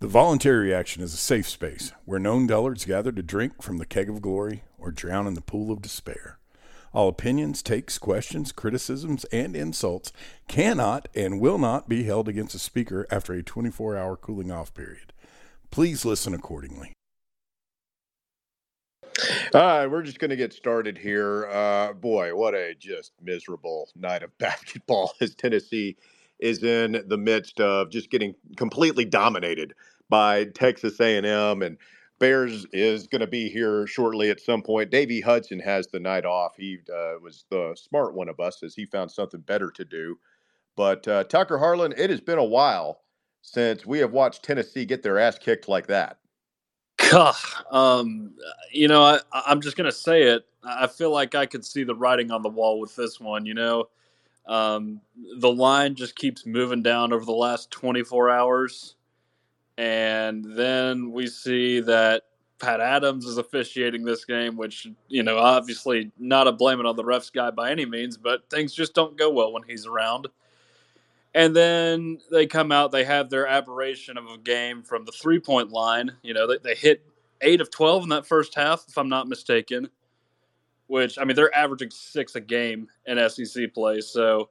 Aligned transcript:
The 0.00 0.06
voluntary 0.06 0.68
reaction 0.68 1.02
is 1.02 1.12
a 1.12 1.16
safe 1.16 1.48
space 1.48 1.90
where 2.04 2.20
known 2.20 2.46
dullards 2.46 2.84
gather 2.84 3.10
to 3.10 3.20
drink 3.20 3.60
from 3.60 3.78
the 3.78 3.84
keg 3.84 4.08
of 4.08 4.22
glory 4.22 4.62
or 4.78 4.92
drown 4.92 5.26
in 5.26 5.34
the 5.34 5.40
pool 5.40 5.72
of 5.72 5.82
despair. 5.82 6.38
All 6.94 7.08
opinions, 7.08 7.64
takes, 7.64 7.98
questions, 7.98 8.52
criticisms, 8.52 9.24
and 9.32 9.56
insults 9.56 10.12
cannot 10.46 11.08
and 11.16 11.40
will 11.40 11.58
not 11.58 11.88
be 11.88 12.04
held 12.04 12.28
against 12.28 12.54
a 12.54 12.60
speaker 12.60 13.08
after 13.10 13.32
a 13.32 13.42
24 13.42 13.96
hour 13.96 14.16
cooling 14.16 14.52
off 14.52 14.72
period. 14.72 15.12
Please 15.72 16.04
listen 16.04 16.32
accordingly. 16.32 16.92
All 19.52 19.60
right, 19.60 19.86
we're 19.88 20.02
just 20.02 20.20
going 20.20 20.30
to 20.30 20.36
get 20.36 20.52
started 20.52 20.96
here. 20.96 21.48
Uh, 21.48 21.92
boy, 21.92 22.36
what 22.36 22.54
a 22.54 22.72
just 22.78 23.14
miserable 23.20 23.88
night 23.96 24.22
of 24.22 24.30
basketball 24.38 25.12
as 25.20 25.34
Tennessee 25.34 25.96
is 26.38 26.62
in 26.62 27.02
the 27.06 27.18
midst 27.18 27.60
of 27.60 27.90
just 27.90 28.10
getting 28.10 28.34
completely 28.56 29.04
dominated 29.04 29.74
by 30.08 30.44
Texas 30.44 30.98
A&M 31.00 31.62
and 31.62 31.76
Bears 32.18 32.66
is 32.72 33.06
going 33.06 33.20
to 33.20 33.26
be 33.26 33.48
here 33.48 33.86
shortly 33.86 34.30
at 34.30 34.40
some 34.40 34.62
point. 34.62 34.90
Davey 34.90 35.20
Hudson 35.20 35.60
has 35.60 35.86
the 35.86 36.00
night 36.00 36.24
off. 36.24 36.56
He 36.56 36.78
uh, 36.92 37.14
was 37.22 37.44
the 37.50 37.76
smart 37.80 38.14
one 38.14 38.28
of 38.28 38.40
us 38.40 38.62
as 38.62 38.74
he 38.74 38.86
found 38.86 39.10
something 39.10 39.40
better 39.40 39.70
to 39.70 39.84
do. 39.84 40.18
But 40.76 41.06
uh, 41.06 41.24
Tucker 41.24 41.58
Harlan, 41.58 41.94
it 41.96 42.10
has 42.10 42.20
been 42.20 42.38
a 42.38 42.44
while 42.44 43.02
since 43.42 43.86
we 43.86 43.98
have 44.00 44.12
watched 44.12 44.42
Tennessee 44.42 44.84
get 44.84 45.02
their 45.02 45.18
ass 45.18 45.38
kicked 45.38 45.68
like 45.68 45.86
that. 45.88 46.18
Um, 47.70 48.34
you 48.72 48.88
know, 48.88 49.02
I, 49.02 49.20
I'm 49.32 49.60
just 49.60 49.76
going 49.76 49.90
to 49.90 49.96
say 49.96 50.24
it. 50.24 50.44
I 50.64 50.86
feel 50.86 51.12
like 51.12 51.34
I 51.34 51.46
could 51.46 51.64
see 51.64 51.84
the 51.84 51.94
writing 51.94 52.30
on 52.30 52.42
the 52.42 52.48
wall 52.48 52.80
with 52.80 52.94
this 52.96 53.20
one. 53.20 53.46
You 53.46 53.54
know, 53.54 53.88
um, 54.48 55.02
the 55.38 55.52
line 55.52 55.94
just 55.94 56.16
keeps 56.16 56.46
moving 56.46 56.82
down 56.82 57.12
over 57.12 57.24
the 57.24 57.32
last 57.32 57.70
24 57.70 58.30
hours. 58.30 58.96
And 59.76 60.44
then 60.56 61.12
we 61.12 61.26
see 61.26 61.80
that 61.80 62.22
Pat 62.58 62.80
Adams 62.80 63.26
is 63.26 63.36
officiating 63.36 64.04
this 64.04 64.24
game, 64.24 64.56
which, 64.56 64.88
you 65.06 65.22
know, 65.22 65.38
obviously 65.38 66.10
not 66.18 66.48
a 66.48 66.52
blame 66.52 66.80
it 66.80 66.86
on 66.86 66.96
the 66.96 67.04
refs 67.04 67.32
guy 67.32 67.50
by 67.50 67.70
any 67.70 67.84
means, 67.86 68.16
but 68.16 68.48
things 68.50 68.72
just 68.72 68.94
don't 68.94 69.16
go 69.16 69.30
well 69.30 69.52
when 69.52 69.62
he's 69.64 69.86
around. 69.86 70.26
And 71.34 71.54
then 71.54 72.18
they 72.32 72.46
come 72.46 72.72
out, 72.72 72.90
they 72.90 73.04
have 73.04 73.28
their 73.28 73.46
aberration 73.46 74.16
of 74.16 74.26
a 74.26 74.38
game 74.38 74.82
from 74.82 75.04
the 75.04 75.12
three 75.12 75.38
point 75.38 75.70
line. 75.70 76.12
You 76.22 76.32
know, 76.32 76.46
they, 76.46 76.56
they 76.56 76.74
hit 76.74 77.04
eight 77.42 77.60
of 77.60 77.70
12 77.70 78.04
in 78.04 78.08
that 78.08 78.26
first 78.26 78.54
half, 78.54 78.86
if 78.88 78.96
I'm 78.96 79.10
not 79.10 79.28
mistaken 79.28 79.90
which 80.88 81.18
I 81.18 81.24
mean 81.24 81.36
they're 81.36 81.56
averaging 81.56 81.90
six 81.90 82.34
a 82.34 82.40
game 82.40 82.88
in 83.06 83.30
SEC 83.30 83.72
play. 83.72 84.00
So, 84.00 84.48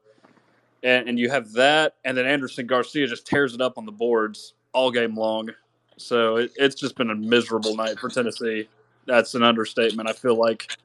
and, 0.83 1.09
and 1.09 1.19
you 1.19 1.29
have 1.29 1.51
that, 1.53 1.95
and 2.05 2.17
then 2.17 2.25
Andersson 2.25 2.65
Garcia 2.65 3.07
just 3.07 3.27
tears 3.27 3.53
it 3.53 3.61
up 3.61 3.77
on 3.77 3.85
the 3.85 3.91
boards 3.91 4.53
all 4.73 4.91
game 4.91 5.15
long. 5.15 5.49
So 5.97 6.37
it, 6.37 6.51
it's 6.55 6.75
just 6.75 6.95
been 6.95 7.09
a 7.09 7.15
miserable 7.15 7.75
night 7.75 7.99
for 7.99 8.09
Tennessee. 8.09 8.69
That's 9.05 9.35
an 9.35 9.43
understatement. 9.43 10.07
I 10.09 10.13
feel 10.13 10.35
like. 10.35 10.77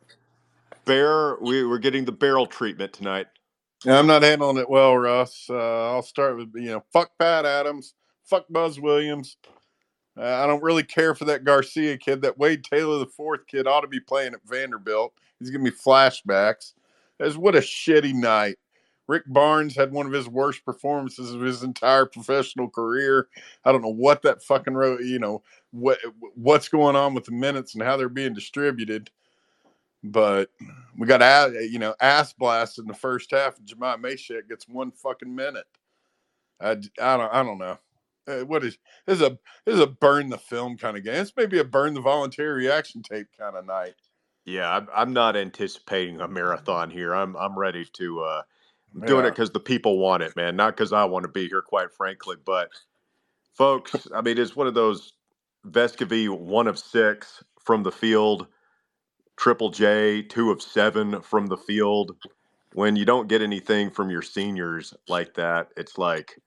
Bear, 0.84 1.36
we, 1.40 1.64
we're 1.64 1.78
getting 1.78 2.04
the 2.04 2.12
barrel 2.12 2.46
treatment 2.46 2.92
tonight. 2.92 3.28
Yeah, 3.84 3.98
I'm 3.98 4.06
not 4.06 4.22
handling 4.22 4.56
it 4.56 4.68
well, 4.68 4.96
Russ. 4.96 5.46
Uh, 5.48 5.92
I'll 5.92 6.02
start 6.02 6.36
with 6.36 6.52
you 6.54 6.70
know, 6.70 6.84
fuck 6.92 7.10
Pat 7.18 7.44
Adams, 7.44 7.94
fuck 8.24 8.46
Buzz 8.48 8.80
Williams. 8.80 9.36
Uh, 10.16 10.24
I 10.24 10.46
don't 10.46 10.62
really 10.62 10.82
care 10.82 11.14
for 11.14 11.24
that 11.26 11.44
Garcia 11.44 11.96
kid. 11.96 12.22
That 12.22 12.38
Wade 12.38 12.64
Taylor, 12.64 12.98
the 12.98 13.06
fourth 13.06 13.46
kid, 13.46 13.66
ought 13.66 13.80
to 13.80 13.88
be 13.88 14.00
playing 14.00 14.34
at 14.34 14.46
Vanderbilt. 14.46 15.14
He's 15.38 15.50
giving 15.50 15.64
me 15.64 15.70
flashbacks. 15.70 16.74
As 17.20 17.38
what 17.38 17.54
a 17.54 17.60
shitty 17.60 18.14
night. 18.14 18.56
Rick 19.08 19.24
Barnes 19.26 19.74
had 19.76 19.92
one 19.92 20.06
of 20.06 20.12
his 20.12 20.28
worst 20.28 20.64
performances 20.64 21.34
of 21.34 21.40
his 21.40 21.62
entire 21.62 22.06
professional 22.06 22.68
career. 22.68 23.28
I 23.64 23.72
don't 23.72 23.82
know 23.82 23.92
what 23.92 24.22
that 24.22 24.42
fucking 24.42 24.74
wrote, 24.74 25.02
you 25.02 25.18
know, 25.18 25.42
what 25.72 25.98
what's 26.34 26.68
going 26.68 26.96
on 26.96 27.12
with 27.14 27.24
the 27.24 27.32
minutes 27.32 27.74
and 27.74 27.82
how 27.82 27.96
they're 27.96 28.08
being 28.08 28.32
distributed. 28.32 29.10
But 30.04 30.50
we 30.96 31.06
got 31.06 31.52
you 31.52 31.78
know 31.78 31.94
ass 32.00 32.32
blasted 32.32 32.84
in 32.84 32.88
the 32.88 32.94
first 32.94 33.30
half, 33.30 33.58
and 33.58 33.66
Jahmai 33.66 33.96
Mashack 33.96 34.48
gets 34.48 34.68
one 34.68 34.92
fucking 34.92 35.34
minute. 35.34 35.66
I, 36.60 36.70
I 36.70 37.16
don't 37.16 37.32
I 37.32 37.42
don't 37.42 37.58
know. 37.58 37.78
Uh, 38.28 38.40
what 38.40 38.64
is 38.64 38.78
this 39.06 39.16
is 39.16 39.22
a 39.22 39.38
this 39.64 39.74
is 39.74 39.80
a 39.80 39.86
burn 39.86 40.30
the 40.30 40.38
film 40.38 40.76
kind 40.76 40.96
of 40.96 41.04
game. 41.04 41.14
It's 41.14 41.32
maybe 41.36 41.58
a 41.58 41.64
burn 41.64 41.94
the 41.94 42.00
voluntary 42.00 42.52
reaction 42.52 43.02
tape 43.02 43.26
kind 43.38 43.56
of 43.56 43.66
night. 43.66 43.94
Yeah, 44.44 44.74
I'm, 44.74 44.88
I'm 44.94 45.12
not 45.12 45.36
anticipating 45.36 46.20
a 46.20 46.28
marathon 46.28 46.90
here. 46.90 47.14
I'm 47.14 47.36
I'm 47.36 47.58
ready 47.58 47.84
to. 47.94 48.20
Uh, 48.20 48.42
I'm 48.94 49.06
doing 49.06 49.24
it 49.24 49.30
because 49.30 49.50
the 49.50 49.60
people 49.60 49.98
want 49.98 50.22
it, 50.22 50.36
man. 50.36 50.54
Not 50.54 50.76
because 50.76 50.92
I 50.92 51.04
want 51.04 51.24
to 51.24 51.28
be 51.30 51.48
here, 51.48 51.62
quite 51.62 51.92
frankly. 51.92 52.36
But 52.44 52.68
folks, 53.54 54.06
I 54.14 54.20
mean, 54.20 54.38
it's 54.38 54.54
one 54.54 54.66
of 54.66 54.74
those 54.74 55.14
Vescovi 55.66 56.28
one 56.28 56.66
of 56.66 56.78
six 56.78 57.42
from 57.64 57.82
the 57.82 57.92
field, 57.92 58.46
Triple 59.36 59.70
J 59.70 60.22
two 60.22 60.50
of 60.50 60.60
seven 60.62 61.22
from 61.22 61.46
the 61.46 61.56
field. 61.56 62.16
When 62.74 62.96
you 62.96 63.04
don't 63.04 63.28
get 63.28 63.42
anything 63.42 63.90
from 63.90 64.10
your 64.10 64.22
seniors 64.22 64.94
like 65.08 65.34
that, 65.34 65.68
it's 65.76 65.98
like, 65.98 66.40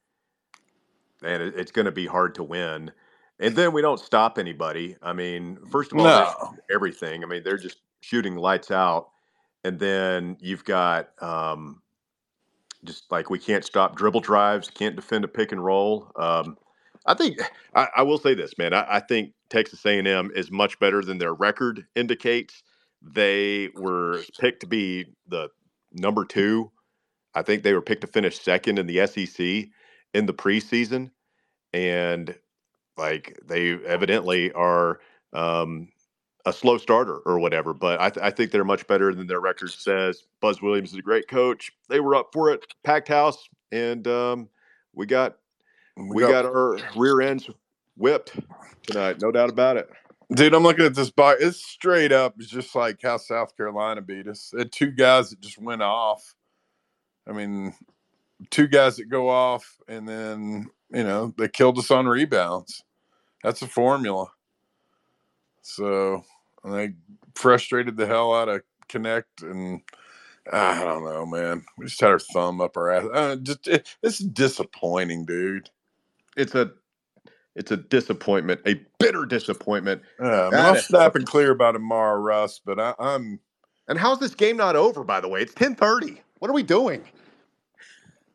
man, 1.22 1.53
it's 1.56 1.72
going 1.72 1.86
to 1.86 1.92
be 1.92 2.06
hard 2.06 2.36
to 2.36 2.44
win. 2.44 2.92
And 3.40 3.56
then 3.56 3.74
we 3.74 3.81
don't 3.81 4.00
stop 4.00 4.38
anybody. 4.38 4.96
I 5.02 5.14
mean, 5.14 5.58
first 5.70 5.92
of 5.92 6.00
all, 6.00 6.06
no. 6.06 6.56
everything. 6.74 7.24
I 7.24 7.28
mean, 7.28 7.44
they're 7.44 7.58
just 7.58 7.80
shooting 8.02 8.36
lights 8.36 8.72
out. 8.72 9.09
And 9.64 9.80
then 9.80 10.38
you've 10.40 10.64
got 10.64 11.09
um, 11.22 11.81
just 12.86 13.12
like 13.12 13.30
we 13.30 13.40
can't 13.40 13.66
stop 13.66 13.96
dribble 13.96 14.22
drives, 14.22 14.70
can't 14.70 14.96
defend 14.96 15.26
a 15.26 15.28
pick 15.28 15.52
and 15.52 15.64
roll. 15.64 16.12
Um, 16.16 16.58
I 17.06 17.14
think 17.14 17.42
I, 17.76 17.88
I, 17.97 18.03
will 18.03 18.18
say 18.18 18.36
this, 18.36 18.58
man. 18.58 18.74
I, 18.74 18.86
I 18.90 19.00
think 19.00 19.34
Texas 19.50 19.86
A&M 19.86 20.32
is 20.36 20.52
much 20.52 20.80
better 20.80 21.02
than 21.02 21.18
their 21.18 21.34
record 21.34 21.86
indicates. 21.96 22.64
They 23.02 23.70
were 23.76 24.22
picked 24.40 24.62
to 24.62 24.68
be 24.68 25.06
the 25.28 25.50
number 25.92 26.26
two. 26.26 26.72
I 27.34 27.42
think 27.42 27.64
they 27.64 27.74
were 27.74 27.82
picked 27.82 28.02
to 28.02 28.08
finish 28.08 28.40
second 28.40 28.80
in 28.80 28.88
the 28.88 29.06
SEC 29.06 29.68
in 30.16 30.26
the 30.26 30.34
preseason, 30.34 31.12
and 31.74 32.34
like 32.98 33.38
they 33.46 33.74
evidently 33.86 34.52
are 34.53 35.00
um, 35.34 35.90
a 36.46 36.53
slow 36.53 36.78
starter 36.78 37.18
or 37.26 37.38
whatever. 37.38 37.74
But 37.74 38.00
I, 38.00 38.09
th- 38.09 38.26
I, 38.26 38.31
think 38.31 38.52
they're 38.52 38.64
much 38.64 38.88
better 38.88 39.14
than 39.14 39.28
their 39.28 39.42
record 39.42 39.72
says. 39.72 40.24
Buzz 40.40 40.62
Williams 40.62 40.94
is 40.94 40.98
a 40.98 41.02
great 41.02 41.28
coach. 41.28 41.72
They 41.90 42.00
were 42.00 42.16
up 42.16 42.30
for 42.31 42.50
it, 42.52 42.66
packed 42.84 43.09
house, 43.09 43.48
and 43.72 44.08
um, 44.08 44.50
we 44.94 45.06
got 45.06 45.38
we, 45.98 46.09
we 46.09 46.22
got, 46.22 46.44
got, 46.44 46.46
our 46.46 46.80
rear 46.96 47.22
ends 47.22 47.50
whipped 47.97 48.40
tonight, 48.88 49.22
no 49.22 49.32
doubt 49.32 49.50
about 49.50 49.76
it. 49.78 49.90
Dude, 50.34 50.53
I'm 50.53 50.64
looking 50.64 50.86
at 50.86 50.96
this 50.96 51.12
bar. 51.12 51.38
It's 51.40 51.64
straight 51.64 52.12
up. 52.12 52.36
It's 52.40 52.50
just 52.50 52.74
like 52.74 53.02
how 53.03 53.18
South 53.18 53.56
Carolina 53.56 54.02
beat 54.02 54.28
us. 54.28 54.53
It 54.58 54.72
two 54.72 54.92
guys 54.92 55.30
that 55.30 55.42
just 55.42 55.59
went 55.59 55.84
off. 55.84 56.34
I 57.28 57.32
mean, 57.32 57.76
two 58.52 58.68
guys 58.68 58.98
that 58.98 59.10
go 59.10 59.30
off, 59.30 59.78
and 59.88 60.08
then 60.08 60.70
you 60.92 61.04
know 61.04 61.34
they 61.38 61.48
killed 61.48 61.78
us 61.78 61.92
on 61.92 62.08
rebounds. 62.08 62.84
That's 63.44 63.62
a 63.62 63.68
formula. 63.68 64.28
So 65.62 66.24
and 66.64 66.74
they 66.74 66.94
frustrated 67.36 67.98
the 67.98 68.08
hell 68.08 68.34
out 68.34 68.50
of 68.50 68.62
Knecht, 68.90 69.24
and 69.42 69.82
I 70.52 70.84
don't 70.84 71.04
know, 71.04 71.26
man. 71.26 71.66
We 71.78 71.86
just 71.86 72.02
had 72.02 72.12
our 72.12 72.20
thumb 72.20 72.62
up 72.62 72.78
our 72.78 72.92
ass. 72.92 73.06
Uh, 73.14 73.36
just 73.38 73.68
it, 73.68 73.96
it's 74.04 74.20
disappointing, 74.20 75.26
dude. 75.26 75.70
It's 76.38 76.56
a 76.56 76.72
it's 77.56 77.72
a 77.72 77.78
disappointment, 77.78 78.62
a 78.66 78.82
bitter 79.00 79.26
disappointment. 79.26 80.02
Yeah, 80.20 80.48
I 80.48 80.50
mean, 80.50 80.60
I'll 80.60 80.76
snap 80.76 81.16
and 81.16 81.26
clear 81.26 81.52
about 81.52 81.76
Amara 81.76 82.20
Russ. 82.20 82.60
But 82.64 82.80
I, 82.80 82.94
I'm. 83.00 83.40
And 83.88 84.00
how's 84.00 84.20
this 84.20 84.34
game 84.34 84.58
not 84.58 84.76
over? 84.76 85.04
By 85.04 85.20
the 85.20 85.30
way, 85.30 85.42
it's 85.42 85.54
ten 85.54 85.76
thirty. 85.76 86.22
What 86.40 86.50
are 86.50 86.56
we 86.56 86.64
doing? 86.64 87.04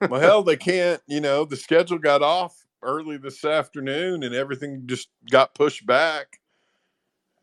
Well, 0.09 0.21
hell, 0.21 0.43
they 0.43 0.57
can't. 0.57 1.01
You 1.07 1.21
know, 1.21 1.45
the 1.45 1.57
schedule 1.57 1.99
got 1.99 2.23
off 2.23 2.57
early 2.83 3.17
this 3.17 3.45
afternoon, 3.45 4.23
and 4.23 4.35
everything 4.35 4.83
just 4.87 5.09
got 5.31 5.55
pushed 5.55 5.87
back. 5.87 6.41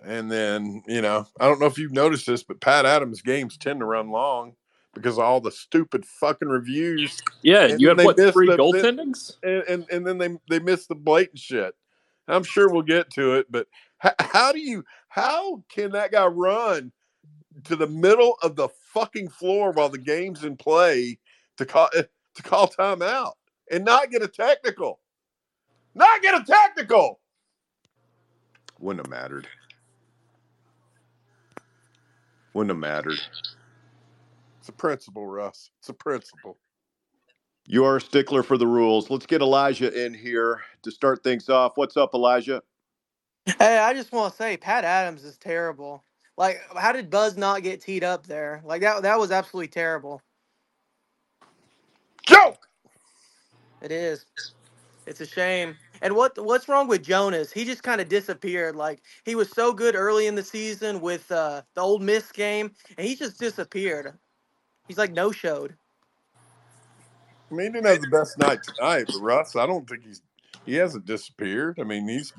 And 0.03 0.31
then, 0.31 0.83
you 0.87 1.01
know, 1.01 1.25
I 1.39 1.47
don't 1.47 1.59
know 1.59 1.65
if 1.65 1.77
you've 1.77 1.91
noticed 1.91 2.27
this, 2.27 2.43
but 2.43 2.61
Pat 2.61 2.85
Adams 2.85 3.21
games 3.21 3.57
tend 3.57 3.79
to 3.79 3.85
run 3.85 4.09
long 4.09 4.55
because 4.93 5.17
of 5.17 5.23
all 5.23 5.41
the 5.41 5.51
stupid 5.51 6.05
fucking 6.05 6.47
reviews. 6.47 7.21
Yeah, 7.41 7.63
and 7.63 7.81
you 7.81 7.89
have 7.89 8.03
what 8.03 8.17
three 8.17 8.47
the, 8.47 8.57
goaltendings, 8.57 9.35
and, 9.43 9.63
and 9.63 9.85
and 9.91 10.07
then 10.07 10.17
they 10.17 10.37
they 10.49 10.63
miss 10.63 10.87
the 10.87 10.95
blatant 10.95 11.39
shit. 11.39 11.73
I'm 12.27 12.43
sure 12.43 12.69
we'll 12.69 12.81
get 12.81 13.09
to 13.11 13.35
it, 13.35 13.47
but 13.49 13.67
how, 13.99 14.13
how 14.19 14.51
do 14.51 14.59
you 14.59 14.83
how 15.09 15.63
can 15.69 15.91
that 15.91 16.11
guy 16.11 16.25
run 16.25 16.91
to 17.63 17.75
the 17.75 17.87
middle 17.87 18.37
of 18.41 18.55
the 18.55 18.69
fucking 18.93 19.29
floor 19.29 19.71
while 19.71 19.89
the 19.89 19.97
game's 19.97 20.43
in 20.43 20.57
play 20.57 21.17
to 21.57 21.65
call 21.65 21.89
eh, 21.95 22.03
to 22.37 22.43
call 22.43 22.67
timeout 22.67 23.33
and 23.69 23.83
not 23.83 24.09
get 24.09 24.23
a 24.23 24.27
technical? 24.27 24.99
Not 25.93 26.21
get 26.21 26.39
a 26.39 26.43
technical. 26.45 27.19
Wouldn't 28.79 29.05
have 29.05 29.11
mattered. 29.11 29.47
Wouldn't 32.53 32.69
have 32.69 32.79
mattered. 32.79 33.19
It's 34.59 34.69
a 34.69 34.71
principle, 34.71 35.27
Russ. 35.27 35.71
It's 35.79 35.89
a 35.89 35.93
principle. 35.93 36.57
You 37.65 37.83
are 37.83 37.97
a 37.97 38.01
stickler 38.01 38.43
for 38.43 38.57
the 38.57 38.67
rules. 38.67 39.09
Let's 39.09 39.25
get 39.25 39.41
Elijah 39.41 40.05
in 40.05 40.13
here 40.13 40.61
to 40.83 40.91
start 40.91 41.23
things 41.23 41.49
off. 41.49 41.73
What's 41.75 41.97
up, 41.97 42.13
Elijah? 42.13 42.63
Hey, 43.59 43.77
I 43.77 43.93
just 43.93 44.11
want 44.11 44.33
to 44.33 44.37
say 44.37 44.57
Pat 44.57 44.83
Adams 44.83 45.23
is 45.23 45.37
terrible. 45.37 46.03
Like, 46.37 46.59
how 46.75 46.91
did 46.91 47.09
Buzz 47.09 47.35
not 47.37 47.63
get 47.63 47.81
teed 47.81 48.03
up 48.03 48.27
there? 48.27 48.61
Like 48.63 48.81
that 48.81 49.01
that 49.03 49.19
was 49.19 49.31
absolutely 49.31 49.69
terrible. 49.69 50.21
Joke. 52.27 52.67
It 53.81 53.91
is. 53.91 54.25
It's 55.07 55.21
a 55.21 55.27
shame. 55.27 55.77
And 56.01 56.15
what 56.15 56.37
what's 56.43 56.69
wrong 56.69 56.87
with 56.87 57.03
Jonas? 57.03 57.51
He 57.51 57.65
just 57.65 57.83
kind 57.83 58.01
of 58.01 58.09
disappeared. 58.09 58.75
Like 58.75 59.01
he 59.25 59.35
was 59.35 59.51
so 59.53 59.73
good 59.73 59.95
early 59.95 60.27
in 60.27 60.35
the 60.35 60.43
season 60.43 61.01
with 61.01 61.31
uh, 61.31 61.63
the 61.75 61.81
Ole 61.81 61.99
Miss 61.99 62.31
game, 62.31 62.71
and 62.97 63.07
he 63.07 63.15
just 63.15 63.39
disappeared. 63.39 64.13
He's 64.87 64.97
like 64.97 65.13
no 65.13 65.31
showed. 65.31 65.75
I 67.51 67.55
mean, 67.55 67.67
he 67.67 67.73
didn't 67.73 67.87
have 67.87 68.01
the 68.01 68.07
best 68.09 68.37
night 68.37 68.59
tonight, 68.63 69.07
but 69.11 69.19
Russ, 69.19 69.55
I 69.55 69.65
don't 69.65 69.87
think 69.89 70.03
he's 70.05 70.21
he 70.65 70.75
hasn't 70.75 71.05
disappeared. 71.05 71.79
I 71.79 71.83
mean, 71.83 72.07
he's 72.07 72.33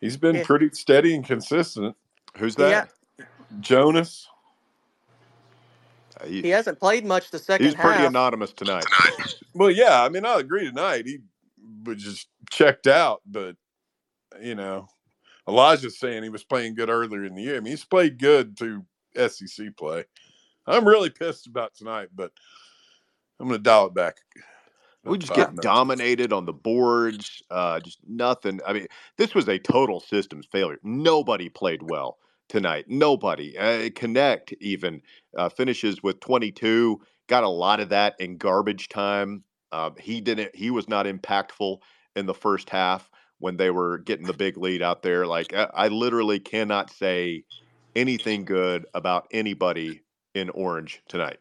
he's 0.00 0.16
been 0.16 0.40
Yeah. 0.40 0.42
pretty 0.42 0.70
steady 0.72 1.14
and 1.14 1.24
consistent. 1.24 1.96
Who's 2.38 2.56
that? 2.56 2.88
Jonas. 3.60 4.28
He- 6.26 6.42
He 6.42 6.48
hasn't 6.50 6.78
played 6.78 7.04
much 7.04 7.30
the 7.30 7.38
second 7.38 7.66
he's 7.66 7.74
pretty 7.74 7.98
half. 7.98 8.08
anonymous 8.10 8.52
tonight. 8.52 8.84
Well, 9.54 9.70
yeah, 9.70 10.02
I 10.02 10.08
mean, 10.08 10.24
I 10.24 10.38
agree 10.38 10.64
tonight. 10.64 11.06
He 11.06 11.18
was 11.84 12.02
just 12.02 12.28
checked 12.50 12.86
out, 12.86 13.20
but 13.26 13.56
you 14.40 14.54
know, 14.54 14.88
Elijah's 15.48 15.98
saying 15.98 16.22
he 16.22 16.28
was 16.30 16.44
playing 16.44 16.74
good 16.74 16.88
earlier 16.88 17.24
in 17.24 17.34
the 17.34 17.42
year. 17.42 17.56
I 17.56 17.60
mean, 17.60 17.70
he's 17.72 17.84
played 17.84 18.18
good 18.18 18.56
through 18.58 18.84
SEC 19.16 19.76
play. 19.76 20.04
I'm 20.66 20.86
really 20.86 21.10
pissed 21.10 21.46
about 21.46 21.74
tonight, 21.74 22.08
but 22.14 22.32
I'm 23.40 23.48
going 23.48 23.58
to 23.58 23.62
dial 23.62 23.86
it 23.86 23.94
back. 23.94 24.16
We 25.04 25.18
just 25.18 25.34
get 25.34 25.48
minutes. 25.50 25.64
dominated 25.64 26.32
on 26.32 26.46
the 26.46 26.52
boards. 26.52 27.42
Uh, 27.50 27.80
just 27.80 27.98
nothing. 28.08 28.60
I 28.66 28.72
mean, 28.72 28.86
this 29.18 29.34
was 29.34 29.48
a 29.48 29.58
total 29.58 29.98
systems 29.98 30.46
failure. 30.50 30.78
Nobody 30.84 31.48
played 31.48 31.82
well 31.82 32.18
tonight. 32.52 32.84
Nobody. 32.86 33.56
Uh, 33.56 33.88
Knecht 33.88 34.52
even 34.60 35.00
uh, 35.36 35.48
finishes 35.48 36.02
with 36.02 36.20
22. 36.20 37.00
Got 37.26 37.44
a 37.44 37.48
lot 37.48 37.80
of 37.80 37.88
that 37.88 38.14
in 38.20 38.36
garbage 38.36 38.90
time. 38.90 39.42
Uh, 39.72 39.90
he 39.98 40.20
didn't. 40.20 40.54
He 40.54 40.70
was 40.70 40.86
not 40.86 41.06
impactful 41.06 41.78
in 42.14 42.26
the 42.26 42.34
first 42.34 42.68
half 42.68 43.10
when 43.38 43.56
they 43.56 43.70
were 43.70 43.98
getting 43.98 44.26
the 44.26 44.34
big 44.34 44.58
lead 44.58 44.82
out 44.82 45.02
there. 45.02 45.26
Like 45.26 45.54
I, 45.54 45.68
I 45.72 45.88
literally 45.88 46.38
cannot 46.38 46.90
say 46.90 47.44
anything 47.96 48.44
good 48.44 48.84
about 48.92 49.28
anybody 49.30 50.02
in 50.34 50.50
Orange 50.50 51.02
tonight. 51.08 51.38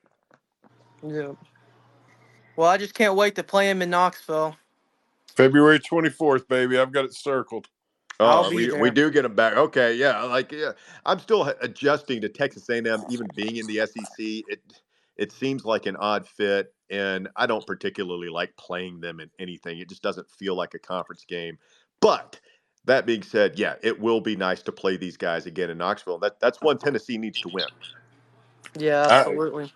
Yeah. 1.05 1.33
Well, 2.55 2.69
I 2.69 2.77
just 2.77 2.93
can't 2.93 3.15
wait 3.15 3.35
to 3.35 3.43
play 3.43 3.69
him 3.69 3.81
in 3.81 3.89
Knoxville. 3.89 4.55
February 5.35 5.79
24th, 5.79 6.47
baby. 6.47 6.77
I've 6.77 6.91
got 6.93 7.05
it 7.05 7.13
circled. 7.13 7.67
I'll 8.25 8.45
Oh, 8.45 8.49
be 8.49 8.55
we, 8.55 8.67
there. 8.67 8.79
we 8.81 8.91
do 8.91 9.11
get 9.11 9.23
them 9.23 9.35
back. 9.35 9.57
Okay, 9.57 9.95
yeah, 9.95 10.23
like 10.23 10.51
yeah, 10.51 10.73
I'm 11.05 11.19
still 11.19 11.45
adjusting 11.61 12.21
to 12.21 12.29
Texas 12.29 12.69
A&M 12.69 13.05
even 13.09 13.27
being 13.35 13.57
in 13.57 13.67
the 13.67 13.85
SEC. 13.87 14.17
It 14.19 14.61
it 15.17 15.31
seems 15.31 15.65
like 15.65 15.85
an 15.87 15.97
odd 15.97 16.27
fit, 16.27 16.73
and 16.89 17.29
I 17.35 17.47
don't 17.47 17.65
particularly 17.67 18.29
like 18.29 18.55
playing 18.57 19.01
them 19.01 19.19
in 19.19 19.29
anything. 19.39 19.79
It 19.79 19.89
just 19.89 20.03
doesn't 20.03 20.29
feel 20.31 20.55
like 20.55 20.73
a 20.73 20.79
conference 20.79 21.25
game. 21.25 21.57
But 22.01 22.39
that 22.85 23.05
being 23.05 23.23
said, 23.23 23.59
yeah, 23.59 23.75
it 23.83 23.99
will 23.99 24.21
be 24.21 24.35
nice 24.35 24.63
to 24.63 24.71
play 24.71 24.97
these 24.97 25.17
guys 25.17 25.45
again 25.45 25.69
in 25.69 25.77
Knoxville. 25.79 26.19
That 26.19 26.39
that's 26.39 26.61
one 26.61 26.79
Tennessee 26.79 27.17
needs 27.17 27.41
to 27.41 27.49
win. 27.49 27.67
Yeah, 28.77 29.03
I- 29.09 29.27
absolutely. 29.29 29.73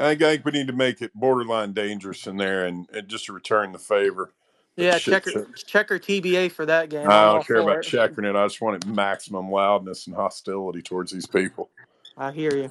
I 0.00 0.14
think 0.16 0.44
we 0.44 0.52
need 0.52 0.66
to 0.66 0.72
make 0.74 1.02
it 1.02 1.12
borderline 1.14 1.72
dangerous 1.72 2.26
in 2.26 2.36
there 2.36 2.66
and, 2.66 2.88
and 2.92 3.08
just 3.08 3.26
to 3.26 3.32
return 3.32 3.72
the 3.72 3.78
favor. 3.78 4.32
Yeah, 4.76 4.98
shit, 4.98 5.24
checker 5.24 5.30
shit. 5.30 5.66
checker 5.66 5.98
TBA 5.98 6.52
for 6.52 6.66
that 6.66 6.88
game. 6.88 7.00
I 7.00 7.04
I'm 7.04 7.10
don't 7.10 7.36
all 7.36 7.44
care 7.44 7.56
for 7.56 7.62
about 7.62 7.78
it. 7.78 7.88
checking 7.88 8.24
it. 8.24 8.34
I 8.34 8.44
just 8.46 8.60
wanted 8.60 8.86
maximum 8.86 9.50
loudness 9.50 10.06
and 10.06 10.16
hostility 10.16 10.82
towards 10.82 11.12
these 11.12 11.26
people. 11.26 11.70
I 12.16 12.30
hear 12.30 12.54
you. 12.54 12.70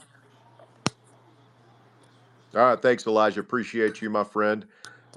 All 2.53 2.65
right, 2.65 2.81
thanks, 2.81 3.07
Elijah. 3.07 3.39
Appreciate 3.39 4.01
you, 4.01 4.09
my 4.09 4.23
friend. 4.23 4.65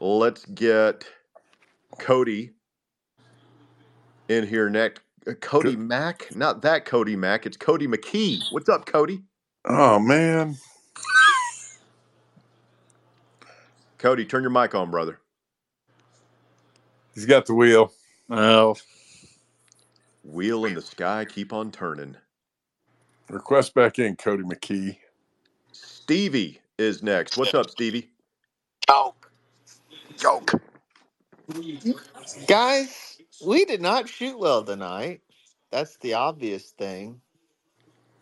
Let's 0.01 0.45
get 0.47 1.05
Cody 1.99 2.53
in 4.29 4.47
here 4.47 4.69
next. 4.71 5.03
Uh, 5.27 5.33
Cody 5.41 5.71
Good. 5.71 5.79
Mack, 5.81 6.37
not 6.37 6.63
that 6.63 6.85
Cody 6.85 7.17
Mack. 7.17 7.47
It's 7.47 7.57
Cody 7.57 7.87
McKee. 7.87 8.41
What's 8.53 8.69
up, 8.69 8.87
Cody? 8.87 9.23
Oh, 9.65 9.99
man. 9.99 10.57
Cody, 13.99 14.25
turn 14.27 14.43
your 14.43 14.51
mic 14.51 14.75
on, 14.75 14.91
brother. 14.91 15.19
He's 17.15 17.27
got 17.27 17.47
the 17.47 17.55
wheel. 17.55 17.93
Oh, 18.31 18.77
Wheel 20.25 20.65
in 20.67 20.75
the 20.75 20.83
sky, 20.83 21.25
keep 21.27 21.53
on 21.53 21.71
turning. 21.73 22.17
Request 23.31 23.75
back 23.75 23.99
in, 23.99 24.17
Cody 24.17 24.45
McKee. 24.45 24.99
Stevie 25.73 26.61
is 26.79 27.03
next. 27.03 27.37
What's 27.37 27.55
up, 27.55 27.71
Stevie? 27.71 28.11
Joke. 28.89 29.33
Joke. 30.19 30.53
Guys, 32.47 33.19
we 33.45 33.65
did 33.65 33.83
not 33.83 34.09
shoot 34.09 34.39
well 34.39 34.65
tonight. 34.65 35.23
That's 35.71 35.97
the 35.99 36.15
obvious 36.15 36.71
thing. 36.73 37.21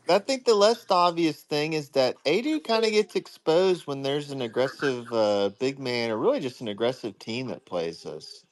I 0.09 0.19
think 0.21 0.45
the 0.45 0.55
less 0.55 0.85
obvious 0.91 1.43
thing 1.43 1.75
is 1.75 1.91
that 1.91 2.17
Aidoo 2.27 2.63
kind 2.65 2.85
of 2.85 2.91
gets 2.93 3.17
exposed 3.17 3.87
when 3.87 4.03
there's 4.03 4.31
an 4.33 4.43
aggressive 4.43 5.13
uh, 5.13 5.51
big 5.61 5.79
man 5.79 6.11
or 6.11 6.19
really 6.19 6.41
just 6.41 6.61
an 6.61 6.69
aggressive 6.69 7.19
team 7.19 7.49
that 7.49 7.67
plays 7.67 8.07
us. 8.07 8.45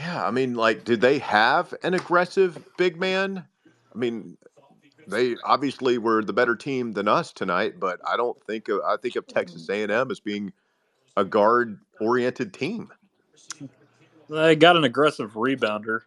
Yeah, 0.00 0.26
I 0.26 0.30
mean, 0.30 0.54
like, 0.54 0.84
did 0.84 1.02
they 1.02 1.18
have 1.18 1.74
an 1.82 1.92
aggressive 1.92 2.58
big 2.78 2.98
man? 2.98 3.44
I 3.94 3.98
mean, 3.98 4.38
they 5.06 5.36
obviously 5.44 5.98
were 5.98 6.24
the 6.24 6.32
better 6.32 6.56
team 6.56 6.92
than 6.92 7.06
us 7.06 7.32
tonight, 7.32 7.74
but 7.78 8.00
I 8.08 8.16
don't 8.16 8.42
think 8.44 8.68
of 8.70 8.80
I 8.80 8.96
think 8.96 9.16
of 9.16 9.26
Texas 9.26 9.68
A&M 9.68 10.10
as 10.10 10.18
being 10.18 10.54
a 11.18 11.24
guard-oriented 11.24 12.54
team. 12.54 12.90
they 14.30 14.56
got 14.56 14.76
an 14.76 14.84
aggressive 14.84 15.32
rebounder. 15.32 16.00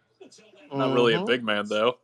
Not 0.72 0.92
really 0.92 1.14
a 1.14 1.20
Mhm. 1.20 1.26
big 1.26 1.44
man 1.44 1.68
though. 1.68 1.98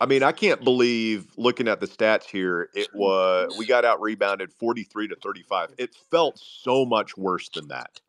I 0.00 0.06
mean, 0.06 0.22
I 0.22 0.30
can't 0.32 0.62
believe 0.62 1.26
looking 1.36 1.66
at 1.66 1.80
the 1.80 1.86
stats 1.86 2.24
here, 2.24 2.68
it 2.74 2.94
was 2.94 3.56
we 3.58 3.66
got 3.66 3.84
out 3.84 4.00
rebounded 4.00 4.52
43 4.52 5.08
to 5.08 5.16
35. 5.16 5.74
It 5.78 5.96
felt 6.12 6.38
so 6.38 6.84
much 6.84 7.16
worse 7.16 7.48
than 7.48 7.66
that. 7.68 8.00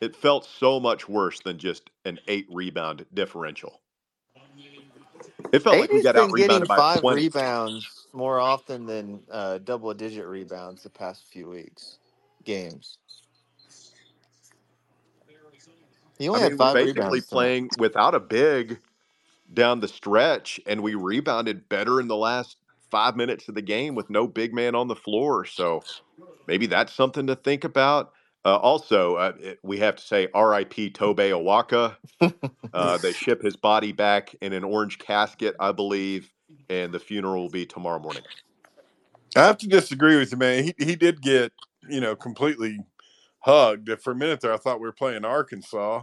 It 0.00 0.16
felt 0.16 0.46
so 0.46 0.80
much 0.80 1.08
worse 1.08 1.40
than 1.40 1.58
just 1.58 1.90
an 2.04 2.18
8 2.26 2.46
rebound 2.50 3.04
differential. 3.12 3.80
It 5.52 5.62
felt 5.62 5.78
like 5.78 5.90
we 5.90 6.02
got 6.02 6.16
out 6.16 6.32
rebounded 6.32 6.68
by 6.68 6.76
five 6.76 7.00
20. 7.00 7.22
rebounds 7.22 8.06
more 8.12 8.40
often 8.40 8.86
than 8.86 9.20
uh, 9.30 9.58
double 9.58 9.92
digit 9.94 10.26
rebounds 10.26 10.82
the 10.82 10.90
past 10.90 11.24
few 11.30 11.48
weeks, 11.48 11.98
games. 12.44 12.98
He 16.18 16.28
only 16.28 16.40
I 16.40 16.42
mean, 16.44 16.50
had 16.52 16.58
we're 16.60 16.66
five 16.66 16.74
basically 16.74 17.02
rebounds. 17.02 17.26
tonight. 17.26 17.34
playing 17.34 17.70
without 17.78 18.14
a 18.14 18.20
big 18.20 18.78
down 19.52 19.80
the 19.80 19.88
stretch, 19.88 20.60
and 20.66 20.82
we 20.82 20.94
rebounded 20.94 21.68
better 21.68 22.00
in 22.00 22.08
the 22.08 22.16
last 22.16 22.56
five 22.90 23.16
minutes 23.16 23.48
of 23.48 23.54
the 23.54 23.62
game 23.62 23.94
with 23.94 24.10
no 24.10 24.26
big 24.26 24.54
man 24.54 24.74
on 24.74 24.88
the 24.88 24.96
floor. 24.96 25.44
So 25.44 25.82
maybe 26.46 26.66
that's 26.66 26.92
something 26.92 27.26
to 27.26 27.36
think 27.36 27.64
about. 27.64 28.12
Uh, 28.44 28.56
also, 28.56 29.16
uh, 29.16 29.32
it, 29.38 29.58
we 29.62 29.78
have 29.78 29.96
to 29.96 30.02
say 30.02 30.28
R.I.P. 30.34 30.90
Tobe 30.90 31.18
Awaka. 31.18 31.96
Uh, 32.72 32.96
they 32.98 33.12
ship 33.12 33.42
his 33.42 33.56
body 33.56 33.90
back 33.90 34.32
in 34.42 34.52
an 34.52 34.62
orange 34.62 34.96
casket, 35.00 35.56
I 35.58 35.72
believe, 35.72 36.32
and 36.68 36.92
the 36.92 37.00
funeral 37.00 37.42
will 37.42 37.50
be 37.50 37.66
tomorrow 37.66 37.98
morning. 37.98 38.22
I 39.34 39.40
have 39.40 39.58
to 39.58 39.66
disagree 39.66 40.16
with 40.16 40.30
you, 40.30 40.38
man. 40.38 40.62
He, 40.62 40.74
he 40.78 40.94
did 40.94 41.20
get, 41.20 41.52
you 41.88 42.00
know, 42.00 42.14
completely 42.14 42.78
hugged. 43.40 43.90
For 44.00 44.12
a 44.12 44.14
minute 44.14 44.40
there, 44.40 44.52
I 44.52 44.56
thought 44.56 44.78
we 44.78 44.86
were 44.86 44.92
playing 44.92 45.24
Arkansas. 45.24 46.02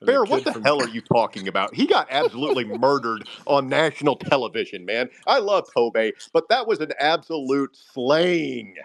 Bear, 0.00 0.24
what 0.24 0.44
the 0.44 0.52
from- 0.52 0.62
hell 0.62 0.80
are 0.80 0.88
you 0.88 1.02
talking 1.02 1.48
about? 1.48 1.74
He 1.74 1.86
got 1.86 2.06
absolutely 2.10 2.64
murdered 2.78 3.28
on 3.46 3.68
national 3.68 4.16
television, 4.16 4.86
man. 4.86 5.10
I 5.26 5.40
love 5.40 5.68
Tobe, 5.74 6.12
but 6.32 6.48
that 6.48 6.66
was 6.66 6.80
an 6.80 6.92
absolute 6.98 7.76
slaying. 7.76 8.76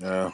Yeah. 0.00 0.32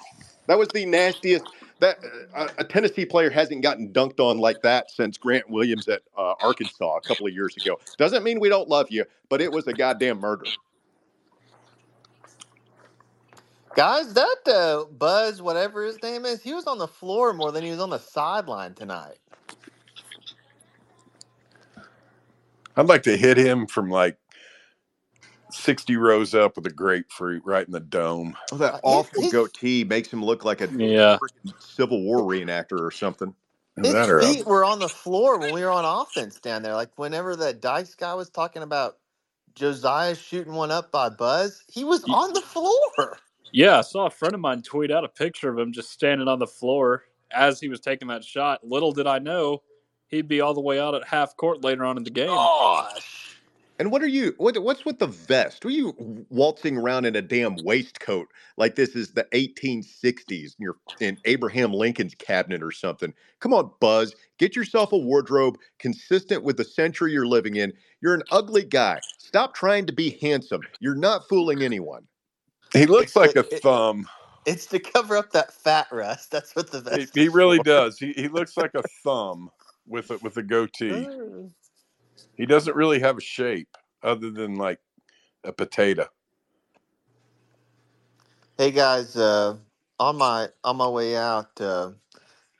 That 0.51 0.59
was 0.59 0.67
the 0.67 0.85
nastiest. 0.85 1.45
That 1.79 1.99
uh, 2.35 2.49
a 2.59 2.65
Tennessee 2.65 3.07
player 3.07 3.31
hasn't 3.31 3.63
gotten 3.63 3.93
dunked 3.93 4.19
on 4.19 4.39
like 4.39 4.63
that 4.63 4.91
since 4.91 5.17
Grant 5.17 5.49
Williams 5.49 5.87
at 5.87 6.03
uh, 6.19 6.35
Arkansas 6.43 6.97
a 6.97 7.01
couple 7.03 7.29
of 7.29 7.33
years 7.33 7.57
ago. 7.57 7.79
Doesn't 7.99 8.25
mean 8.25 8.41
we 8.41 8.49
don't 8.49 8.69
love 8.69 8.89
you, 8.91 9.05
but 9.29 9.41
it 9.41 9.53
was 9.53 9.69
a 9.69 9.73
goddamn 9.73 10.19
murder. 10.19 10.47
Guys, 13.77 14.13
that 14.15 14.39
uh, 14.49 14.87
Buzz, 14.91 15.41
whatever 15.41 15.85
his 15.85 16.03
name 16.03 16.27
is, 16.27 16.43
he 16.43 16.53
was 16.53 16.67
on 16.67 16.79
the 16.79 16.89
floor 16.89 17.33
more 17.33 17.53
than 17.53 17.63
he 17.63 17.71
was 17.71 17.79
on 17.79 17.91
the 17.91 17.99
sideline 17.99 18.75
tonight. 18.75 19.19
I'd 22.77 22.89
like 22.89 23.05
to 23.05 23.17
hit 23.17 23.37
him 23.37 23.69
from 23.69 23.89
like 23.89 24.19
60 25.53 25.97
rows 25.97 26.35
up 26.35 26.57
with 26.57 26.67
a 26.67 26.71
grapefruit 26.71 27.43
right 27.45 27.67
in 27.67 27.73
the 27.73 27.81
dome. 27.81 28.37
Oh, 28.53 28.57
that 28.57 28.81
awful 28.83 29.23
his- 29.23 29.33
goatee 29.33 29.85
makes 29.85 30.13
him 30.13 30.25
look 30.25 30.45
like 30.45 30.61
a 30.61 30.69
Yeah. 30.69 31.19
Civil 31.59 32.03
War 32.03 32.19
reenactor 32.21 32.81
or 32.81 32.91
something. 32.91 33.35
His 33.83 33.93
That 33.93 34.11
or 34.11 34.21
feet 34.21 34.47
were 34.47 34.65
on 34.65 34.79
the 34.79 34.89
floor 34.89 35.39
when 35.39 35.55
we 35.55 35.63
were 35.63 35.71
on 35.71 35.85
offense 35.85 36.39
down 36.41 36.63
there. 36.63 36.75
Like 36.75 36.91
whenever 36.97 37.37
that 37.37 37.61
dice 37.61 37.95
guy 37.95 38.15
was 38.15 38.29
talking 38.29 38.63
about 38.63 38.99
Josiah 39.55 40.15
shooting 40.15 40.55
one 40.55 40.71
up 40.71 40.91
by 40.93 41.09
Buzz, 41.09 41.63
he 41.69 41.85
was 41.85 42.05
Ye- 42.07 42.15
on 42.15 42.33
the 42.33 42.41
floor. 42.41 43.19
Yeah, 43.53 43.79
I 43.79 43.81
saw 43.83 44.07
a 44.07 44.11
friend 44.11 44.35
of 44.35 44.41
mine 44.41 44.63
tweet 44.63 44.91
out 44.91 45.05
a 45.05 45.09
picture 45.09 45.51
of 45.51 45.59
him 45.59 45.73
just 45.73 45.91
standing 45.91 46.29
on 46.29 46.39
the 46.39 46.47
floor 46.47 47.05
as 47.33 47.59
he 47.61 47.69
was 47.69 47.81
taking 47.81 48.09
that 48.09 48.25
shot. 48.25 48.65
Little 48.67 48.93
did 48.93 49.07
I 49.07 49.19
know 49.19 49.63
he'd 50.09 50.29
be 50.29 50.41
all 50.41 50.55
the 50.55 50.61
way 50.61 50.79
out 50.79 50.95
at 50.95 51.07
half 51.07 51.37
court 51.37 51.65
later 51.65 51.85
on 51.85 51.97
in 51.97 52.05
the 52.05 52.11
game. 52.11 52.29
Gosh. 52.29 53.30
And 53.81 53.91
what 53.91 54.03
are 54.03 54.09
you? 54.09 54.35
What, 54.37 54.63
what's 54.63 54.85
with 54.85 54.99
the 54.99 55.07
vest? 55.07 55.65
Are 55.65 55.71
you 55.71 56.27
waltzing 56.29 56.77
around 56.77 57.07
in 57.07 57.17
a 57.17 57.23
damn 57.23 57.57
waistcoat 57.65 58.29
like 58.59 58.75
this 58.75 58.91
is 58.91 59.13
the 59.13 59.25
1860s? 59.33 60.29
And 60.29 60.55
you're 60.59 60.77
in 61.01 61.17
Abraham 61.25 61.73
Lincoln's 61.73 62.15
cabinet 62.15 62.63
or 62.63 62.73
something. 62.73 63.15
Come 63.41 63.55
on, 63.55 63.71
Buzz, 63.81 64.15
get 64.39 64.55
yourself 64.55 64.93
a 64.93 64.99
wardrobe 64.99 65.57
consistent 65.79 66.45
with 66.45 66.59
the 66.59 66.65
century 66.65 67.13
you're 67.13 67.27
living 67.27 67.57
in. 67.57 67.73
You're 68.03 68.13
an 68.13 68.23
ugly 68.31 68.65
guy. 68.65 69.01
Stop 69.17 69.55
trying 69.55 69.87
to 69.87 69.95
be 69.95 70.19
handsome. 70.21 70.61
You're 70.81 70.95
not 70.95 71.27
fooling 71.27 71.63
anyone. 71.63 72.07
He 72.75 72.85
looks 72.85 73.17
like 73.17 73.35
a 73.37 73.43
thumb. 73.43 74.07
It's 74.45 74.67
to 74.67 74.79
cover 74.79 75.17
up 75.17 75.33
that 75.33 75.55
fat 75.55 75.87
rust. 75.91 76.31
That's 76.31 76.55
what 76.55 76.71
the 76.71 76.83
vest 76.83 77.15
he 77.15 77.25
is 77.25 77.33
really 77.33 77.57
for. 77.57 77.65
does. 77.65 77.99
He, 77.99 78.13
he 78.13 78.29
looks 78.29 78.59
like 78.59 78.75
a 78.75 78.83
thumb 79.03 79.49
with 79.87 80.11
a, 80.11 80.19
with 80.19 80.37
a 80.37 80.43
goatee. 80.43 81.09
He 82.37 82.47
doesn't 82.47 82.77
really 82.77 83.01
have 83.01 83.19
a 83.19 83.23
shape 83.23 83.77
other 84.03 84.31
than 84.31 84.57
like 84.57 84.81
a 85.45 85.53
potato. 85.53 86.09
Hey 88.57 88.71
guys, 88.71 89.17
uh, 89.17 89.57
on 89.99 90.17
my 90.19 90.49
on 90.63 90.77
my 90.77 90.89
way 90.89 91.17
out, 91.17 91.61
uh, 91.61 91.91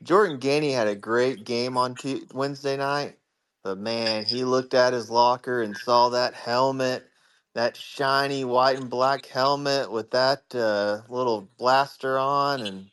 Jordan 0.03 0.39
Gainey 0.41 0.75
had 0.75 0.89
a 0.89 0.97
great 0.97 1.45
game 1.45 1.77
on 1.77 1.97
t- 1.97 2.25
Wednesday 2.33 2.77
night, 2.77 3.19
but 3.65 3.79
man, 3.79 4.25
he 4.25 4.45
looked 4.45 4.75
at 4.75 4.95
his 4.95 5.11
locker 5.11 5.63
and 5.63 5.77
saw 5.77 6.11
that 6.11 6.35
helmet, 6.35 7.07
that 7.55 7.77
shiny 7.77 8.45
white 8.45 8.79
and 8.79 8.91
black 8.91 9.27
helmet 9.27 9.93
with 9.93 10.11
that 10.13 10.43
uh, 10.55 11.03
little 11.09 11.51
blaster 11.59 12.19
on, 12.19 12.63
and 12.63 12.91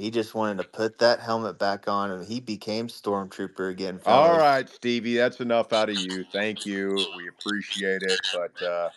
he 0.00 0.10
just 0.10 0.34
wanted 0.34 0.62
to 0.62 0.68
put 0.68 0.98
that 0.98 1.20
helmet 1.20 1.58
back 1.58 1.86
on, 1.86 2.10
and 2.10 2.24
he 2.24 2.40
became 2.40 2.88
stormtrooper 2.88 3.70
again. 3.70 4.00
All 4.06 4.36
right, 4.36 4.68
Stevie, 4.68 5.16
that's 5.16 5.40
enough 5.40 5.72
out 5.72 5.90
of 5.90 5.98
you. 5.98 6.24
Thank 6.32 6.64
you. 6.64 6.94
We 7.16 7.28
appreciate 7.28 8.02
it. 8.02 8.20
But 8.32 8.62
uh, 8.62 8.88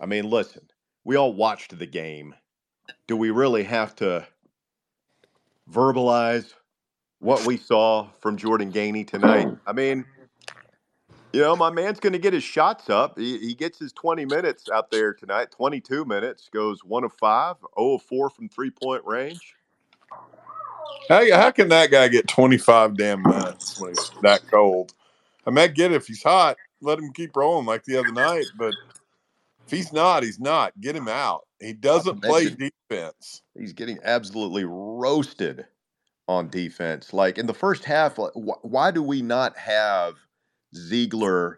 I 0.00 0.06
mean, 0.06 0.28
listen, 0.28 0.62
we 1.04 1.16
all 1.16 1.32
watched 1.32 1.78
the 1.78 1.86
game. 1.86 2.34
Do 3.06 3.16
we 3.16 3.30
really 3.30 3.64
have 3.64 3.96
to 3.96 4.26
verbalize 5.70 6.52
what 7.20 7.46
we 7.46 7.56
saw 7.56 8.08
from 8.20 8.36
Jordan 8.36 8.70
Gainey 8.70 9.06
tonight? 9.06 9.48
I 9.66 9.72
mean, 9.72 10.04
you 11.32 11.40
know, 11.40 11.56
my 11.56 11.70
man's 11.70 12.00
going 12.00 12.12
to 12.12 12.18
get 12.18 12.32
his 12.32 12.44
shots 12.44 12.90
up. 12.90 13.18
He, 13.18 13.38
he 13.38 13.54
gets 13.54 13.78
his 13.78 13.92
20 13.92 14.26
minutes 14.26 14.68
out 14.72 14.90
there 14.90 15.14
tonight, 15.14 15.50
22 15.52 16.04
minutes, 16.04 16.50
goes 16.52 16.84
one 16.84 17.04
of 17.04 17.12
five, 17.14 17.56
0 17.78 17.94
of 17.94 18.02
four 18.02 18.28
from 18.28 18.48
three 18.48 18.70
point 18.70 19.04
range. 19.06 19.54
How, 21.08 21.32
how 21.36 21.50
can 21.52 21.68
that 21.70 21.90
guy 21.90 22.08
get 22.08 22.28
25 22.28 22.96
damn 22.96 23.26
minutes 23.26 23.76
when 23.78 23.92
he's 23.92 24.12
that 24.22 24.42
cold? 24.50 24.94
I 25.46 25.50
might 25.50 25.74
get 25.74 25.92
it 25.92 25.96
if 25.96 26.06
he's 26.06 26.22
hot, 26.22 26.58
let 26.82 26.98
him 26.98 27.12
keep 27.12 27.36
rolling 27.36 27.66
like 27.66 27.84
the 27.84 27.98
other 27.98 28.12
night. 28.12 28.48
But 28.56 28.76
if 29.66 29.72
he's 29.72 29.92
not, 29.92 30.22
he's 30.24 30.40
not. 30.40 30.78
Get 30.80 30.96
him 30.96 31.08
out. 31.08 31.46
He 31.60 31.72
doesn't 31.74 32.22
play 32.22 32.50
defense. 32.50 33.42
He's 33.58 33.72
getting 33.74 33.98
absolutely 34.04 34.64
roasted 34.64 35.66
on 36.28 36.50
defense. 36.50 37.12
Like 37.12 37.38
in 37.38 37.46
the 37.46 37.54
first 37.54 37.84
half, 37.84 38.18
like, 38.18 38.32
wh- 38.34 38.64
why 38.64 38.90
do 38.90 39.02
we 39.02 39.22
not 39.22 39.56
have 39.58 40.16
Zeigler 40.76 41.56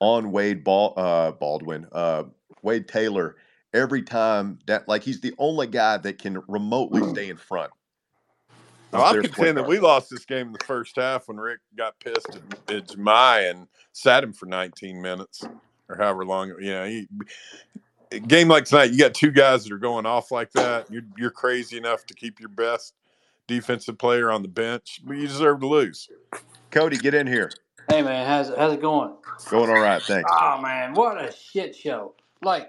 on 0.00 0.32
Wade 0.32 0.64
Bal- 0.64 0.94
uh, 0.96 1.32
Baldwin, 1.32 1.86
uh, 1.92 2.24
Wade 2.62 2.88
Taylor 2.88 3.36
every 3.74 4.02
time 4.02 4.58
that 4.66 4.88
like 4.88 5.02
he's 5.02 5.20
the 5.20 5.34
only 5.38 5.66
guy 5.66 5.98
that 5.98 6.18
can 6.18 6.42
remotely 6.48 7.02
stay 7.02 7.28
in 7.30 7.36
front. 7.38 7.72
Now, 8.92 9.02
I 9.02 9.12
their 9.12 9.22
point 9.22 9.34
contend 9.34 9.58
that 9.58 9.66
we 9.66 9.78
lost 9.78 10.10
this 10.10 10.24
game 10.24 10.48
in 10.48 10.52
the 10.52 10.64
first 10.64 10.96
half 10.96 11.28
when 11.28 11.36
Rick 11.36 11.60
got 11.76 11.98
pissed 12.00 12.28
at, 12.34 12.74
at 12.74 12.88
Jahmai 12.88 13.50
and 13.50 13.66
sat 13.92 14.24
him 14.24 14.32
for 14.32 14.46
19 14.46 15.00
minutes 15.00 15.44
or 15.88 15.96
however 15.96 16.24
long. 16.24 16.48
You 16.60 16.72
know, 16.72 16.86
he, 16.86 17.08
a 18.12 18.20
game 18.20 18.48
like 18.48 18.64
tonight, 18.64 18.90
you 18.90 18.98
got 18.98 19.14
two 19.14 19.30
guys 19.30 19.64
that 19.64 19.72
are 19.72 19.78
going 19.78 20.06
off 20.06 20.30
like 20.30 20.52
that. 20.52 20.90
You're 20.90 21.02
you're 21.16 21.30
crazy 21.30 21.76
enough 21.76 22.06
to 22.06 22.14
keep 22.14 22.40
your 22.40 22.48
best 22.48 22.94
defensive 23.46 23.98
player 23.98 24.30
on 24.30 24.42
the 24.42 24.48
bench, 24.48 25.00
but 25.04 25.16
you 25.16 25.26
deserve 25.26 25.60
to 25.60 25.66
lose. 25.66 26.08
Cody, 26.70 26.96
get 26.96 27.14
in 27.14 27.26
here. 27.26 27.50
Hey 27.90 28.02
man, 28.02 28.26
how's 28.26 28.54
how's 28.56 28.74
it 28.74 28.80
going? 28.80 29.14
Going 29.50 29.70
all 29.70 29.80
right, 29.80 30.02
thanks. 30.02 30.30
Oh 30.32 30.60
man, 30.60 30.94
what 30.94 31.22
a 31.22 31.32
shit 31.32 31.74
show! 31.74 32.14
Like, 32.42 32.68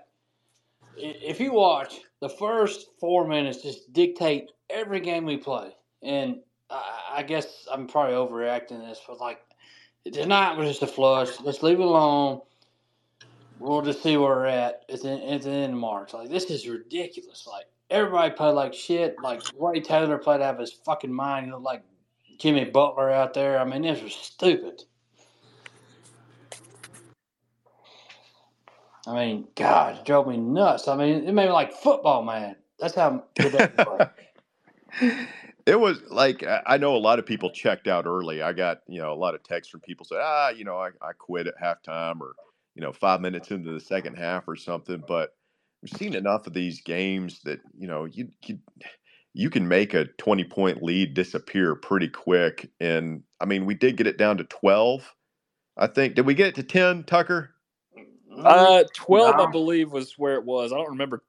if 0.96 1.40
you 1.40 1.52
watch 1.54 2.00
the 2.22 2.30
first 2.30 2.88
four 3.00 3.28
minutes, 3.28 3.62
just 3.62 3.92
dictate 3.92 4.52
every 4.70 5.02
game 5.02 5.26
we 5.26 5.38
play, 5.38 5.72
and 6.02 6.38
I, 6.70 7.24
guess 7.24 7.68
I'm 7.72 7.88
probably 7.88 8.14
overreacting 8.14 8.88
this, 8.88 9.02
but 9.08 9.20
like 9.20 9.40
tonight 10.12 10.58
was 10.58 10.68
just 10.68 10.84
a 10.84 10.88
flush. 10.88 11.30
Let's 11.42 11.64
leave 11.64 11.80
it 11.80 11.86
alone. 11.86 12.42
We'll 13.60 13.82
just 13.82 14.02
see 14.02 14.16
where 14.16 14.30
we're 14.30 14.46
at 14.46 14.84
It's 14.88 15.04
the 15.04 15.12
end 15.12 15.46
of 15.46 15.72
March. 15.72 16.14
Like 16.14 16.30
this 16.30 16.46
is 16.46 16.68
ridiculous. 16.68 17.46
Like 17.46 17.66
everybody 17.90 18.34
played 18.34 18.52
like 18.52 18.74
shit. 18.74 19.18
Like 19.22 19.42
Wade 19.58 19.84
Taylor 19.84 20.18
played 20.18 20.42
out 20.42 20.56
of 20.56 20.60
his 20.60 20.72
fucking 20.72 21.14
mind. 21.14 21.48
He 21.48 21.52
looked 21.52 21.64
like 21.64 21.84
Jimmy 22.38 22.66
Butler 22.66 23.12
out 23.12 23.34
there. 23.34 23.60
I 23.60 23.66
mean, 23.66 23.82
this 23.82 24.02
was 24.02 24.14
stupid. 24.14 24.84
I 29.06 29.14
mean, 29.14 29.48
God, 29.56 29.98
it 29.98 30.06
drove 30.06 30.28
me 30.28 30.38
nuts. 30.38 30.88
I 30.88 30.96
mean, 30.96 31.28
it 31.28 31.34
made 31.34 31.48
me 31.48 31.52
like 31.52 31.74
football, 31.74 32.24
man. 32.24 32.56
That's 32.80 32.96
how. 32.96 33.26
It 35.66 35.80
was 35.80 36.02
like 36.10 36.44
I 36.44 36.62
I 36.66 36.78
know 36.78 36.96
a 36.96 36.98
lot 36.98 37.20
of 37.20 37.26
people 37.26 37.52
checked 37.52 37.88
out 37.88 38.06
early. 38.06 38.42
I 38.42 38.54
got 38.54 38.82
you 38.88 39.00
know 39.02 39.14
a 39.14 39.16
lot 39.16 39.36
of 39.36 39.44
texts 39.44 39.72
from 39.72 39.82
people 39.82 40.06
say, 40.06 40.18
ah, 40.20 40.50
you 40.50 40.66
know, 40.66 40.78
I, 40.78 40.90
I 41.02 41.14
quit 41.18 41.48
at 41.48 41.60
halftime 41.62 42.22
or 42.22 42.34
you 42.76 42.82
know 42.82 42.94
five 42.94 43.22
minutes 43.22 43.52
into 43.52 43.72
the 43.72 43.80
second 43.80 44.16
half 44.16 44.48
or 44.48 44.56
something. 44.56 45.04
But 45.08 45.36
we've 45.82 45.92
seen 45.92 46.16
enough 46.16 46.48
of 46.48 46.54
these 46.54 46.82
games 46.82 47.42
that 47.44 47.60
you 47.78 47.88
know 47.88 48.06
you 48.06 48.30
you 48.46 48.60
you 49.34 49.50
can 49.50 49.68
make 49.68 49.94
a 49.94 50.06
twenty 50.18 50.44
point 50.44 50.84
lead 50.84 51.14
disappear 51.14 51.76
pretty 51.76 52.10
quick. 52.10 52.70
And 52.80 53.24
I 53.40 53.46
mean, 53.46 53.66
we 53.66 53.76
did 53.76 53.98
get 53.98 54.08
it 54.08 54.18
down 54.18 54.38
to 54.38 54.44
twelve. 54.46 55.14
I 55.78 55.88
think 55.88 56.16
did 56.16 56.26
we 56.26 56.34
get 56.34 56.48
it 56.48 56.56
to 56.56 56.64
ten, 56.64 57.04
Tucker? 57.04 57.52
Uh, 58.44 58.84
12, 58.96 59.38
No. 59.38 59.44
I 59.44 59.52
believe, 59.52 59.92
was 59.92 60.18
where 60.18 60.36
it 60.36 60.46
was. 60.46 60.72
I 60.72 60.78
don't 60.78 60.90
remember 60.92 61.24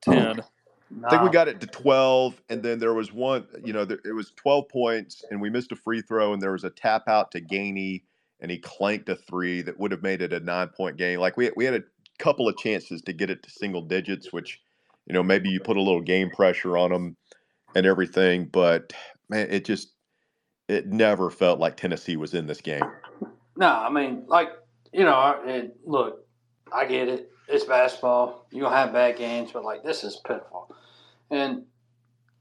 10. 0.90 1.04
I 1.04 1.10
think 1.10 1.22
we 1.22 1.30
got 1.30 1.48
it 1.48 1.60
to 1.60 1.66
12, 1.66 2.40
and 2.48 2.62
then 2.62 2.78
there 2.78 2.94
was 2.94 3.12
one, 3.12 3.46
you 3.64 3.72
know, 3.72 3.84
there, 3.84 3.98
it 4.04 4.12
was 4.12 4.32
12 4.36 4.68
points, 4.68 5.24
and 5.30 5.40
we 5.40 5.50
missed 5.50 5.72
a 5.72 5.76
free 5.76 6.02
throw, 6.02 6.32
and 6.32 6.42
there 6.42 6.52
was 6.52 6.64
a 6.64 6.70
tap 6.70 7.08
out 7.08 7.30
to 7.32 7.40
Gainey, 7.40 8.02
and 8.40 8.50
he 8.50 8.58
clanked 8.58 9.08
a 9.08 9.16
three 9.16 9.62
that 9.62 9.78
would 9.78 9.90
have 9.92 10.02
made 10.02 10.22
it 10.22 10.32
a 10.32 10.40
nine 10.40 10.68
point 10.68 10.96
game. 10.96 11.20
Like 11.20 11.36
we, 11.36 11.50
we 11.56 11.64
had 11.64 11.74
a 11.74 11.82
couple 12.18 12.48
of 12.48 12.56
chances 12.56 13.02
to 13.02 13.12
get 13.12 13.30
it 13.30 13.42
to 13.42 13.50
single 13.50 13.82
digits, 13.82 14.32
which, 14.32 14.60
you 15.06 15.14
know, 15.14 15.22
maybe 15.22 15.48
you 15.48 15.60
put 15.60 15.76
a 15.76 15.82
little 15.82 16.00
game 16.00 16.30
pressure 16.30 16.76
on 16.76 16.90
them 16.90 17.16
and 17.74 17.86
everything, 17.86 18.46
but 18.46 18.92
man, 19.28 19.48
it 19.50 19.64
just, 19.64 19.92
it 20.68 20.86
never 20.86 21.30
felt 21.30 21.58
like 21.58 21.76
Tennessee 21.76 22.16
was 22.16 22.34
in 22.34 22.46
this 22.46 22.60
game. 22.60 22.84
No, 23.56 23.66
I 23.68 23.90
mean, 23.90 24.24
like, 24.26 24.48
you 24.92 25.04
know, 25.04 25.14
I- 25.14 25.46
it, 25.46 25.76
look, 25.84 26.26
I 26.72 26.84
get 26.86 27.08
it. 27.08 27.30
It's 27.50 27.64
basketball. 27.64 28.46
You'll 28.50 28.70
have 28.70 28.92
bad 28.92 29.16
games, 29.16 29.50
but, 29.52 29.64
like, 29.64 29.82
this 29.82 30.04
is 30.04 30.16
pitiful. 30.16 30.74
And 31.30 31.64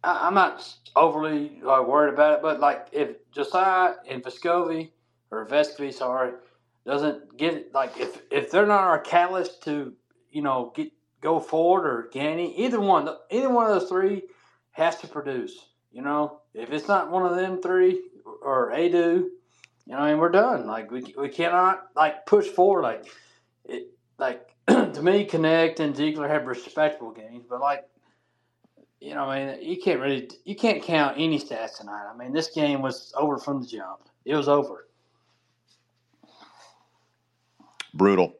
I, 0.04 0.28
I'm 0.28 0.34
not 0.34 0.68
overly 0.96 1.60
like, 1.64 1.88
worried 1.88 2.14
about 2.14 2.34
it, 2.34 2.42
but, 2.42 2.60
like, 2.60 2.88
if 2.92 3.10
Josiah 3.32 3.96
and 4.10 4.24
Vescovi, 4.24 4.92
or 5.32 5.46
Vescovi, 5.46 5.94
sorry, 5.94 6.34
doesn't 6.86 7.38
get 7.38 7.74
like, 7.74 8.00
if, 8.00 8.22
if 8.32 8.50
they're 8.50 8.66
not 8.66 8.84
our 8.84 9.00
catalyst 9.00 9.64
to, 9.64 9.94
you 10.32 10.42
know, 10.42 10.72
get 10.76 10.92
go 11.22 11.40
forward 11.40 11.86
or 11.86 12.10
Gainey, 12.14 12.54
either 12.58 12.80
one, 12.80 13.10
either 13.30 13.50
one 13.50 13.70
of 13.70 13.80
those 13.80 13.90
three 13.90 14.24
has 14.72 14.96
to 14.98 15.08
produce. 15.08 15.68
You 15.92 16.02
know, 16.02 16.42
if 16.54 16.72
it's 16.72 16.88
not 16.88 17.12
one 17.12 17.26
of 17.26 17.36
them 17.36 17.62
three 17.62 18.02
or 18.42 18.72
Aidoo, 18.72 19.28
you 19.86 19.96
know, 19.96 20.02
mean, 20.02 20.18
we're 20.20 20.30
done. 20.30 20.68
Like 20.68 20.92
we 20.92 21.14
we 21.18 21.30
cannot 21.30 21.88
like 21.96 22.26
push 22.26 22.48
forward. 22.48 22.84
Like 22.84 23.06
it, 23.66 23.88
like 24.18 24.48
to 24.94 25.02
me, 25.02 25.26
Knecht 25.26 25.80
and 25.80 25.96
Zeigler 25.96 26.30
have 26.30 26.46
respectable 26.46 27.12
games, 27.12 27.46
but 27.50 27.60
like 27.60 27.86
you 29.02 29.16
know, 29.16 29.24
I 29.24 29.56
mean, 29.56 29.68
you 29.68 29.82
can't 29.82 30.00
really 30.00 30.30
you 30.46 30.56
can't 30.56 30.84
count 30.84 31.16
any 31.18 31.40
stats 31.40 31.78
tonight. 31.78 32.08
I 32.14 32.16
mean, 32.16 32.34
this 32.34 32.50
game 32.50 32.82
was 32.82 33.14
over 33.18 33.38
from 33.38 33.62
the 33.62 33.68
jump. 33.68 34.02
It 34.26 34.36
was 34.36 34.48
over. 34.48 34.88
Brutal. 37.94 38.36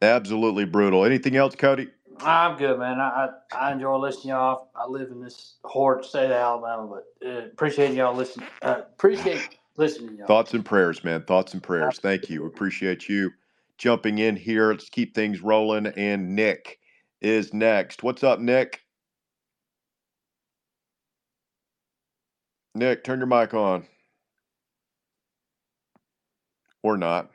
Absolutely 0.00 0.64
brutal. 0.64 1.04
Anything 1.04 1.36
else, 1.36 1.54
Cody? 1.54 1.88
I'm 2.20 2.56
good, 2.56 2.78
man. 2.78 3.00
I, 3.00 3.28
I, 3.52 3.68
I 3.68 3.72
enjoy 3.72 3.96
listening 3.96 4.22
to 4.22 4.28
y'all. 4.28 4.68
I 4.74 4.86
live 4.86 5.10
in 5.10 5.20
this 5.20 5.56
horrid 5.64 6.04
state 6.04 6.26
of 6.26 6.32
Alabama, 6.32 6.86
but 6.86 7.28
uh, 7.28 7.46
appreciate 7.46 7.92
y'all 7.94 8.14
listening. 8.14 8.46
Uh, 8.62 8.82
appreciate 8.94 9.58
listening 9.76 10.10
to 10.10 10.16
y'all. 10.18 10.26
Thoughts 10.26 10.54
and 10.54 10.64
prayers, 10.64 11.04
man. 11.04 11.24
Thoughts 11.24 11.52
and 11.52 11.62
prayers. 11.62 11.98
Thank 11.98 12.30
you. 12.30 12.46
Appreciate 12.46 13.08
you 13.08 13.32
jumping 13.78 14.18
in 14.18 14.36
here. 14.36 14.70
Let's 14.70 14.88
keep 14.88 15.14
things 15.14 15.40
rolling. 15.40 15.86
And 15.86 16.34
Nick 16.34 16.78
is 17.20 17.52
next. 17.54 18.02
What's 18.02 18.24
up, 18.24 18.40
Nick? 18.40 18.80
Nick, 22.74 23.04
turn 23.04 23.20
your 23.20 23.26
mic 23.26 23.54
on. 23.54 23.86
Or 26.82 26.96
not. 26.96 27.30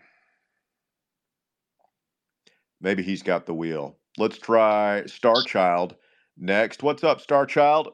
Maybe 2.82 3.04
he's 3.04 3.24
got 3.24 3.46
the 3.46 3.54
wheel. 3.54 3.98
Let's 4.18 4.38
try 4.38 5.04
Starchild 5.06 5.96
next. 6.38 6.84
What's 6.84 7.04
up, 7.04 7.22
Starchild? 7.22 7.92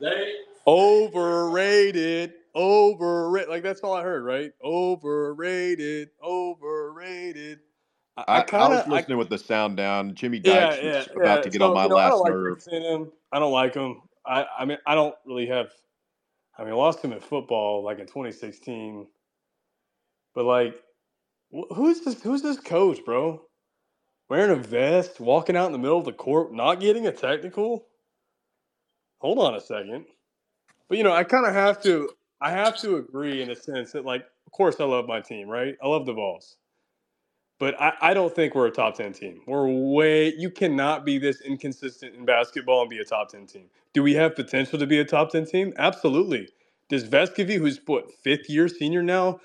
They 0.00 0.34
overrated, 0.66 2.34
overrated. 2.54 3.48
Like 3.48 3.62
that's 3.62 3.80
all 3.80 3.94
I 3.94 4.02
heard, 4.02 4.24
right? 4.24 4.52
Overrated, 4.62 6.10
overrated. 6.22 7.60
I, 8.16 8.24
I, 8.26 8.40
of 8.42 8.54
I 8.54 8.68
was 8.68 8.86
listening 8.88 9.18
with 9.18 9.30
the 9.30 9.38
sound 9.38 9.76
down. 9.76 10.14
Jimmy 10.14 10.40
yeah, 10.44 10.70
Dykes 10.70 10.82
yeah, 10.82 10.98
was 10.98 11.08
about 11.16 11.38
yeah. 11.38 11.42
to 11.42 11.50
get 11.50 11.62
on 11.62 11.74
my 11.74 11.84
you 11.84 11.88
know, 11.88 11.96
last 11.96 12.10
don't 12.10 12.20
like 12.20 12.32
nerve. 12.32 12.64
him. 12.64 13.12
I 13.32 13.38
don't 13.38 13.52
like 13.52 13.74
him. 13.74 14.02
I, 14.26 14.46
I 14.58 14.64
mean, 14.64 14.78
I 14.86 14.94
don't 14.94 15.14
really 15.26 15.46
have. 15.46 15.70
I 16.58 16.64
mean, 16.64 16.72
I 16.72 16.76
lost 16.76 17.02
him 17.02 17.12
in 17.12 17.20
football 17.20 17.82
like 17.82 17.98
in 17.98 18.06
2016, 18.06 19.06
but 20.34 20.44
like, 20.44 20.74
who's 21.74 22.00
this? 22.00 22.22
Who's 22.22 22.42
this 22.42 22.58
coach, 22.60 23.02
bro? 23.04 23.42
Wearing 24.28 24.50
a 24.50 24.56
vest, 24.56 25.18
walking 25.18 25.56
out 25.56 25.66
in 25.66 25.72
the 25.72 25.78
middle 25.78 25.98
of 25.98 26.04
the 26.04 26.12
court, 26.12 26.52
not 26.52 26.80
getting 26.80 27.06
a 27.06 27.12
technical. 27.12 27.86
Hold 29.18 29.38
on 29.38 29.54
a 29.54 29.60
second. 29.60 30.04
But 30.88 30.98
you 30.98 31.04
know, 31.04 31.12
I 31.12 31.24
kind 31.24 31.46
of 31.46 31.54
have 31.54 31.82
to. 31.84 32.10
I 32.42 32.50
have 32.50 32.76
to 32.78 32.96
agree 32.96 33.42
in 33.42 33.50
a 33.50 33.56
sense 33.56 33.92
that, 33.92 34.04
like, 34.04 34.22
of 34.46 34.52
course, 34.52 34.80
I 34.80 34.84
love 34.84 35.06
my 35.06 35.20
team, 35.20 35.48
right? 35.48 35.76
I 35.82 35.88
love 35.88 36.06
the 36.06 36.12
Vols, 36.14 36.56
but 37.60 37.80
I, 37.80 37.94
I 38.00 38.14
don't 38.14 38.34
think 38.34 38.54
we're 38.54 38.66
a 38.66 38.72
top 38.72 38.96
ten 38.96 39.12
team. 39.12 39.40
We're 39.46 39.68
way. 39.68 40.34
You 40.36 40.50
cannot 40.50 41.04
be 41.04 41.18
this 41.18 41.40
inconsistent 41.42 42.16
in 42.16 42.24
basketball 42.26 42.82
and 42.82 42.90
be 42.90 42.98
a 42.98 43.04
top 43.04 43.30
ten 43.30 43.46
team. 43.46 43.66
Do 43.94 44.02
we 44.02 44.14
have 44.14 44.36
potential 44.36 44.78
to 44.78 44.86
be 44.86 44.98
a 44.98 45.04
top 45.04 45.30
ten 45.30 45.46
team? 45.46 45.72
Absolutely. 45.78 46.48
Does 46.90 47.04
Vescovi, 47.04 47.58
who's 47.58 47.80
what 47.86 48.12
fifth 48.24 48.50
year 48.50 48.68
senior 48.68 49.02
now, 49.02 49.40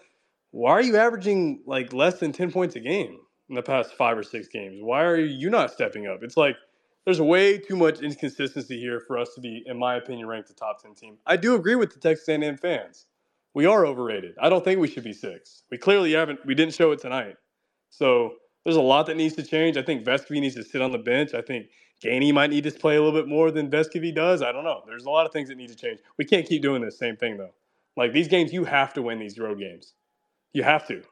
why 0.52 0.72
are 0.72 0.82
you 0.82 0.98
averaging 0.98 1.62
like 1.66 1.94
less 1.94 2.20
than 2.20 2.32
ten 2.34 2.52
points 2.52 2.76
a 2.76 2.80
game 2.82 3.20
in 3.50 3.56
the 3.56 3.64
past 3.64 3.94
five 3.94 4.18
or 4.18 4.24
six 4.24 4.48
games? 4.48 4.80
Why 4.82 5.04
are 5.04 5.18
you 5.18 5.50
not 5.50 5.72
stepping 5.72 6.08
up? 6.08 6.24
It's 6.24 6.38
like 6.38 6.58
there's 7.08 7.22
way 7.22 7.58
too 7.58 7.78
much 7.78 8.02
inconsistency 8.02 8.78
here 8.78 9.00
for 9.00 9.18
us 9.18 9.34
to 9.34 9.40
be, 9.40 9.64
in 9.66 9.80
my 9.80 9.96
opinion, 9.96 10.28
ranked 10.28 10.50
a 10.50 10.54
top 10.54 10.84
ten 10.84 10.94
team. 10.94 11.18
I 11.26 11.38
do 11.38 11.56
agree 11.56 11.76
with 11.76 11.94
the 11.94 12.02
Texas 12.02 12.28
A&M 12.28 12.58
fans. 12.58 13.06
We 13.54 13.66
are 13.66 13.86
overrated. 13.86 14.36
I 14.42 14.50
don't 14.50 14.62
think 14.62 14.82
we 14.82 14.90
should 14.90 15.06
be 15.06 15.14
six. 15.14 15.64
We 15.72 15.78
clearly 15.78 16.12
haven't. 16.12 16.46
We 16.46 16.54
didn't 16.54 16.74
show 16.74 16.92
it 16.92 17.00
tonight. 17.00 17.38
So 17.90 18.34
there's 18.66 18.76
a 18.76 18.82
lot 18.82 19.06
that 19.06 19.16
needs 19.16 19.36
to 19.36 19.44
change. 19.44 19.78
I 19.78 19.84
think 19.84 20.04
Vescovi 20.04 20.42
needs 20.42 20.56
to 20.56 20.66
sit 20.66 20.82
on 20.82 20.92
the 20.92 20.98
bench. 20.98 21.34
I 21.34 21.42
think 21.42 21.68
Gainey 22.04 22.34
might 22.34 22.50
need 22.50 22.66
to 22.66 22.72
play 22.72 22.98
a 22.98 23.02
little 23.02 23.18
bit 23.18 23.30
more 23.30 23.52
than 23.52 23.72
Vescovi 23.72 24.14
does. 24.14 24.42
I 24.42 24.52
don't 24.52 24.66
know. 24.66 24.82
There's 24.86 25.06
a 25.06 25.10
lot 25.10 25.26
of 25.26 25.32
things 25.32 25.48
that 25.48 25.56
need 25.56 25.70
to 25.70 25.78
change. 25.78 26.02
We 26.18 26.26
can't 26.26 26.46
keep 26.46 26.62
doing 26.62 26.82
the 26.82 26.92
same 26.92 27.16
thing 27.16 27.38
though. 27.38 27.54
Like 27.96 28.12
these 28.12 28.28
games, 28.28 28.52
you 28.52 28.66
have 28.66 28.94
to 28.96 29.02
win 29.02 29.18
these 29.18 29.40
road 29.40 29.60
games. 29.60 29.94
You 30.52 30.64
have 30.64 30.86
to. 30.90 31.04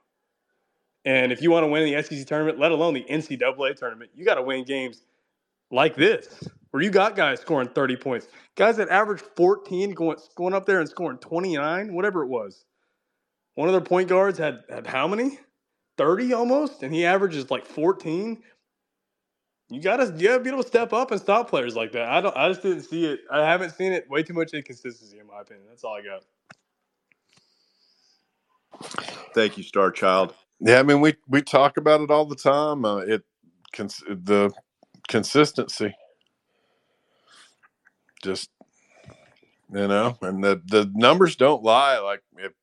And 1.05 1.31
if 1.31 1.41
you 1.41 1.51
want 1.51 1.63
to 1.63 1.67
win 1.67 1.89
the 1.89 2.03
SEC 2.03 2.27
tournament, 2.27 2.59
let 2.59 2.73
alone 2.73 2.95
the 2.95 3.05
NCAA 3.09 3.77
tournament, 3.77 4.11
you 4.13 4.25
got 4.25 4.35
to 4.35 4.41
win 4.41 4.65
games 4.65 5.03
like 5.75 5.96
this, 5.96 6.27
where 6.72 6.82
you 6.82 6.89
got 6.89 7.15
guys 7.15 7.41
scoring 7.41 7.70
30 7.70 7.98
points, 7.98 8.27
guys 8.55 8.77
that 8.77 8.89
average 8.89 9.22
14 9.36 9.91
going 9.94 10.17
going 10.36 10.53
up 10.53 10.65
there 10.65 10.79
and 10.79 10.89
scoring 10.89 11.20
29, 11.20 11.94
whatever 11.94 12.24
it 12.24 12.27
was. 12.27 12.65
One 13.55 13.67
of 13.70 13.74
their 13.74 13.82
point 13.82 14.10
guards 14.10 14.38
had 14.38 14.63
had 14.70 14.88
how 14.88 15.08
many? 15.08 15.39
30 15.98 16.34
almost, 16.34 16.84
and 16.84 16.93
he 16.93 17.06
averages 17.06 17.52
like 17.52 17.65
14. 17.65 18.41
You 19.69 19.82
gotta 19.82 20.13
you 20.17 20.28
gotta 20.28 20.43
be 20.43 20.49
able 20.49 20.62
to 20.62 20.67
step 20.67 20.93
up 20.93 21.12
and 21.12 21.19
stop 21.19 21.49
players 21.49 21.76
like 21.76 21.91
that. 21.93 22.08
I 22.10 22.21
don't 22.21 22.36
I 22.38 22.49
just 22.49 22.62
didn't 22.62 22.84
see 22.84 23.06
it. 23.06 23.21
I 23.32 23.41
haven't 23.41 23.71
seen 23.71 23.93
it. 23.93 24.10
Way 24.10 24.23
too 24.23 24.34
much 24.34 24.54
inconsistency 24.54 25.19
in 25.19 25.28
my 25.28 25.41
opinion. 25.41 25.67
That's 25.69 25.84
all 25.84 25.95
I 25.95 26.02
got. 26.04 26.23
Thank 29.34 29.58
you, 29.58 29.63
Star 29.63 29.91
Child. 29.91 30.36
Yeah, 30.60 30.80
I 30.80 30.84
mean 30.84 31.02
we 31.02 31.15
we 31.28 31.41
talk 31.41 31.78
about 31.78 32.02
it 32.02 32.12
all 32.12 32.26
the 32.26 32.36
time. 32.36 32.86
Uh, 32.86 32.97
it 32.97 33.23
cons- 33.73 34.04
the 34.08 34.52
consistency, 35.08 35.94
just 38.24 38.50
you 39.74 39.88
know, 39.88 40.18
and 40.22 40.44
the 40.44 40.62
the 40.65 40.91
numbers 40.94 41.36
don't 41.36 41.63
lie. 41.63 42.00
Like 42.00 42.22
if 42.38 42.54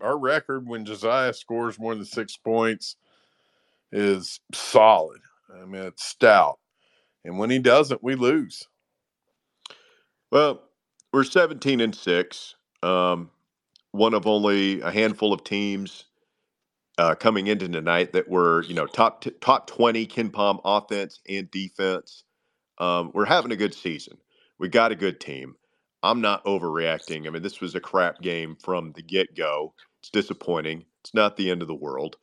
our 0.00 0.18
record 0.18 0.66
when 0.66 0.84
Josiah 0.84 1.32
scores 1.32 1.78
more 1.78 1.94
than 1.94 2.04
six 2.04 2.36
points 2.36 2.96
is 3.92 4.40
solid. 4.52 5.20
I 5.54 5.64
mean 5.64 5.82
it's 5.82 6.04
stout, 6.04 6.58
and 7.24 7.38
when 7.38 7.50
he 7.50 7.58
doesn't, 7.58 8.02
we 8.02 8.14
lose. 8.14 8.66
Well, 10.30 10.62
we're 11.12 11.24
17 11.24 11.80
and 11.80 11.94
six. 11.94 12.56
Um, 12.82 13.30
one 13.92 14.12
of 14.12 14.26
only 14.26 14.80
a 14.80 14.90
handful 14.90 15.32
of 15.32 15.44
teams 15.44 16.04
uh, 16.98 17.14
coming 17.16 17.48
into 17.48 17.68
tonight 17.68 18.12
that 18.12 18.28
were, 18.28 18.62
you 18.64 18.74
know, 18.74 18.86
top 18.86 19.22
t- 19.22 19.32
top 19.40 19.66
20 19.68 20.06
KenPom 20.06 20.60
offense 20.64 21.20
and 21.28 21.50
defense. 21.50 22.24
Um, 22.78 23.10
we're 23.14 23.26
having 23.26 23.52
a 23.52 23.56
good 23.56 23.74
season. 23.74 24.18
We 24.58 24.68
got 24.68 24.92
a 24.92 24.96
good 24.96 25.20
team. 25.20 25.56
I'm 26.02 26.20
not 26.20 26.44
overreacting. 26.44 27.26
I 27.26 27.30
mean, 27.30 27.42
this 27.42 27.60
was 27.60 27.74
a 27.74 27.80
crap 27.80 28.20
game 28.22 28.56
from 28.62 28.92
the 28.92 29.02
get 29.02 29.36
go. 29.36 29.74
It's 30.00 30.10
disappointing. 30.10 30.84
It's 31.02 31.14
not 31.14 31.36
the 31.36 31.50
end 31.50 31.62
of 31.62 31.68
the 31.68 31.74
world. 31.74 32.16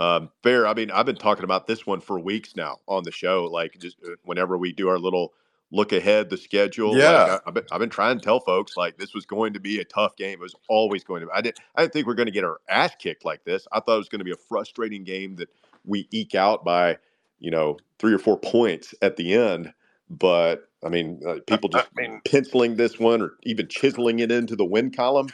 Um, 0.00 0.30
Bear, 0.42 0.66
I 0.66 0.74
mean, 0.74 0.90
I've 0.90 1.06
been 1.06 1.16
talking 1.16 1.44
about 1.44 1.66
this 1.66 1.86
one 1.86 2.00
for 2.00 2.20
weeks 2.20 2.56
now 2.56 2.78
on 2.88 3.04
the 3.04 3.12
show. 3.12 3.46
Like, 3.46 3.78
just 3.80 3.98
uh, 4.06 4.12
whenever 4.24 4.58
we 4.58 4.72
do 4.72 4.88
our 4.88 4.98
little 4.98 5.34
look 5.70 5.92
ahead, 5.92 6.30
the 6.30 6.36
schedule. 6.36 6.96
Yeah. 6.96 7.10
Like, 7.10 7.30
I, 7.30 7.40
I've, 7.46 7.54
been, 7.54 7.64
I've 7.72 7.80
been 7.80 7.90
trying 7.90 8.18
to 8.18 8.24
tell 8.24 8.40
folks 8.40 8.76
like 8.76 8.96
this 8.98 9.14
was 9.14 9.26
going 9.26 9.52
to 9.52 9.60
be 9.60 9.80
a 9.80 9.84
tough 9.84 10.16
game. 10.16 10.34
It 10.34 10.40
was 10.40 10.54
always 10.68 11.04
going 11.04 11.22
to. 11.22 11.28
I 11.32 11.40
didn't. 11.40 11.60
I 11.76 11.82
didn't 11.82 11.92
think 11.92 12.06
we 12.06 12.12
are 12.12 12.16
going 12.16 12.26
to 12.26 12.32
get 12.32 12.44
our 12.44 12.58
ass 12.68 12.92
kicked 12.98 13.24
like 13.24 13.44
this. 13.44 13.66
I 13.72 13.80
thought 13.80 13.94
it 13.94 13.98
was 13.98 14.08
going 14.08 14.20
to 14.20 14.24
be 14.24 14.32
a 14.32 14.36
frustrating 14.48 15.04
game 15.04 15.36
that 15.36 15.48
we 15.84 16.08
eke 16.10 16.34
out 16.34 16.64
by, 16.64 16.98
you 17.38 17.50
know, 17.50 17.76
three 17.98 18.12
or 18.12 18.18
four 18.18 18.38
points 18.38 18.94
at 19.02 19.16
the 19.16 19.34
end. 19.34 19.72
But 20.10 20.68
I 20.84 20.88
mean, 20.88 21.20
uh, 21.26 21.36
people 21.46 21.70
I 21.74 21.80
just 21.80 21.94
mean, 21.96 22.20
penciling 22.24 22.76
this 22.76 22.98
one 22.98 23.20
or 23.22 23.32
even 23.42 23.68
chiseling 23.68 24.20
it 24.20 24.32
into 24.32 24.56
the 24.56 24.64
win 24.64 24.90
column. 24.90 25.28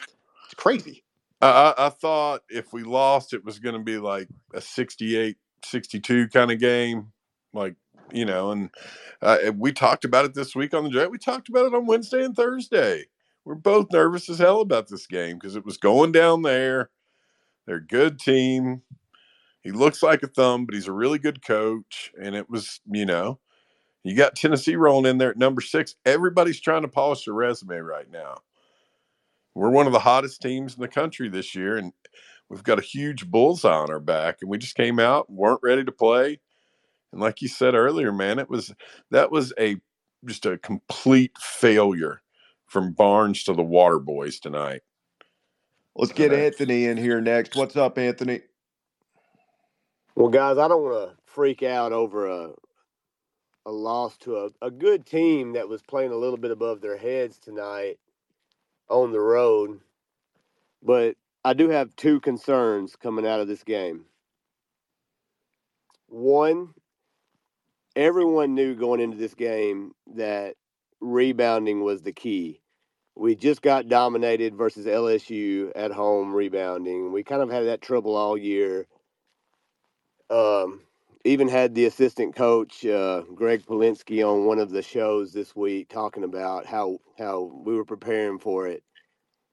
It's 0.45 0.53
crazy. 0.55 1.03
I, 1.41 1.73
I 1.77 1.87
I 1.87 1.89
thought 1.89 2.43
if 2.49 2.73
we 2.73 2.83
lost, 2.83 3.33
it 3.33 3.45
was 3.45 3.59
going 3.59 3.75
to 3.75 3.83
be 3.83 3.97
like 3.97 4.27
a 4.53 4.61
68 4.61 5.37
62 5.65 6.27
kind 6.29 6.51
of 6.51 6.59
game. 6.59 7.11
Like, 7.53 7.75
you 8.11 8.25
know, 8.25 8.51
and 8.51 8.69
uh, 9.21 9.37
we 9.55 9.71
talked 9.71 10.05
about 10.05 10.25
it 10.25 10.33
this 10.33 10.55
week 10.55 10.73
on 10.73 10.83
the 10.83 10.89
draft. 10.89 11.11
We 11.11 11.17
talked 11.17 11.49
about 11.49 11.65
it 11.65 11.73
on 11.73 11.85
Wednesday 11.85 12.23
and 12.23 12.35
Thursday. 12.35 13.05
We're 13.43 13.55
both 13.55 13.91
nervous 13.91 14.29
as 14.29 14.39
hell 14.39 14.61
about 14.61 14.87
this 14.87 15.07
game 15.07 15.37
because 15.37 15.55
it 15.55 15.65
was 15.65 15.77
going 15.77 16.11
down 16.11 16.41
there. 16.41 16.89
They're 17.65 17.77
a 17.77 17.85
good 17.85 18.19
team. 18.19 18.81
He 19.61 19.71
looks 19.71 20.03
like 20.03 20.21
a 20.23 20.27
thumb, 20.27 20.65
but 20.65 20.75
he's 20.75 20.87
a 20.87 20.93
really 20.93 21.19
good 21.19 21.45
coach. 21.45 22.11
And 22.21 22.35
it 22.35 22.49
was, 22.49 22.81
you 22.91 23.05
know, 23.05 23.39
you 24.03 24.15
got 24.15 24.35
Tennessee 24.35 24.75
rolling 24.75 25.09
in 25.09 25.17
there 25.17 25.31
at 25.31 25.37
number 25.37 25.61
six. 25.61 25.95
Everybody's 26.05 26.59
trying 26.59 26.83
to 26.83 26.87
polish 26.87 27.25
their 27.25 27.33
resume 27.33 27.77
right 27.77 28.09
now. 28.11 28.37
We're 29.55 29.71
one 29.71 29.87
of 29.87 29.93
the 29.93 29.99
hottest 29.99 30.41
teams 30.41 30.75
in 30.75 30.81
the 30.81 30.87
country 30.87 31.29
this 31.29 31.55
year, 31.55 31.77
and 31.77 31.93
we've 32.49 32.63
got 32.63 32.77
a 32.77 32.83
huge 32.83 33.25
bullseye 33.25 33.73
on 33.73 33.89
our 33.89 33.99
back. 33.99 34.37
And 34.41 34.49
we 34.49 34.59
just 34.59 34.75
came 34.75 34.99
out, 34.99 35.31
weren't 35.31 35.61
ready 35.63 35.83
to 35.83 35.91
play. 35.91 36.39
And 37.15 37.21
like 37.23 37.41
you 37.41 37.47
said 37.47 37.75
earlier, 37.75 38.11
man, 38.11 38.39
it 38.39 38.49
was 38.49 38.73
that 39.09 39.31
was 39.31 39.53
a 39.57 39.77
just 40.25 40.45
a 40.45 40.57
complete 40.57 41.31
failure 41.39 42.21
from 42.67 42.91
Barnes 42.91 43.45
to 43.45 43.53
the 43.53 43.63
Water 43.63 43.99
Boys 43.99 44.37
tonight. 44.37 44.81
Let's 45.95 46.11
get 46.11 46.33
Uh, 46.33 46.35
Anthony 46.35 46.85
in 46.85 46.97
here 46.97 47.21
next. 47.21 47.55
What's 47.55 47.77
up, 47.77 47.97
Anthony? 47.97 48.41
Well, 50.15 50.27
guys, 50.29 50.57
I 50.57 50.67
don't 50.67 50.83
want 50.83 51.11
to 51.11 51.17
freak 51.25 51.63
out 51.63 51.93
over 51.93 52.27
a 52.27 52.49
a 53.65 53.71
loss 53.71 54.17
to 54.17 54.37
a, 54.37 54.49
a 54.61 54.69
good 54.69 55.05
team 55.05 55.53
that 55.53 55.69
was 55.69 55.81
playing 55.83 56.11
a 56.11 56.17
little 56.17 56.37
bit 56.37 56.51
above 56.51 56.81
their 56.81 56.97
heads 56.97 57.39
tonight 57.39 57.97
on 58.89 59.13
the 59.13 59.21
road. 59.21 59.79
But 60.83 61.15
I 61.45 61.53
do 61.53 61.69
have 61.69 61.95
two 61.95 62.19
concerns 62.19 62.97
coming 62.97 63.25
out 63.25 63.39
of 63.39 63.47
this 63.47 63.63
game. 63.63 64.05
One, 66.07 66.73
everyone 67.95 68.55
knew 68.55 68.75
going 68.75 68.99
into 68.99 69.17
this 69.17 69.33
game 69.33 69.93
that 70.15 70.55
rebounding 70.99 71.81
was 71.83 72.01
the 72.01 72.11
key. 72.11 72.61
We 73.15 73.35
just 73.35 73.61
got 73.61 73.87
dominated 73.87 74.55
versus 74.55 74.85
LSU 74.85 75.71
at 75.75 75.91
home 75.91 76.33
rebounding. 76.33 77.13
We 77.13 77.23
kind 77.23 77.41
of 77.41 77.49
had 77.49 77.65
that 77.65 77.81
trouble 77.81 78.15
all 78.15 78.37
year. 78.37 78.87
Um, 80.29 80.81
even 81.23 81.47
had 81.47 81.73
the 81.73 81.85
assistant 81.85 82.35
coach 82.35 82.85
uh, 82.85 83.23
Greg 83.33 83.65
Polinsky 83.65 84.23
on 84.23 84.45
one 84.45 84.59
of 84.59 84.69
the 84.69 84.81
shows 84.81 85.33
this 85.33 85.55
week 85.55 85.89
talking 85.89 86.23
about 86.23 86.65
how 86.65 86.99
how 87.17 87.51
we 87.65 87.75
were 87.75 87.85
preparing 87.85 88.37
for 88.37 88.67
it, 88.67 88.83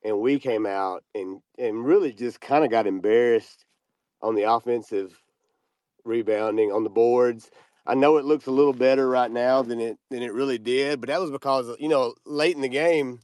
and 0.05 0.20
we 0.20 0.38
came 0.38 0.66
out 0.66 1.05
and 1.14 1.40
and 1.59 1.85
really 1.85 2.12
just 2.12 2.40
kind 2.40 2.64
of 2.64 2.70
got 2.70 2.87
embarrassed 2.87 3.64
on 4.20 4.35
the 4.35 4.42
offensive 4.42 5.18
rebounding 6.05 6.72
on 6.72 6.85
the 6.85 6.90
boards. 6.90 7.50
I 7.87 7.95
know 7.95 8.18
it 8.18 8.25
looks 8.25 8.47
a 8.47 8.53
little 8.53 8.73
better 8.75 9.09
right 9.09 9.31
now 9.31 9.62
than 9.62 9.81
it 9.81 9.99
than 10.11 10.23
it 10.23 10.33
really 10.35 10.59
did, 10.59 11.01
but 11.01 11.09
that 11.09 11.21
was 11.21 11.31
because 11.31 11.75
you 11.81 11.88
know 11.88 12.14
late 12.27 12.57
in 12.57 12.62
the 12.62 12.68
game, 12.68 13.21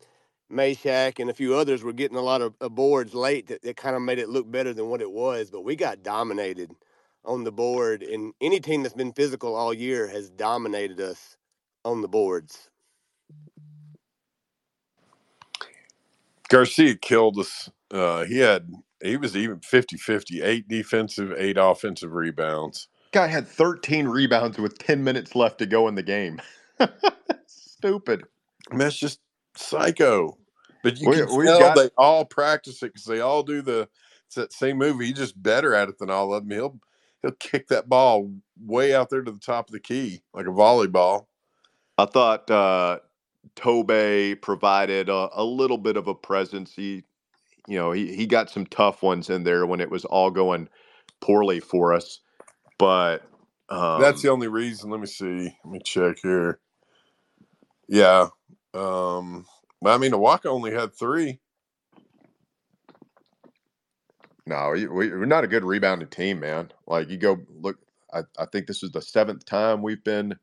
Mashack 0.53 1.21
and 1.21 1.31
a 1.31 1.35
few 1.35 1.55
others 1.57 1.83
were 1.85 1.93
getting 1.93 2.17
a 2.19 2.23
lot 2.23 2.43
of, 2.43 2.55
of 2.61 2.75
boards 2.75 3.15
late 3.15 3.49
that, 3.49 3.63
that 3.63 3.77
kind 3.77 3.97
of 3.97 4.03
made 4.03 4.19
it 4.19 4.29
look 4.29 4.51
better 4.51 4.75
than 4.75 4.89
what 4.89 5.03
it 5.03 5.11
was. 5.13 5.51
But 5.51 5.63
we 5.65 5.77
got 5.77 6.03
dominated 6.03 6.73
on 7.25 7.45
the 7.45 7.53
board, 7.53 8.03
and 8.03 8.35
any 8.41 8.61
team 8.61 8.83
that's 8.83 8.95
been 8.95 9.13
physical 9.13 9.55
all 9.55 9.75
year 9.75 10.09
has 10.09 10.31
dominated 10.31 11.01
us 11.01 11.37
on 11.85 12.03
the 12.03 12.09
boards. 12.09 12.69
Garcia 16.49 16.97
killed 16.97 17.39
us. 17.41 17.71
Uh, 17.91 18.25
he 18.25 18.39
had 18.39 18.71
he 19.03 19.17
was 19.19 19.37
even 19.37 19.61
50-50, 19.61 20.45
eight 20.45 20.69
defensive, 20.69 21.33
eight 21.39 21.59
offensive 21.61 22.13
rebounds. 22.15 22.89
Guy 23.13 23.27
had 23.27 23.49
13 23.49 24.07
rebounds 24.07 24.59
with 24.59 24.79
10 24.79 25.03
minutes 25.03 25.35
left 25.35 25.59
to 25.59 25.67
go 25.67 25.89
in 25.89 25.95
the 25.95 26.03
game. 26.03 26.41
Stupid. 27.47 28.25
I 28.71 28.75
mean, 28.75 28.81
that's 28.81 28.99
just 28.99 29.21
psycho. 29.57 30.37
But 30.83 30.99
you 31.01 31.09
We- 31.11 31.17
can 31.17 31.37
we've 31.37 31.47
tell 31.49 31.59
got- 31.61 31.77
they 31.77 31.91
all 31.97 32.25
practice 32.25 32.83
it 32.83 32.93
because 32.93 33.05
they 33.07 33.21
all 33.21 33.43
do 33.43 33.63
the 33.63 33.89
it's 34.27 34.35
that 34.35 34.53
same 34.53 34.77
movie. 34.77 35.07
He's 35.07 35.17
just 35.17 35.43
better 35.43 35.75
at 35.75 35.89
it 35.89 35.99
than 35.99 36.11
all 36.11 36.35
of 36.35 36.47
them. 36.47 36.57
He'll 36.57 36.79
he'll 37.23 37.33
kick 37.33 37.69
that 37.69 37.89
ball 37.89 38.31
way 38.63 38.95
out 38.95 39.09
there 39.09 39.23
to 39.23 39.33
the 39.33 39.39
top 39.39 39.69
of 39.69 39.73
the 39.73 39.81
key 39.81 40.23
like 40.35 40.47
a 40.47 40.51
volleyball. 40.51 41.27
I 41.97 42.05
thought 42.05 42.49
uh, 42.51 42.99
Tobe 43.57 44.41
provided 44.43 45.09
a, 45.09 45.31
a 45.35 45.43
little 45.45 45.79
bit 45.79 45.97
of 45.97 46.07
a 46.09 46.15
presence. 46.15 46.75
He, 46.75 47.05
you 47.67 47.77
know, 47.79 47.91
he, 47.91 48.15
he 48.15 48.27
got 48.27 48.51
some 48.51 48.67
tough 48.67 49.03
ones 49.03 49.31
in 49.31 49.45
there 49.45 49.65
when 49.67 49.81
it 49.81 49.91
was 49.91 50.05
all 50.05 50.31
going 50.31 50.69
poorly 51.21 51.59
for 51.59 51.93
us. 51.95 52.21
But 52.79 53.23
um, 53.71 54.01
That's 54.01 54.23
the 54.23 54.31
only 54.31 54.49
reason. 54.49 54.91
Let 54.91 55.01
me 55.01 55.07
see. 55.07 55.57
Let 55.65 55.73
me 55.73 55.81
check 55.85 56.19
here. 56.23 56.61
Yeah. 57.89 58.29
Um 58.75 59.47
I 59.87 59.99
mean, 59.99 60.13
Awaka 60.13 60.47
only 60.47 60.73
had 60.73 60.95
three. 60.95 61.41
no, 64.47 64.71
we, 64.73 64.87
we- 64.89 65.11
we're 65.11 65.27
not 65.27 65.45
a 65.45 65.49
good 65.49 65.65
rebounding 65.65 66.09
team, 66.09 66.41
man. 66.41 66.73
Like 66.87 67.11
you 67.11 67.19
go 67.19 67.39
look, 67.61 67.79
I, 68.15 68.23
I 68.39 68.47
think 68.47 68.67
this 68.67 68.83
is 68.83 68.93
the 68.93 69.03
seventh 69.03 69.45
time 69.47 69.83
we've 69.83 70.05
been 70.05 70.37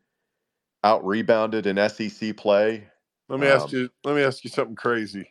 out 0.84 1.06
rebounded 1.06 1.68
in 1.68 1.78
SEC 1.90 2.38
play. 2.38 2.88
Let 3.30 3.40
me 3.42 3.48
ask 3.48 3.66
Um, 3.66 3.72
you. 3.74 3.90
Let 4.06 4.16
me 4.16 4.24
ask 4.24 4.44
you 4.46 4.52
something 4.52 4.76
crazy. 4.78 5.28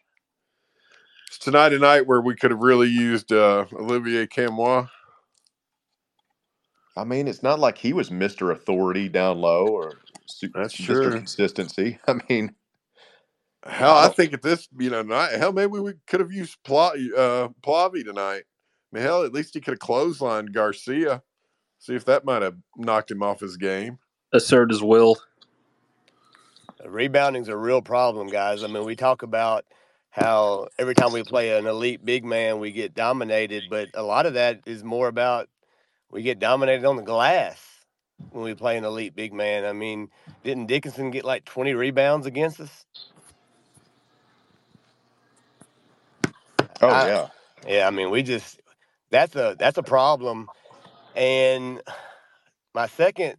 It's 1.29 1.39
tonight 1.39 1.73
a 1.75 1.79
night 1.81 2.07
where 2.07 2.21
we 2.23 2.37
could 2.37 2.53
have 2.53 2.61
really 2.61 2.89
used 2.89 3.33
uh, 3.33 3.67
Olivier 3.75 4.27
Nkamhoua? 4.29 4.89
I 6.97 7.05
mean, 7.05 7.27
it's 7.27 7.43
not 7.43 7.59
like 7.59 7.77
he 7.77 7.93
was 7.93 8.11
Mr. 8.11 8.53
Authority 8.53 9.09
down 9.09 9.39
low 9.39 9.67
or 9.67 9.95
su- 10.27 10.51
That's 10.55 10.77
Mr. 10.77 10.87
true. 10.87 11.11
Consistency. 11.11 11.99
I 12.09 12.15
mean, 12.29 12.55
Hell, 13.67 13.95
I 13.97 14.07
I 14.07 14.09
think 14.09 14.35
at 14.35 14.43
this, 14.43 14.69
you 14.79 14.91
know, 14.91 15.03
night, 15.03 15.33
hell, 15.33 15.53
maybe 15.53 15.79
we 15.79 15.95
could 16.07 16.21
have 16.21 16.33
used 16.33 16.63
Pla, 16.65 16.89
uh, 17.17 17.49
Plavi 17.63 18.05
tonight. 18.05 18.43
I 18.43 18.97
mean, 18.97 19.03
hell, 19.03 19.23
at 19.25 19.33
least 19.33 19.55
he 19.55 19.61
could 19.61 19.73
have 19.73 19.79
clotheslined 19.79 20.53
Garcia. 20.53 21.23
See 21.79 21.95
if 21.95 22.05
that 22.05 22.25
might 22.25 22.43
have 22.43 22.57
knocked 22.77 23.11
him 23.11 23.23
off 23.23 23.41
his 23.41 23.57
game. 23.57 23.99
Assert 24.33 24.71
his 24.71 24.83
will. 24.83 25.17
Rebounding's 26.85 27.49
a 27.49 27.57
real 27.57 27.81
problem, 27.81 28.29
guys. 28.29 28.63
I 28.63 28.67
mean, 28.67 28.85
we 28.85 28.97
talk 28.97 29.23
about 29.23 29.65
how 30.11 30.69
every 30.79 30.95
time 30.95 31.13
we 31.13 31.23
play 31.23 31.57
an 31.57 31.67
elite 31.67 32.05
big 32.05 32.25
man, 32.25 32.59
we 32.59 32.71
get 32.71 32.95
dominated, 32.95 33.65
but 33.71 33.89
a 33.95 34.03
lot 34.03 34.27
of 34.27 34.35
that 34.35 34.61
is 34.67 34.85
more 34.85 35.09
about 35.09 35.49
we 36.15 36.23
get 36.23 36.41
dominated 36.41 36.87
on 36.87 36.97
the 36.97 37.05
glass 37.05 37.61
when 38.31 38.45
we 38.45 38.55
play 38.55 38.79
an 38.79 38.87
elite 38.87 39.17
big 39.17 39.35
man. 39.35 39.67
I 39.67 39.75
mean, 39.75 40.11
didn't 40.45 40.69
Dickinson 40.69 41.13
get 41.13 41.27
like 41.27 41.47
20 41.47 41.75
rebounds 41.75 42.27
against 42.29 42.61
us? 42.61 42.87
oh 46.83 46.95
I- 46.95 47.11
yeah. 47.11 47.29
Yeah, 47.67 47.87
I 47.89 47.91
mean, 47.91 48.11
we 48.11 48.23
just 48.23 48.61
that's 49.11 49.37
a 49.37 49.57
that's 49.59 49.79
a 49.79 49.85
problem. 49.85 50.51
And 51.15 51.83
my 52.75 52.87
second 52.89 53.37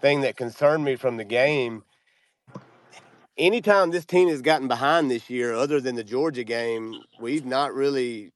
thing 0.00 0.22
that 0.22 0.36
concerned 0.36 0.84
me 0.84 0.96
from 0.96 1.16
the 1.18 1.24
game, 1.24 1.84
anytime 3.38 3.90
this 3.90 4.06
team 4.06 4.28
has 4.28 4.42
gotten 4.42 4.68
behind 4.68 5.10
this 5.10 5.30
year, 5.30 5.54
other 5.54 5.80
than 5.80 5.96
the 5.96 6.04
Georgia 6.04 6.44
game, 6.44 7.04
we've 7.18 7.46
not 7.46 7.74
really 7.74 8.32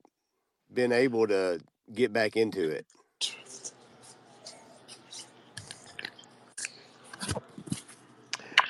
been 0.72 0.92
able 0.92 1.26
to 1.28 1.60
get 1.94 2.12
back 2.12 2.36
into 2.36 2.68
it. 2.68 2.86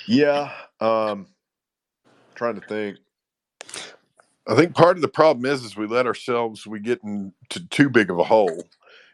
Yeah. 0.06 0.52
Um, 0.80 1.28
trying 2.34 2.60
to 2.60 2.66
think. 2.66 2.98
I 4.48 4.56
think 4.56 4.74
part 4.74 4.96
of 4.96 5.02
the 5.02 5.08
problem 5.08 5.46
is 5.46 5.62
is 5.62 5.76
we 5.76 5.86
let 5.86 6.06
ourselves 6.06 6.66
we 6.66 6.80
get 6.80 7.02
into 7.04 7.68
too 7.68 7.88
big 7.88 8.10
of 8.10 8.18
a 8.18 8.24
hole. 8.24 8.64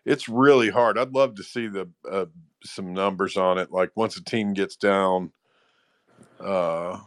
It's 0.07 0.29
really 0.29 0.71
hard. 0.71 0.97
I'd 0.97 1.13
love 1.13 1.35
to 1.35 1.43
see 1.43 1.67
the 1.67 1.89
uh, 2.11 2.27
some 2.65 2.95
numbers 2.95 3.37
on 3.37 3.59
it. 3.59 3.71
Like 3.71 3.91
once 3.97 4.17
a 4.17 4.25
team 4.25 4.55
gets 4.55 4.77
down, 4.77 5.33
uh, 6.41 6.99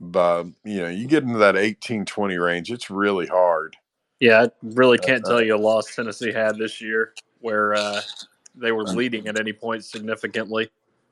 by 0.00 0.40
you 0.64 0.82
know 0.82 0.88
you 0.88 1.06
get 1.06 1.22
into 1.22 1.38
that 1.38 1.56
18, 1.56 2.04
20 2.06 2.36
range, 2.38 2.72
it's 2.72 2.90
really 2.90 3.26
hard. 3.26 3.76
Yeah, 4.20 4.42
I 4.42 4.48
really 4.62 4.98
can't 4.98 5.24
tell 5.24 5.42
you 5.42 5.54
a 5.54 5.56
loss 5.56 5.94
Tennessee 5.94 6.32
had 6.32 6.56
this 6.56 6.80
year 6.80 7.14
where 7.40 7.74
uh, 7.74 8.00
they 8.54 8.72
were 8.72 8.84
leading 8.84 9.28
at 9.28 9.38
any 9.38 9.52
point 9.52 9.84
significantly. 9.84 10.70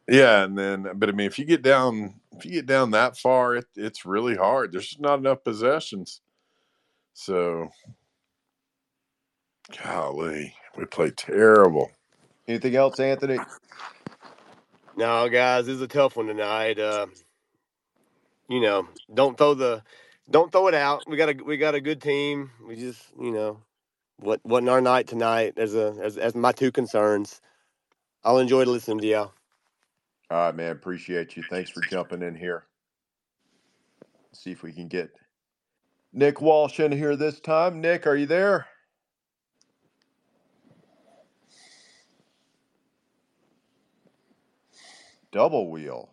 Yeah, 0.08 0.44
and 0.44 0.56
then 0.56 0.88
but 0.94 1.08
I 1.08 1.12
mean 1.12 1.26
if 1.26 1.38
you 1.38 1.44
get 1.44 1.62
down 1.62 2.14
if 2.36 2.44
you 2.44 2.52
get 2.52 2.66
down 2.66 2.90
that 2.92 3.16
far, 3.16 3.56
it, 3.56 3.66
it's 3.76 4.04
really 4.04 4.36
hard. 4.36 4.72
There's 4.72 4.88
just 4.88 5.00
not 5.00 5.18
enough 5.18 5.42
possessions. 5.42 6.20
So, 7.14 7.70
golly, 9.82 10.54
we 10.76 10.84
play 10.84 11.10
terrible. 11.10 11.90
Anything 12.46 12.76
else, 12.76 13.00
Anthony? 13.00 13.38
No, 14.96 15.28
guys, 15.28 15.66
this 15.66 15.76
is 15.76 15.82
a 15.82 15.88
tough 15.88 16.16
one 16.16 16.26
tonight. 16.26 16.78
Uh, 16.78 17.06
you 18.48 18.60
know, 18.60 18.86
don't 19.14 19.36
throw 19.36 19.54
the 19.54 19.82
don't 20.30 20.52
throw 20.52 20.68
it 20.68 20.74
out. 20.74 21.04
We 21.06 21.16
got 21.16 21.30
a 21.30 21.34
we 21.44 21.56
got 21.58 21.74
a 21.74 21.80
good 21.80 22.02
team. 22.02 22.50
We 22.66 22.76
just 22.76 23.02
you 23.20 23.32
know, 23.32 23.60
what 24.18 24.40
wasn't 24.44 24.70
our 24.70 24.80
night 24.80 25.08
tonight 25.08 25.54
as 25.58 25.74
a 25.74 25.96
as 26.02 26.18
as 26.18 26.34
my 26.34 26.52
two 26.52 26.72
concerns. 26.72 27.40
I'll 28.24 28.38
enjoy 28.38 28.64
listening 28.64 29.00
to 29.00 29.06
y'all. 29.08 29.32
All 30.30 30.38
right, 30.38 30.54
man. 30.56 30.72
Appreciate 30.72 31.36
you. 31.36 31.44
Thanks 31.44 31.70
for 31.70 31.82
jumping 31.82 32.22
in 32.22 32.34
here. 32.36 32.64
see 34.32 34.52
if 34.52 34.62
we 34.62 34.72
can 34.72 34.88
get 34.88 35.10
Nick 36.12 36.40
Walsh 36.40 36.80
in 36.80 36.92
here 36.92 37.16
this 37.16 37.40
time. 37.40 37.80
Nick, 37.80 38.06
are 38.06 38.16
you 38.16 38.26
there? 38.26 38.66
Double 45.32 45.70
wheel. 45.70 46.10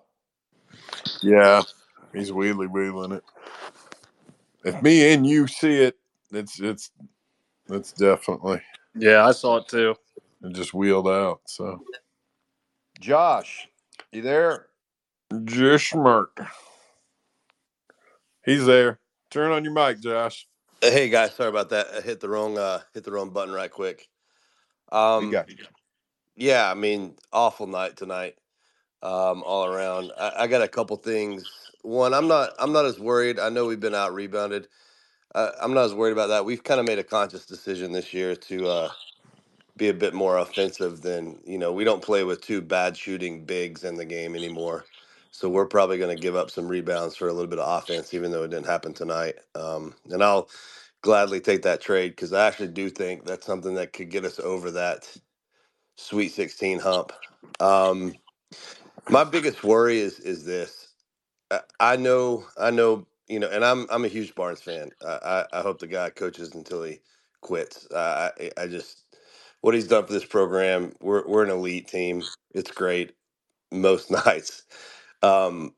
Yeah, 1.21 1.63
he's 2.13 2.31
wheelie 2.31 2.69
wheeling 2.71 3.13
it. 3.13 3.23
If 4.63 4.81
me 4.81 5.13
and 5.13 5.25
you 5.27 5.47
see 5.47 5.77
it, 5.83 5.97
it's 6.31 6.59
it's 6.59 6.91
it's 7.69 7.91
definitely 7.93 8.61
Yeah, 8.95 9.25
I 9.25 9.31
saw 9.31 9.57
it 9.57 9.67
too. 9.67 9.95
it 10.43 10.53
just 10.53 10.73
wheeled 10.73 11.07
out. 11.07 11.41
So 11.45 11.83
Josh, 12.99 13.67
you 14.11 14.21
there? 14.21 14.67
just 15.45 15.89
smirk. 15.89 16.39
He's 18.45 18.65
there. 18.65 18.99
Turn 19.31 19.51
on 19.51 19.63
your 19.63 19.73
mic, 19.73 19.99
Josh. 20.01 20.47
Hey 20.81 21.09
guys, 21.09 21.33
sorry 21.33 21.49
about 21.49 21.69
that. 21.69 21.87
I 21.97 22.01
hit 22.01 22.19
the 22.19 22.29
wrong 22.29 22.57
uh 22.57 22.81
hit 22.93 23.03
the 23.03 23.11
wrong 23.11 23.31
button 23.31 23.53
right 23.53 23.71
quick. 23.71 24.07
We 24.91 24.97
Um 24.97 25.31
got 25.31 25.49
you. 25.49 25.57
yeah, 26.35 26.69
I 26.69 26.73
mean, 26.73 27.15
awful 27.31 27.67
night 27.67 27.97
tonight. 27.97 28.35
Um 29.01 29.43
all 29.43 29.65
around. 29.65 30.11
I, 30.19 30.33
I 30.43 30.47
got 30.47 30.61
a 30.61 30.67
couple 30.67 30.97
things. 30.97 31.43
One, 31.83 32.13
I'm 32.15 32.27
not 32.29 32.51
I'm 32.59 32.73
not 32.73 32.85
as 32.85 32.99
worried. 32.99 33.39
I 33.39 33.49
know 33.49 33.67
we've 33.67 33.79
been 33.81 33.95
out 33.95 34.13
rebounded. 34.15 34.69
Uh, 35.35 35.51
I'm 35.61 35.73
not 35.73 35.85
as 35.85 35.95
worried 35.95 36.13
about 36.13 36.27
that. 36.29 36.45
We've 36.45 36.63
kind 36.63 36.79
of 36.81 36.87
made 36.87 36.99
a 36.99 37.05
conscious 37.05 37.45
decision 37.45 37.91
this 37.93 38.13
year 38.13 38.35
to 38.35 38.67
uh 38.67 38.89
be 39.77 39.89
a 39.89 39.93
bit 39.93 40.13
more 40.13 40.37
offensive 40.37 41.01
than, 41.01 41.39
you 41.45 41.57
know, 41.57 41.71
we 41.73 41.83
don't 41.83 42.03
play 42.03 42.23
with 42.23 42.41
two 42.41 42.61
bad 42.61 42.95
shooting 42.97 43.45
bigs 43.45 43.83
in 43.83 43.95
the 43.95 44.05
game 44.05 44.35
anymore. 44.35 44.85
So 45.31 45.49
we're 45.49 45.65
probably 45.67 45.97
going 45.97 46.15
to 46.15 46.21
give 46.21 46.35
up 46.35 46.51
some 46.51 46.67
rebounds 46.67 47.15
for 47.15 47.27
a 47.27 47.33
little 47.33 47.49
bit 47.49 47.59
of 47.59 47.83
offense, 47.83 48.13
even 48.13 48.31
though 48.31 48.43
it 48.43 48.49
didn't 48.51 48.67
happen 48.67 48.93
tonight. 48.93 49.35
Um, 49.55 49.95
and 50.11 50.23
I'll 50.23 50.49
gladly 51.01 51.41
take 51.41 51.63
that 51.63 51.81
trade 51.81 52.11
because 52.11 52.33
I 52.33 52.47
actually 52.47 52.69
do 52.69 52.89
think 52.89 53.25
that's 53.25 53.45
something 53.45 53.75
that 53.75 53.93
could 53.93 54.11
get 54.11 54.25
us 54.25 54.39
over 54.39 54.71
that 54.71 55.09
Sweet 55.97 56.29
16 56.31 56.79
hump. 56.79 57.13
Um, 57.59 58.15
my 59.09 59.23
biggest 59.23 59.63
worry 59.63 59.99
is 59.99 60.19
is 60.19 60.45
this. 60.45 60.82
I, 61.79 61.95
know, 61.97 62.45
I 62.57 62.71
know, 62.71 63.07
you 63.27 63.39
know, 63.39 63.49
and 63.49 63.65
I'm 63.65 63.87
I'm 63.91 64.05
a 64.05 64.09
huge 64.09 64.35
Barnes 64.35 64.61
fan. 64.61 64.91
I 65.05 65.45
I, 65.53 65.59
I 65.59 65.61
hope 65.61 65.79
the 65.79 65.87
guy 65.87 66.09
coaches 66.09 66.53
until 66.55 66.83
he 66.83 66.99
quits. 67.41 67.87
Uh, 67.91 68.31
I 68.39 68.51
I 68.57 68.67
just 68.67 69.03
what 69.61 69.73
he's 69.73 69.87
done 69.87 70.05
for 70.05 70.13
this 70.13 70.25
program. 70.25 70.93
We're 71.01 71.27
we're 71.27 71.43
an 71.43 71.49
elite 71.49 71.87
team. 71.87 72.29
It's 72.53 72.71
great 72.71 73.13
most 73.71 74.11
nights. 74.25 74.63
Um, 75.21 75.73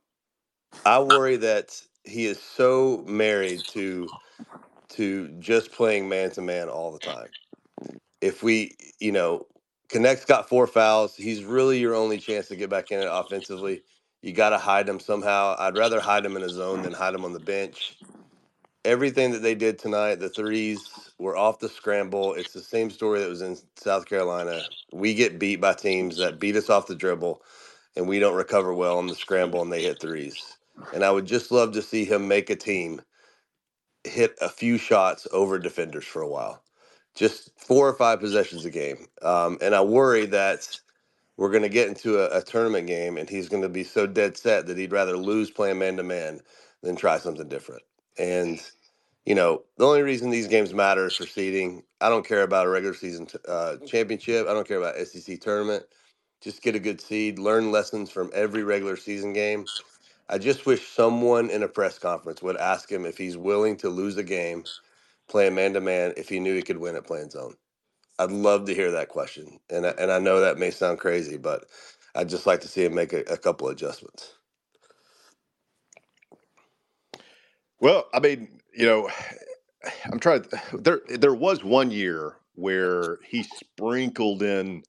I 0.86 1.00
worry 1.00 1.38
that 1.38 1.82
he 2.04 2.26
is 2.26 2.42
so 2.42 3.04
married 3.08 3.68
to 3.70 4.14
to 4.90 5.30
just 5.40 5.72
playing 5.72 6.10
man 6.10 6.32
to 6.32 6.42
man 6.42 6.70
all 6.70 6.92
the 6.92 7.00
time. 7.00 7.30
If 8.22 8.44
we, 8.44 8.76
you 9.00 9.12
know, 9.12 9.48
Knecht's 9.94 10.26
got 10.26 10.50
four 10.50 10.68
fouls, 10.68 11.16
he's 11.16 11.44
really 11.44 11.80
your 11.80 11.96
only 11.96 12.18
chance 12.20 12.48
to 12.50 12.56
get 12.56 12.70
back 12.70 12.92
in 12.92 13.00
it 13.00 13.10
offensively. 13.12 13.84
You 14.26 14.34
got 14.34 14.50
to 14.50 14.58
hide 14.58 14.90
him 14.90 15.00
somehow. 15.00 15.56
I'd 15.60 15.78
rather 15.78 16.02
hide 16.02 16.26
him 16.26 16.36
in 16.36 16.42
a 16.42 16.50
zone 16.50 16.82
than 16.82 16.94
hide 16.94 17.14
him 17.14 17.26
on 17.26 17.34
the 17.34 17.40
bench. 17.40 17.96
Everything 18.84 19.32
that 19.34 19.44
they 19.44 19.54
did 19.54 19.78
tonight, 19.78 20.16
the 20.16 20.30
threes 20.30 21.12
were 21.20 21.38
off 21.38 21.60
the 21.60 21.70
scramble. 21.70 22.34
It's 22.34 22.52
the 22.54 22.62
same 22.62 22.90
story 22.90 23.20
that 23.20 23.30
was 23.30 23.44
in 23.44 23.56
South 23.78 24.08
Carolina. 24.08 24.64
We 24.92 25.14
get 25.14 25.38
beat 25.38 25.58
by 25.62 25.76
teams 25.76 26.18
that 26.18 26.40
beat 26.40 26.56
us 26.56 26.72
off 26.72 26.88
the 26.88 26.96
dribble 26.96 27.44
and 27.96 28.08
we 28.08 28.18
don't 28.20 28.36
recover 28.36 28.74
well 28.74 28.98
on 28.98 29.08
the 29.08 29.16
scramble 29.16 29.62
and 29.62 29.72
they 29.72 29.84
hit 29.84 30.02
threes. 30.02 30.58
And 30.92 31.06
I 31.06 31.12
would 31.12 31.28
just 31.28 31.52
love 31.52 31.74
to 31.74 31.84
see 31.84 32.06
him 32.06 32.28
make 32.28 32.50
a 32.50 32.56
team 32.56 33.02
hit 34.04 34.36
a 34.42 34.50
few 34.50 34.80
shots 34.80 35.28
over 35.34 35.60
defenders 35.60 36.06
for 36.06 36.24
a 36.24 36.28
while, 36.28 36.64
just 37.16 37.52
four 37.60 37.88
or 37.88 37.94
five 37.94 38.20
possessions 38.20 38.66
a 38.66 38.72
game. 38.72 39.08
Um, 39.22 39.60
and 39.62 39.76
I 39.76 39.82
worry 39.82 40.26
that 40.28 40.80
we're 41.38 41.52
going 41.52 41.64
to 41.64 41.70
get 41.70 41.90
into 41.90 42.20
a, 42.20 42.40
a 42.40 42.42
tournament 42.44 42.88
game 42.88 43.18
and 43.18 43.30
he's 43.30 43.50
going 43.50 43.64
to 43.64 43.70
be 43.70 43.84
so 43.84 44.08
dead 44.08 44.38
set 44.38 44.68
that 44.68 44.78
he'd 44.78 44.92
rather 44.94 45.18
lose 45.18 45.52
playing 45.52 45.80
man 45.80 45.98
to 45.98 46.04
man 46.04 46.42
than 46.84 46.96
try 46.96 47.18
something 47.20 47.50
different. 47.50 47.84
And 48.20 48.62
you 49.26 49.36
know, 49.36 49.64
the 49.78 49.86
only 49.88 50.04
reason 50.04 50.32
these 50.32 50.48
games 50.50 50.74
matter 50.74 51.08
is 51.08 51.16
for 51.16 51.28
seeding. 51.28 51.84
I 52.02 52.10
don't 52.10 52.28
care 52.28 52.44
about 52.44 52.68
a 52.68 52.70
regular 52.70 52.96
season 52.96 53.28
t- 53.28 53.40
uh, 53.48 53.78
championship. 53.88 54.48
I 54.48 54.54
don't 54.54 54.68
care 54.68 54.80
about 54.80 54.98
SEC 55.08 55.40
tournament. 55.42 55.86
Just 56.42 56.64
get 56.64 56.76
a 56.76 56.80
good 56.82 57.02
seed, 57.02 57.40
learn 57.40 57.72
lessons 57.72 58.12
from 58.12 58.32
every 58.34 58.64
regular 58.64 58.98
season 58.98 59.34
game. 59.34 59.70
I 60.30 60.40
just 60.40 60.66
wish 60.66 60.88
someone 60.88 61.50
in 61.52 61.64
a 61.64 61.68
press 61.70 62.00
conference 62.00 62.42
would 62.44 62.58
ask 62.58 62.92
him 62.92 63.06
if 63.06 63.18
he's 63.18 63.38
willing 63.38 63.78
to 63.78 63.90
lose 63.90 64.18
a 64.18 64.24
game 64.24 64.66
playing 65.30 65.56
man 65.56 65.74
to 65.74 65.82
man 65.82 66.14
if 66.18 66.30
he 66.30 66.40
knew 66.40 66.56
he 66.56 66.64
could 66.64 66.78
win 66.80 66.96
at 66.96 67.08
playing 67.08 67.32
zone. 67.32 67.56
I'd 68.20 68.32
love 68.32 68.66
to 68.66 68.76
hear 68.76 68.92
that 68.92 69.10
question, 69.10 69.60
and 69.70 69.86
I, 69.88 69.90
and 70.00 70.12
I 70.12 70.20
know 70.20 70.40
that 70.42 70.58
may 70.58 70.72
sound 70.72 71.00
crazy, 71.00 71.38
but 71.38 71.66
I'd 72.16 72.30
just 72.30 72.46
like 72.48 72.62
to 72.62 72.68
see 72.68 72.86
him 72.86 72.96
make 72.96 73.14
a, 73.14 73.22
a 73.22 73.38
couple 73.38 73.68
adjustments. 73.70 74.34
Well, 77.82 78.08
I 78.14 78.20
mean, 78.22 78.60
you 78.76 78.86
know, 78.88 79.10
I'm 80.12 80.20
trying. 80.20 80.46
There, 80.74 81.02
there 81.08 81.36
was 81.36 81.64
one 81.64 81.92
year 81.92 82.38
where 82.56 83.20
he 83.28 83.44
sprinkled 83.44 84.44
in 84.44 84.84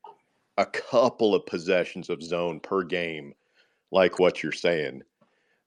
a 0.59 0.67
couple 0.67 1.35
of 1.35 1.47
possessions 1.47 2.11
of 2.11 2.23
zone 2.23 2.61
per 2.61 2.83
game, 2.85 3.35
like 3.93 4.19
what 4.19 4.43
you're 4.43 4.53
saying. 4.53 5.03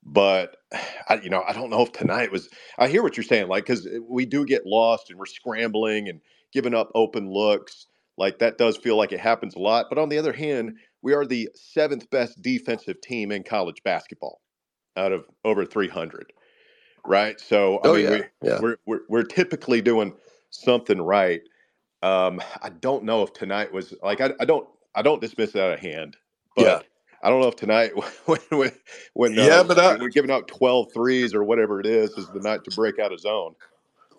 But 0.04 0.58
I, 1.10 1.15
you 1.24 1.30
know, 1.30 1.43
I 1.48 1.54
don't 1.54 1.69
know 1.72 1.84
if 1.84 1.91
tonight 1.93 2.32
was. 2.32 2.50
I 2.80 2.88
hear 2.88 3.04
what 3.04 3.17
you're 3.17 3.24
saying, 3.24 3.48
like 3.50 3.65
because 3.65 3.88
eh, 3.88 4.00
we 4.08 4.26
do 4.26 4.45
get 4.45 4.65
lost 4.67 5.10
and 5.10 5.19
we're 5.19 5.26
scrambling 5.28 6.10
and 6.10 6.22
giving 6.54 6.74
up 6.76 6.92
open 6.96 7.30
looks. 7.32 7.88
Like 8.18 8.40
that 8.40 8.58
does 8.58 8.78
feel 8.78 8.98
like 8.98 9.12
it 9.14 9.20
happens 9.22 9.56
a 9.56 9.60
lot. 9.60 9.88
But 9.90 10.00
on 10.00 10.10
the 10.10 10.18
other 10.20 10.34
hand, 10.34 10.78
we 11.02 11.14
are 11.14 11.26
the 11.26 11.50
seventh 11.56 12.10
best 12.12 12.42
defensive 12.42 13.02
team 13.02 13.32
in 13.32 13.44
college 13.44 13.84
basketball 13.84 14.42
out 14.98 15.12
of 15.14 15.26
over 15.46 15.66
300 15.66 16.26
right? 17.06 17.40
So 17.40 17.80
I 17.84 17.88
Oh 17.88 17.90
mean, 17.90 18.08
yeah, 18.08 18.10
we 18.10 18.24
yeah. 18.44 18.60
we're 18.60 18.78
we're, 18.86 19.02
we're 19.10 19.24
typically 19.24 19.82
doing 19.82 20.14
something 20.50 21.02
right. 21.02 21.42
Um, 22.04 22.42
I 22.62 22.70
don't 22.70 23.04
know 23.06 23.24
if 23.24 23.34
tonight 23.34 23.72
was 23.74 23.94
like 24.04 24.22
I, 24.22 24.32
I 24.40 24.46
don't 24.46 24.68
I 24.96 25.02
don't 25.02 25.22
dismiss 25.22 25.56
it 25.56 25.62
out 25.62 25.74
of 25.74 25.80
hand, 25.80 26.18
Yeah. 26.58 26.80
but 26.80 26.86
I 27.24 27.30
don't 27.30 27.42
know 27.42 27.48
if 27.50 27.56
tonight 27.56 27.94
when 28.26 28.42
when 28.52 28.72
when, 29.14 29.40
Yeah, 29.40 29.40
uh, 29.40 29.64
but 29.64 29.80
I, 29.80 29.98
we're 29.98 30.10
giving 30.10 30.32
out 30.32 30.48
12 30.48 30.94
threes 30.94 31.34
or 31.34 31.44
whatever 31.44 31.80
it 31.80 31.86
is 31.86 32.12
is 32.18 32.30
the 32.30 32.42
night 32.42 32.64
to 32.66 32.72
break 32.72 33.00
out 33.00 33.14
a 33.14 33.18
zone. 33.20 33.56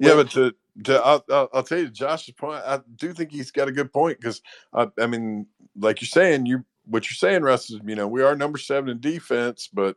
yeah, 0.01 0.15
but 0.15 0.31
to, 0.33 0.55
I'll, 0.89 1.25
I'll 1.53 1.63
tell 1.63 1.79
you 1.79 1.89
Josh's 1.89 2.35
point. 2.35 2.63
I 2.65 2.81
do 2.97 3.13
think 3.13 3.31
he's 3.31 3.51
got 3.51 3.69
a 3.69 3.73
good 3.73 3.93
point 3.93 4.19
because 4.21 4.43
I, 4.73 4.89
I 4.99 5.07
mean, 5.07 5.47
like 5.77 6.01
you're 6.01 6.07
saying, 6.09 6.47
you 6.47 6.65
what 6.87 7.09
you're 7.09 7.17
saying, 7.17 7.43
Russ 7.43 7.71
is 7.71 7.81
you 7.85 7.95
know 7.95 8.09
we 8.09 8.23
are 8.23 8.35
number 8.35 8.59
seven 8.59 8.91
in 8.91 9.01
defense, 9.01 9.69
but 9.73 9.97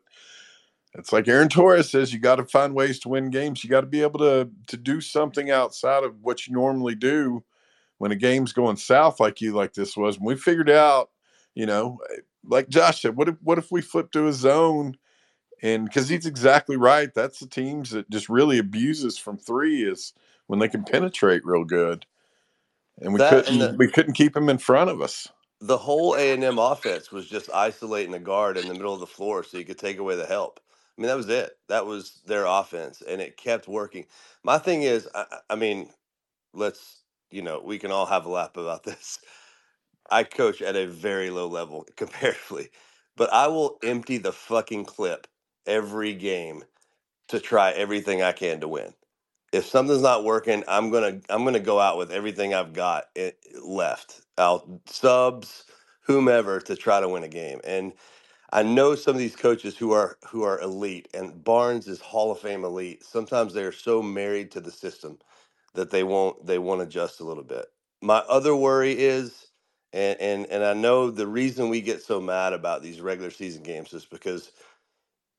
it's 0.95 1.11
like 1.11 1.27
Aaron 1.27 1.49
Torres 1.49 1.89
says, 1.89 2.13
you 2.13 2.19
got 2.19 2.35
to 2.35 2.45
find 2.45 2.75
ways 2.75 2.99
to 2.99 3.09
win 3.09 3.31
games. 3.31 3.63
You 3.63 3.69
got 3.69 3.81
to 3.81 3.87
be 3.87 4.01
able 4.01 4.19
to 4.19 4.49
to 4.67 4.77
do 4.77 5.01
something 5.01 5.49
outside 5.49 6.03
of 6.03 6.21
what 6.21 6.47
you 6.47 6.53
normally 6.53 6.95
do 6.95 7.43
when 7.97 8.11
a 8.11 8.15
game's 8.15 8.53
going 8.53 8.77
south 8.77 9.19
like 9.19 9.41
you 9.41 9.53
like 9.53 9.73
this 9.73 9.97
was. 9.97 10.17
And 10.17 10.25
we 10.25 10.35
figured 10.35 10.69
out, 10.69 11.09
you 11.55 11.65
know, 11.65 11.99
like 12.45 12.69
Josh 12.69 13.01
said, 13.01 13.15
what 13.15 13.29
if 13.29 13.35
what 13.41 13.57
if 13.57 13.71
we 13.71 13.81
flip 13.81 14.11
to 14.11 14.27
a 14.27 14.33
zone? 14.33 14.97
And 15.61 15.85
because 15.85 16.09
he's 16.09 16.25
exactly 16.25 16.75
right, 16.75 17.13
that's 17.13 17.39
the 17.39 17.47
teams 17.47 17.91
that 17.91 18.09
just 18.09 18.27
really 18.27 18.59
abuses 18.59 19.17
from 19.17 19.37
three 19.37 19.83
is 19.83 20.13
when 20.47 20.59
they 20.59 20.69
can 20.69 20.83
penetrate 20.85 21.45
real 21.45 21.65
good. 21.65 22.05
And 22.99 23.13
we 23.13 23.19
that 23.19 23.47
and 23.47 23.61
the 23.61 23.69
couldn't 23.69 23.77
we 23.77 23.89
couldn't 23.89 24.13
keep 24.13 24.33
them 24.33 24.49
in 24.49 24.59
front 24.59 24.89
of 24.89 25.01
us. 25.01 25.29
the 25.61 25.77
whole 25.77 26.15
A 26.15 26.33
and 26.33 26.43
M 26.43 26.59
offense 26.59 27.11
was 27.11 27.27
just 27.27 27.49
isolating 27.53 28.11
the 28.11 28.19
guard 28.19 28.57
in 28.57 28.67
the 28.67 28.73
middle 28.75 28.93
of 28.93 28.99
the 28.99 29.07
floor 29.07 29.43
so 29.43 29.57
you 29.57 29.65
could 29.65 29.79
take 29.79 29.97
away 29.97 30.15
the 30.15 30.25
help. 30.25 30.59
I 30.97 31.01
mean, 31.01 31.09
that 31.09 31.17
was 31.17 31.29
it. 31.29 31.57
That 31.69 31.85
was 31.85 32.21
their 32.27 32.45
offense, 32.45 33.01
and 33.07 33.21
it 33.21 33.37
kept 33.37 33.67
working. 33.67 34.05
My 34.43 34.57
thing 34.59 34.83
is, 34.83 35.07
I, 35.15 35.25
I 35.31 35.37
I 35.51 35.55
mean, 35.55 35.89
let's 36.53 37.03
you 37.31 37.41
know, 37.43 37.61
we 37.63 37.79
can 37.79 37.91
all 37.91 38.07
have 38.07 38.25
a 38.25 38.31
laugh 38.31 38.57
about 38.57 38.83
this. 38.85 39.19
I 40.11 40.23
coach 40.23 40.61
at 40.61 40.75
a 40.77 40.87
very 40.87 41.29
low 41.31 41.47
level 41.47 41.85
comparatively, 41.97 42.69
but 43.17 43.31
I 43.33 43.47
will 43.47 43.77
empty 43.83 44.17
the 44.17 44.33
fucking 44.33 44.85
clip 44.85 45.27
every 45.67 46.13
game 46.15 46.63
to 47.29 47.39
try 47.39 47.71
everything 47.71 48.23
I 48.23 48.33
can 48.33 48.61
to 48.61 48.69
win. 48.69 48.93
If 49.53 49.67
something's 49.67 50.03
not 50.03 50.25
working, 50.25 50.63
I'm 50.69 50.91
gonna 50.91 51.21
I'm 51.29 51.45
gonna 51.45 51.61
go 51.61 51.79
out 51.81 51.97
with 51.99 52.11
everything 52.11 52.53
I've 52.55 52.73
got 52.73 53.05
i- 53.17 53.33
left. 53.63 54.21
I'll 54.37 54.81
subs 54.87 55.65
whomever 56.03 56.61
to 56.61 56.77
try 56.77 57.01
to 57.01 57.09
win 57.09 57.23
a 57.25 57.29
game. 57.29 57.61
And 57.65 57.93
I 58.53 58.63
know 58.63 58.95
some 58.95 59.15
of 59.15 59.19
these 59.19 59.35
coaches 59.35 59.77
who 59.77 59.91
are 59.93 60.17
who 60.29 60.43
are 60.43 60.61
elite, 60.61 61.09
and 61.13 61.43
Barnes 61.43 61.87
is 61.87 62.01
Hall 62.01 62.31
of 62.31 62.39
Fame 62.39 62.65
elite. 62.65 63.03
Sometimes 63.05 63.53
they're 63.53 63.73
so 63.73 64.01
married 64.03 64.51
to 64.51 64.61
the 64.61 64.71
system 64.71 65.19
that 65.75 65.91
they 65.91 66.03
won't 66.03 66.45
they 66.45 66.59
won't 66.59 66.81
adjust 66.83 67.21
a 67.21 67.25
little 67.25 67.43
bit. 67.43 67.67
My 68.01 68.19
other 68.29 68.55
worry 68.55 68.93
is, 68.99 69.47
and 69.93 70.19
and 70.21 70.47
and 70.47 70.63
I 70.65 70.73
know 70.73 71.11
the 71.11 71.27
reason 71.27 71.69
we 71.69 71.81
get 71.81 72.03
so 72.03 72.21
mad 72.21 72.53
about 72.53 72.83
these 72.83 73.01
regular 73.01 73.31
season 73.31 73.63
games 73.63 73.93
is 73.93 74.05
because 74.05 74.51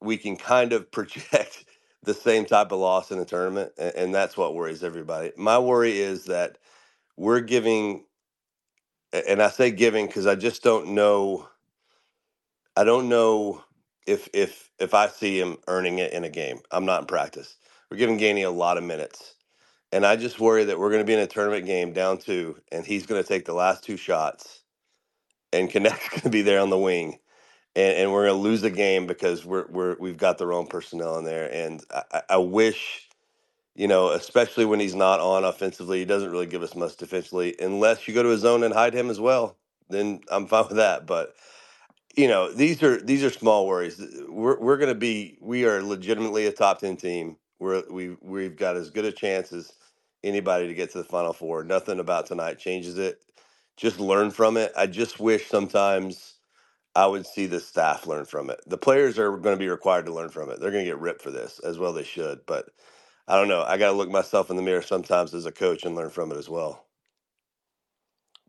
we 0.02 0.18
can 0.18 0.36
kind 0.36 0.72
of 0.74 0.90
project 0.92 1.64
the 2.04 2.14
same 2.14 2.44
type 2.46 2.72
of 2.72 2.80
loss 2.80 3.10
in 3.10 3.18
a 3.18 3.24
tournament, 3.24 3.72
and, 3.78 3.94
and 3.96 4.14
that's 4.14 4.36
what 4.36 4.54
worries 4.54 4.84
everybody. 4.84 5.32
My 5.36 5.58
worry 5.58 5.98
is 5.98 6.24
that 6.26 6.58
we're 7.16 7.40
giving, 7.40 8.04
and 9.12 9.42
I 9.42 9.50
say 9.50 9.70
giving 9.70 10.06
because 10.06 10.26
I 10.26 10.36
just 10.36 10.62
don't 10.62 10.90
know. 10.90 11.48
I 12.76 12.84
don't 12.84 13.08
know 13.08 13.64
if 14.06 14.28
if 14.34 14.70
if 14.78 14.94
I 14.94 15.08
see 15.08 15.40
him 15.40 15.58
earning 15.68 15.98
it 15.98 16.12
in 16.12 16.24
a 16.24 16.30
game. 16.30 16.60
I'm 16.70 16.86
not 16.86 17.02
in 17.02 17.06
practice. 17.06 17.56
We're 17.90 17.98
giving 17.98 18.18
Gainey 18.18 18.46
a 18.46 18.50
lot 18.50 18.78
of 18.78 18.84
minutes, 18.84 19.34
and 19.92 20.06
I 20.06 20.16
just 20.16 20.40
worry 20.40 20.64
that 20.64 20.78
we're 20.78 20.90
going 20.90 21.02
to 21.02 21.06
be 21.06 21.14
in 21.14 21.20
a 21.20 21.26
tournament 21.26 21.66
game 21.66 21.92
down 21.92 22.18
two, 22.18 22.58
and 22.72 22.86
he's 22.86 23.06
going 23.06 23.22
to 23.22 23.28
take 23.28 23.46
the 23.46 23.54
last 23.54 23.84
two 23.84 23.96
shots, 23.96 24.62
and 25.52 25.70
Knecht's 25.70 26.08
going 26.10 26.22
to 26.22 26.30
be 26.30 26.42
there 26.42 26.60
on 26.60 26.70
the 26.70 26.78
wing, 26.78 27.18
and, 27.76 27.96
and 27.98 28.12
we're 28.12 28.26
going 28.26 28.36
to 28.36 28.42
lose 28.42 28.62
the 28.62 28.70
game 28.70 29.06
because 29.06 29.44
we're 29.44 29.66
we're 29.68 29.96
we've 29.98 30.18
got 30.18 30.38
the 30.38 30.46
wrong 30.46 30.66
personnel 30.66 31.18
in 31.18 31.24
there, 31.24 31.52
and 31.52 31.82
I, 31.92 32.22
I 32.30 32.38
wish. 32.38 33.08
You 33.76 33.88
know, 33.88 34.10
especially 34.10 34.66
when 34.66 34.80
he's 34.80 34.94
not 34.94 35.20
on 35.20 35.44
offensively, 35.44 36.00
he 36.00 36.04
doesn't 36.04 36.30
really 36.30 36.46
give 36.46 36.62
us 36.62 36.74
much 36.76 36.96
defensively. 36.96 37.56
Unless 37.60 38.08
you 38.08 38.14
go 38.14 38.22
to 38.22 38.30
his 38.30 38.42
zone 38.42 38.64
and 38.64 38.74
hide 38.74 38.94
him 38.94 39.10
as 39.10 39.20
well, 39.20 39.56
then 39.90 40.20
I'm 40.30 40.46
fine 40.48 40.68
with 40.68 40.76
that. 40.78 41.06
But 41.06 41.30
you 42.16 42.28
know 42.28 42.52
these 42.52 42.82
are 42.82 43.00
these 43.00 43.24
are 43.24 43.30
small 43.30 43.66
worries 43.66 44.00
we're, 44.28 44.58
we're 44.60 44.76
going 44.76 44.88
to 44.92 44.94
be 44.94 45.38
we 45.40 45.64
are 45.64 45.82
legitimately 45.82 46.46
a 46.46 46.52
top 46.52 46.80
10 46.80 46.96
team 46.96 47.36
we're 47.58 47.84
we 47.90 48.16
we've 48.20 48.56
got 48.56 48.76
as 48.76 48.90
good 48.90 49.04
a 49.04 49.12
chance 49.12 49.52
as 49.52 49.72
anybody 50.24 50.66
to 50.68 50.74
get 50.74 50.92
to 50.92 50.98
the 50.98 51.04
final 51.04 51.32
four 51.32 51.64
nothing 51.64 52.00
about 52.00 52.26
tonight 52.26 52.58
changes 52.58 52.98
it 52.98 53.20
just 53.76 54.00
learn 54.00 54.30
from 54.30 54.56
it 54.56 54.72
i 54.76 54.86
just 54.86 55.20
wish 55.20 55.46
sometimes 55.48 56.33
i 56.96 57.06
would 57.06 57.26
see 57.26 57.46
the 57.46 57.60
staff 57.60 58.06
learn 58.06 58.24
from 58.26 58.50
it 58.50 58.60
the 58.66 58.78
players 58.78 59.18
are 59.18 59.36
going 59.38 59.56
to 59.56 59.60
be 59.60 59.68
required 59.68 60.06
to 60.06 60.14
learn 60.14 60.30
from 60.30 60.50
it 60.50 60.60
they're 60.60 60.72
going 60.72 60.84
to 60.84 60.90
get 60.90 61.00
ripped 61.00 61.22
for 61.22 61.30
this 61.32 61.60
as 61.60 61.78
well 61.78 61.92
they 61.92 62.04
should 62.04 62.40
but 62.46 62.66
i 63.28 63.36
don't 63.36 63.48
know 63.48 63.62
i 63.64 63.78
got 63.78 63.90
to 63.90 63.96
look 63.96 64.10
myself 64.10 64.50
in 64.50 64.56
the 64.56 64.62
mirror 64.62 64.82
sometimes 64.82 65.34
as 65.34 65.46
a 65.46 65.52
coach 65.52 65.84
and 65.84 65.96
learn 65.96 66.10
from 66.10 66.32
it 66.32 66.38
as 66.38 66.48
well 66.48 66.84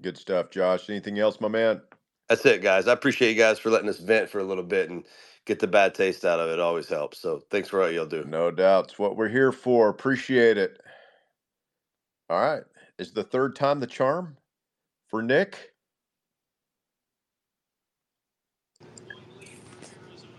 Good 0.01 0.17
stuff, 0.17 0.49
Josh. 0.51 0.89
Anything 0.89 1.19
else, 1.19 1.41
my 1.41 1.47
man? 1.47 1.81
That's 2.29 2.45
it, 2.45 2.61
guys. 2.61 2.87
I 2.87 2.93
appreciate 2.93 3.31
you 3.31 3.37
guys 3.37 3.59
for 3.59 3.69
letting 3.71 3.89
us 3.89 3.99
vent 3.99 4.29
for 4.29 4.39
a 4.39 4.43
little 4.43 4.63
bit 4.63 4.89
and 4.89 5.05
get 5.45 5.59
the 5.59 5.67
bad 5.67 5.95
taste 5.95 6.25
out 6.25 6.39
of 6.39 6.49
it. 6.49 6.53
it 6.55 6.59
always 6.59 6.89
helps. 6.89 7.19
So 7.19 7.43
thanks 7.51 7.69
for 7.69 7.79
what 7.79 7.93
you'll 7.93 8.05
do. 8.05 8.23
No 8.25 8.51
doubts. 8.51 8.99
What 8.99 9.15
we're 9.17 9.29
here 9.29 9.51
for. 9.51 9.89
Appreciate 9.89 10.57
it. 10.57 10.81
All 12.29 12.41
right. 12.41 12.63
Is 12.99 13.13
the 13.13 13.23
third 13.23 13.55
time 13.55 13.79
the 13.79 13.87
charm 13.87 14.37
for 15.09 15.21
Nick? 15.23 15.74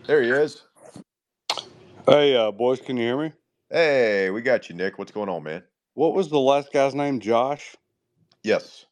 There 0.07 0.23
he 0.23 0.31
is. 0.31 0.63
Hey, 2.07 2.37
uh, 2.37 2.53
boys, 2.53 2.81
can 2.81 2.97
you 2.97 3.03
hear 3.03 3.19
me? 3.19 3.33
Hey, 3.69 4.31
we 4.31 4.41
got 4.41 4.69
you, 4.69 4.77
Nick. 4.77 4.99
What's 4.99 5.11
going 5.11 5.29
on, 5.29 5.43
man? 5.43 5.65
What 5.95 6.15
was 6.15 6.29
the 6.29 6.39
last 6.39 6.73
guy's 6.73 6.95
name? 6.95 7.19
Josh? 7.19 7.75
Yes. 8.45 8.87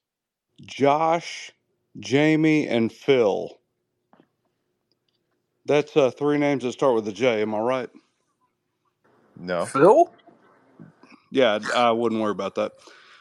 Josh, 0.62 1.53
Jamie, 2.00 2.66
and 2.66 2.90
Phil. 2.90 3.61
That's 5.66 5.96
uh, 5.96 6.11
three 6.11 6.38
names 6.38 6.64
that 6.64 6.72
start 6.72 6.96
with 6.96 7.07
a 7.07 7.12
J. 7.12 7.42
Am 7.42 7.55
I 7.55 7.61
right? 7.61 7.90
No. 9.38 9.66
Phil? 9.66 10.12
Yeah, 11.31 11.61
I 11.77 11.92
wouldn't 11.92 12.20
worry 12.20 12.33
about 12.33 12.57
that. 12.57 12.72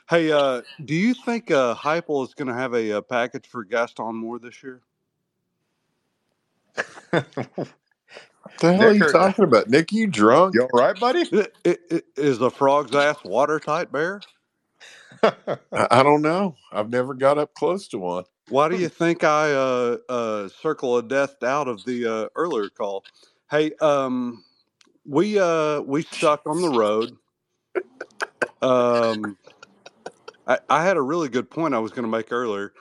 Hey, 0.09 0.31
uh, 0.31 0.63
do 0.83 0.95
you 0.95 1.13
think 1.13 1.51
uh, 1.51 1.75
Heupel 1.75 2.27
is 2.27 2.33
going 2.33 2.47
to 2.47 2.53
have 2.55 2.73
a, 2.73 2.89
a 2.91 3.01
package 3.03 3.47
for 3.47 3.63
Gaston 3.63 4.15
Moore 4.15 4.39
this 4.39 4.63
year? 4.63 4.81
What 8.43 8.59
the 8.59 8.73
hell 8.73 8.89
are 8.89 8.93
you 8.95 9.05
talking 9.05 9.45
about? 9.45 9.69
Nick, 9.69 9.91
you 9.91 10.07
drunk? 10.07 10.55
You 10.55 10.63
all 10.63 10.69
right, 10.73 10.99
buddy? 10.99 11.25
I- 11.33 11.47
I- 11.65 11.77
I- 11.91 12.03
Is 12.17 12.39
the 12.39 12.51
frog's 12.51 12.95
ass 12.95 13.17
watertight, 13.25 13.91
Bear? 13.91 14.21
I, 15.23 15.57
I 15.73 16.03
don't 16.03 16.21
know. 16.21 16.55
I've 16.71 16.89
never 16.89 17.13
got 17.13 17.37
up 17.37 17.53
close 17.55 17.87
to 17.89 17.99
one. 17.99 18.25
Why 18.49 18.69
do 18.69 18.75
you 18.77 18.89
think 18.89 19.23
I 19.23 19.51
uh, 19.53 19.97
uh, 20.09 20.49
circle 20.49 20.97
of 20.97 21.07
death 21.07 21.43
out 21.43 21.67
of 21.67 21.85
the 21.85 22.05
uh, 22.05 22.27
earlier 22.35 22.69
call? 22.69 23.05
Hey, 23.51 23.71
um, 23.81 24.43
we 25.05 25.39
uh, 25.39 25.81
we 25.81 26.03
stuck 26.03 26.43
on 26.47 26.61
the 26.61 26.69
road. 26.69 27.17
Um, 28.61 29.37
I, 30.47 30.59
I 30.69 30.83
had 30.83 30.97
a 30.97 31.01
really 31.01 31.29
good 31.29 31.49
point 31.49 31.73
I 31.75 31.79
was 31.79 31.91
going 31.91 32.03
to 32.05 32.09
make 32.09 32.31
earlier. 32.31 32.73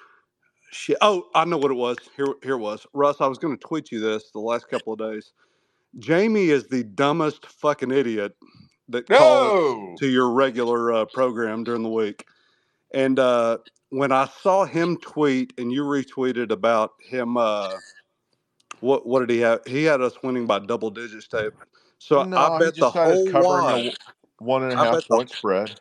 Shit. 0.72 0.98
Oh, 1.02 1.28
I 1.34 1.44
know 1.46 1.58
what 1.58 1.70
it 1.70 1.76
was. 1.76 1.98
Here, 2.16 2.26
here 2.42 2.54
it 2.54 2.58
was. 2.60 2.86
Russ, 2.94 3.18
I 3.20 3.26
was 3.28 3.38
going 3.38 3.56
to 3.56 3.62
tweet 3.66 3.92
you 3.92 4.00
this 4.00 4.30
the 4.32 4.40
last 4.40 4.68
couple 4.68 4.92
of 4.94 4.98
days. 5.00 5.32
Jamie 5.98 6.48
is 6.48 6.68
the 6.68 6.84
dumbest 6.84 7.46
fucking 7.46 7.90
idiot 7.90 8.34
that 8.88 9.08
calls 9.08 9.52
No. 9.52 9.96
to 9.98 10.06
your 10.08 10.30
regular 10.30 10.92
uh, 10.92 11.04
program 11.06 11.64
during 11.64 11.82
the 11.82 11.88
week. 11.88 12.26
And 12.94 13.18
uh, 13.18 13.58
when 13.90 14.12
I 14.12 14.28
saw 14.42 14.64
him 14.64 14.96
tweet 14.98 15.52
and 15.58 15.72
you 15.72 15.82
retweeted 15.84 16.50
about 16.50 16.92
him, 17.00 17.36
uh, 17.36 17.70
what 18.80 19.06
what 19.06 19.20
did 19.20 19.30
he 19.30 19.40
have? 19.40 19.60
He 19.66 19.84
had 19.84 20.00
us 20.00 20.14
winning 20.22 20.46
by 20.46 20.58
double 20.58 20.90
digits, 20.90 21.28
tape. 21.28 21.52
So 21.98 22.24
no, 22.24 22.36
I 22.36 22.58
bet 22.58 22.74
the 22.74 22.80
just 22.86 22.94
had 22.94 23.10
us 23.10 23.18
whole 23.18 23.42
wad. 23.42 23.86
a 23.86 23.92
one 24.38 24.62
and 24.64 24.72
a 24.72 24.76
half 24.76 24.94
bet 24.94 25.04
the 25.08 25.14
point 25.16 25.30
spread. 25.30 25.78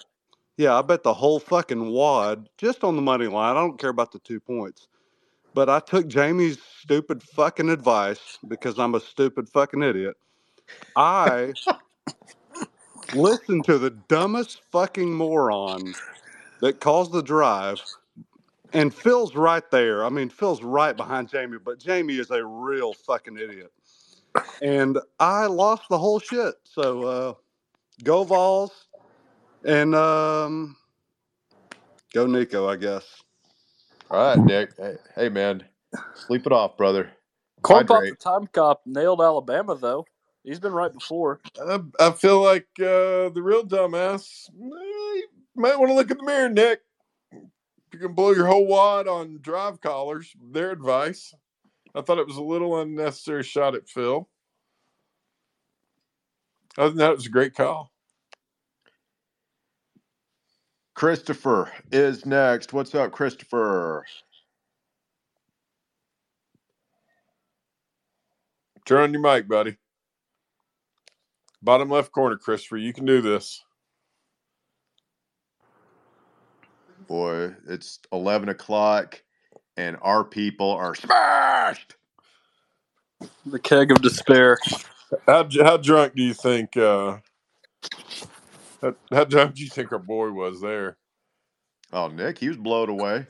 yeah, 0.57 0.77
I 0.77 0.81
bet 0.83 1.03
the 1.03 1.13
whole 1.13 1.39
fucking 1.39 1.89
wad 1.89 2.47
just 2.57 2.83
on 2.83 2.95
the 2.95 3.01
money 3.01 3.27
line. 3.27 3.55
I 3.55 3.59
don't 3.59 3.79
care 3.79 3.89
about 3.89 4.11
the 4.11 4.19
two 4.19 4.39
points. 4.39 4.87
But 5.53 5.69
I 5.69 5.79
took 5.79 6.07
Jamie's 6.07 6.59
stupid 6.81 7.21
fucking 7.21 7.69
advice 7.69 8.37
because 8.47 8.79
I'm 8.79 8.95
a 8.95 8.99
stupid 8.99 9.49
fucking 9.49 9.83
idiot. 9.83 10.15
I 10.95 11.53
listened 13.13 13.65
to 13.65 13.77
the 13.77 13.89
dumbest 13.89 14.61
fucking 14.71 15.13
moron 15.13 15.93
that 16.61 16.79
calls 16.79 17.11
the 17.11 17.21
drive, 17.21 17.81
and 18.73 18.93
Phil's 18.93 19.35
right 19.35 19.69
there. 19.71 20.05
I 20.05 20.09
mean, 20.09 20.29
Phil's 20.29 20.63
right 20.63 20.95
behind 20.95 21.29
Jamie, 21.29 21.57
but 21.63 21.79
Jamie 21.79 22.17
is 22.17 22.31
a 22.31 22.43
real 22.45 22.93
fucking 22.93 23.37
idiot. 23.37 23.71
And 24.61 24.99
I 25.19 25.47
lost 25.47 25.83
the 25.89 25.97
whole 25.97 26.19
shit. 26.19 26.55
So 26.63 27.03
uh, 27.03 27.33
go 28.03 28.23
Vols 28.23 28.87
and 29.65 29.93
um, 29.95 30.77
go 32.13 32.27
Nico, 32.27 32.69
I 32.69 32.77
guess. 32.77 33.03
All 34.11 34.19
right, 34.37 34.45
Nick. 34.45 34.71
Hey, 34.77 34.95
hey, 35.15 35.29
man. 35.29 35.63
Sleep 36.15 36.47
it 36.47 36.53
off, 36.53 36.77
brother. 36.77 37.11
Corn 37.63 37.85
Pop 37.87 38.09
the 38.09 38.15
Time 38.15 38.47
Cop 38.47 38.81
nailed 38.85 39.21
Alabama, 39.21 39.75
though. 39.75 40.07
He's 40.43 40.59
been 40.59 40.73
right 40.73 40.93
before. 40.93 41.41
I, 41.61 41.79
I 41.99 42.11
feel 42.11 42.41
like 42.43 42.67
uh, 42.79 43.29
the 43.29 43.41
real 43.43 43.65
dumbass. 43.65 44.49
eh, 44.49 44.53
You 44.55 45.27
might 45.55 45.79
want 45.79 45.91
to 45.91 45.95
look 45.95 46.11
in 46.11 46.17
the 46.17 46.23
mirror, 46.25 46.49
Nick. 46.49 46.81
You 47.93 47.99
can 47.99 48.13
blow 48.13 48.31
your 48.33 48.47
whole 48.47 48.67
wad 48.67 49.07
on 49.07 49.39
drive 49.41 49.81
collars. 49.81 50.33
Their 50.51 50.71
advice. 50.71 51.33
I 51.95 52.01
thought 52.01 52.19
it 52.19 52.27
was 52.27 52.37
a 52.37 52.43
little 52.43 52.79
unnecessary 52.81 53.43
shot 53.43 53.75
at 53.75 53.89
Phil. 53.89 54.29
Other 56.77 56.89
than 56.89 56.99
that, 56.99 57.11
it 57.11 57.17
was 57.17 57.27
a 57.27 57.31
great 57.31 57.55
call. 57.55 57.90
Christopher 61.01 61.71
is 61.91 62.27
next. 62.27 62.73
What's 62.73 62.93
up, 62.93 63.11
Christopher? 63.11 64.05
Turn 68.85 69.01
on 69.01 69.11
your 69.11 69.21
mic, 69.23 69.47
buddy. 69.47 69.77
Bottom 71.63 71.89
left 71.89 72.11
corner, 72.11 72.37
Christopher. 72.37 72.77
You 72.77 72.93
can 72.93 73.07
do 73.07 73.19
this. 73.19 73.63
Boy, 77.07 77.55
it's 77.67 77.97
11 78.13 78.49
o'clock 78.49 79.23
and 79.77 79.97
our 80.03 80.23
people 80.23 80.69
are 80.69 80.93
smashed. 80.93 81.95
The 83.47 83.57
keg 83.57 83.89
of 83.89 84.03
despair. 84.03 84.59
How 85.25 85.47
how 85.63 85.77
drunk 85.77 86.13
do 86.15 86.21
you 86.21 86.35
think? 86.35 86.77
Uh, 86.77 87.17
how, 88.81 88.95
how 89.11 89.23
drunk 89.23 89.55
do 89.55 89.63
you 89.63 89.69
think 89.69 89.91
our 89.91 89.99
boy 89.99 90.31
was 90.31 90.61
there? 90.61 90.97
Oh, 91.93 92.07
Nick, 92.07 92.37
he 92.37 92.47
was 92.47 92.57
blown 92.57 92.89
away. 92.89 93.27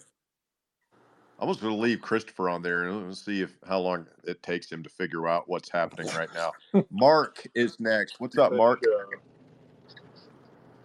I 1.39 1.45
was 1.45 1.57
going 1.57 1.73
to 1.73 1.79
leave 1.79 2.01
Christopher 2.01 2.49
on 2.49 2.61
there 2.61 2.83
and 2.83 3.07
let's 3.07 3.25
see 3.25 3.41
if 3.41 3.51
how 3.67 3.79
long 3.79 4.05
it 4.23 4.43
takes 4.43 4.71
him 4.71 4.83
to 4.83 4.89
figure 4.89 5.27
out 5.27 5.45
what's 5.47 5.69
happening 5.69 6.07
right 6.15 6.29
now. 6.35 6.51
Mark 6.91 7.47
is 7.55 7.79
next. 7.79 8.19
What's 8.19 8.37
up, 8.37 8.53
Mark? 8.53 8.79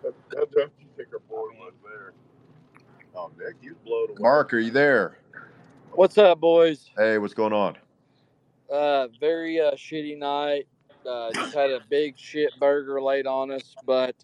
how, 0.03 0.11
how 0.35 0.45
drunk 0.47 0.73
do 0.79 0.85
you 0.85 0.91
think 0.97 1.09
our 1.13 1.19
boy 1.29 1.49
was 1.59 1.75
there? 1.85 2.13
Oh, 3.15 3.31
Nick, 3.39 3.57
he 3.61 3.69
was 3.69 3.79
blown 3.85 4.11
away. 4.11 4.19
Mark, 4.19 4.55
are 4.55 4.59
you 4.59 4.71
there? 4.71 5.19
What's 5.93 6.17
up, 6.17 6.41
boys? 6.41 6.91
Hey, 6.97 7.19
what's 7.19 7.35
going 7.35 7.53
on? 7.53 7.77
Uh, 8.73 9.09
very 9.21 9.61
uh, 9.61 9.73
shitty 9.73 10.19
night. 10.19 10.67
Uh, 11.07 11.33
just 11.33 11.55
had 11.55 11.71
a 11.71 11.81
big 11.89 12.19
shit 12.19 12.51
burger 12.59 13.01
laid 13.01 13.27
on 13.27 13.51
us, 13.51 13.75
but 13.85 14.17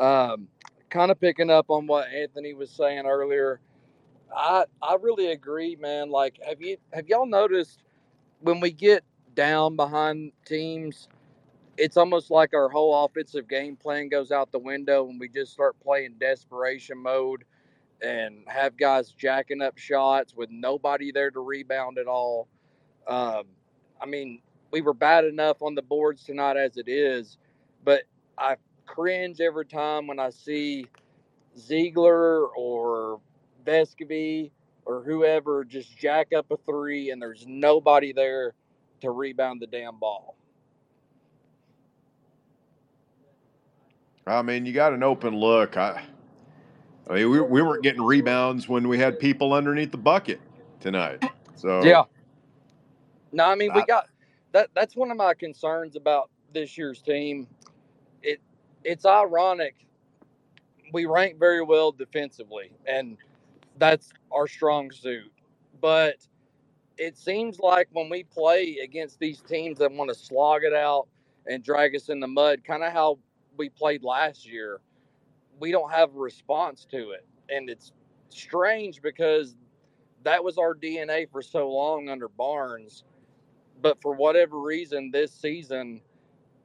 um, 0.00 0.48
kind 0.90 1.10
of 1.12 1.20
picking 1.20 1.50
up 1.50 1.66
on 1.70 1.86
what 1.86 2.08
Anthony 2.08 2.54
was 2.54 2.70
saying 2.70 3.06
earlier. 3.06 3.60
I 4.34 4.64
I 4.82 4.96
really 5.00 5.32
agree, 5.32 5.76
man. 5.76 6.10
Like, 6.10 6.38
have 6.46 6.60
you 6.62 6.78
have 6.92 7.08
y'all 7.08 7.26
noticed 7.26 7.82
when 8.40 8.60
we 8.60 8.72
get 8.72 9.04
down 9.34 9.76
behind 9.76 10.32
teams, 10.44 11.08
it's 11.76 11.96
almost 11.96 12.30
like 12.30 12.54
our 12.54 12.68
whole 12.68 13.04
offensive 13.04 13.48
game 13.48 13.76
plan 13.76 14.08
goes 14.08 14.32
out 14.32 14.52
the 14.52 14.58
window 14.58 15.08
and 15.08 15.20
we 15.20 15.28
just 15.28 15.52
start 15.52 15.76
playing 15.80 16.16
desperation 16.20 16.98
mode 16.98 17.44
and 18.02 18.44
have 18.48 18.76
guys 18.76 19.12
jacking 19.12 19.62
up 19.62 19.78
shots 19.78 20.34
with 20.34 20.50
nobody 20.50 21.12
there 21.12 21.30
to 21.30 21.40
rebound 21.40 21.98
at 21.98 22.06
all. 22.06 22.48
Um, 23.06 23.44
I 24.00 24.06
mean, 24.06 24.40
we 24.70 24.80
were 24.82 24.94
bad 24.94 25.24
enough 25.24 25.62
on 25.62 25.74
the 25.74 25.82
boards 25.82 26.24
tonight 26.24 26.56
as 26.56 26.76
it 26.76 26.88
is, 26.88 27.38
but 27.84 28.04
I 28.38 28.56
cringe 28.94 29.40
every 29.40 29.66
time 29.66 30.06
when 30.06 30.18
I 30.18 30.30
see 30.30 30.86
Zeigler 31.56 32.48
or 32.56 33.20
Vescovi 33.64 34.50
or 34.84 35.02
whoever 35.02 35.64
just 35.64 35.96
jack 35.96 36.32
up 36.36 36.50
a 36.50 36.56
three 36.66 37.10
and 37.10 37.20
there's 37.22 37.44
nobody 37.46 38.12
there 38.12 38.54
to 39.00 39.10
rebound 39.10 39.62
the 39.62 39.66
damn 39.66 39.98
ball. 39.98 40.36
I 44.26 44.42
mean, 44.42 44.66
you 44.66 44.72
got 44.72 44.92
an 44.92 45.02
open 45.02 45.34
look. 45.36 45.76
I, 45.76 46.02
I 47.08 47.14
mean, 47.14 47.30
we, 47.30 47.40
we 47.40 47.62
weren't 47.62 47.82
getting 47.82 48.02
rebounds 48.02 48.68
when 48.68 48.88
we 48.88 48.98
had 48.98 49.18
people 49.18 49.52
underneath 49.52 49.90
the 49.90 49.98
bucket 49.98 50.40
tonight. 50.80 51.24
So 51.56 51.82
Yeah. 51.82 52.04
No, 53.32 53.44
I 53.44 53.54
mean 53.54 53.72
we 53.74 53.82
I- 53.82 53.86
got 53.86 54.06
that. 54.52 54.70
That's 54.74 54.96
one 54.96 55.10
of 55.10 55.16
my 55.16 55.34
concerns 55.34 55.96
about 55.96 56.30
this 56.52 56.76
year's 56.76 57.00
team. 57.00 57.46
It 58.84 58.92
it's 58.92 59.06
ironic. 59.06 59.76
We 60.92 61.06
rank 61.06 61.38
very 61.38 61.62
well 61.62 61.92
defensively, 61.92 62.72
and 62.86 63.18
that's 63.78 64.12
our 64.32 64.48
strong 64.48 64.90
suit. 64.92 65.32
But 65.80 66.16
it 66.98 67.16
seems 67.18 67.60
like 67.60 67.88
when 67.92 68.08
we 68.10 68.24
play 68.24 68.78
against 68.84 69.18
these 69.18 69.40
teams 69.42 69.78
that 69.78 69.92
want 69.92 70.10
to 70.10 70.14
slog 70.14 70.64
it 70.64 70.74
out 70.74 71.08
and 71.46 71.62
drag 71.64 71.96
us 71.96 72.08
in 72.08 72.20
the 72.20 72.28
mud, 72.28 72.64
kind 72.64 72.84
of 72.84 72.92
how 72.92 73.18
we 73.56 73.68
played 73.70 74.04
last 74.04 74.46
year, 74.48 74.80
we 75.60 75.72
don't 75.72 75.92
have 75.92 76.14
a 76.14 76.18
response 76.18 76.86
to 76.92 77.10
it, 77.12 77.26
and 77.50 77.70
it's 77.70 77.92
strange 78.30 79.02
because 79.02 79.56
that 80.24 80.42
was 80.44 80.58
our 80.58 80.74
DNA 80.74 81.30
for 81.30 81.42
so 81.42 81.70
long 81.70 82.08
under 82.10 82.28
Barnes. 82.28 83.04
But 83.82 84.00
for 84.02 84.14
whatever 84.14 84.60
reason, 84.60 85.10
this 85.12 85.32
season, 85.32 86.02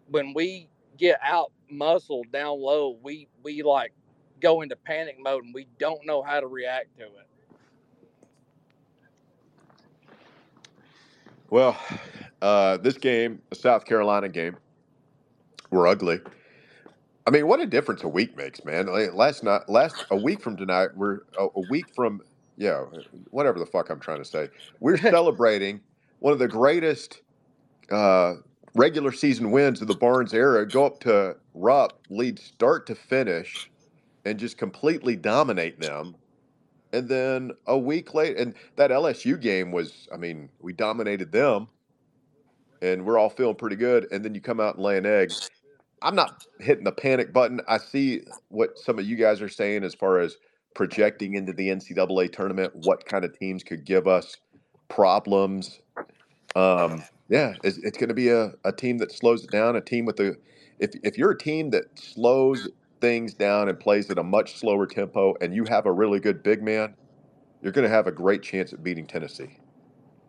when 0.09 0.33
we 0.33 0.69
get 0.97 1.19
out 1.23 1.51
muscled 1.69 2.31
down 2.31 2.59
low, 2.59 2.97
we 3.01 3.27
we 3.43 3.63
like 3.63 3.93
go 4.41 4.61
into 4.61 4.75
panic 4.75 5.17
mode 5.19 5.43
and 5.43 5.53
we 5.53 5.67
don't 5.79 6.05
know 6.05 6.21
how 6.21 6.39
to 6.39 6.47
react 6.47 6.97
to 6.97 7.05
it. 7.05 7.27
Well, 11.49 11.77
uh, 12.41 12.77
this 12.77 12.97
game, 12.97 13.41
the 13.49 13.55
South 13.55 13.85
Carolina 13.85 14.29
game, 14.29 14.57
were 15.69 15.87
ugly. 15.87 16.19
I 17.27 17.31
mean, 17.31 17.47
what 17.47 17.59
a 17.59 17.65
difference 17.65 18.03
a 18.03 18.07
week 18.07 18.35
makes, 18.37 18.63
man. 18.65 18.87
Last 19.15 19.43
night, 19.43 19.61
last 19.67 20.05
a 20.11 20.15
week 20.15 20.41
from 20.41 20.57
tonight, 20.57 20.89
we're 20.95 21.21
a, 21.39 21.47
a 21.55 21.59
week 21.69 21.93
from 21.95 22.21
yeah, 22.57 22.85
whatever 23.31 23.59
the 23.59 23.65
fuck 23.65 23.89
I'm 23.89 23.99
trying 23.99 24.19
to 24.19 24.25
say. 24.25 24.49
We're 24.79 24.97
celebrating 25.11 25.81
one 26.19 26.33
of 26.33 26.39
the 26.39 26.47
greatest 26.47 27.21
uh, 27.91 28.35
regular 28.75 29.11
season 29.11 29.51
wins 29.51 29.81
of 29.81 29.87
the 29.87 29.95
Barnes 29.95 30.33
era. 30.33 30.67
Go 30.67 30.85
up 30.85 30.99
to 31.01 31.35
Rupp, 31.55 32.01
lead 32.09 32.37
start 32.37 32.85
to 32.87 32.95
finish, 32.95 33.71
and 34.25 34.37
just 34.37 34.57
completely 34.57 35.15
dominate 35.15 35.79
them. 35.79 36.15
And 36.93 37.09
then 37.09 37.51
a 37.65 37.77
week 37.77 38.13
later, 38.13 38.37
and 38.37 38.53
that 38.75 38.91
LSU 38.91 39.39
game 39.39 39.71
was, 39.71 40.07
I 40.13 40.17
mean, 40.17 40.49
we 40.61 40.73
dominated 40.73 41.31
them, 41.31 41.67
and 42.81 43.05
we're 43.05 43.17
all 43.17 43.29
feeling 43.29 43.55
pretty 43.55 43.75
good. 43.75 44.07
And 44.11 44.23
then 44.23 44.35
you 44.35 44.41
come 44.41 44.59
out 44.59 44.75
and 44.75 44.83
lay 44.83 44.97
an 44.97 45.05
egg. 45.05 45.31
I'm 46.01 46.15
not 46.15 46.45
hitting 46.59 46.83
the 46.83 46.91
panic 46.91 47.33
button. 47.33 47.61
I 47.67 47.77
see 47.77 48.21
what 48.49 48.77
some 48.77 48.99
of 48.99 49.05
you 49.05 49.15
guys 49.15 49.41
are 49.41 49.49
saying 49.49 49.83
as 49.83 49.95
far 49.95 50.19
as 50.19 50.37
projecting 50.75 51.35
into 51.35 51.53
the 51.53 51.69
NCAA 51.69 52.31
tournament, 52.31 52.73
what 52.75 53.05
kind 53.05 53.25
of 53.25 53.37
teams 53.37 53.63
could 53.63 53.85
give 53.85 54.07
us 54.07 54.37
problems. 54.89 55.79
Um, 56.55 57.03
yeah, 57.29 57.55
it's, 57.63 57.77
it's 57.79 57.97
going 57.97 58.09
to 58.09 58.13
be 58.15 58.29
a, 58.29 58.53
a 58.63 58.71
team 58.71 58.99
that 58.99 59.11
slows 59.11 59.43
it 59.43 59.51
down, 59.51 59.75
a 59.75 59.81
team 59.81 60.05
with 60.05 60.19
a. 60.19 60.35
If, 60.79 60.91
if 61.03 61.17
you're 61.17 61.31
a 61.31 61.37
team 61.37 61.69
that 61.71 61.85
slows 61.97 62.69
things 63.01 63.33
down 63.33 63.69
and 63.69 63.79
plays 63.79 64.09
at 64.09 64.17
a 64.17 64.23
much 64.23 64.57
slower 64.57 64.85
tempo 64.85 65.35
and 65.41 65.53
you 65.53 65.65
have 65.65 65.85
a 65.85 65.91
really 65.91 66.19
good 66.19 66.43
big 66.43 66.61
man, 66.61 66.95
you're 67.61 67.71
going 67.71 67.87
to 67.87 67.93
have 67.93 68.07
a 68.07 68.11
great 68.11 68.41
chance 68.41 68.73
at 68.73 68.83
beating 68.83 69.07
Tennessee. 69.07 69.57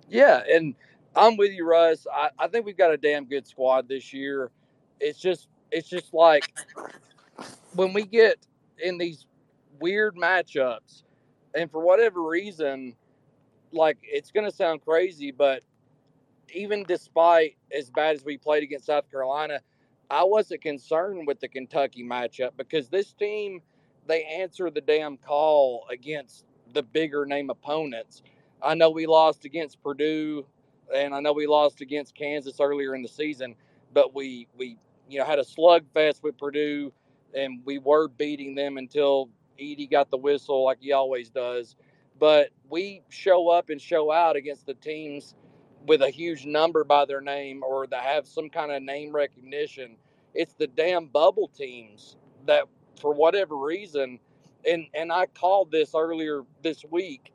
Yeah, 0.09 0.43
and 0.49 0.75
I'm 1.15 1.37
with 1.37 1.53
you, 1.53 1.67
Russ. 1.67 2.07
I, 2.13 2.31
I 2.39 2.49
think 2.49 2.67
we've 2.67 2.77
got 2.77 2.93
a 2.93 2.97
damn 2.97 3.25
good 3.25 3.47
squad 3.47 3.89
this 3.89 4.13
year. 4.13 4.51
It's 5.01 5.19
just 5.19 5.49
it's 5.71 5.89
just 5.89 6.15
like 6.15 6.55
when 7.75 7.93
we 7.93 8.05
get 8.05 8.39
in 8.79 8.99
these 8.99 9.27
weird 9.81 10.17
matchups, 10.17 11.03
and 11.55 11.71
for 11.71 11.81
whatever 11.81 12.23
reason, 12.23 12.95
like 13.73 13.99
it's 14.03 14.31
going 14.31 14.49
to 14.49 14.55
sound 14.55 14.83
crazy, 14.85 15.31
but 15.31 15.63
even 16.55 16.85
despite 16.85 17.57
as 17.77 17.91
bad 17.91 18.15
as 18.17 18.25
we 18.25 18.39
played 18.39 18.63
against 18.63 18.87
South 18.87 19.11
Carolina, 19.11 19.61
I 20.11 20.25
wasn't 20.25 20.63
concerned 20.63 21.27
with 21.27 21.41
the 21.41 21.49
Kentucky 21.49 22.05
matchup 22.05 22.53
because 22.57 22.89
this 22.89 23.13
team 23.13 23.61
they 24.07 24.23
answer 24.23 24.71
the 24.71 24.81
damn 24.81 25.17
call 25.17 25.85
against 25.91 26.45
the 26.73 26.83
bigger 26.83 27.27
name 27.27 27.51
opponents. 27.51 28.23
I 28.63 28.75
know 28.75 28.91
we 28.91 29.07
lost 29.07 29.45
against 29.45 29.83
Purdue 29.83 30.47
and 30.95 31.15
I 31.15 31.21
know 31.21 31.33
we 31.33 31.47
lost 31.47 31.81
against 31.81 32.15
Kansas 32.15 32.61
earlier 32.61 32.95
in 32.95 33.03
the 33.03 33.09
season, 33.09 33.57
but 33.93 34.15
we 34.15 34.47
we 34.57 34.79
you 35.09 35.19
know 35.19 35.25
had 35.25 35.41
a 35.41 35.45
slugfest 35.45 36.23
with 36.23 36.39
Purdue 36.39 36.93
and 37.35 37.61
we 37.65 37.79
were 37.79 38.09
beating 38.09 38.55
them 38.55 38.77
until 38.77 39.29
Edey 39.59 39.91
got 39.91 40.11
the 40.11 40.17
whistle 40.17 40.65
like 40.65 40.79
he 40.81 40.93
always 40.93 41.31
does. 41.31 41.75
But 42.19 42.51
we 42.69 43.03
show 43.09 43.49
up 43.49 43.71
and 43.71 43.81
show 43.81 44.13
out 44.13 44.37
against 44.37 44.67
the 44.67 44.75
teams 44.75 45.35
with 45.87 46.03
a 46.03 46.11
huge 46.11 46.47
number 46.47 46.85
by 46.85 47.05
their 47.05 47.21
name 47.21 47.63
or 47.63 47.87
that 47.89 48.03
have 48.03 48.27
some 48.27 48.51
kind 48.51 48.73
of 48.73 48.83
name 48.83 49.15
recognition. 49.15 49.97
It's 50.35 50.55
the 50.55 50.67
damn 50.67 51.07
bubble 51.07 51.49
teams 51.49 52.17
that, 52.47 52.65
for 53.01 53.13
whatever 53.15 53.57
reason, 53.57 54.19
and 54.65 54.87
and 54.95 55.13
I 55.13 55.27
called 55.27 55.71
this 55.71 55.95
earlier 55.95 56.43
this 56.63 56.85
week. 56.91 57.33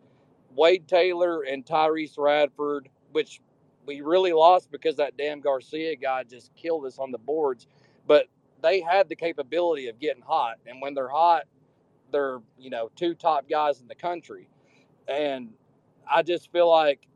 Wade 0.53 0.87
Taylor 0.87 1.43
and 1.43 1.65
Tyrece 1.65 2.17
Radford, 2.17 2.89
which 3.11 3.41
we 3.85 4.01
really 4.01 4.33
lost 4.33 4.71
because 4.71 4.97
that 4.97 5.17
damn 5.17 5.39
Garcia 5.39 5.95
guy 5.95 6.23
just 6.23 6.53
killed 6.55 6.85
us 6.85 6.99
on 6.99 7.11
the 7.11 7.17
boards. 7.17 7.67
But 8.07 8.27
they 8.61 8.81
had 8.81 9.09
the 9.09 9.15
capability 9.15 9.87
of 9.87 9.99
getting 9.99 10.21
hot, 10.23 10.57
and 10.67 10.81
when 10.81 10.93
they're 10.93 11.09
hot, 11.09 11.43
they're 12.11 12.39
you 12.57 12.69
know 12.69 12.89
two 12.95 13.15
top 13.15 13.49
guys 13.49 13.81
in 13.81 13.87
the 13.87 13.95
country. 13.95 14.47
And 15.07 15.51
I 16.09 16.23
just 16.23 16.51
feel 16.51 16.69
like 16.69 17.07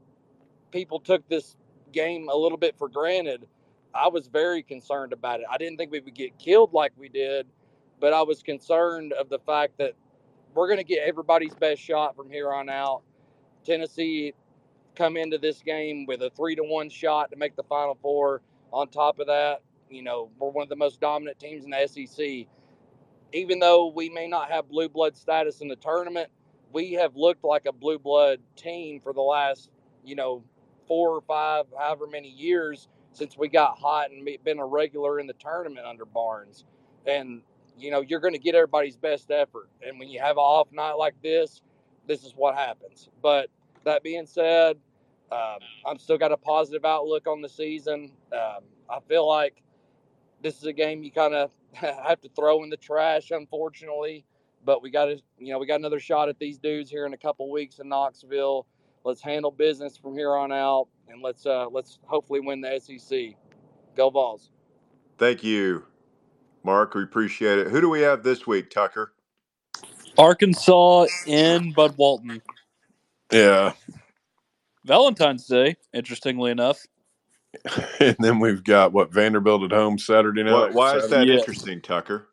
people 0.76 1.00
took 1.00 1.26
this 1.30 1.56
game 1.94 2.28
a 2.30 2.36
little 2.36 2.58
bit 2.58 2.78
for 2.78 2.90
granted. 2.90 3.48
I 3.94 4.10
was 4.10 4.28
very 4.28 4.62
concerned 4.62 5.14
about 5.14 5.40
it. 5.40 5.46
I 5.50 5.58
didn't 5.58 5.78
think 5.78 5.90
we 5.90 6.02
would 6.02 6.14
get 6.14 6.38
killed 6.38 6.74
like 6.74 6.92
we 6.98 7.08
did, 7.08 7.48
but 8.02 8.12
I 8.12 8.22
was 8.24 8.44
concerned 8.44 9.14
of 9.14 9.30
the 9.30 9.40
fact 9.40 9.78
that 9.78 9.94
we're 10.54 10.68
going 10.68 10.80
to 10.80 10.84
get 10.84 11.08
everybody's 11.08 11.56
best 11.56 11.82
shot 11.82 12.14
from 12.14 12.30
here 12.30 12.52
on 12.52 12.68
out. 12.68 13.04
Tennessee 13.66 14.34
come 14.96 15.16
into 15.16 15.38
this 15.38 15.62
game 15.62 16.06
with 16.08 16.22
a 16.22 16.30
three 16.32 16.56
to 16.56 16.64
one 16.64 16.90
shot 16.90 17.32
to 17.32 17.38
make 17.38 17.56
the 17.56 17.64
Final 17.64 17.98
Four. 18.02 18.42
On 18.74 18.90
top 18.90 19.20
of 19.20 19.28
that, 19.28 19.62
you 19.90 20.04
know, 20.04 20.30
we're 20.38 20.50
one 20.50 20.64
of 20.64 20.70
the 20.70 20.76
most 20.76 21.00
dominant 21.00 21.40
teams 21.40 21.64
in 21.64 21.70
the 21.70 21.88
SEC. 21.88 22.48
Even 23.32 23.60
though 23.60 23.94
we 23.96 24.10
may 24.10 24.28
not 24.28 24.52
have 24.52 24.68
blue 24.68 24.90
blood 24.90 25.16
status 25.16 25.62
in 25.62 25.70
the 25.70 25.78
tournament, 25.78 26.30
we 26.74 26.92
have 26.94 27.16
looked 27.16 27.46
like 27.46 27.66
a 27.66 27.72
blue 27.72 27.98
blood 27.98 28.42
team 28.58 29.00
for 29.00 29.14
the 29.14 29.22
last, 29.22 29.70
you 30.04 30.16
know, 30.16 30.44
four 30.88 31.12
or 31.12 31.22
five, 31.22 31.66
however 31.78 32.08
many 32.08 32.30
years 32.30 32.88
since 33.14 33.38
we 33.38 33.48
got 33.48 33.78
hot 33.78 34.12
and 34.12 34.28
been 34.44 34.60
a 34.60 34.66
regular 34.66 35.20
in 35.20 35.28
the 35.28 35.34
tournament 35.34 35.86
under 35.86 36.06
Barnes. 36.06 36.66
And, 37.06 37.42
you 37.78 37.92
know, 37.92 38.02
you're 38.02 38.20
going 38.20 38.34
to 38.34 38.40
get 38.40 38.56
everybody's 38.56 38.98
best 38.98 39.32
effort. 39.32 39.70
And 39.82 40.00
when 40.00 40.10
you 40.10 40.20
have 40.20 40.38
an 40.38 40.44
off 40.44 40.68
night 40.72 40.94
like 40.94 41.16
this, 41.24 41.62
this 42.08 42.24
is 42.24 42.34
what 42.36 42.56
happens. 42.56 43.10
But 43.22 43.50
that 43.86 44.04
being 44.04 44.26
said, 44.26 44.78
um, 45.32 45.60
I'm 45.86 45.98
still 45.98 46.18
got 46.18 46.32
a 46.32 46.38
positive 46.38 46.86
outlook 46.86 47.28
on 47.28 47.42
the 47.42 47.50
season. 47.50 48.12
Um, 48.34 48.64
I 48.90 49.00
feel 49.08 49.28
like 49.28 49.62
this 50.42 50.58
is 50.58 50.66
a 50.66 50.74
game 50.74 51.04
you 51.04 51.12
kind 51.12 51.34
of 51.34 51.52
have 51.74 52.22
to 52.22 52.30
throw 52.36 52.64
in 52.64 52.70
the 52.70 52.78
trash, 52.78 53.32
unfortunately. 53.32 54.26
But 54.64 54.82
we 54.82 54.90
got 54.90 55.06
to, 55.06 55.22
you 55.38 55.54
know, 55.54 55.60
we 55.60 55.68
got 55.68 55.80
another 55.80 56.00
shot 56.00 56.28
at 56.28 56.40
these 56.40 56.58
dudes 56.58 56.90
here 56.90 57.06
in 57.06 57.14
a 57.14 57.18
couple 57.18 57.50
weeks 57.52 57.80
in 57.80 57.88
Knoxville. 57.88 58.66
Let's 59.06 59.22
handle 59.22 59.52
business 59.52 59.96
from 59.96 60.16
here 60.18 60.36
on 60.36 60.52
out, 60.52 60.88
and 61.08 61.22
let's 61.22 61.46
uh, 61.46 61.68
let's 61.70 62.00
hopefully 62.06 62.40
win 62.40 62.60
the 62.60 62.80
SEC. 62.80 63.36
Go 63.96 64.10
Vols! 64.10 64.50
Thank 65.20 65.44
you, 65.44 65.86
Mark. 66.64 66.96
We 66.96 67.04
appreciate 67.04 67.60
it. 67.60 67.68
Who 67.68 67.80
do 67.82 67.90
we 67.90 68.02
have 68.02 68.24
this 68.24 68.48
week, 68.48 68.72
Tucker? 68.72 69.14
Arkansas 70.18 71.06
in 71.28 71.72
Bud 71.74 71.96
Walton. 71.98 72.42
Yeah. 73.32 73.74
Valentine's 74.86 75.46
Day, 75.46 75.76
interestingly 75.94 76.50
enough. 76.52 76.86
and 78.00 78.16
then 78.20 78.40
we've 78.40 78.64
got 78.64 78.92
what 78.92 79.14
Vanderbilt 79.14 79.64
at 79.64 79.72
home 79.72 80.00
Saturday 80.00 80.44
night. 80.44 80.54
Why, 80.54 80.70
why 80.72 80.98
is 80.98 81.10
that 81.10 81.28
Yeah. 81.28 81.36
interesting, 81.38 81.82
Tucker? 81.82 82.28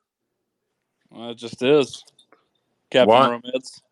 Well, 1.10 1.30
it 1.30 1.36
just 1.36 1.62
is. 1.62 2.02
Captain 2.90 3.08
Why? 3.08 3.26
Romance. 3.26 3.82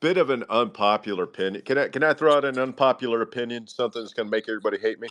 Bit 0.00 0.18
of 0.18 0.30
an 0.30 0.44
unpopular 0.50 1.24
opinion. 1.24 1.62
Can 1.64 1.78
I 1.78 1.88
can 1.88 2.02
I 2.02 2.12
throw 2.12 2.36
out 2.36 2.44
an 2.44 2.58
unpopular 2.58 3.22
opinion? 3.22 3.66
Something 3.66 4.02
that's 4.02 4.12
going 4.12 4.26
to 4.26 4.30
make 4.30 4.48
everybody 4.48 4.78
hate 4.78 5.00
me. 5.00 5.08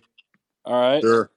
All 0.66 0.80
right. 0.80 1.02
Sure. 1.02 1.32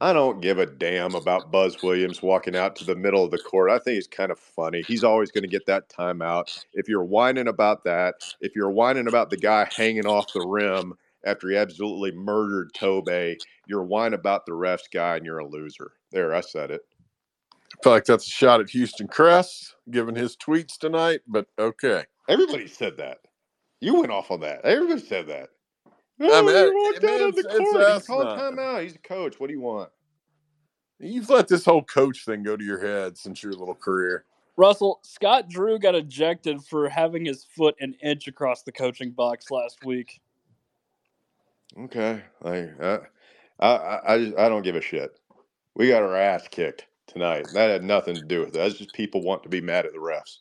I 0.00 0.12
don't 0.12 0.40
give 0.40 0.58
a 0.58 0.66
damn 0.66 1.14
about 1.14 1.50
Buzz 1.50 1.82
Williams 1.82 2.20
walking 2.20 2.56
out 2.56 2.76
to 2.76 2.84
the 2.84 2.96
middle 2.96 3.24
of 3.24 3.30
the 3.30 3.38
court. 3.38 3.70
I 3.70 3.78
think 3.78 3.94
he's 3.94 4.06
kind 4.06 4.30
of 4.30 4.38
funny. 4.38 4.82
He's 4.86 5.04
always 5.04 5.30
going 5.30 5.44
to 5.44 5.48
get 5.48 5.66
that 5.66 5.88
timeout. 5.88 6.64
If 6.74 6.88
you're 6.88 7.04
whining 7.04 7.48
about 7.48 7.84
that, 7.84 8.14
if 8.40 8.54
you're 8.54 8.70
whining 8.70 9.08
about 9.08 9.30
the 9.30 9.36
guy 9.36 9.68
hanging 9.74 10.06
off 10.06 10.32
the 10.32 10.46
rim 10.46 10.94
after 11.24 11.48
he 11.48 11.56
absolutely 11.56 12.12
murdered 12.12 12.74
Tobe, 12.74 13.38
you're 13.66 13.84
whining 13.84 14.18
about 14.18 14.46
the 14.46 14.52
refs 14.52 14.90
guy 14.92 15.16
and 15.16 15.24
you're 15.24 15.38
a 15.38 15.48
loser. 15.48 15.92
There, 16.10 16.34
I 16.34 16.40
said 16.40 16.70
it. 16.70 16.82
I 17.74 17.82
feel 17.82 17.92
like 17.92 18.04
that's 18.04 18.26
a 18.26 18.30
shot 18.30 18.60
at 18.60 18.70
Houston 18.70 19.08
Cress, 19.08 19.74
given 19.90 20.14
his 20.14 20.36
tweets 20.36 20.78
tonight, 20.78 21.20
but 21.26 21.46
okay. 21.58 22.04
Everybody 22.28 22.66
said 22.68 22.96
that. 22.98 23.18
You 23.80 24.00
went 24.00 24.12
off 24.12 24.30
on 24.30 24.40
that. 24.40 24.64
Everybody 24.64 25.00
said 25.00 25.26
that. 25.26 25.50
I 25.86 25.90
Oh, 26.30 26.42
mean, 26.42 26.54
he 26.54 26.60
it- 26.62 26.74
walked 26.74 26.96
it- 26.98 27.04
out 27.04 27.20
on 27.22 27.28
it's- 27.30 27.34
the 27.44 27.50
it's 27.50 27.58
court. 27.58 27.76
He 27.86 27.92
us 27.92 28.06
called 28.06 28.24
not. 28.24 28.38
timeout. 28.38 28.82
He's 28.82 28.94
a 28.94 28.98
coach. 28.98 29.38
What 29.40 29.48
do 29.48 29.52
you 29.52 29.60
want? 29.60 29.90
You've 31.00 31.28
let 31.28 31.48
this 31.48 31.64
whole 31.64 31.82
coach 31.82 32.24
thing 32.24 32.42
go 32.44 32.56
to 32.56 32.64
your 32.64 32.78
head 32.80 33.18
since 33.18 33.42
your 33.42 33.52
little 33.52 33.74
career. 33.74 34.24
Russell, 34.56 35.00
Scott 35.02 35.48
Drew 35.50 35.78
got 35.80 35.96
ejected 35.96 36.62
for 36.62 36.88
having 36.88 37.24
his 37.24 37.44
foot 37.44 37.74
an 37.80 37.94
inch 38.02 38.28
across 38.28 38.62
the 38.62 38.70
coaching 38.70 39.10
box 39.10 39.50
last 39.50 39.84
week. 39.84 40.20
Okay, 41.76 42.22
like 42.40 42.70
uh, 42.80 42.98
I, 43.58 43.66
I, 43.68 44.14
I, 44.14 44.18
just, 44.18 44.38
I 44.38 44.48
don't 44.48 44.62
give 44.62 44.76
a 44.76 44.80
shit. 44.80 45.18
We 45.74 45.88
got 45.88 46.04
our 46.04 46.14
ass 46.16 46.46
kicked. 46.48 46.86
Tonight. 47.06 47.46
That 47.54 47.70
had 47.70 47.82
nothing 47.84 48.14
to 48.16 48.22
do 48.24 48.40
with 48.40 48.48
it. 48.50 48.54
That's 48.54 48.74
just 48.74 48.92
people 48.94 49.22
want 49.22 49.42
to 49.44 49.48
be 49.48 49.60
mad 49.60 49.86
at 49.86 49.92
the 49.92 49.98
refs. 49.98 50.38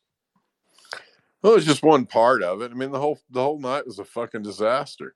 Well, 1.41 1.55
it's 1.55 1.65
just 1.65 1.83
one 1.83 2.05
part 2.05 2.41
of 2.41 2.61
it. 2.61 2.71
I 2.71 2.73
mean, 2.73 2.91
the 2.91 2.99
whole 2.99 3.19
the 3.29 3.41
whole 3.41 3.59
night 3.59 3.85
was 3.85 3.99
a 3.99 4.05
fucking 4.05 4.43
disaster. 4.43 5.15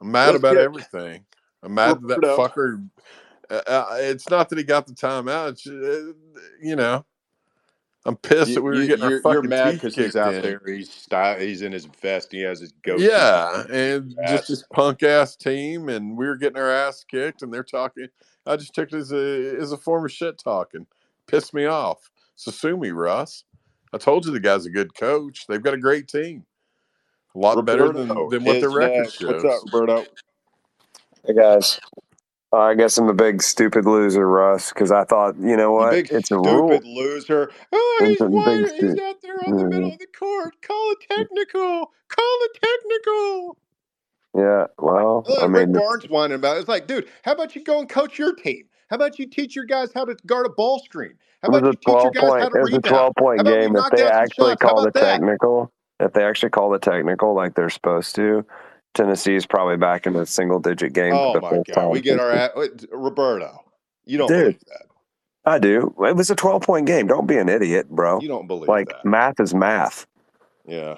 I'm 0.00 0.10
mad 0.10 0.26
Let's 0.28 0.38
about 0.38 0.54
get- 0.54 0.64
everything. 0.64 1.24
I'm 1.62 1.74
mad 1.74 2.00
that 2.08 2.20
that 2.20 2.36
fucker. 2.38 2.88
Uh, 3.50 3.60
uh, 3.66 3.86
it's 4.00 4.28
not 4.30 4.48
that 4.48 4.58
he 4.58 4.64
got 4.64 4.86
the 4.86 4.94
timeout. 4.94 5.50
It's, 5.50 5.66
uh, 5.66 6.12
you 6.62 6.74
know, 6.74 7.04
I'm 8.04 8.16
pissed 8.16 8.54
that 8.54 8.62
we 8.62 8.70
were 8.70 8.74
You- 8.76 8.86
getting 8.88 9.04
our 9.04 9.10
you're, 9.10 9.20
fucking 9.20 9.34
you're 9.42 9.48
mad 9.48 9.74
because 9.74 9.94
he's 9.94 10.16
out 10.16 10.34
in. 10.34 10.42
there. 10.42 10.60
He's 10.66 10.90
style, 10.90 11.38
he's 11.38 11.62
in 11.62 11.70
his 11.70 11.84
vest. 11.84 12.32
He 12.32 12.40
has 12.40 12.58
his 12.60 12.72
goatee. 12.82 13.04
Yeah, 13.08 13.64
and 13.70 14.16
ass. 14.24 14.30
just 14.30 14.48
this 14.48 14.64
punk 14.72 15.02
ass 15.02 15.36
team, 15.36 15.88
and 15.88 16.16
we 16.16 16.26
were 16.26 16.36
getting 16.36 16.56
our 16.58 16.70
ass 16.70 17.04
kicked, 17.04 17.42
and 17.42 17.52
they're 17.52 17.62
talking. 17.62 18.08
I 18.46 18.56
just 18.56 18.74
took 18.74 18.92
it 18.92 18.96
as 18.96 19.12
a 19.12 19.56
as 19.60 19.72
a 19.72 19.76
form 19.76 20.04
of 20.04 20.12
shit 20.12 20.38
talking. 20.38 20.86
Pissed 21.26 21.54
me 21.54 21.66
off. 21.66 22.10
Susumi 22.36 22.92
Russ. 22.94 23.44
I 23.92 23.98
told 23.98 24.24
you 24.26 24.32
the 24.32 24.40
guy's 24.40 24.66
a 24.66 24.70
good 24.70 24.94
coach. 24.94 25.46
They've 25.46 25.62
got 25.62 25.74
a 25.74 25.78
great 25.78 26.08
team. 26.08 26.44
A 27.34 27.38
lot 27.38 27.64
better 27.64 27.92
than, 27.92 28.08
than 28.08 28.44
what 28.44 28.60
their 28.60 28.70
record 28.70 28.92
next. 29.04 29.14
shows. 29.14 29.44
What's 29.44 29.44
up, 29.44 29.62
Roberto? 29.72 30.06
Hey 31.26 31.34
guys, 31.34 31.80
uh, 32.52 32.58
I 32.58 32.74
guess 32.74 32.98
I'm 32.98 33.08
a 33.08 33.14
big 33.14 33.42
stupid 33.42 33.86
loser, 33.86 34.28
Russ, 34.28 34.70
because 34.72 34.92
I 34.92 35.04
thought, 35.04 35.36
you 35.38 35.56
know 35.56 35.72
You 35.78 35.86
what? 35.86 35.90
big 35.90 36.10
It's 36.10 36.30
a 36.30 36.38
stupid 36.38 36.46
rule. 36.46 36.80
loser. 36.84 37.50
Oh, 37.72 38.00
he's 38.06 38.20
a 38.20 38.28
big. 38.28 38.70
He's 38.72 38.92
stu- 38.92 39.02
out 39.02 39.22
there 39.22 39.36
on 39.46 39.56
the 39.56 39.64
middle 39.64 39.92
of 39.92 39.98
the 39.98 40.06
court. 40.18 40.54
Call 40.62 40.92
it 40.92 40.98
technical. 41.10 41.92
Call 42.08 42.38
it 42.42 42.60
technical. 42.62 43.58
Yeah, 44.34 44.66
well, 44.78 45.24
Look, 45.28 45.42
I 45.42 45.46
Rick 45.46 45.68
mean, 45.68 45.78
Barnes 45.78 46.08
whining 46.08 46.36
about 46.36 46.56
it. 46.56 46.60
It's 46.60 46.68
like, 46.68 46.86
dude, 46.86 47.06
how 47.22 47.32
about 47.32 47.54
you 47.54 47.62
go 47.62 47.78
and 47.80 47.88
coach 47.88 48.18
your 48.18 48.34
team? 48.34 48.64
How 48.88 48.96
about 48.96 49.18
you 49.18 49.26
teach 49.26 49.54
your 49.54 49.64
guys 49.66 49.90
how 49.94 50.04
to 50.06 50.14
guard 50.26 50.46
a 50.46 50.50
ball 50.50 50.78
screen? 50.80 51.14
How 51.42 51.48
about 51.48 51.64
you 51.64 51.72
teach 51.72 52.02
your 52.02 52.12
12 52.12 52.14
guys 52.14 52.42
how 52.42 52.48
to 52.48 52.58
It 52.58 52.62
was 52.62 52.70
a 52.72 52.76
rebound? 52.76 52.84
12 52.84 53.12
How 53.16 53.22
point 53.22 53.44
game. 53.44 53.76
If 53.76 53.90
they 53.90 54.06
actually? 54.06 54.56
Call 54.56 54.82
the 54.82 54.90
that? 54.92 55.00
technical, 55.02 55.70
if 56.00 56.12
they 56.14 56.24
actually 56.24 56.50
call 56.50 56.70
the 56.70 56.78
technical 56.78 57.34
like 57.34 57.54
they're 57.54 57.68
supposed 57.70 58.14
to, 58.16 58.44
Tennessee 58.94 59.34
is 59.34 59.44
probably 59.46 59.76
back 59.76 60.06
in 60.06 60.16
a 60.16 60.24
single 60.26 60.60
digit 60.60 60.92
game 60.92 61.12
Oh 61.14 61.32
the 61.34 61.40
my 61.40 61.50
God, 61.50 61.64
time. 61.74 61.90
we 61.90 62.00
get 62.00 62.18
our 62.20 62.50
Roberto. 62.90 63.64
You 64.06 64.18
don't 64.18 64.28
Dude, 64.28 64.38
believe 64.38 64.60
that. 64.68 64.86
I 65.44 65.58
do. 65.58 65.94
It 66.06 66.16
was 66.16 66.30
a 66.30 66.34
12 66.36 66.62
point 66.62 66.86
game. 66.86 67.06
Don't 67.06 67.26
be 67.26 67.36
an 67.38 67.48
idiot, 67.48 67.88
bro. 67.90 68.20
You 68.20 68.28
don't 68.28 68.46
believe 68.46 68.68
Like 68.68 68.88
that. 68.88 69.04
math 69.04 69.40
is 69.40 69.54
math. 69.54 70.06
Yeah. 70.66 70.96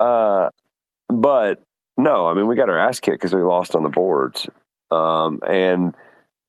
Uh, 0.00 0.50
but 1.08 1.62
no, 1.98 2.26
I 2.26 2.34
mean 2.34 2.46
we 2.46 2.56
got 2.56 2.70
our 2.70 2.78
ass 2.78 3.00
kicked 3.00 3.18
because 3.18 3.34
we 3.34 3.42
lost 3.42 3.74
on 3.74 3.82
the 3.82 3.88
boards. 3.90 4.48
Um, 4.90 5.40
and 5.46 5.94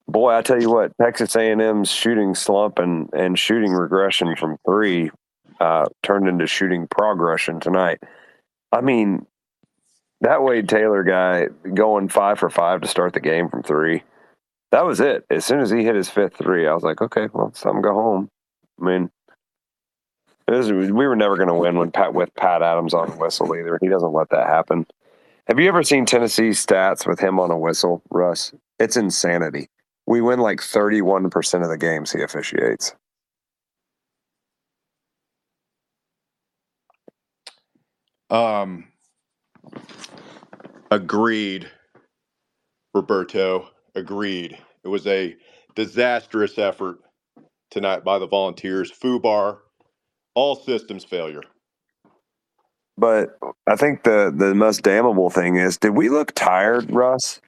boy, 0.07 0.33
I 0.33 0.41
tell 0.41 0.61
you 0.61 0.71
what, 0.71 0.93
Texas 1.01 1.35
A&M's 1.35 1.91
shooting 1.91 2.35
slump 2.35 2.79
and 2.79 3.09
and 3.13 3.37
shooting 3.37 3.73
regression 3.73 4.35
from 4.37 4.57
three 4.65 5.11
uh, 5.59 5.87
turned 6.03 6.27
into 6.27 6.47
shooting 6.47 6.87
progression 6.87 7.59
tonight. 7.59 8.01
I 8.71 8.81
mean, 8.81 9.25
that 10.21 10.43
Wade 10.43 10.69
Taylor 10.69 11.03
guy 11.03 11.47
going 11.73 12.09
five 12.09 12.39
for 12.39 12.49
five 12.49 12.81
to 12.81 12.87
start 12.87 13.13
the 13.13 13.19
game 13.19 13.49
from 13.49 13.63
three. 13.63 14.03
That 14.71 14.85
was 14.85 14.99
it. 14.99 15.25
As 15.29 15.45
soon 15.45 15.59
as 15.59 15.71
he 15.71 15.83
hit 15.83 15.95
his 15.95 16.09
fifth 16.09 16.37
three, 16.37 16.67
I 16.67 16.73
was 16.73 16.83
like, 16.83 17.01
okay, 17.01 17.27
well, 17.33 17.47
it's 17.47 17.61
time 17.61 17.77
to 17.77 17.81
go 17.81 17.93
home. 17.93 18.29
I 18.79 18.85
mean, 18.85 19.11
was, 20.47 20.71
we 20.71 21.07
were 21.07 21.15
never 21.15 21.37
going 21.37 21.49
to 21.49 21.55
win 21.55 21.77
when 21.77 21.91
Pat 21.91 22.13
with 22.13 22.33
Pat 22.35 22.61
Adams 22.61 22.93
on 22.93 23.09
the 23.09 23.15
whistle 23.15 23.55
either. 23.55 23.79
He 23.81 23.87
doesn't 23.87 24.13
let 24.13 24.29
that 24.29 24.47
happen. 24.47 24.85
Have 25.49 25.59
you 25.59 25.67
ever 25.67 25.81
seen 25.81 26.05
Tennessee 26.05 26.49
stats 26.49 27.07
with 27.07 27.19
him 27.19 27.39
on 27.39 27.49
a 27.49 27.57
whistle, 27.57 28.03
Russ? 28.11 28.53
It's 28.77 28.95
insanity. 28.95 29.67
We 30.05 30.21
win 30.21 30.39
like 30.39 30.61
thirty-one 30.61 31.31
percent 31.31 31.63
of 31.63 31.71
the 31.71 31.77
games 31.77 32.11
he 32.11 32.21
officiates. 32.21 32.93
Um, 38.29 38.89
agreed, 40.91 41.67
Roberto. 42.93 43.69
Agreed. 43.95 44.55
It 44.83 44.87
was 44.87 45.07
a 45.07 45.35
disastrous 45.73 46.59
effort 46.59 46.99
tonight 47.71 48.03
by 48.03 48.19
the 48.19 48.27
Volunteers. 48.27 48.91
Fubar, 48.91 49.57
all 50.35 50.55
systems 50.55 51.03
failure. 51.03 51.41
But 52.99 53.37
I 53.67 53.75
think 53.75 54.03
the 54.03 54.33
the 54.35 54.53
most 54.53 54.81
damnable 54.83 55.29
thing 55.29 55.55
is, 55.55 55.77
did 55.77 55.91
we 55.91 56.09
look 56.09 56.33
tired, 56.35 56.91
Russ? 56.91 57.41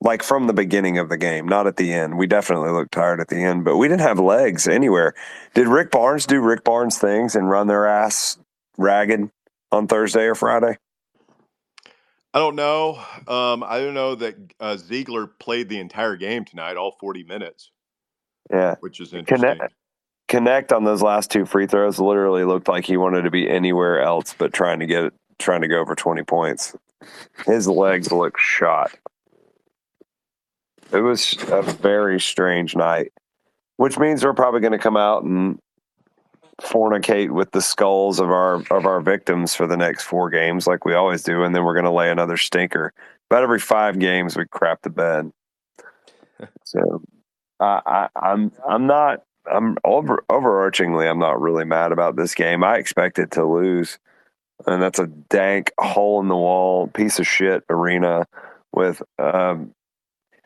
Like 0.00 0.24
from 0.24 0.48
the 0.48 0.52
beginning 0.52 0.98
of 0.98 1.08
the 1.08 1.16
game, 1.16 1.46
not 1.46 1.68
at 1.68 1.76
the 1.76 1.92
end. 1.92 2.18
We 2.18 2.26
definitely 2.26 2.70
looked 2.70 2.90
tired 2.92 3.20
at 3.20 3.28
the 3.28 3.36
end, 3.36 3.64
but 3.64 3.76
we 3.76 3.86
didn't 3.86 4.00
have 4.00 4.18
legs 4.18 4.66
anywhere. 4.66 5.14
Did 5.54 5.68
Rick 5.68 5.92
Barnes 5.92 6.26
do 6.26 6.40
Rick 6.40 6.64
Barnes 6.64 6.98
things 6.98 7.36
and 7.36 7.48
run 7.48 7.68
their 7.68 7.86
ass 7.86 8.36
ragged 8.76 9.30
on 9.70 9.86
Thursday 9.86 10.24
or 10.24 10.34
Friday? 10.34 10.76
I 12.34 12.38
don't 12.38 12.56
know. 12.56 12.96
Um, 13.28 13.62
I 13.62 13.78
don't 13.78 13.94
know 13.94 14.14
that 14.16 14.34
uh, 14.58 14.76
Zeigler 14.76 15.28
played 15.38 15.68
the 15.68 15.78
entire 15.78 16.16
game 16.16 16.44
tonight, 16.46 16.76
all 16.76 16.96
40 16.98 17.22
minutes, 17.24 17.70
Yeah. 18.50 18.74
which 18.80 18.98
is 19.00 19.12
interesting. 19.12 19.50
Knecht, 19.50 19.68
Knecht 20.28 20.72
on 20.74 20.84
those 20.84 21.02
last 21.02 21.30
two 21.30 21.44
free 21.44 21.66
throws 21.66 21.98
literally 21.98 22.44
looked 22.44 22.68
like 22.68 22.84
he 22.84 22.96
wanted 22.96 23.22
to 23.22 23.30
be 23.30 23.48
anywhere 23.48 24.00
else 24.00 24.34
but 24.36 24.52
trying 24.52 24.80
to 24.80 24.86
get 24.86 25.12
trying 25.38 25.60
to 25.62 25.68
go 25.68 25.84
for 25.84 25.94
20 25.94 26.22
points. 26.22 26.74
His 27.46 27.68
legs 27.68 28.12
look 28.12 28.38
shot. 28.38 28.92
It 30.92 31.00
was 31.00 31.36
a 31.48 31.62
very 31.62 32.20
strange 32.20 32.76
night, 32.76 33.12
which 33.76 33.98
means 33.98 34.24
we're 34.24 34.34
probably 34.34 34.60
going 34.60 34.72
to 34.72 34.78
come 34.78 34.96
out 34.96 35.24
and 35.24 35.58
fornicate 36.60 37.30
with 37.30 37.50
the 37.52 37.62
skulls 37.62 38.20
of 38.20 38.30
our 38.30 38.56
of 38.70 38.86
our 38.86 39.00
victims 39.00 39.54
for 39.54 39.66
the 39.66 39.76
next 39.76 40.04
four 40.04 40.30
games, 40.30 40.66
like 40.66 40.84
we 40.84 40.94
always 40.94 41.22
do, 41.22 41.42
and 41.42 41.54
then 41.54 41.64
we're 41.64 41.74
going 41.74 41.84
to 41.84 41.90
lay 41.90 42.10
another 42.10 42.36
stinker. 42.36 42.92
About 43.30 43.42
every 43.42 43.58
five 43.58 43.98
games, 43.98 44.36
we 44.36 44.46
crap 44.46 44.82
the 44.82 44.90
bed. 44.90 45.30
So, 46.64 47.00
I, 47.60 47.80
I, 47.86 48.08
I'm 48.16 48.50
I'm 48.68 48.88
not 48.88 49.22
I'm 49.50 49.76
over 49.84 50.24
overarchingly 50.30 51.10
I'm 51.10 51.18
not 51.18 51.40
really 51.40 51.64
mad 51.64 51.92
about 51.92 52.16
this 52.16 52.34
game. 52.34 52.62
I 52.62 52.76
expected 52.76 53.32
to 53.32 53.44
lose, 53.44 53.98
and 54.66 54.82
that's 54.82 54.98
a 54.98 55.06
dank 55.06 55.72
hole 55.78 56.20
in 56.20 56.28
the 56.28 56.36
wall 56.36 56.86
piece 56.88 57.18
of 57.18 57.26
shit 57.26 57.64
arena 57.68 58.26
with 58.72 59.02
um, 59.18 59.74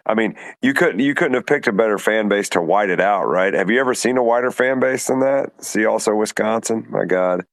I 0.07 0.15
mean, 0.15 0.37
you 0.63 0.73
couldn't 0.73 1.01
you 1.01 1.15
couldn't 1.15 1.35
have 1.35 1.47
picked 1.47 1.67
a 1.67 1.73
better 1.73 1.99
fan 1.99 2.29
base 2.29 2.49
to 2.51 2.63
white 2.63 2.91
it 2.91 3.01
out, 3.01 3.25
right? 3.25 3.53
Have 3.53 3.71
you 3.71 3.81
ever 3.81 3.95
seen 3.95 4.17
a 4.17 4.23
wider 4.23 4.53
fan 4.53 4.79
base 4.79 5.09
than 5.09 5.21
that? 5.21 5.65
See 5.65 5.85
also 5.85 6.15
Wisconsin, 6.15 6.87
my 6.89 7.05
God. 7.05 7.45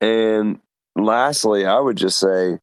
And 0.00 0.60
lastly, 0.96 1.66
I 1.66 1.78
would 1.78 1.96
just 1.96 2.18
say 2.18 2.58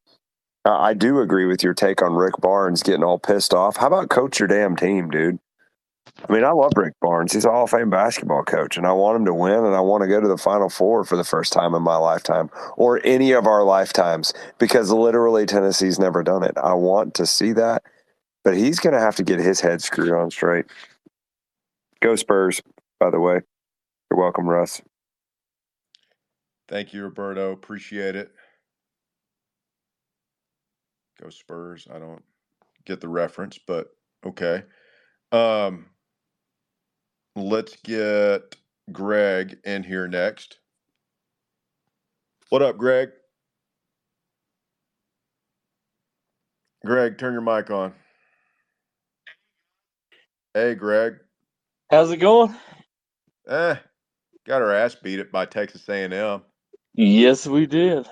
I 0.65 0.95
do 0.95 1.19
agree 1.19 1.45
with 1.45 1.63
your 1.63 1.75
take 1.75 2.01
on 2.01 2.15
Rick 2.15 2.35
Barnes 2.39 2.81
getting 2.81 3.03
all 3.03 3.19
pissed 3.19 3.53
off. 3.53 3.77
How 3.77 3.87
about 3.87 4.09
coach 4.09 4.39
your 4.39 4.47
damn 4.47 4.75
team, 4.75 5.11
dude? 5.11 5.37
I 6.27 6.33
mean, 6.33 6.43
I 6.43 6.51
love 6.51 6.71
Rick 6.75 6.93
Barnes. 7.01 7.33
He's 7.33 7.45
a 7.45 7.51
Hall 7.51 7.65
of 7.65 7.69
Fame 7.69 7.89
basketball 7.89 8.43
coach, 8.43 8.77
and 8.77 8.87
I 8.87 8.93
want 8.93 9.17
him 9.17 9.25
to 9.25 9.33
win, 9.33 9.65
and 9.65 9.75
I 9.75 9.81
want 9.81 10.01
to 10.01 10.07
go 10.07 10.19
to 10.19 10.27
the 10.27 10.37
Final 10.37 10.69
Four 10.69 11.03
for 11.03 11.17
the 11.17 11.23
first 11.23 11.53
time 11.53 11.75
in 11.75 11.81
my 11.81 11.97
lifetime, 11.97 12.49
or 12.77 13.01
any 13.03 13.31
of 13.31 13.45
our 13.45 13.63
lifetimes, 13.63 14.33
because 14.57 14.91
literally 14.91 15.45
Tennessee's 15.45 15.99
never 15.99 16.23
done 16.23 16.43
it. 16.43 16.57
I 16.57 16.73
want 16.73 17.13
to 17.15 17.25
see 17.25 17.53
that, 17.53 17.83
but 18.43 18.55
he's 18.55 18.79
going 18.79 18.93
to 18.93 18.99
have 18.99 19.15
to 19.17 19.23
get 19.23 19.39
his 19.39 19.59
head 19.61 19.81
screwed 19.81 20.13
on 20.13 20.31
straight. 20.31 20.65
Go 22.01 22.15
Spurs, 22.15 22.61
by 22.99 23.09
the 23.09 23.19
way. 23.19 23.41
You're 24.09 24.19
welcome, 24.19 24.47
Russ. 24.47 24.81
Thank 26.67 26.93
you, 26.93 27.03
Roberto. 27.03 27.51
Appreciate 27.51 28.15
it. 28.15 28.31
Go 31.21 31.29
Spurs. 31.29 31.87
I 31.93 31.99
don't 31.99 32.23
get 32.85 33.01
the 33.01 33.09
reference, 33.09 33.59
but 33.59 33.87
okay. 34.25 34.63
Um, 35.31 35.87
let's 37.35 37.75
get 37.83 38.55
Greg 38.91 39.59
in 39.63 39.83
here 39.83 40.07
next. 40.07 40.59
What 42.49 42.61
up, 42.61 42.77
Greg? 42.77 43.09
Greg, 46.85 47.17
turn 47.17 47.33
your 47.33 47.41
mic 47.41 47.69
on. 47.71 47.93
Hey, 50.53 50.75
Greg. 50.75 51.15
How's 51.91 52.11
it 52.11 52.17
going? 52.17 52.55
Eh, 53.47 53.75
got 54.45 54.61
our 54.61 54.73
ass 54.73 54.95
beat 54.95 55.19
it 55.19 55.31
by 55.31 55.45
Texas 55.45 55.87
A&M. 55.89 56.41
Yes, 56.93 57.45
we 57.45 57.65
did. 57.65 58.07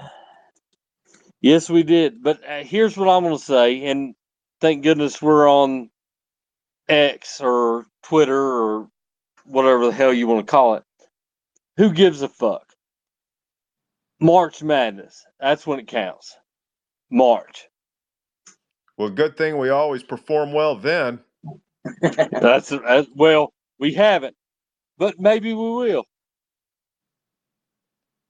Yes, 1.41 1.69
we 1.69 1.83
did. 1.83 2.21
But 2.21 2.41
uh, 2.47 2.63
here's 2.63 2.97
what 2.97 3.07
I'm 3.07 3.23
going 3.23 3.37
to 3.37 3.43
say, 3.43 3.85
and 3.85 4.15
thank 4.59 4.83
goodness 4.83 5.21
we're 5.21 5.49
on 5.49 5.89
X 6.89 7.39
or 7.39 7.85
Twitter 8.03 8.41
or 8.41 8.89
whatever 9.45 9.85
the 9.85 9.91
hell 9.91 10.13
you 10.13 10.27
want 10.27 10.45
to 10.45 10.51
call 10.51 10.75
it. 10.75 10.83
Who 11.77 11.91
gives 11.91 12.21
a 12.21 12.29
fuck? 12.29 12.73
March 14.19 14.63
Madness. 14.63 15.25
That's 15.39 15.65
when 15.65 15.79
it 15.79 15.87
counts. 15.87 16.35
March. 17.11 17.67
Well, 18.97 19.09
good 19.09 19.37
thing 19.37 19.57
we 19.57 19.69
always 19.69 20.03
perform 20.03 20.53
well 20.53 20.75
then. 20.75 21.19
That's, 22.01 22.69
that's 22.69 23.09
well, 23.13 23.51
we 23.77 23.93
haven't, 23.93 24.35
but 24.97 25.19
maybe 25.19 25.53
we 25.53 25.69
will. 25.69 26.05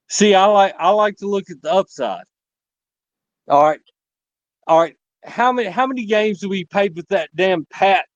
See, 0.08 0.34
I 0.34 0.46
like 0.46 0.74
I 0.78 0.90
like 0.90 1.16
to 1.18 1.28
look 1.28 1.50
at 1.50 1.62
the 1.62 1.72
upside. 1.72 2.24
All 3.48 3.62
right, 3.62 3.80
all 4.66 4.80
right. 4.80 4.96
How 5.24 5.52
many 5.52 5.68
how 5.68 5.86
many 5.86 6.04
games 6.04 6.40
do 6.40 6.48
we 6.48 6.64
played 6.64 6.96
with 6.96 7.06
that 7.08 7.30
damn 7.36 7.64
Pat 7.66 8.06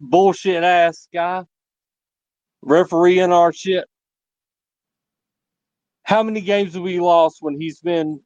bullshit 0.00 0.62
ass 0.62 1.08
guy 1.12 1.44
refereeing 2.62 3.32
our 3.32 3.52
shit? 3.52 3.86
How 6.04 6.22
many 6.22 6.40
games 6.40 6.74
have 6.74 6.82
we 6.82 7.00
lost 7.00 7.38
when 7.40 7.60
he's 7.60 7.80
been 7.80 8.20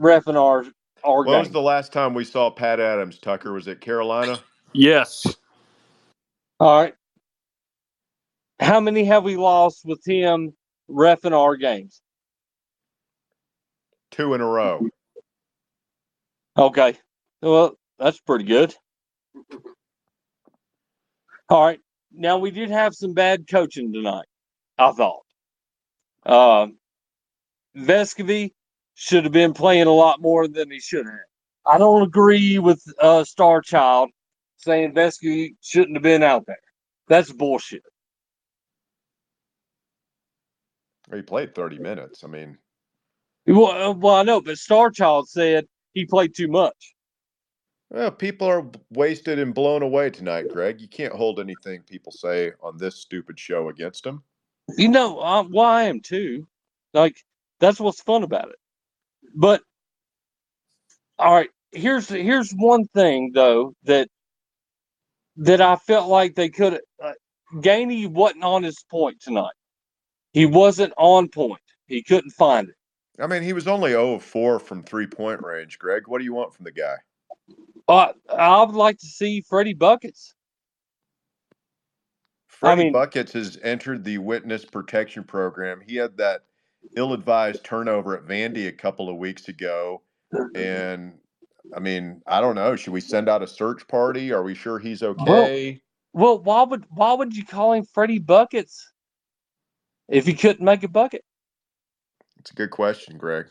refing 0.00 0.36
our 0.36 0.64
our 1.04 1.24
When 1.24 1.40
was 1.40 1.50
the 1.50 1.60
last 1.60 1.92
time 1.92 2.14
we 2.14 2.24
saw 2.24 2.50
Pat 2.50 2.80
Adams? 2.80 3.18
Tucker 3.18 3.52
was 3.52 3.66
it 3.66 3.80
Carolina? 3.80 4.38
Yes. 4.72 5.26
All 6.60 6.80
right. 6.80 6.94
How 8.60 8.80
many 8.80 9.04
have 9.04 9.24
we 9.24 9.36
lost 9.36 9.84
with 9.84 10.00
him 10.06 10.54
refing 10.88 11.32
our 11.32 11.56
games? 11.56 12.00
Two 14.12 14.34
in 14.34 14.40
a 14.40 14.46
row. 14.46 14.88
Okay. 16.56 16.96
Well, 17.40 17.76
that's 17.98 18.20
pretty 18.20 18.44
good. 18.44 18.74
All 21.48 21.64
right. 21.64 21.80
Now 22.14 22.38
we 22.38 22.50
did 22.50 22.70
have 22.70 22.94
some 22.94 23.14
bad 23.14 23.46
coaching 23.48 23.92
tonight, 23.92 24.26
I 24.78 24.92
thought. 24.92 25.22
Um 26.24 26.78
Vescovi 27.76 28.52
should 28.94 29.24
have 29.24 29.32
been 29.32 29.54
playing 29.54 29.86
a 29.86 29.92
lot 29.92 30.20
more 30.20 30.46
than 30.46 30.70
he 30.70 30.80
should 30.80 31.06
have. 31.06 31.14
I 31.66 31.78
don't 31.78 32.02
agree 32.02 32.58
with 32.58 32.82
uh 33.00 33.24
Star 33.24 33.60
Child 33.60 34.10
saying 34.58 34.94
Vescovi 34.94 35.54
shouldn't 35.60 35.96
have 35.96 36.02
been 36.02 36.22
out 36.22 36.46
there. 36.46 36.56
That's 37.08 37.32
bullshit. 37.32 37.82
He 41.12 41.22
played 41.22 41.54
30 41.54 41.78
minutes. 41.78 42.24
I 42.24 42.28
mean, 42.28 42.58
Well, 43.46 43.90
uh, 43.90 43.92
well, 43.92 44.14
I 44.14 44.22
know, 44.22 44.40
but 44.40 44.54
Starchild 44.54 45.26
said 45.26 45.66
he 45.92 46.06
played 46.06 46.34
too 46.34 46.48
much. 46.48 46.94
Well, 47.92 48.10
people 48.10 48.48
are 48.48 48.64
wasted 48.90 49.38
and 49.38 49.54
blown 49.54 49.82
away 49.82 50.08
tonight, 50.08 50.48
Greg. 50.48 50.80
You 50.80 50.88
can't 50.88 51.12
hold 51.12 51.38
anything 51.38 51.82
people 51.82 52.10
say 52.10 52.52
on 52.62 52.78
this 52.78 52.96
stupid 52.96 53.38
show 53.38 53.68
against 53.68 54.04
them. 54.04 54.22
You 54.78 54.88
know, 54.88 55.20
uh, 55.20 55.44
well, 55.50 55.66
I 55.66 55.82
am 55.84 56.00
too. 56.00 56.46
Like 56.94 57.16
that's 57.60 57.78
what's 57.78 58.00
fun 58.00 58.22
about 58.22 58.48
it. 58.48 58.56
But 59.34 59.62
all 61.18 61.34
right, 61.34 61.50
here's 61.72 62.08
here's 62.08 62.50
one 62.52 62.86
thing 62.94 63.32
though 63.34 63.74
that 63.84 64.08
that 65.36 65.60
I 65.60 65.76
felt 65.76 66.08
like 66.08 66.34
they 66.34 66.48
could. 66.48 66.80
Uh, 67.02 67.12
Gainey 67.56 68.08
wasn't 68.08 68.44
on 68.44 68.62
his 68.62 68.82
point 68.90 69.20
tonight. 69.20 69.52
He 70.32 70.46
wasn't 70.46 70.94
on 70.96 71.28
point. 71.28 71.60
He 71.86 72.02
couldn't 72.02 72.30
find 72.30 72.70
it. 72.70 72.74
I 73.20 73.26
mean, 73.26 73.42
he 73.42 73.52
was 73.52 73.68
only 73.68 73.90
0 73.90 74.14
of 74.14 74.22
4 74.22 74.58
from 74.58 74.82
three 74.82 75.06
point 75.06 75.42
range, 75.42 75.78
Greg. 75.78 76.04
What 76.06 76.18
do 76.18 76.24
you 76.24 76.32
want 76.32 76.54
from 76.54 76.64
the 76.64 76.72
guy? 76.72 76.96
Uh, 77.88 78.12
I 78.28 78.62
would 78.62 78.74
like 78.74 78.98
to 78.98 79.06
see 79.06 79.40
Freddie 79.40 79.74
Buckets. 79.74 80.34
Freddie 82.48 82.84
mean- 82.84 82.92
Buckets 82.92 83.32
has 83.32 83.58
entered 83.62 84.04
the 84.04 84.18
witness 84.18 84.64
protection 84.64 85.24
program. 85.24 85.80
He 85.86 85.96
had 85.96 86.16
that 86.18 86.44
ill 86.96 87.12
advised 87.12 87.64
turnover 87.64 88.16
at 88.16 88.24
Vandy 88.24 88.68
a 88.68 88.72
couple 88.72 89.08
of 89.08 89.16
weeks 89.16 89.48
ago. 89.48 90.02
And 90.54 91.18
I 91.76 91.80
mean, 91.80 92.22
I 92.26 92.40
don't 92.40 92.54
know. 92.54 92.74
Should 92.76 92.92
we 92.92 93.00
send 93.00 93.28
out 93.28 93.42
a 93.42 93.46
search 93.46 93.86
party? 93.86 94.32
Are 94.32 94.42
we 94.42 94.54
sure 94.54 94.78
he's 94.78 95.02
okay? 95.02 95.80
Well, 96.12 96.38
why 96.42 96.62
would 96.62 96.84
why 96.90 97.12
would 97.12 97.34
you 97.36 97.44
call 97.44 97.72
him 97.72 97.84
Freddie 97.84 98.18
Buckets 98.18 98.92
if 100.08 100.26
he 100.26 100.34
couldn't 100.34 100.64
make 100.64 100.82
a 100.82 100.88
bucket? 100.88 101.24
It's 102.38 102.50
a 102.50 102.54
good 102.54 102.70
question, 102.70 103.16
Greg. 103.18 103.46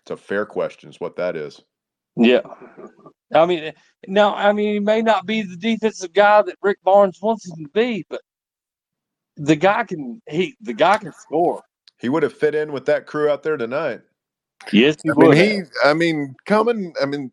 It's 0.00 0.10
a 0.10 0.16
fair 0.16 0.44
question, 0.46 0.90
is 0.90 1.00
what 1.00 1.16
that 1.16 1.36
is. 1.36 1.60
Yeah. 2.18 2.40
I 3.34 3.46
mean, 3.46 3.72
now, 4.06 4.34
I 4.34 4.52
mean, 4.52 4.74
he 4.74 4.80
may 4.80 5.02
not 5.02 5.26
be 5.26 5.42
the 5.42 5.56
defensive 5.56 6.12
guy 6.12 6.42
that 6.42 6.56
Rick 6.62 6.78
Barnes 6.82 7.20
wants 7.20 7.48
him 7.48 7.64
to 7.64 7.70
be, 7.70 8.04
but 8.08 8.20
the 9.36 9.56
guy 9.56 9.84
can 9.84 10.20
he 10.28 10.56
the 10.60 10.72
guy 10.72 10.98
can 10.98 11.12
score. 11.12 11.62
He 11.98 12.08
would 12.08 12.22
have 12.22 12.32
fit 12.32 12.54
in 12.54 12.72
with 12.72 12.86
that 12.86 13.06
crew 13.06 13.28
out 13.30 13.42
there 13.42 13.56
tonight. 13.56 14.00
Yes, 14.72 14.96
he 15.02 15.10
I 15.10 15.14
mean, 15.14 15.28
would. 15.28 15.36
he. 15.36 15.60
I 15.84 15.94
mean, 15.94 16.34
coming. 16.46 16.92
I 17.00 17.06
mean, 17.06 17.30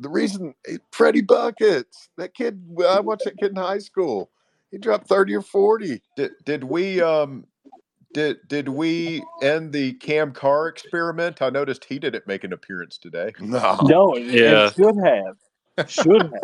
the 0.00 0.08
reason 0.08 0.54
Freddie 0.92 1.22
buckets. 1.22 2.10
That 2.18 2.34
kid. 2.34 2.62
I 2.86 3.00
watched 3.00 3.24
that 3.24 3.38
kid 3.38 3.50
in 3.50 3.56
high 3.56 3.78
school. 3.78 4.30
He 4.70 4.78
dropped 4.78 5.08
thirty 5.08 5.34
or 5.34 5.42
forty. 5.42 6.02
Did 6.16 6.32
did 6.44 6.64
we 6.64 7.00
um 7.00 7.46
did 8.12 8.38
did 8.48 8.68
we 8.68 9.22
end 9.42 9.72
the 9.72 9.92
Cam 9.94 10.32
Carr 10.32 10.68
experiment? 10.68 11.42
I 11.42 11.50
noticed 11.50 11.84
he 11.84 11.98
didn't 11.98 12.26
make 12.26 12.44
an 12.44 12.52
appearance 12.52 12.98
today. 12.98 13.32
No, 13.40 13.78
no, 13.82 14.14
and, 14.14 14.28
and 14.30 14.38
Yeah. 14.38 14.70
should 14.72 14.96
have, 15.04 15.88
should 15.88 16.22
have. 16.22 16.32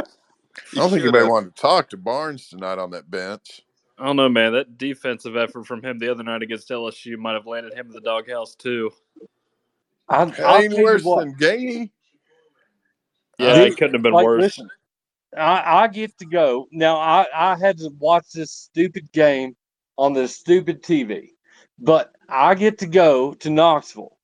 I 0.72 0.80
don't 0.80 0.90
think 0.90 1.02
anybody 1.02 1.26
wanted 1.26 1.54
to 1.54 1.60
talk 1.60 1.90
to 1.90 1.96
Barnes 1.96 2.48
tonight 2.48 2.78
on 2.78 2.90
that 2.90 3.10
bench. 3.10 3.62
I 3.98 4.06
don't 4.06 4.16
know, 4.16 4.28
man. 4.28 4.52
That 4.52 4.76
defensive 4.78 5.36
effort 5.36 5.66
from 5.66 5.82
him 5.82 5.98
the 5.98 6.10
other 6.10 6.22
night 6.22 6.42
against 6.42 6.68
LSU 6.68 7.16
might 7.16 7.34
have 7.34 7.46
landed 7.46 7.74
him 7.74 7.86
in 7.86 7.92
the 7.92 8.00
doghouse 8.00 8.54
too. 8.54 8.90
I, 10.08 10.32
I'll 10.44 10.60
ain't 10.60 10.74
worse 10.74 11.04
what, 11.04 11.20
than 11.20 11.34
Gainey. 11.36 11.90
Yeah, 13.38 13.54
Dude, 13.54 13.72
it 13.72 13.76
couldn't 13.76 13.94
have 13.94 14.02
been 14.02 14.12
like, 14.12 14.24
worse. 14.24 14.42
listen, 14.42 14.68
I, 15.36 15.82
I 15.82 15.88
get 15.88 16.16
to 16.18 16.26
go 16.26 16.68
now. 16.70 16.96
I 16.96 17.26
I 17.34 17.56
had 17.56 17.78
to 17.78 17.90
watch 17.98 18.26
this 18.32 18.52
stupid 18.52 19.10
game 19.12 19.56
on 19.96 20.12
this 20.12 20.36
stupid 20.36 20.82
TV, 20.82 21.30
but 21.78 22.12
I 22.28 22.54
get 22.54 22.78
to 22.78 22.86
go 22.86 23.34
to 23.34 23.50
Knoxville 23.50 24.16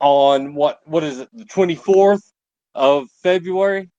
on 0.00 0.54
what 0.54 0.80
what 0.86 1.04
is 1.04 1.18
it 1.20 1.28
the 1.32 1.44
twenty 1.44 1.74
fourth 1.74 2.22
of 2.74 3.08
February. 3.22 3.90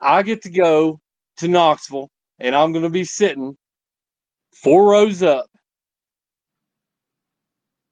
I 0.00 0.22
get 0.22 0.42
to 0.42 0.50
go 0.50 1.00
to 1.38 1.48
Knoxville, 1.48 2.10
and 2.38 2.54
I'm 2.54 2.72
going 2.72 2.84
to 2.84 2.90
be 2.90 3.04
sitting 3.04 3.56
four 4.54 4.90
rows 4.90 5.22
up, 5.22 5.46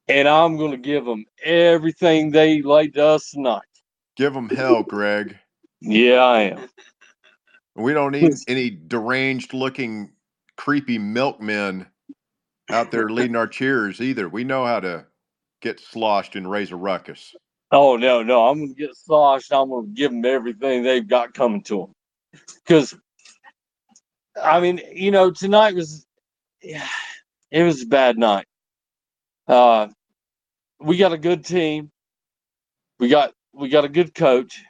and 0.07 0.27
I'm 0.27 0.57
going 0.57 0.71
to 0.71 0.77
give 0.77 1.05
them 1.05 1.25
everything 1.43 2.31
they 2.31 2.61
laid 2.61 2.93
to 2.95 3.05
us 3.05 3.31
tonight. 3.31 3.61
Give 4.15 4.33
them 4.33 4.49
hell, 4.49 4.83
Greg. 4.83 5.37
Yeah, 5.81 6.15
I 6.15 6.41
am. 6.41 6.69
We 7.75 7.93
don't 7.93 8.11
need 8.11 8.33
any 8.47 8.69
deranged 8.69 9.53
looking 9.53 10.11
creepy 10.57 10.99
milkmen 10.99 11.87
out 12.69 12.91
there 12.91 13.09
leading 13.09 13.35
our 13.35 13.47
cheers 13.47 14.01
either. 14.01 14.29
We 14.29 14.43
know 14.43 14.65
how 14.65 14.79
to 14.79 15.05
get 15.61 15.79
sloshed 15.79 16.35
and 16.35 16.49
raise 16.49 16.71
a 16.71 16.75
ruckus. 16.75 17.33
Oh 17.71 17.97
no, 17.97 18.21
no! 18.21 18.47
I'm 18.47 18.59
gonna 18.59 18.73
get 18.73 18.95
sloshed. 18.95 19.51
I'm 19.51 19.69
gonna 19.69 19.87
give 19.87 20.11
them 20.11 20.25
everything 20.25 20.83
they've 20.83 21.07
got 21.07 21.33
coming 21.33 21.63
to 21.63 21.79
them. 21.79 22.41
Because, 22.55 22.95
I 24.41 24.59
mean, 24.59 24.79
you 24.91 25.11
know, 25.11 25.31
tonight 25.31 25.75
was, 25.75 26.05
yeah, 26.61 26.87
it 27.51 27.63
was 27.63 27.81
a 27.81 27.87
bad 27.87 28.17
night. 28.17 28.45
Uh, 29.47 29.87
we 30.79 30.97
got 30.97 31.13
a 31.13 31.17
good 31.17 31.45
team. 31.45 31.91
We 32.99 33.09
got 33.09 33.33
we 33.53 33.69
got 33.69 33.85
a 33.85 33.89
good 33.89 34.13
coach. 34.13 34.61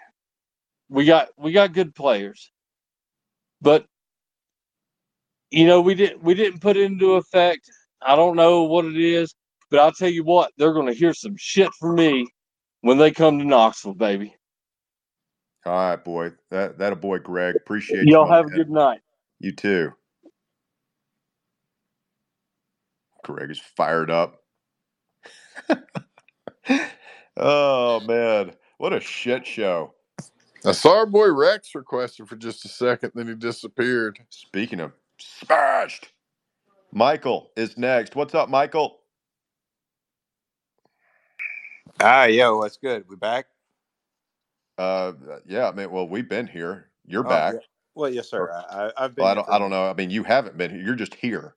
We 0.90 1.06
got 1.06 1.30
we 1.38 1.52
got 1.52 1.74
good 1.74 1.94
players. 1.96 2.52
But, 3.62 3.86
you 5.52 5.66
know, 5.66 5.82
we 5.82 5.96
didn't 5.96 6.24
we 6.24 6.34
didn't 6.34 6.60
put 6.60 6.78
into 6.78 7.16
effect. 7.16 7.70
I 8.06 8.16
don't 8.16 8.36
know 8.36 8.64
what 8.64 8.86
it 8.86 8.98
is, 8.98 9.34
but 9.70 9.80
I'll 9.80 9.92
tell 9.92 10.10
you 10.10 10.24
what, 10.24 10.52
they're 10.58 10.74
gonna 10.74 10.94
hear 10.94 11.14
some 11.14 11.36
shit 11.38 11.70
from 11.80 11.96
me 11.96 12.28
when 12.82 12.98
they 12.98 13.12
come 13.12 13.40
to 13.40 13.46
Knoxville, 13.46 13.94
baby. 13.94 14.36
All 15.66 15.74
right, 15.74 16.04
boy. 16.04 16.32
That 16.52 16.78
that 16.80 16.94
a 16.94 16.96
boy, 16.96 17.20
Greg. 17.20 17.56
Appreciate 17.56 18.06
you. 18.06 18.12
Y'all 18.14 18.28
my 18.28 18.36
have 18.36 18.48
a 18.48 18.50
good 18.50 18.70
night. 18.70 19.00
You 19.40 19.54
too. 19.54 19.94
Greg 23.24 23.50
is 23.50 23.60
fired 23.60 24.12
up. 24.12 24.42
oh 27.38 28.02
man, 28.02 28.52
what 28.78 28.94
a 28.94 29.00
shit 29.00 29.48
show. 29.48 29.94
I 30.66 30.72
saw 30.72 30.98
our 30.98 31.06
boy 31.06 31.32
Rex 31.32 31.76
requested 31.76 32.28
for 32.28 32.36
just 32.36 32.66
a 32.66 32.70
second, 32.70 33.12
then 33.16 33.28
he 33.28 33.36
disappeared. 33.36 34.20
Speaking 34.30 34.80
of 34.80 34.92
smashed, 35.18 36.12
Michael 36.94 37.50
is 37.56 37.76
next. 37.78 38.16
What's 38.16 38.36
up, 38.36 38.50
Michael? 38.50 39.00
Ah, 42.00 42.26
yo, 42.26 42.58
what's 42.58 42.78
good? 42.78 43.06
We 43.10 43.16
back? 43.16 43.48
Uh, 44.78 45.14
yeah, 45.48 45.68
I 45.68 45.72
mean, 45.72 45.90
well, 45.90 46.08
we've 46.08 46.30
been 46.30 46.46
here. 46.46 46.90
You're 47.06 47.26
Oh, 47.26 47.30
back. 47.30 47.54
yeah. 47.56 47.60
Well, 47.96 48.10
yes, 48.10 48.30
sir. 48.30 48.52
I, 48.52 48.88
I- 48.88 49.06
I've 49.06 49.16
been. 49.16 49.24
Well, 49.24 49.32
I 49.32 49.36
don't. 49.36 49.46
for 49.46 49.54
I 49.54 49.60
don't 49.60 49.70
know. 49.72 49.90
I 49.90 49.94
mean, 49.94 50.10
you 50.12 50.24
haven't 50.24 50.58
been 50.58 50.70
here. 50.72 50.82
You're 50.82 50.96
just 50.96 51.16
here. 51.16 51.56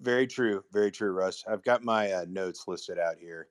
Very 0.00 0.26
true. 0.26 0.64
Very 0.72 0.90
true, 0.90 1.12
Russ. 1.12 1.44
I've 1.46 1.62
got 1.62 1.84
my 1.84 2.10
uh, 2.12 2.24
notes 2.28 2.64
listed 2.66 2.98
out 2.98 3.16
here. 3.18 3.48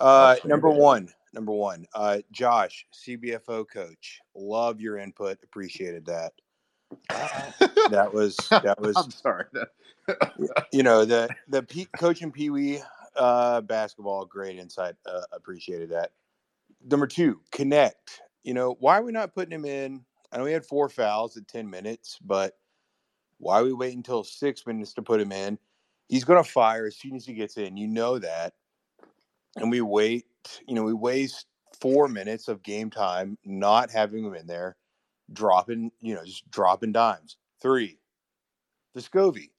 Uh, 0.00 0.36
number 0.44 0.70
that. 0.72 0.78
one. 0.78 1.08
Number 1.32 1.52
one. 1.52 1.86
Uh, 1.94 2.18
Josh, 2.32 2.84
CBFO 2.92 3.64
coach. 3.72 4.20
Love 4.34 4.80
your 4.80 4.98
input. 4.98 5.38
Appreciated 5.44 6.04
that. 6.06 6.32
That 7.08 8.10
was 8.12 8.36
that 8.50 8.80
was. 8.80 8.96
I'm 8.96 9.10
sorry. 9.10 9.44
you 10.72 10.82
know 10.82 11.04
the 11.04 11.28
the 11.48 11.62
P, 11.62 11.86
coaching 11.98 12.32
Pee 12.32 12.50
Wee 12.50 12.80
uh, 13.16 13.60
basketball. 13.62 14.24
Great 14.24 14.58
insight. 14.58 14.94
Uh, 15.06 15.22
appreciated 15.32 15.90
that. 15.90 16.12
Number 16.88 17.06
two, 17.06 17.40
Knecht. 17.52 18.20
You 18.42 18.54
know 18.54 18.76
why 18.80 18.98
are 18.98 19.02
we 19.02 19.12
not 19.12 19.34
putting 19.34 19.52
him 19.52 19.64
in? 19.64 20.04
I 20.32 20.38
know 20.38 20.44
he 20.44 20.52
had 20.52 20.64
four 20.64 20.88
fouls 20.88 21.36
at 21.36 21.48
ten 21.48 21.68
minutes, 21.68 22.18
but 22.24 22.56
why 23.38 23.62
we 23.62 23.72
wait 23.72 23.96
until 23.96 24.24
six 24.24 24.66
minutes 24.66 24.92
to 24.94 25.02
put 25.02 25.20
him 25.20 25.32
in? 25.32 25.58
He's 26.08 26.24
going 26.24 26.42
to 26.42 26.48
fire 26.48 26.86
as 26.86 26.96
soon 26.96 27.14
as 27.14 27.24
he 27.24 27.34
gets 27.34 27.56
in. 27.56 27.76
You 27.76 27.86
know 27.86 28.18
that, 28.18 28.54
and 29.56 29.70
we 29.70 29.80
wait. 29.80 30.26
You 30.66 30.74
know 30.74 30.82
we 30.82 30.94
waste 30.94 31.46
four 31.80 32.08
minutes 32.08 32.48
of 32.48 32.62
game 32.62 32.90
time 32.90 33.38
not 33.44 33.90
having 33.90 34.24
him 34.24 34.34
in 34.34 34.46
there, 34.46 34.76
dropping. 35.32 35.90
You 36.00 36.14
know 36.14 36.24
just 36.24 36.50
dropping 36.50 36.92
dimes. 36.92 37.36
Three, 37.60 37.98
Vescovi. 38.96 39.50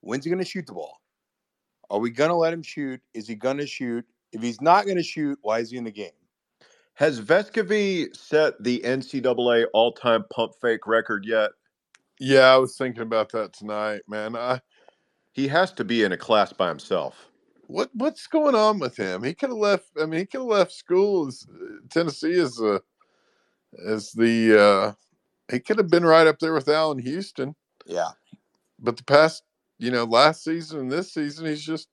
When's 0.00 0.24
he 0.24 0.30
going 0.30 0.42
to 0.42 0.48
shoot 0.48 0.66
the 0.66 0.72
ball? 0.72 1.00
Are 1.90 1.98
we 2.00 2.10
going 2.10 2.30
to 2.30 2.36
let 2.36 2.52
him 2.52 2.62
shoot? 2.62 3.00
Is 3.14 3.28
he 3.28 3.34
going 3.34 3.58
to 3.58 3.66
shoot? 3.66 4.04
If 4.32 4.42
he's 4.42 4.60
not 4.60 4.84
going 4.86 4.96
to 4.96 5.02
shoot, 5.02 5.38
why 5.42 5.58
is 5.60 5.70
he 5.70 5.76
in 5.76 5.84
the 5.84 5.92
game? 5.92 6.10
Has 6.94 7.20
Vescovi 7.20 8.14
set 8.16 8.62
the 8.62 8.80
NCAA 8.80 9.66
all-time 9.72 10.24
pump 10.30 10.52
fake 10.60 10.86
record 10.86 11.24
yet? 11.26 11.50
Yeah, 12.18 12.52
I 12.52 12.56
was 12.56 12.76
thinking 12.76 13.02
about 13.02 13.30
that 13.32 13.52
tonight, 13.52 14.02
man. 14.08 14.36
I, 14.36 14.60
He 15.32 15.48
has 15.48 15.72
to 15.72 15.84
be 15.84 16.02
in 16.02 16.12
a 16.12 16.16
class 16.16 16.52
by 16.52 16.68
himself. 16.68 17.30
what 17.66 17.90
what's 17.94 18.26
going 18.26 18.54
on 18.54 18.78
with 18.78 18.96
him? 18.96 19.22
He 19.22 19.34
could 19.34 19.50
have 19.50 19.58
left. 19.58 19.86
I 20.00 20.06
mean, 20.06 20.20
he 20.20 20.26
could 20.26 20.40
have 20.40 20.48
left 20.48 20.72
school 20.72 21.28
as 21.28 21.46
Tennessee 21.90 22.38
as 22.40 22.58
a 22.60 22.80
as 23.86 24.12
the. 24.12 24.60
uh 24.60 24.92
He 25.52 25.60
could 25.60 25.78
have 25.78 25.90
been 25.90 26.04
right 26.04 26.26
up 26.26 26.38
there 26.38 26.54
with 26.54 26.68
Allan 26.68 26.98
Houston. 26.98 27.54
Yeah. 27.86 28.10
But 28.78 28.96
the 28.96 29.04
past, 29.04 29.42
you 29.78 29.90
know, 29.90 30.04
last 30.04 30.42
season 30.42 30.80
and 30.80 30.90
this 30.90 31.12
season, 31.12 31.46
he's 31.46 31.64
just 31.64 31.88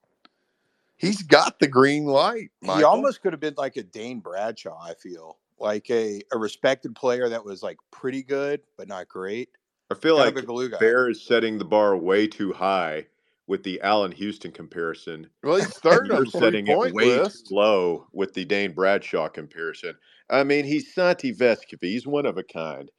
he's 0.95 1.22
got 1.22 1.60
the 1.60 1.68
green 1.68 2.05
light. 2.05 2.49
He 2.62 2.84
almost 2.84 3.22
could 3.22 3.34
have 3.34 3.39
been 3.39 3.55
like 3.57 3.78
a 3.78 3.84
Dane 3.84 4.22
Bradshaw, 4.22 4.80
I 4.82 4.93
feel. 4.95 5.38
Like 5.60 5.89
a, 5.89 6.22
a 6.32 6.38
respected 6.38 6.95
player 6.95 7.28
that 7.28 7.43
was 7.43 7.62
like 7.62 7.78
pretty 7.91 8.24
good, 8.24 8.62
but 8.78 8.88
not 8.88 9.10
great. 9.10 9.49
I 9.91 9.95
feel 9.95 10.18
Kind 10.18 10.36
like 10.36 10.43
a 10.43 10.47
glue. 10.47 10.70
Bear 10.70 11.10
is 11.10 11.22
setting 11.22 11.57
the 11.57 11.66
bar 11.66 11.97
way 11.97 12.28
too 12.28 12.53
high 12.53 13.07
with 13.47 13.64
the 13.64 13.82
Allan 13.82 14.12
Houston 14.14 14.51
comparison. 14.51 15.28
Well, 15.43 15.57
he's 15.57 15.68
third 15.80 16.07
You're 16.07 16.18
on 16.18 16.26
the 16.26 16.32
setting 16.32 16.66
three 16.66 16.74
it 16.74 16.78
point 16.78 16.93
way 16.93 17.20
list. 17.20 17.47
too 17.47 17.55
low 17.55 18.07
with 18.14 18.34
the 18.34 18.45
Dane 18.45 18.72
Bradshaw 18.72 19.28
comparison. 19.28 19.95
I 20.30 20.43
mean, 20.43 20.64
he's 20.64 20.93
Santi 20.93 21.34
Vescovi. 21.34 21.78
He's 21.82 22.07
one 22.07 22.28
of 22.28 22.38
a 22.38 22.43
kind. 22.43 22.89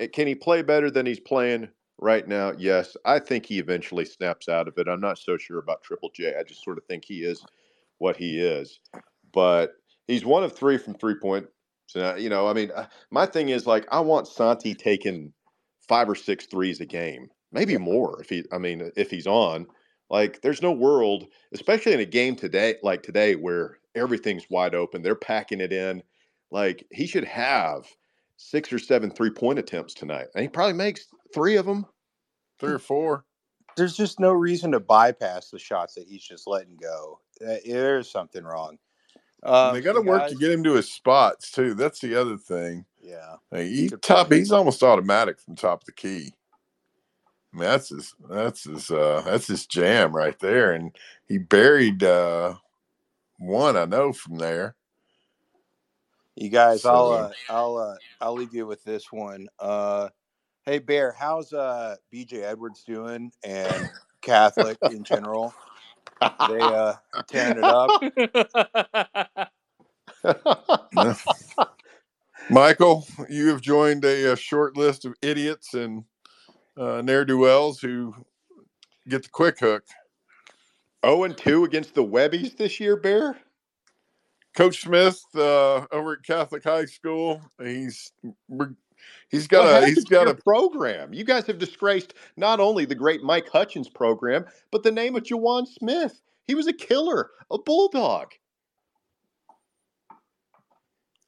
Uh, 0.00 0.06
Can 0.12 0.26
he 0.26 0.34
play 0.34 0.62
better 0.62 0.90
than 0.90 1.06
he's 1.06 1.20
playing 1.20 1.68
right 1.98 2.26
now? 2.26 2.52
Yes. 2.56 2.96
I 3.04 3.18
think 3.18 3.46
he 3.46 3.58
eventually 3.58 4.04
snaps 4.04 4.48
out 4.48 4.68
of 4.68 4.78
it. 4.78 4.88
I'm 4.88 5.00
not 5.00 5.18
so 5.18 5.36
sure 5.36 5.58
about 5.58 5.82
Triple 5.82 6.10
J. 6.14 6.34
I 6.38 6.42
just 6.42 6.62
sort 6.62 6.78
of 6.78 6.84
think 6.84 7.04
he 7.04 7.24
is 7.24 7.44
what 7.98 8.16
he 8.16 8.40
is. 8.40 8.80
But 9.32 9.72
he's 10.06 10.24
one 10.24 10.44
of 10.44 10.52
three 10.52 10.78
from 10.78 10.94
three 10.94 11.16
point. 11.16 11.46
So, 11.86 12.16
you 12.16 12.28
know, 12.28 12.46
I 12.46 12.52
mean, 12.52 12.70
uh, 12.74 12.86
my 13.10 13.26
thing 13.26 13.48
is 13.48 13.66
like, 13.66 13.86
I 13.90 14.00
want 14.00 14.28
Santi 14.28 14.74
taking 14.74 15.32
five 15.88 16.08
or 16.08 16.14
six 16.14 16.46
threes 16.46 16.80
a 16.80 16.86
game, 16.86 17.30
maybe 17.50 17.78
more 17.78 18.20
if 18.20 18.28
he, 18.28 18.44
I 18.52 18.58
mean, 18.58 18.90
if 18.94 19.10
he's 19.10 19.26
on. 19.26 19.66
Like, 20.10 20.42
there's 20.42 20.62
no 20.62 20.72
world, 20.72 21.26
especially 21.52 21.92
in 21.92 22.00
a 22.00 22.06
game 22.06 22.36
today, 22.36 22.76
like 22.82 23.02
today, 23.02 23.36
where 23.36 23.78
everything's 23.94 24.48
wide 24.50 24.74
open. 24.74 25.02
They're 25.02 25.14
packing 25.14 25.60
it 25.60 25.72
in. 25.72 26.02
Like, 26.50 26.86
he 26.90 27.06
should 27.06 27.24
have 27.24 27.86
six 28.38 28.72
or 28.72 28.78
seven 28.78 29.10
three 29.10 29.30
point 29.30 29.58
attempts 29.58 29.92
tonight, 29.92 30.28
and 30.34 30.42
he 30.42 30.48
probably 30.48 30.72
makes 30.72 31.06
three 31.34 31.56
of 31.56 31.66
them. 31.66 31.84
Three 32.58 32.72
or 32.72 32.78
four. 32.78 33.24
There's 33.76 33.96
just 33.96 34.18
no 34.18 34.32
reason 34.32 34.72
to 34.72 34.80
bypass 34.80 35.50
the 35.50 35.58
shots 35.58 35.94
that 35.94 36.08
he's 36.08 36.24
just 36.24 36.46
letting 36.46 36.76
go. 36.80 37.20
Uh, 37.46 37.56
There's 37.64 38.10
something 38.10 38.42
wrong. 38.42 38.78
Um, 39.44 39.74
they 39.74 39.80
got 39.80 39.92
to 39.92 40.00
you 40.00 40.06
work 40.06 40.22
guys- 40.22 40.32
to 40.32 40.38
get 40.38 40.50
him 40.50 40.64
to 40.64 40.74
his 40.74 40.90
spots 40.90 41.50
too. 41.52 41.74
That's 41.74 42.00
the 42.00 42.16
other 42.20 42.36
thing. 42.36 42.86
Yeah. 43.00 43.36
Like, 43.52 43.66
he 43.66 43.88
top. 44.02 44.32
He's 44.32 44.50
almost 44.50 44.82
automatic 44.82 45.38
from 45.38 45.54
top 45.54 45.82
of 45.82 45.86
the 45.86 45.92
key. 45.92 46.32
I 47.54 47.56
mean, 47.56 47.68
that's 47.68 47.90
his. 47.90 48.14
That's 48.28 48.64
his. 48.64 48.90
Uh, 48.90 49.22
that's 49.24 49.46
his 49.46 49.66
jam 49.66 50.14
right 50.14 50.38
there. 50.40 50.72
And 50.72 50.96
he 51.28 51.38
buried 51.38 52.02
uh, 52.02 52.54
one. 53.38 53.76
I 53.76 53.84
know 53.84 54.12
from 54.12 54.38
there. 54.38 54.74
You 56.40 56.50
guys, 56.50 56.84
I'll 56.84 57.10
uh, 57.10 57.32
I'll 57.48 57.76
uh, 57.78 57.96
I'll 58.20 58.34
leave 58.34 58.54
you 58.54 58.64
with 58.64 58.84
this 58.84 59.10
one. 59.10 59.48
Uh, 59.58 60.08
hey 60.66 60.78
Bear, 60.78 61.10
how's 61.10 61.52
uh, 61.52 61.96
BJ 62.14 62.44
Edwards 62.44 62.84
doing 62.84 63.32
and 63.42 63.90
Catholic 64.22 64.78
in 64.88 65.02
general? 65.02 65.52
They 66.20 66.60
uh, 66.60 66.94
tearing 67.26 67.58
it 67.58 67.68
up. 67.68 67.90
Michael, 72.50 73.04
you 73.28 73.48
have 73.48 73.60
joined 73.60 74.04
a, 74.04 74.32
uh 74.32 74.36
short 74.36 74.76
list 74.76 75.04
of 75.04 75.14
idiots 75.20 75.74
and 75.74 76.04
uh, 76.76 77.02
ne'er 77.02 77.24
do 77.24 77.38
wells 77.38 77.80
who 77.80 78.14
get 79.08 79.24
the 79.24 79.28
quick 79.28 79.58
hook. 79.58 79.82
0 81.04 81.24
and 81.24 81.36
2 81.36 81.64
against 81.64 81.96
the 81.96 82.04
Webbies 82.04 82.56
this 82.56 82.78
year, 82.78 82.96
Bear? 82.96 83.36
Coach 84.58 84.82
Smith 84.82 85.24
uh, 85.36 85.86
over 85.92 86.14
at 86.14 86.24
Catholic 86.24 86.64
High 86.64 86.86
School. 86.86 87.40
He's 87.62 88.12
he's 89.30 89.46
got 89.46 89.82
a 89.82 89.86
he's 89.86 90.04
got 90.04 90.26
a 90.26 90.34
program. 90.34 91.14
You 91.14 91.22
guys 91.22 91.46
have 91.46 91.58
disgraced 91.58 92.14
not 92.36 92.58
only 92.58 92.84
the 92.84 92.96
great 92.96 93.22
Mike 93.22 93.48
Hutchins 93.48 93.88
program, 93.88 94.44
but 94.72 94.82
the 94.82 94.90
name 94.90 95.14
of 95.14 95.22
Jawan 95.22 95.68
Smith. 95.68 96.20
He 96.48 96.56
was 96.56 96.66
a 96.66 96.72
killer, 96.72 97.30
a 97.52 97.58
bulldog. 97.58 98.32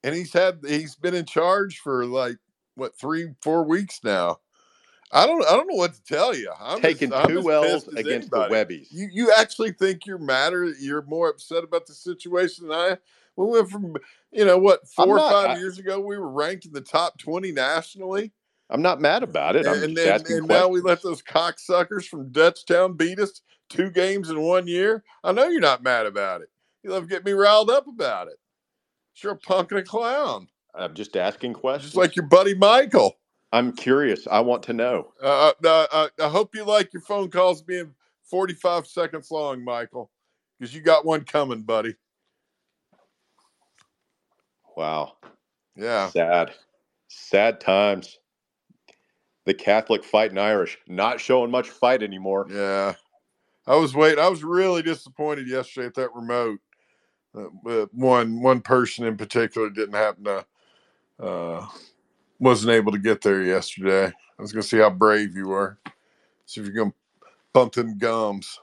and 0.02 0.14
he's 0.14 0.32
had 0.32 0.58
he's 0.66 0.96
been 0.96 1.14
in 1.14 1.24
charge 1.24 1.78
for 1.78 2.04
like 2.06 2.36
what 2.74 2.98
three 2.98 3.28
four 3.42 3.64
weeks 3.64 4.00
now. 4.02 4.38
I 5.12 5.26
don't 5.26 5.44
I 5.46 5.50
don't 5.50 5.68
know 5.68 5.76
what 5.76 5.94
to 5.94 6.02
tell 6.02 6.34
you. 6.34 6.52
I'm 6.60 6.80
taking 6.80 7.12
as, 7.12 7.26
two 7.26 7.50
L's 7.50 7.88
against 7.88 8.32
anybody. 8.32 8.54
the 8.54 8.64
Webbies. 8.64 8.86
You 8.90 9.08
you 9.12 9.32
actually 9.36 9.72
think 9.72 10.06
you're 10.06 10.18
madder? 10.18 10.72
You're 10.80 11.02
more 11.02 11.28
upset 11.28 11.64
about 11.64 11.86
the 11.86 11.94
situation 11.94 12.68
than 12.68 12.76
I. 12.76 12.98
We 13.36 13.46
went 13.46 13.70
from 13.70 13.96
you 14.32 14.44
know 14.44 14.58
what 14.58 14.80
I'm 14.98 15.08
4 15.08 15.18
or 15.18 15.30
five 15.30 15.50
I- 15.50 15.58
years 15.58 15.78
ago 15.78 16.00
we 16.00 16.18
were 16.18 16.30
ranked 16.30 16.66
in 16.66 16.72
the 16.72 16.80
top 16.80 17.18
twenty 17.18 17.52
nationally, 17.52 18.32
I'm 18.68 18.82
not 18.82 19.00
mad 19.00 19.22
about 19.22 19.56
it. 19.56 19.66
I'm 19.66 19.82
and 19.82 19.96
then 19.96 20.22
and 20.28 20.46
now 20.46 20.68
we 20.68 20.80
let 20.80 21.02
those 21.02 21.22
cocksuckers 21.22 22.04
from 22.04 22.30
Dutchtown 22.30 22.96
beat 22.96 23.18
us 23.18 23.40
two 23.68 23.90
games 23.90 24.30
in 24.30 24.40
one 24.40 24.66
year. 24.66 25.04
I 25.24 25.32
know 25.32 25.48
you're 25.48 25.60
not 25.60 25.82
mad 25.82 26.06
about 26.06 26.42
it. 26.42 26.48
You 26.82 26.90
love 26.90 27.08
getting 27.08 27.24
me 27.24 27.32
riled 27.32 27.70
up 27.70 27.86
about 27.86 28.28
it. 28.28 28.36
You're 29.22 29.32
a 29.32 29.36
punk 29.36 29.70
and 29.72 29.80
a 29.80 29.82
clown, 29.82 30.48
I'm 30.74 30.94
just 30.94 31.16
asking 31.16 31.54
questions. 31.54 31.92
just 31.92 31.96
like 31.96 32.16
your 32.16 32.26
buddy 32.26 32.54
Michael. 32.54 33.16
I'm 33.52 33.72
curious. 33.72 34.26
I 34.30 34.40
want 34.40 34.62
to 34.64 34.72
know. 34.72 35.12
Uh, 35.22 35.52
uh, 35.64 35.86
uh, 35.92 36.08
I 36.22 36.28
hope 36.28 36.54
you 36.54 36.64
like 36.64 36.92
your 36.92 37.02
phone 37.02 37.30
calls 37.30 37.62
being 37.62 37.92
45 38.24 38.86
seconds 38.86 39.30
long, 39.30 39.64
Michael, 39.64 40.10
because 40.58 40.72
you 40.74 40.80
got 40.80 41.04
one 41.04 41.24
coming, 41.24 41.62
buddy. 41.62 41.96
Wow. 44.80 45.16
Yeah. 45.76 46.08
Sad. 46.08 46.52
Sad 47.08 47.60
times. 47.60 48.18
The 49.44 49.52
Catholic 49.52 50.02
fighting 50.02 50.38
Irish 50.38 50.78
not 50.88 51.20
showing 51.20 51.50
much 51.50 51.68
fight 51.68 52.02
anymore. 52.02 52.46
Yeah. 52.48 52.94
I 53.66 53.76
was 53.76 53.94
waiting. 53.94 54.24
I 54.24 54.28
was 54.28 54.42
really 54.42 54.80
disappointed 54.80 55.48
yesterday 55.48 55.88
at 55.88 55.94
that 55.96 56.14
remote. 56.14 56.60
Uh, 57.36 57.48
but 57.62 57.92
one 57.92 58.40
one 58.40 58.62
person 58.62 59.04
in 59.04 59.18
particular 59.18 59.68
didn't 59.68 59.96
happen 59.96 60.24
to 60.24 60.46
uh 61.22 61.66
wasn't 62.38 62.72
able 62.72 62.90
to 62.90 62.98
get 62.98 63.20
there 63.20 63.42
yesterday. 63.42 64.06
I 64.06 64.42
was 64.42 64.50
gonna 64.50 64.62
see 64.62 64.78
how 64.78 64.88
brave 64.88 65.36
you 65.36 65.48
were. 65.48 65.78
See 66.46 66.62
if 66.62 66.66
you're 66.66 66.74
gonna 66.74 66.94
bump 67.52 67.74
them 67.74 67.98
gums. 67.98 68.58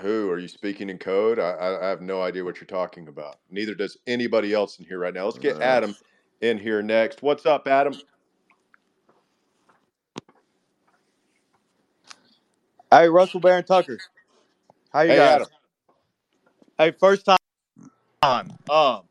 Who 0.00 0.30
are 0.30 0.38
you 0.38 0.48
speaking 0.48 0.90
in 0.90 0.98
code? 0.98 1.38
I, 1.38 1.50
I, 1.50 1.86
I 1.86 1.88
have 1.88 2.00
no 2.00 2.22
idea 2.22 2.44
what 2.44 2.60
you're 2.60 2.66
talking 2.66 3.08
about. 3.08 3.36
Neither 3.50 3.74
does 3.74 3.96
anybody 4.06 4.52
else 4.52 4.78
in 4.78 4.84
here 4.84 4.98
right 4.98 5.14
now. 5.14 5.26
Let's 5.26 5.38
get 5.38 5.56
Uh, 5.56 5.60
Adam 5.60 5.96
in 6.40 6.58
here 6.58 6.82
next. 6.82 7.22
What's 7.22 7.46
up, 7.46 7.68
Adam? 7.68 7.94
Hey, 12.90 13.08
Russell 13.08 13.40
Barron 13.40 13.64
Tucker. 13.64 13.98
How 14.92 15.02
you 15.02 15.10
Hey, 15.10 15.16
guys? 15.16 15.34
Adam. 15.36 15.48
Hey, 16.78 16.92
first 16.98 17.24
time. 17.26 17.38
Um, 18.68 19.02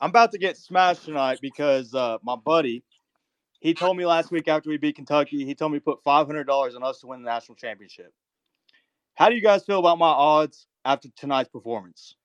I'm 0.00 0.10
about 0.10 0.32
to 0.32 0.38
get 0.38 0.56
smashed 0.56 1.04
tonight 1.04 1.38
because 1.40 1.94
uh, 1.94 2.18
my 2.22 2.36
buddy, 2.36 2.82
he 3.60 3.74
told 3.74 3.96
me 3.96 4.04
last 4.04 4.30
week 4.32 4.48
after 4.48 4.68
we 4.70 4.76
beat 4.78 4.96
Kentucky, 4.96 5.44
he 5.44 5.54
told 5.54 5.72
me 5.72 5.78
to 5.78 5.84
put 5.84 6.02
five 6.02 6.26
hundred 6.26 6.44
dollars 6.44 6.74
on 6.74 6.82
us 6.82 7.00
to 7.00 7.06
win 7.06 7.22
the 7.22 7.30
national 7.30 7.56
championship. 7.56 8.12
How 9.14 9.28
do 9.28 9.34
you 9.36 9.42
guys 9.42 9.64
feel 9.64 9.78
about 9.78 9.98
my 9.98 10.08
odds 10.08 10.66
after 10.84 11.08
tonight's 11.16 11.50
performance? 11.50 12.16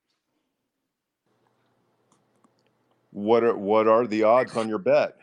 What 3.12 3.44
are 3.44 3.58
what 3.58 3.88
are 3.88 4.08
the 4.08 4.24
odds 4.24 4.56
on 4.56 4.70
your 4.70 4.80
bet? 4.80 5.18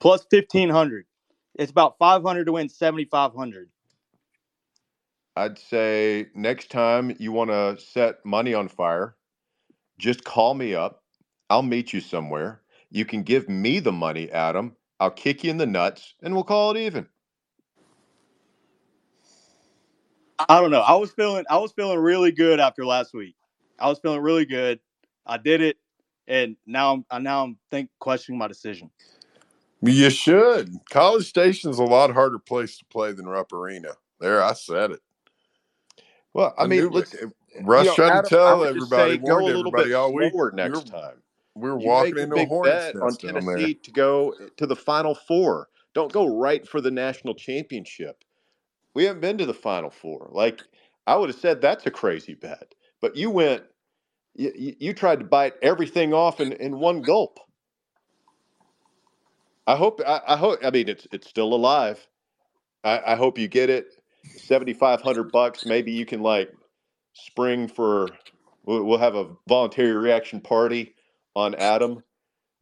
plus 0.00 0.26
fifteen 0.30 0.68
hundred. 0.68 1.06
It's 1.54 1.70
about 1.70 1.98
five 1.98 2.22
hundred 2.22 2.44
to 2.46 2.52
win 2.52 2.68
seventy 2.68 3.04
five 3.04 3.34
hundred. 3.34 3.70
I'd 5.36 5.58
say 5.58 6.28
next 6.34 6.70
time 6.70 7.14
you 7.18 7.32
want 7.32 7.50
to 7.50 7.78
set 7.78 8.24
money 8.24 8.54
on 8.54 8.68
fire, 8.68 9.16
just 9.98 10.24
call 10.24 10.54
me 10.54 10.74
up. 10.74 11.02
I'll 11.50 11.62
meet 11.62 11.92
you 11.92 12.00
somewhere. 12.00 12.62
You 12.90 13.04
can 13.04 13.22
give 13.22 13.48
me 13.48 13.80
the 13.80 13.92
money, 13.92 14.30
Adam. 14.30 14.76
I'll 14.98 15.10
kick 15.10 15.44
you 15.44 15.50
in 15.50 15.58
the 15.58 15.66
nuts 15.66 16.14
and 16.22 16.34
we'll 16.34 16.44
call 16.44 16.70
it 16.70 16.78
even. 16.78 17.06
I 20.38 20.60
don't 20.60 20.70
know. 20.70 20.80
I 20.80 20.94
was 20.94 21.10
feeling 21.12 21.44
I 21.48 21.58
was 21.58 21.72
feeling 21.72 21.98
really 21.98 22.32
good 22.32 22.60
after 22.60 22.84
last 22.84 23.14
week. 23.14 23.36
I 23.78 23.88
was 23.88 23.98
feeling 23.98 24.20
really 24.20 24.44
good. 24.44 24.80
I 25.26 25.38
did 25.38 25.60
it, 25.60 25.76
and 26.28 26.56
now 26.66 26.92
I'm 26.92 27.04
I 27.10 27.18
now 27.18 27.44
I'm 27.44 27.58
think 27.70 27.90
questioning 27.98 28.38
my 28.38 28.48
decision. 28.48 28.90
You 29.82 30.10
should. 30.10 30.74
College 30.90 31.26
Station's 31.26 31.78
a 31.78 31.84
lot 31.84 32.12
harder 32.12 32.38
place 32.38 32.78
to 32.78 32.84
play 32.86 33.12
than 33.12 33.26
Rupp 33.26 33.52
Arena. 33.52 33.90
There, 34.20 34.42
I 34.42 34.54
said 34.54 34.92
it. 34.92 35.00
Well, 36.32 36.54
I, 36.58 36.64
I 36.64 36.66
mean, 36.66 36.80
knew 36.80 36.90
let's. 36.90 37.14
it. 37.14 37.32
Russ 37.62 37.84
you 37.84 37.90
know, 37.90 37.94
tried 37.94 38.10
Adam, 38.10 38.24
to 38.24 38.28
tell 38.28 38.58
would 38.58 38.74
just 38.74 38.92
everybody, 38.92 39.12
say 39.12 39.18
go 39.18 39.38
a 39.38 39.40
warned 39.40 39.56
little 39.56 39.72
everybody 39.72 39.88
bit 39.90 39.94
all 39.94 40.12
week. 40.12 40.32
slower 40.32 40.50
We 40.50 40.56
next 40.56 40.86
time. 40.88 41.22
We're 41.54 41.78
You 41.80 41.86
walking 41.88 42.18
into 42.18 42.34
a 42.34 42.38
big 42.40 42.48
hornet's 42.48 42.92
bet 42.92 42.96
on 42.96 43.02
nest 43.04 43.20
there. 43.22 43.32
Tennessee 43.32 43.74
to 43.74 43.90
go 43.92 44.34
to 44.58 44.66
the 44.66 44.76
Final 44.76 45.14
Four. 45.14 45.68
Don't 45.94 46.12
go 46.12 46.26
right 46.26 46.66
for 46.68 46.82
the 46.82 46.90
national 46.90 47.34
championship. 47.34 48.22
We 48.96 49.04
haven't 49.04 49.20
been 49.20 49.36
to 49.36 49.44
the 49.44 49.52
Final 49.52 49.90
Four. 49.90 50.30
Like 50.32 50.62
I 51.06 51.16
would 51.16 51.28
have 51.28 51.38
said, 51.38 51.60
that's 51.60 51.84
a 51.84 51.90
crazy 51.90 52.32
bet. 52.32 52.74
But 53.02 53.14
you 53.14 53.30
went. 53.30 53.62
You, 54.34 54.74
you 54.80 54.94
tried 54.94 55.18
to 55.18 55.26
bite 55.26 55.52
everything 55.60 56.14
off 56.14 56.40
in, 56.40 56.52
in 56.52 56.78
one 56.78 57.02
gulp. 57.02 57.38
I 59.66 59.76
hope. 59.76 60.00
I, 60.06 60.22
I 60.26 60.36
hope. 60.38 60.60
I 60.64 60.70
mean, 60.70 60.88
it's 60.88 61.06
it's 61.12 61.28
still 61.28 61.52
alive. 61.52 62.06
I, 62.84 63.02
I 63.08 63.16
hope 63.16 63.38
you 63.38 63.48
get 63.48 63.68
it. 63.68 63.88
Seventy 64.34 64.72
five 64.72 65.02
hundred 65.02 65.30
bucks. 65.30 65.66
Maybe 65.66 65.92
you 65.92 66.06
can 66.06 66.22
like 66.22 66.50
spring 67.12 67.68
for. 67.68 68.08
We'll, 68.64 68.82
we'll 68.84 68.98
have 68.98 69.14
a 69.14 69.28
voluntary 69.46 69.92
reaction 69.92 70.40
party 70.40 70.94
on 71.34 71.54
Adam, 71.56 72.02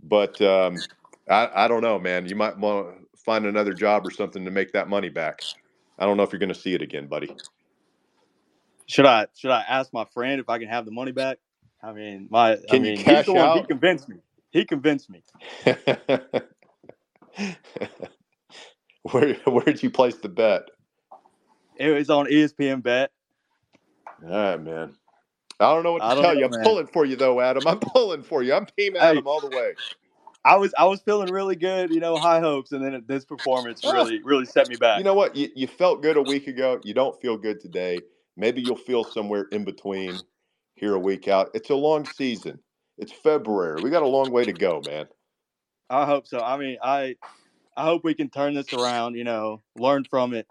but 0.02 0.42
um, 0.42 0.82
I 1.30 1.48
I 1.54 1.68
don't 1.68 1.82
know, 1.82 2.00
man. 2.00 2.26
You 2.26 2.34
might 2.34 2.58
want 2.58 2.88
to 2.88 3.20
find 3.24 3.46
another 3.46 3.72
job 3.72 4.04
or 4.04 4.10
something 4.10 4.44
to 4.44 4.50
make 4.50 4.72
that 4.72 4.88
money 4.88 5.10
back. 5.10 5.44
I 5.98 6.06
don't 6.06 6.16
know 6.16 6.24
if 6.24 6.32
you're 6.32 6.40
going 6.40 6.48
to 6.50 6.54
see 6.54 6.74
it 6.74 6.82
again, 6.82 7.06
buddy. 7.08 7.34
Should 8.86 9.06
I 9.06 9.26
should 9.36 9.50
I 9.50 9.62
ask 9.68 9.92
my 9.92 10.04
friend 10.06 10.40
if 10.40 10.48
I 10.48 10.58
can 10.58 10.68
have 10.68 10.84
the 10.86 10.92
money 10.92 11.12
back? 11.12 11.38
I 11.82 11.92
mean, 11.92 12.28
my 12.30 12.58
Can 12.68 12.84
you 12.84 12.92
mean, 12.92 13.04
he's 13.04 13.24
cash 13.24 13.26
the 13.26 13.34
one. 13.34 13.52
He 13.52 13.62
convinced 13.62 14.08
me. 14.08 14.16
He 14.50 14.64
convinced 14.64 15.10
me. 15.10 15.22
Where 19.12 19.34
where 19.46 19.64
did 19.64 19.82
you 19.82 19.90
place 19.90 20.16
the 20.16 20.28
bet? 20.30 20.64
It 21.76 21.90
was 21.90 22.10
on 22.10 22.26
ESPN 22.26 22.82
Bet. 22.82 23.10
All 24.24 24.30
right, 24.30 24.62
man. 24.62 24.94
I 25.60 25.74
don't 25.74 25.84
know 25.84 25.92
what 25.92 26.04
to 26.04 26.10
I 26.10 26.14
tell 26.20 26.34
know, 26.34 26.36
you. 26.36 26.46
I'm 26.46 26.52
man. 26.52 26.62
pulling 26.62 26.86
for 26.88 27.06
you 27.06 27.16
though, 27.16 27.40
Adam. 27.40 27.66
I'm 27.66 27.80
pulling 27.80 28.22
for 28.22 28.42
you. 28.42 28.54
I'm 28.54 28.66
team 28.78 28.96
Hey, 29.00 29.12
Adam 29.12 29.26
all 29.26 29.40
the 29.40 29.48
way. 29.48 29.74
I 30.44 30.56
was 30.56 30.74
I 30.76 30.84
was 30.84 31.00
feeling 31.00 31.32
really 31.32 31.56
good, 31.56 31.90
you 31.90 32.00
know, 32.00 32.16
high 32.16 32.40
hopes, 32.40 32.72
and 32.72 32.84
then 32.84 33.02
this 33.06 33.24
performance 33.24 33.82
really 33.82 34.22
really 34.22 34.44
set 34.44 34.68
me 34.68 34.76
back. 34.76 34.98
you 34.98 35.04
know 35.04 35.14
what? 35.14 35.34
You, 35.34 35.48
you 35.54 35.66
felt 35.66 36.02
good 36.02 36.16
a 36.16 36.22
week 36.22 36.46
ago. 36.48 36.80
You 36.84 36.92
don't 36.92 37.18
feel 37.20 37.38
good 37.38 37.60
today. 37.60 38.00
Maybe 38.36 38.60
you'll 38.60 38.76
feel 38.76 39.04
somewhere 39.04 39.46
in 39.52 39.64
between 39.64 40.18
here 40.74 40.94
a 40.94 40.98
week 40.98 41.28
out. 41.28 41.50
It's 41.54 41.70
a 41.70 41.74
long 41.74 42.04
season. 42.04 42.58
It's 42.98 43.12
February. 43.12 43.82
We 43.82 43.90
got 43.90 44.02
a 44.02 44.08
long 44.08 44.30
way 44.30 44.44
to 44.44 44.52
go, 44.52 44.82
man. 44.86 45.06
I 45.88 46.04
hope 46.04 46.26
so. 46.26 46.40
I 46.40 46.58
mean, 46.58 46.76
I 46.82 47.16
I 47.76 47.84
hope 47.84 48.04
we 48.04 48.14
can 48.14 48.28
turn 48.28 48.54
this 48.54 48.72
around. 48.72 49.14
You 49.14 49.24
know, 49.24 49.62
learn 49.76 50.04
from 50.04 50.34
it. 50.34 50.46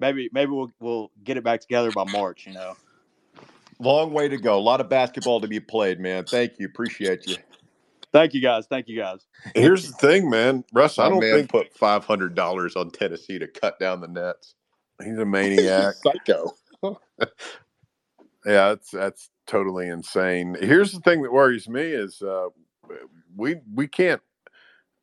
Maybe 0.00 0.28
maybe 0.32 0.52
we'll 0.52 0.70
we'll 0.80 1.10
get 1.24 1.38
it 1.38 1.44
back 1.44 1.60
together 1.60 1.90
by 1.92 2.04
March. 2.04 2.46
You 2.46 2.52
know. 2.52 2.76
Long 3.78 4.12
way 4.12 4.28
to 4.28 4.36
go. 4.36 4.58
A 4.58 4.60
lot 4.60 4.82
of 4.82 4.90
basketball 4.90 5.40
to 5.40 5.48
be 5.48 5.60
played, 5.60 5.98
man. 5.98 6.24
Thank 6.26 6.58
you. 6.58 6.66
Appreciate 6.66 7.26
you. 7.26 7.36
Thank 8.12 8.34
you 8.34 8.42
guys. 8.42 8.66
Thank 8.68 8.88
you 8.88 8.98
guys. 8.98 9.26
Here's 9.54 9.86
the 9.90 9.94
thing, 9.94 10.30
man. 10.30 10.64
Russ, 10.72 10.98
I 10.98 11.08
don't 11.08 11.20
man 11.20 11.32
think 11.32 11.50
put 11.50 11.72
five 11.74 12.04
hundred 12.04 12.34
dollars 12.34 12.76
on 12.76 12.90
Tennessee 12.90 13.38
to 13.38 13.48
cut 13.48 13.78
down 13.80 14.00
the 14.00 14.08
nets. 14.08 14.54
he's 15.04 15.18
a 15.18 15.26
He's 15.56 15.78
maniac. 15.78 15.86
a 15.86 15.92
psycho. 16.08 16.56
Yeah, 18.46 18.70
that's 18.70 18.90
that's 18.90 19.30
totally 19.46 19.88
insane. 19.88 20.56
Here's 20.60 20.92
the 20.92 21.00
thing 21.00 21.22
that 21.22 21.32
worries 21.32 21.68
me 21.68 21.82
is 21.82 22.22
uh, 22.22 22.48
we 23.36 23.56
we 23.74 23.86
can't. 23.88 24.22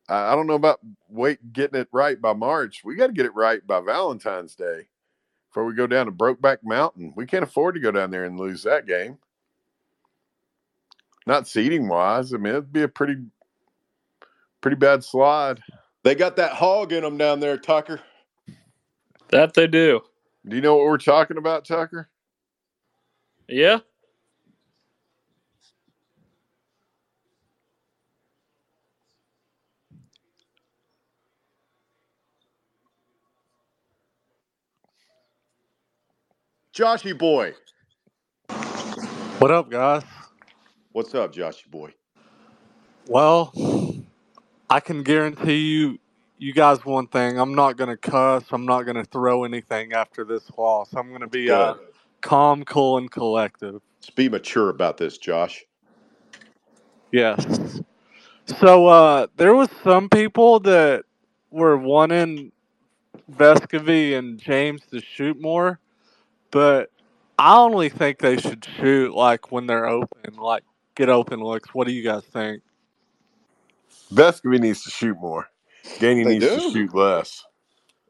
I 0.10 0.34
I 0.34 0.36
don't 0.36 0.47
know 0.47 0.55
about 0.55 0.80
wait 1.10 1.53
getting 1.53 1.80
it 1.80 1.89
right 1.93 2.22
by 2.22 2.34
March. 2.34 2.82
We 2.84 2.95
got 2.95 3.08
to 3.08 3.14
get 3.14 3.28
it 3.28 3.36
right 3.36 3.66
by 3.66 3.82
Valentine's 3.82 4.55
Day 4.55 4.88
before 5.49 5.66
we 5.66 5.76
go 5.76 5.88
down 5.88 6.08
to 6.08 6.12
Brokeback 6.12 6.60
Mountain. 6.64 7.14
We 7.16 7.28
can't 7.28 7.43
afford 7.43 7.76
to 7.76 7.82
go 7.82 7.91
down 7.91 8.12
there 8.12 8.26
and 8.26 8.39
lose 8.39 8.64
that 8.64 8.88
game. 8.88 9.20
Not 11.28 11.45
seating 11.45 11.89
wise, 11.89 12.34
I 12.34 12.38
mean 12.38 12.53
it'd 12.53 12.71
be 12.71 12.84
a 12.84 12.88
pretty 12.88 13.17
pretty 14.61 14.78
bad 14.78 15.03
slide. 15.03 15.59
They 16.03 16.15
got 16.15 16.38
that 16.38 16.53
hog 16.53 16.93
in 16.93 17.03
them 17.03 17.17
down 17.17 17.41
there, 17.41 17.57
Tucker. 17.57 17.99
That 19.28 19.53
they 19.53 19.67
do. 19.67 19.99
Do 20.47 20.55
you 20.55 20.61
know 20.61 20.78
what 20.78 20.86
we're 20.86 20.97
talking 20.97 21.36
about, 21.36 21.65
Tucker? 21.65 22.09
Yeah. 23.49 23.80
Joshy 36.73 37.17
boy. 37.17 37.53
What 39.39 39.51
up, 39.51 39.69
guys? 39.69 40.03
What's 40.98 41.14
up, 41.14 41.32
Joshy 41.32 41.70
boy? 41.70 41.93
Well, 43.06 43.54
I 44.68 44.80
can 44.80 45.04
guarantee 45.04 45.60
you, 45.60 46.00
you 46.39 46.56
guys 46.56 46.84
one 46.84 47.06
thing. 47.06 47.39
I'm 47.39 47.54
not 47.54 47.78
going 47.78 47.91
to 47.91 47.98
cuss. 47.98 48.45
I'm 48.50 48.66
not 48.66 48.82
going 48.82 48.95
to 48.95 49.04
throw 49.04 49.43
anything 49.43 49.93
after 49.93 50.26
this 50.26 50.50
loss. 50.58 50.95
I'm 50.95 51.10
going 51.10 51.22
to 51.22 51.28
be 51.28 51.52
uh, 51.52 51.76
calm, 52.22 52.66
cool, 52.66 52.98
and 52.98 53.12
collective. 53.12 53.80
Let's 54.02 54.10
be 54.10 54.28
mature 54.28 54.70
about 54.70 54.98
this, 54.98 55.20
Josh. 55.20 55.64
Yes. 57.12 57.80
So 58.60 58.88
uh, 58.88 59.28
there 59.36 59.54
was 59.54 59.70
some 59.84 60.10
people 60.10 60.62
that 60.62 61.04
were 61.52 61.78
wanting 61.78 62.52
Vescovi 63.32 64.18
and 64.18 64.39
James 64.39 64.82
to 64.89 65.00
shoot 65.00 65.39
more, 65.39 65.80
but 66.50 66.89
I 67.38 67.56
only 67.58 67.89
think 67.89 68.18
they 68.18 68.38
should 68.38 68.66
shoot 68.66 69.14
like 69.14 69.52
when 69.52 69.68
they're 69.68 69.86
open, 69.86 70.38
like 70.38 70.64
get 70.98 71.10
open 71.10 71.41
looks. 71.41 71.74
What 71.76 71.88
do 71.88 71.93
you 71.93 72.04
guys 72.04 72.26
think? 72.26 72.64
Vescovi 74.14 74.60
needs 74.60 74.84
to 74.84 74.91
shoot 74.91 75.18
more. 75.20 75.48
Gainey 76.00 76.26
They 76.26 76.36
needs 76.36 76.54
to 76.54 76.62
shoot 76.62 76.93
less. 76.95 77.43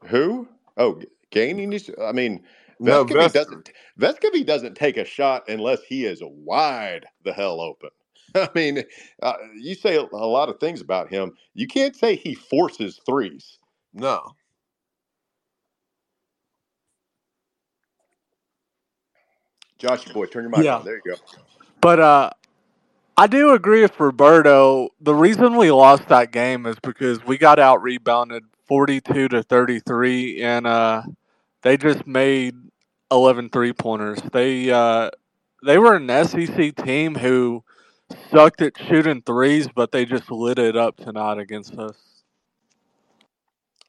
Who? 0.06 0.48
Oh, 0.76 1.00
Gainey 1.32 1.68
needs 1.68 1.84
to. 1.84 2.02
I 2.02 2.12
mean, 2.12 2.44
No, 2.80 3.04
Vescovi 3.04 3.14
Ves- 3.16 3.32
doesn't. 3.32 3.72
Vescovi 4.00 4.46
doesn't 4.46 4.76
take 4.76 4.96
a 4.96 5.04
shot 5.04 5.44
unless 5.48 5.82
he 5.82 6.06
is 6.06 6.20
wide 6.24 7.06
the 7.24 7.32
hell 7.32 7.60
open. 7.60 7.90
I 8.36 8.48
mean, 8.54 8.84
uh, 9.22 9.34
you 9.58 9.74
say 9.74 9.96
a 9.96 10.02
a 10.02 10.26
lot 10.28 10.48
of 10.50 10.60
things 10.60 10.80
about 10.80 11.10
him. 11.10 11.34
You 11.54 11.66
can't 11.68 11.96
say 11.96 12.16
he 12.16 12.34
forces 12.34 13.00
threes. 13.06 13.58
no. 13.94 14.22
Joshy 19.80 20.12
boy, 20.12 20.26
turn 20.26 20.44
your 20.44 20.50
mic 20.50 20.60
Yeah. 20.64 20.72
on. 20.72 20.84
There 20.84 20.96
you 20.96 21.02
go. 21.06 21.16
But 21.80 22.00
uh, 22.00 22.30
I 23.18 23.26
do 23.26 23.50
agree 23.52 23.82
with 23.82 23.98
Roberto. 23.98 24.90
The 25.00 25.12
reason 25.12 25.56
we 25.56 25.72
lost 25.72 26.06
that 26.08 26.30
game 26.30 26.66
is 26.66 26.76
because 26.80 27.24
we 27.26 27.36
got 27.36 27.58
out 27.58 27.82
rebounded 27.82 28.44
42 28.68 29.26
to 29.30 29.42
33, 29.42 30.40
and 30.40 30.68
uh, 30.68 31.02
they 31.62 31.76
just 31.76 32.06
made 32.06 32.54
11 33.10 33.50
three 33.50 33.72
pointers. 33.72 34.20
They 34.32 34.70
uh, 34.70 35.10
they 35.66 35.78
were 35.78 35.96
an 35.96 36.08
SEC 36.26 36.76
team 36.76 37.16
who 37.16 37.64
sucked 38.30 38.62
at 38.62 38.78
shooting 38.78 39.22
threes, 39.22 39.66
but 39.74 39.90
they 39.90 40.04
just 40.04 40.30
lit 40.30 40.60
it 40.60 40.76
up 40.76 40.96
tonight 40.96 41.38
against 41.38 41.74
us. 41.76 41.96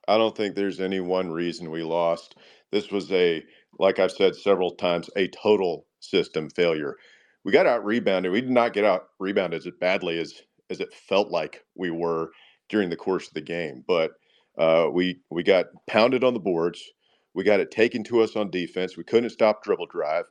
I 0.08 0.18
don't 0.18 0.36
think 0.36 0.56
there's 0.56 0.80
any 0.80 1.02
one 1.02 1.32
reason 1.32 1.70
we 1.70 1.84
lost. 1.84 2.36
This 2.72 2.90
was 2.90 3.12
a, 3.12 3.44
like 3.78 4.00
I've 4.00 4.12
said 4.12 4.36
several 4.36 4.72
times, 4.72 5.08
a 5.16 5.28
total 5.28 5.86
system 6.00 6.50
failure. 6.50 6.96
We 7.44 7.52
got 7.52 7.68
out 7.68 7.86
rebounded. 7.86 8.32
We 8.32 8.42
did 8.42 8.52
not 8.52 8.74
get 8.74 8.86
out 8.86 9.10
rebounded 9.20 9.66
as 9.66 9.74
badly 9.80 10.20
as 10.20 10.42
as 10.70 10.80
it 10.80 10.94
felt 10.94 11.30
like 11.32 11.64
we 11.76 11.90
were 11.92 12.32
during 12.70 12.90
the 12.90 12.96
course 12.96 13.28
of 13.28 13.34
the 13.34 13.42
game. 13.42 13.84
But 13.88 14.12
uh, 14.58 14.90
we 14.92 15.22
we 15.32 15.44
got 15.44 15.68
pounded 15.88 16.24
on 16.24 16.34
the 16.34 16.40
boards. 16.40 16.84
We 17.34 17.44
got 17.44 17.60
it 17.60 17.72
taken 17.72 18.04
to 18.06 18.22
us 18.22 18.36
on 18.36 18.52
defense. 18.52 18.98
We 18.98 19.04
couldn't 19.04 19.30
stop 19.32 19.64
dribble 19.64 19.88
drive. 19.88 20.26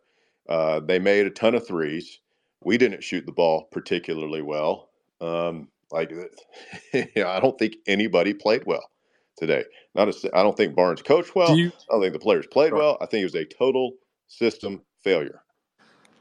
Uh, 0.48 0.80
they 0.80 0.98
made 0.98 1.26
a 1.26 1.30
ton 1.30 1.54
of 1.54 1.66
threes. 1.66 2.20
We 2.64 2.78
didn't 2.78 3.04
shoot 3.04 3.24
the 3.26 3.32
ball 3.32 3.68
particularly 3.72 4.42
well. 4.42 4.90
Um, 5.20 5.68
Like, 5.90 6.10
you 6.92 7.06
know, 7.16 7.28
I 7.28 7.40
don't 7.40 7.58
think 7.58 7.76
anybody 7.86 8.34
played 8.34 8.64
well 8.66 8.90
today. 9.36 9.64
Not 9.94 10.08
a, 10.08 10.36
I 10.36 10.42
don't 10.42 10.56
think 10.56 10.74
Barnes 10.74 11.02
coached 11.02 11.34
well. 11.34 11.56
You 11.56 11.72
I 11.88 11.94
don't 11.94 12.02
think 12.02 12.12
the 12.12 12.18
players 12.18 12.46
played 12.46 12.74
well. 12.74 12.98
I 13.00 13.06
think 13.06 13.22
it 13.22 13.24
was 13.32 13.34
a 13.36 13.44
total 13.44 13.92
system 14.26 14.82
failure. 15.02 15.42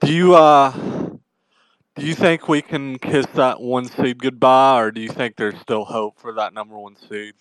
Do 0.02 0.14
you 0.14 0.36
uh 0.36 0.72
do 1.98 2.06
you 2.06 2.14
think 2.14 2.48
we 2.48 2.62
can 2.62 3.00
kiss 3.00 3.26
that 3.34 3.60
one 3.60 3.86
seed 3.86 4.20
goodbye, 4.20 4.80
or 4.80 4.91
do 4.91 5.02
you 5.02 5.10
think 5.10 5.36
there's 5.36 5.60
still 5.60 5.84
hope 5.84 6.20
for 6.20 6.32
that 6.34 6.54
number 6.54 6.78
one 6.78 6.95
seed? 6.95 7.34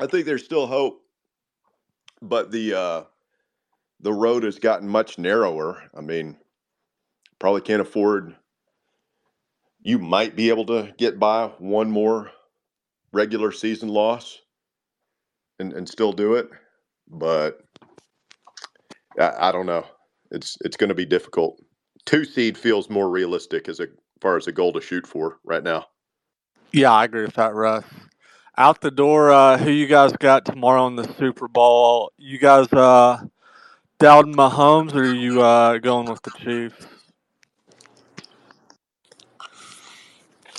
I 0.00 0.06
think 0.06 0.26
there's 0.26 0.44
still 0.44 0.66
hope, 0.66 1.02
but 2.20 2.50
the 2.50 2.74
uh, 2.74 3.02
the 4.00 4.12
road 4.12 4.42
has 4.42 4.58
gotten 4.58 4.88
much 4.88 5.18
narrower. 5.18 5.82
I 5.96 6.00
mean, 6.00 6.36
probably 7.38 7.60
can't 7.60 7.82
afford. 7.82 8.34
You 9.80 9.98
might 9.98 10.34
be 10.34 10.48
able 10.48 10.66
to 10.66 10.92
get 10.98 11.20
by 11.20 11.46
one 11.58 11.90
more 11.90 12.32
regular 13.12 13.52
season 13.52 13.88
loss 13.88 14.40
and, 15.58 15.72
and 15.72 15.88
still 15.88 16.12
do 16.12 16.34
it, 16.34 16.48
but 17.08 17.60
I, 19.18 19.48
I 19.48 19.52
don't 19.52 19.66
know. 19.66 19.84
It's 20.30 20.56
it's 20.64 20.76
going 20.76 20.88
to 20.88 20.94
be 20.94 21.06
difficult. 21.06 21.60
Two 22.04 22.24
seed 22.24 22.56
feels 22.56 22.90
more 22.90 23.10
realistic 23.10 23.68
as 23.68 23.80
a 23.80 23.86
far 24.20 24.36
as 24.36 24.46
a 24.46 24.52
goal 24.52 24.72
to 24.72 24.80
shoot 24.80 25.06
for 25.06 25.38
right 25.44 25.62
now. 25.62 25.86
Yeah, 26.72 26.92
I 26.92 27.04
agree 27.04 27.24
with 27.24 27.34
that, 27.34 27.54
Russ. 27.54 27.84
Out 28.56 28.80
the 28.80 28.90
door, 28.90 29.30
uh, 29.30 29.56
who 29.56 29.70
you 29.70 29.86
guys 29.86 30.12
got 30.14 30.44
tomorrow 30.44 30.86
in 30.86 30.96
the 30.96 31.10
Super 31.14 31.48
Bowl? 31.48 32.12
You 32.18 32.38
guys 32.38 32.70
uh, 32.72 33.22
doubting 33.98 34.34
Mahomes, 34.34 34.94
or 34.94 35.02
are 35.02 35.14
you 35.14 35.40
uh, 35.40 35.78
going 35.78 36.10
with 36.10 36.22
the 36.22 36.32
Chiefs? 36.32 36.86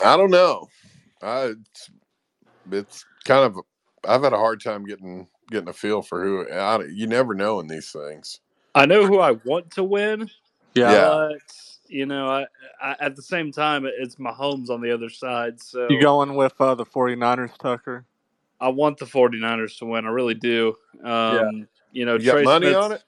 I 0.04 0.16
don't 0.16 0.32
know. 0.32 0.68
I 1.22 1.54
it's, 1.60 1.90
it's 2.72 3.06
kind 3.26 3.44
of 3.44 3.60
I've 4.08 4.24
had 4.24 4.34
a 4.34 4.38
hard 4.38 4.62
time 4.64 4.86
getting 4.86 5.28
getting 5.52 5.70
a 5.70 5.74
feel 5.74 6.02
for 6.02 6.24
who. 6.24 6.50
I, 6.50 6.84
you 6.86 7.08
never 7.08 7.34
know 7.34 7.60
in 7.60 7.68
these 7.68 7.92
things. 7.92 8.40
I 8.76 8.86
know 8.86 9.06
who 9.06 9.20
I 9.20 9.32
want 9.46 9.72
to 9.72 9.84
win, 9.84 10.30
Yeah. 10.76 10.92
Yeah. 10.92 11.08
but 11.32 11.42
you 11.88 12.06
know, 12.06 12.28
I, 12.28 12.46
I 12.82 12.96
at 13.00 13.16
the 13.16 13.22
same 13.24 13.52
time, 13.52 13.86
it's 13.86 14.16
Mahomes 14.18 14.70
on 14.70 14.80
the 14.82 14.92
other 14.94 15.10
side. 15.10 15.60
So 15.62 15.88
You 15.90 16.00
going 16.02 16.36
with 16.36 16.54
uh, 16.60 16.76
the 16.76 16.86
49ers, 16.86 17.58
Tucker? 17.58 18.06
I 18.62 18.68
want 18.70 18.98
the 19.00 19.06
49ers 19.06 19.78
to 19.80 19.86
win. 19.86 20.06
I 20.06 20.10
really 20.10 20.36
do. 20.36 20.76
Um, 21.04 21.68
You 21.92 22.06
know, 22.06 22.16
You 22.16 22.26
got 22.26 22.32
Trey 22.34 22.44
money 22.44 22.68
Smith's- 22.68 22.78
on 22.86 22.92
it? 22.92 23.04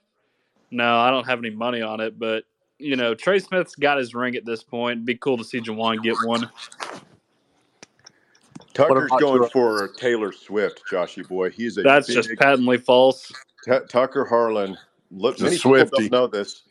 No, 0.71 0.97
I 0.97 1.11
don't 1.11 1.25
have 1.27 1.37
any 1.39 1.49
money 1.51 1.81
on 1.81 1.99
it, 1.99 2.17
but 2.17 2.45
you 2.79 2.95
know, 2.95 3.13
Trey 3.13 3.37
Smith's 3.37 3.75
got 3.75 3.99
his 3.99 4.15
ring 4.15 4.35
at 4.35 4.45
this 4.45 4.63
point. 4.63 4.93
It'd 4.93 5.05
be 5.05 5.15
cool 5.15 5.37
to 5.37 5.43
see 5.43 5.59
Jauan 5.61 6.01
get 6.01 6.15
one. 6.25 6.49
Tucker's 8.73 9.09
going 9.19 9.41
your- 9.41 9.49
for 9.49 9.89
Taylor 9.97 10.31
Swift, 10.31 10.81
Joshy 10.89 11.27
boy. 11.27 11.49
He's 11.49 11.77
a 11.77 11.81
That's 11.83 12.07
big, 12.07 12.15
just 12.15 12.29
patently 12.39 12.77
false. 12.77 13.31
Tu- 13.65 13.85
Tucker 13.89 14.25
Harlan. 14.25 14.77
Look, 15.11 15.35
He's 15.37 15.41
a 15.41 15.45
many 15.45 15.57
people 15.83 15.99
Swiftie. 15.99 16.09
don't 16.09 16.11
know 16.11 16.27
this. 16.27 16.63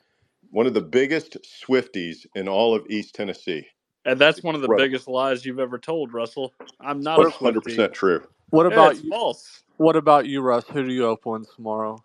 One 0.50 0.66
of 0.66 0.74
the 0.74 0.80
biggest 0.80 1.36
Swifties 1.44 2.26
in 2.34 2.48
all 2.48 2.74
of 2.74 2.86
East 2.90 3.14
Tennessee. 3.14 3.66
And 4.06 4.18
that's 4.18 4.42
one 4.42 4.54
of 4.54 4.62
the 4.62 4.64
Incredible. 4.64 4.86
biggest 4.88 5.08
lies 5.08 5.44
you've 5.44 5.60
ever 5.60 5.78
told, 5.78 6.12
Russell. 6.14 6.54
I'm 6.80 7.00
not 7.00 7.24
a 7.24 7.28
hundred 7.30 7.62
percent 7.62 7.92
true. 7.92 8.26
What 8.48 8.64
Yeah, 8.66 8.72
about 8.72 8.92
it's 8.92 9.04
you? 9.04 9.10
false. 9.10 9.62
What 9.76 9.94
about 9.94 10.26
you, 10.26 10.40
Russ? 10.40 10.64
Who 10.72 10.84
do 10.86 10.92
you 10.92 11.02
hope 11.04 11.26
wins 11.26 11.48
tomorrow? 11.54 12.02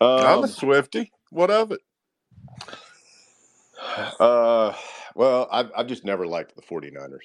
I'm 0.00 0.38
Um, 0.38 0.44
a 0.44 0.48
Swifty. 0.48 1.10
What 1.30 1.50
of 1.50 1.72
it? 1.72 1.80
Uh, 4.20 4.74
well, 5.14 5.48
I've, 5.50 5.70
I've 5.76 5.86
just 5.86 6.04
never 6.04 6.26
liked 6.26 6.54
the 6.56 6.62
49ers. 6.62 7.18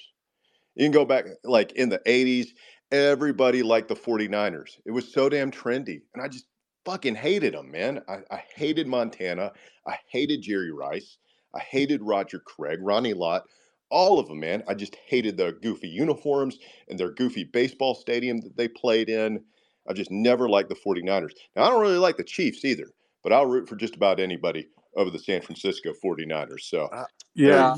You 0.76 0.84
can 0.84 0.92
go 0.92 1.04
back, 1.04 1.26
like 1.44 1.72
in 1.72 1.88
the 1.88 2.00
80s, 2.00 2.48
everybody 2.92 3.62
liked 3.62 3.88
the 3.88 3.94
49ers. 3.96 4.78
It 4.84 4.92
was 4.92 5.12
so 5.12 5.28
damn 5.28 5.50
trendy. 5.50 6.02
And 6.14 6.22
I 6.22 6.28
just 6.28 6.46
fucking 6.84 7.14
hated 7.14 7.54
them, 7.54 7.70
man. 7.70 8.02
I, 8.08 8.18
I 8.30 8.44
hated 8.54 8.86
Montana. 8.86 9.52
I 9.86 9.98
hated 10.08 10.42
Jerry 10.42 10.72
Rice. 10.72 11.18
I 11.54 11.60
hated 11.60 12.02
Roger 12.02 12.40
Craig, 12.40 12.80
Ronnie 12.82 13.14
Lott, 13.14 13.44
all 13.90 14.18
of 14.18 14.28
them, 14.28 14.40
man. 14.40 14.64
I 14.68 14.74
just 14.74 14.96
hated 15.06 15.36
their 15.36 15.52
goofy 15.52 15.88
uniforms 15.88 16.58
and 16.88 16.98
their 16.98 17.12
goofy 17.12 17.44
baseball 17.44 17.94
stadium 17.94 18.40
that 18.40 18.56
they 18.56 18.68
played 18.68 19.08
in. 19.08 19.40
I 19.88 19.92
just 19.92 20.10
never 20.10 20.48
liked 20.48 20.68
the 20.70 20.74
49ers. 20.74 21.32
Now, 21.54 21.64
I 21.64 21.70
don't 21.70 21.82
really 21.82 21.98
like 21.98 22.16
the 22.16 22.24
Chiefs 22.24 22.64
either, 22.64 22.88
but 23.22 23.32
I'll 23.32 23.46
root 23.46 23.68
for 23.68 23.76
just 23.76 23.94
about 23.96 24.18
anybody 24.18 24.68
over 24.96 25.10
the 25.10 25.18
San 25.18 25.42
Francisco 25.42 25.92
49ers. 26.04 26.62
So, 26.62 26.88
Yeah. 27.34 27.76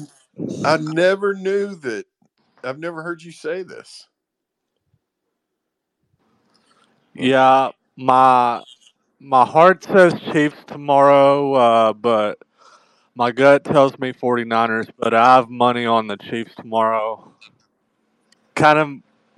I 0.64 0.78
never 0.78 1.34
knew 1.34 1.74
that. 1.76 2.06
I've 2.64 2.78
never 2.78 3.02
heard 3.02 3.22
you 3.22 3.32
say 3.32 3.62
this. 3.62 4.08
Yeah, 7.14 7.70
my 7.96 8.62
my 9.20 9.44
heart 9.44 9.84
says 9.84 10.14
Chiefs 10.32 10.58
tomorrow, 10.66 11.54
uh, 11.54 11.92
but 11.94 12.38
my 13.14 13.32
gut 13.32 13.64
tells 13.64 13.98
me 13.98 14.12
49ers, 14.12 14.88
but 14.98 15.14
I 15.14 15.36
have 15.36 15.50
money 15.50 15.86
on 15.86 16.06
the 16.06 16.16
Chiefs 16.16 16.54
tomorrow. 16.56 17.32
Kind 18.54 18.78
of 18.78 18.90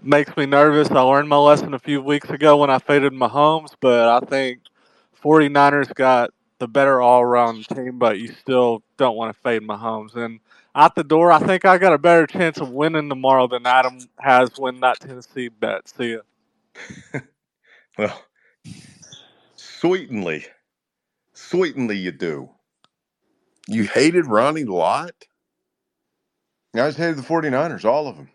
makes 0.02 0.36
me 0.36 0.46
nervous. 0.46 0.90
I 0.90 1.00
learned 1.00 1.28
my 1.28 1.36
lesson 1.38 1.74
a 1.74 1.78
few 1.78 2.02
weeks 2.02 2.30
ago 2.30 2.56
when 2.56 2.70
I 2.70 2.78
faded 2.78 3.12
Mahomes, 3.12 3.72
but 3.80 4.08
I 4.08 4.20
think 4.26 4.60
49ers 5.22 5.94
got 5.94 6.30
the 6.58 6.68
better 6.68 7.00
all-around 7.00 7.68
team, 7.68 7.98
but 7.98 8.18
you 8.18 8.28
still 8.28 8.82
don't 8.96 9.16
want 9.16 9.34
to 9.34 9.40
fade 9.42 9.62
Mahomes. 9.62 10.16
And 10.16 10.40
out 10.79 10.97
the 10.97 11.05
door, 11.05 11.33
I 11.33 11.41
think 11.41 11.66
I 11.66 11.79
got 11.79 11.95
a 11.95 11.99
better 11.99 12.26
chance 12.29 12.59
of 12.61 12.70
winning 12.70 13.11
tomorrow 13.11 13.49
than 13.49 13.66
Adam 13.66 13.99
has 14.20 14.51
winning 14.59 14.83
that 14.83 15.01
Tennessee 15.01 15.49
bet. 15.49 15.89
See 15.89 16.14
ya. 16.14 17.20
well, 17.99 18.24
sweetenly, 19.57 20.47
sweetenly 21.35 21.99
you 21.99 22.12
do. 22.12 22.51
You 23.68 23.85
hated 23.85 24.26
Ronnie 24.26 24.64
Lott? 24.64 25.14
I 26.74 26.79
just 26.89 26.99
hated 26.99 27.18
the 27.18 27.22
49ers, 27.22 27.85
all 27.85 28.09
of 28.09 28.16
them. 28.16 28.31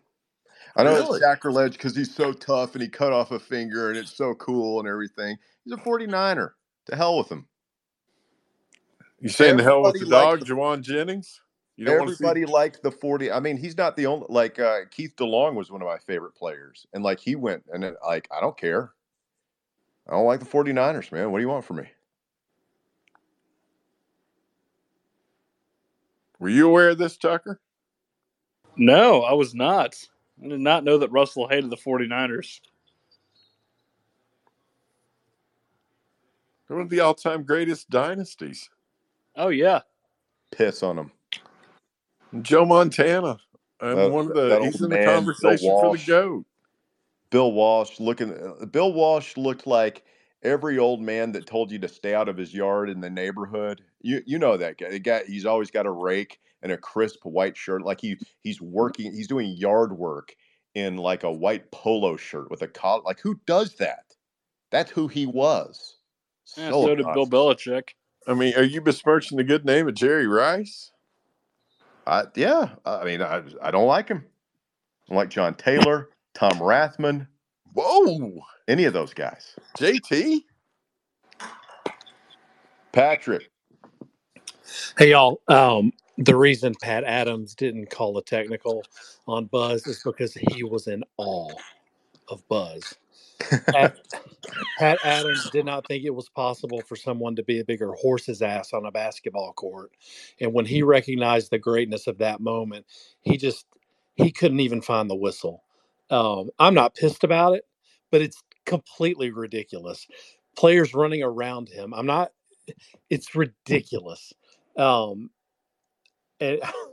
I 0.75 0.83
know 0.83 0.95
Really? 0.95 1.17
it's 1.17 1.25
sacrilege 1.25 1.73
because 1.73 1.95
he's 1.95 2.13
so 2.15 2.33
tough 2.33 2.73
and 2.75 2.81
he 2.81 2.89
cut 2.89 3.13
off 3.13 3.31
a 3.31 3.39
finger 3.39 3.89
and 3.89 3.97
it's 3.97 4.15
so 4.15 4.35
cool 4.35 4.79
and 4.79 4.89
everything. 4.89 5.37
He's 5.65 5.73
a 5.73 5.77
49er. 5.77 6.51
To 6.87 6.95
hell 6.95 7.17
with 7.19 7.29
him. 7.31 7.47
You 9.19 9.29
saying 9.29 9.57
the 9.57 9.63
hell 9.63 9.83
with 9.83 9.99
the 9.99 10.05
dog, 10.05 10.39
liked 10.39 10.43
Jauan 10.43 10.81
Jennings? 10.81 11.41
You 11.75 11.85
don't 11.85 11.99
want 11.99 12.09
see 12.11 12.23
Everybody 12.23 12.45
liked 12.45 12.83
the 12.83 12.91
40. 12.91 13.31
I 13.31 13.39
mean, 13.39 13.57
he's 13.57 13.77
not 13.77 13.95
the 13.95 14.05
only, 14.05 14.27
like, 14.29 14.59
uh, 14.59 14.81
Keith 14.91 15.15
DeLong 15.17 15.55
was 15.55 15.71
one 15.71 15.81
of 15.81 15.87
my 15.87 15.97
favorite 15.97 16.35
players. 16.35 16.85
And, 16.93 17.03
like, 17.03 17.19
he 17.19 17.35
went 17.35 17.63
and, 17.73 17.83
then, 17.83 17.95
like, 18.05 18.27
I 18.35 18.39
don't 18.39 18.57
care. 18.57 18.91
I 20.07 20.11
don't 20.11 20.25
like 20.25 20.39
the 20.39 20.45
49ers, 20.45 21.11
man. 21.11 21.31
What 21.31 21.39
do 21.39 21.43
you 21.43 21.49
want 21.49 21.65
from 21.65 21.77
me? 21.77 21.89
Were 26.39 26.49
you 26.49 26.67
aware 26.67 26.89
of 26.89 26.97
this, 26.97 27.17
Tucker? 27.17 27.59
No, 28.75 29.21
I 29.21 29.33
was 29.33 29.55
not. 29.55 29.95
I 30.43 30.49
did 30.49 30.59
not 30.59 30.83
know 30.83 30.97
that 30.97 31.11
Russell 31.11 31.47
hated 31.47 31.69
the 31.69 31.77
49ers. 31.77 32.59
They're 36.67 36.77
one 36.77 36.85
of 36.85 36.89
the 36.89 36.99
all-time 36.99 37.43
greatest 37.43 37.89
dynasties. 37.89 38.69
Oh, 39.35 39.49
yeah. 39.49 39.81
Piss 40.51 40.83
on 40.83 40.97
him. 40.97 41.11
Joe 42.41 42.65
Montana. 42.65 43.37
That- 43.79 44.11
one 44.11 44.27
of 44.27 44.33
the 44.33 44.61
he's 44.63 44.81
in 44.81 44.89
the 44.89 44.95
man, 44.95 45.05
Bill 45.05 45.15
conversation 45.15 45.69
for 45.69 45.81
the 45.81 45.87
Walsh. 45.87 46.07
goat. 46.07 46.45
Bill 47.29 47.51
Walsh 47.51 47.99
looking 47.99 48.31
uh, 48.31 48.65
Bill 48.65 48.93
Walsh 48.93 49.35
looked 49.35 49.67
like 49.67 50.03
every 50.41 50.77
old 50.77 51.01
man 51.01 51.31
that 51.33 51.45
told 51.45 51.71
you 51.71 51.79
to 51.79 51.87
stay 51.87 52.13
out 52.13 52.29
of 52.29 52.37
his 52.37 52.53
yard 52.53 52.89
in 52.89 53.01
the 53.01 53.09
neighborhood. 53.09 53.81
You 54.01 54.21
you 54.25 54.39
know 54.39 54.55
that 54.57 54.77
guy. 54.77 54.91
The 54.91 54.99
guy 54.99 55.23
he's 55.27 55.45
always 55.45 55.71
got 55.71 55.85
a 55.85 55.91
rake 55.91 56.39
and 56.61 56.71
a 56.71 56.77
crisp 56.77 57.25
white 57.25 57.57
shirt. 57.57 57.81
Like 57.81 57.99
he 57.99 58.17
he's 58.41 58.61
working, 58.61 59.11
he's 59.11 59.27
doing 59.27 59.57
yard 59.57 59.97
work 59.97 60.33
in 60.75 60.97
like 60.97 61.23
a 61.23 61.31
white 61.31 61.69
polo 61.71 62.15
shirt 62.15 62.49
with 62.49 62.61
a 62.61 62.67
collar. 62.67 63.01
Like 63.03 63.19
who 63.19 63.39
does 63.45 63.75
that? 63.75 64.05
That's 64.71 64.91
who 64.91 65.07
he 65.07 65.25
was. 65.25 65.97
Yeah, 66.57 66.69
so 66.69 66.95
did 66.95 67.05
Bill. 67.13 67.27
Belichick. 67.27 67.89
I 68.27 68.33
mean, 68.33 68.55
are 68.55 68.63
you 68.63 68.79
besmirching 68.79 69.37
the 69.37 69.43
good 69.43 69.65
name 69.65 69.87
of 69.87 69.95
Jerry 69.95 70.27
Rice? 70.27 70.92
I, 72.05 72.23
yeah, 72.35 72.69
I 72.85 73.05
mean, 73.05 73.21
I, 73.21 73.43
I 73.61 73.71
don't 73.71 73.87
like 73.87 74.09
him. 74.09 74.25
I 75.07 75.13
don't 75.13 75.17
like 75.17 75.29
John 75.29 75.55
Taylor, 75.55 76.09
Tom 76.33 76.59
Rathman, 76.59 77.27
Whoa, 77.73 78.41
any 78.67 78.85
of 78.85 78.93
those 78.93 79.13
guys. 79.13 79.55
JT. 79.77 80.43
Patrick, 82.91 83.49
Hey 84.97 85.09
y'all, 85.11 85.41
um, 85.47 85.91
the 86.19 86.35
reason 86.35 86.75
Pat 86.81 87.03
Adams 87.03 87.55
didn't 87.55 87.89
call 87.89 88.17
a 88.17 88.23
technical 88.23 88.83
on 89.27 89.45
Buzz 89.45 89.87
is 89.87 90.03
because 90.03 90.35
he 90.35 90.63
was 90.63 90.87
in 90.87 91.03
awe 91.17 91.51
of 92.29 92.47
Buzz. 92.47 92.95
Pat, 93.73 93.95
Pat 94.77 94.99
Adams 95.03 95.49
did 95.51 95.65
not 95.65 95.87
think 95.87 96.05
it 96.05 96.15
was 96.15 96.29
possible 96.29 96.81
for 96.81 96.95
someone 96.95 97.35
to 97.35 97.43
be 97.43 97.59
a 97.59 97.65
bigger 97.65 97.93
horse's 97.93 98.41
ass 98.41 98.73
on 98.73 98.85
a 98.85 98.91
basketball 98.91 99.53
court. 99.53 99.91
And 100.39 100.53
when 100.53 100.65
he 100.65 100.83
recognized 100.83 101.51
the 101.51 101.59
greatness 101.59 102.07
of 102.07 102.19
that 102.19 102.41
moment, 102.41 102.85
he 103.21 103.37
just 103.37 103.65
he 104.15 104.31
couldn't 104.31 104.59
even 104.59 104.81
find 104.81 105.09
the 105.09 105.15
whistle. 105.15 105.63
Um, 106.09 106.49
I'm 106.59 106.73
not 106.73 106.95
pissed 106.95 107.23
about 107.23 107.55
it, 107.55 107.65
but 108.11 108.21
it's 108.21 108.41
completely 108.65 109.31
ridiculous. 109.31 110.07
Players 110.57 110.93
running 110.93 111.23
around 111.23 111.69
him. 111.69 111.93
I'm 111.93 112.05
not. 112.05 112.31
It's 113.09 113.35
ridiculous. 113.35 114.33
Um, 114.77 115.29
and 116.39 116.61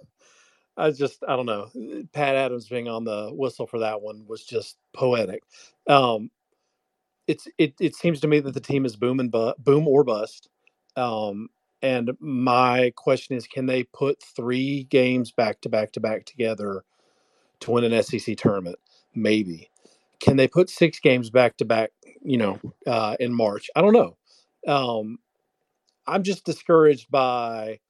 I 0.80 0.92
just 0.92 1.24
I 1.28 1.36
don't 1.36 1.46
know. 1.46 1.70
Pat 2.12 2.36
Adams 2.36 2.68
being 2.68 2.88
on 2.88 3.04
the 3.04 3.30
whistle 3.32 3.66
for 3.68 3.80
that 3.80 4.02
one 4.02 4.26
was 4.28 4.44
just 4.44 4.78
poetic. 4.94 5.42
Um, 5.88 6.30
it's 7.28 7.48
it 7.58 7.74
it 7.80 7.96
seems 7.96 8.20
to 8.20 8.28
me 8.28 8.40
that 8.40 8.54
the 8.54 8.60
team 8.60 8.86
is 8.86 8.96
boom 8.96 9.20
and 9.20 9.30
bu- 9.32 9.54
boom 9.58 9.88
or 9.88 10.04
bust. 10.04 10.48
Um, 10.96 11.48
and 11.82 12.12
my 12.20 12.92
question 12.96 13.36
is, 13.36 13.46
can 13.46 13.66
they 13.66 13.84
put 13.84 14.22
three 14.36 14.84
games 14.84 15.32
back 15.32 15.60
to 15.62 15.70
back 15.70 15.92
to 15.92 16.00
back 16.00 16.26
together 16.26 16.84
to 17.60 17.70
win 17.70 17.84
an 17.84 18.02
SEC 18.02 18.36
tournament? 18.36 18.78
Maybe. 19.14 19.70
Can 20.20 20.36
they 20.36 20.48
put 20.48 20.70
six 20.70 21.00
games 21.00 21.30
back 21.30 21.56
to 21.58 21.64
back? 21.64 21.92
You 22.22 22.38
know, 22.38 22.60
uh, 22.86 23.16
in 23.20 23.34
March. 23.34 23.70
I 23.76 23.82
don't 23.82 23.94
know. 23.94 24.16
Um, 24.66 25.18
I'm 26.06 26.22
just 26.24 26.44
discouraged 26.44 27.10
by 27.10 27.80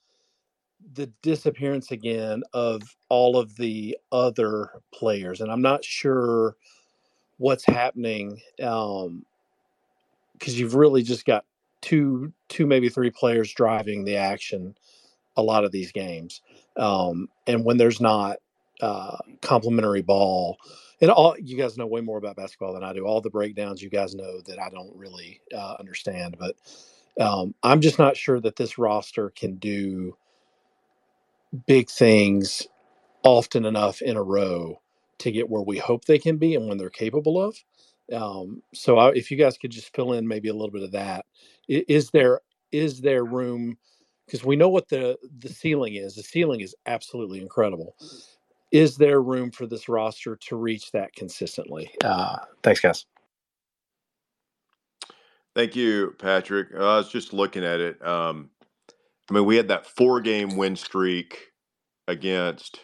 the 0.95 1.07
disappearance 1.23 1.91
again 1.91 2.43
of 2.53 2.83
all 3.09 3.37
of 3.37 3.57
the 3.57 3.97
other 4.13 4.71
players, 4.93 5.41
and 5.41 5.51
I'm 5.51 5.63
not 5.63 5.85
sure 5.85 6.57
what's 7.39 7.65
happening. 7.65 8.41
Um, 8.63 9.25
because 10.41 10.59
you've 10.59 10.75
really 10.75 11.03
just 11.03 11.27
got 11.27 11.45
two, 11.83 12.33
two 12.49 12.67
maybe 12.67 12.89
three 12.89 13.11
players 13.11 13.53
driving 13.53 14.05
the 14.05 14.17
action 14.17 14.75
a 15.37 15.43
lot 15.43 15.65
of 15.65 15.71
these 15.71 15.93
games. 15.93 16.41
Um, 16.77 17.29
and 17.47 17.65
when 17.65 17.77
there's 17.77 18.01
not 18.01 18.39
uh, 18.81 19.19
complementary 19.43 20.03
ball, 20.03 20.59
and 21.01 21.11
all 21.11 21.37
you 21.39 21.57
guys 21.57 21.77
know 21.77 21.87
way 21.87 22.01
more 22.01 22.19
about 22.19 22.37
basketball 22.37 22.75
than 22.75 22.85
I 22.85 22.93
do. 22.93 23.05
All 23.05 23.21
the 23.21 23.31
breakdowns 23.31 23.83
you 23.83 23.91
guys 23.91 24.15
know 24.15 24.41
that 24.43 24.59
I 24.59 24.69
don't 24.71 24.95
really 24.97 25.41
uh, 25.55 25.77
understand, 25.79 26.37
but 26.39 26.57
um, 27.21 27.55
I'm 27.63 27.81
just 27.81 27.99
not 27.99 28.17
sure 28.17 28.41
that 28.41 28.57
this 28.57 28.79
roster 28.79 29.31
can 29.31 29.57
do 29.57 30.17
big 31.67 31.91
things 31.91 32.63
often 33.25 33.65
enough 33.67 34.03
in 34.03 34.17
a 34.17 34.23
row 34.23 34.81
to 35.19 35.31
get 35.33 35.49
where 35.51 35.63
we 35.63 35.79
hope 35.79 36.05
they 36.05 36.19
can 36.19 36.37
be 36.39 36.55
and 36.55 36.69
when 36.69 36.79
they're 36.79 36.91
capable 36.91 37.43
of. 37.43 37.57
Um, 38.13 38.63
so 38.75 38.99
I, 38.99 39.11
if 39.13 39.31
you 39.31 39.37
guys 39.37 39.59
could 39.59 39.71
just 39.71 39.95
fill 39.95 40.13
in 40.15 40.27
maybe 40.27 40.49
a 40.49 40.55
little 40.55 40.71
bit 40.71 40.83
of 40.83 40.93
that, 40.93 41.27
I- 41.71 41.85
is 41.89 42.11
there 42.11 42.41
is 42.73 43.01
there 43.01 43.25
room? 43.25 43.79
Because 44.27 44.45
we 44.45 44.57
know 44.57 44.69
what 44.69 44.89
the 44.89 45.19
the 45.41 45.49
ceiling 45.49 45.95
is. 45.97 46.15
The 46.17 46.23
ceiling 46.23 46.61
is 46.61 46.75
absolutely 46.87 47.41
incredible. 47.41 47.97
Is 48.73 48.97
there 48.99 49.23
room 49.23 49.51
for 49.51 49.67
this 49.67 49.89
roster 49.89 50.37
to 50.49 50.57
reach 50.57 50.93
that 50.93 51.15
consistently? 51.15 51.91
Uh, 52.05 52.39
thanks, 52.63 52.81
guys. 52.81 53.07
Thank 55.57 55.77
you, 55.77 56.17
Patrick. 56.19 56.69
Uh, 56.75 56.79
I 56.95 56.99
was 56.99 57.11
just 57.11 57.35
looking 57.35 57.65
at 57.65 57.81
it. 57.81 58.07
Um, 58.07 58.51
I 59.31 59.35
mean, 59.35 59.47
we 59.47 59.57
had 59.57 59.69
that 59.69 59.87
four 59.87 60.21
game 60.21 60.57
win 60.57 60.77
streak 60.77 61.53
against 62.09 62.81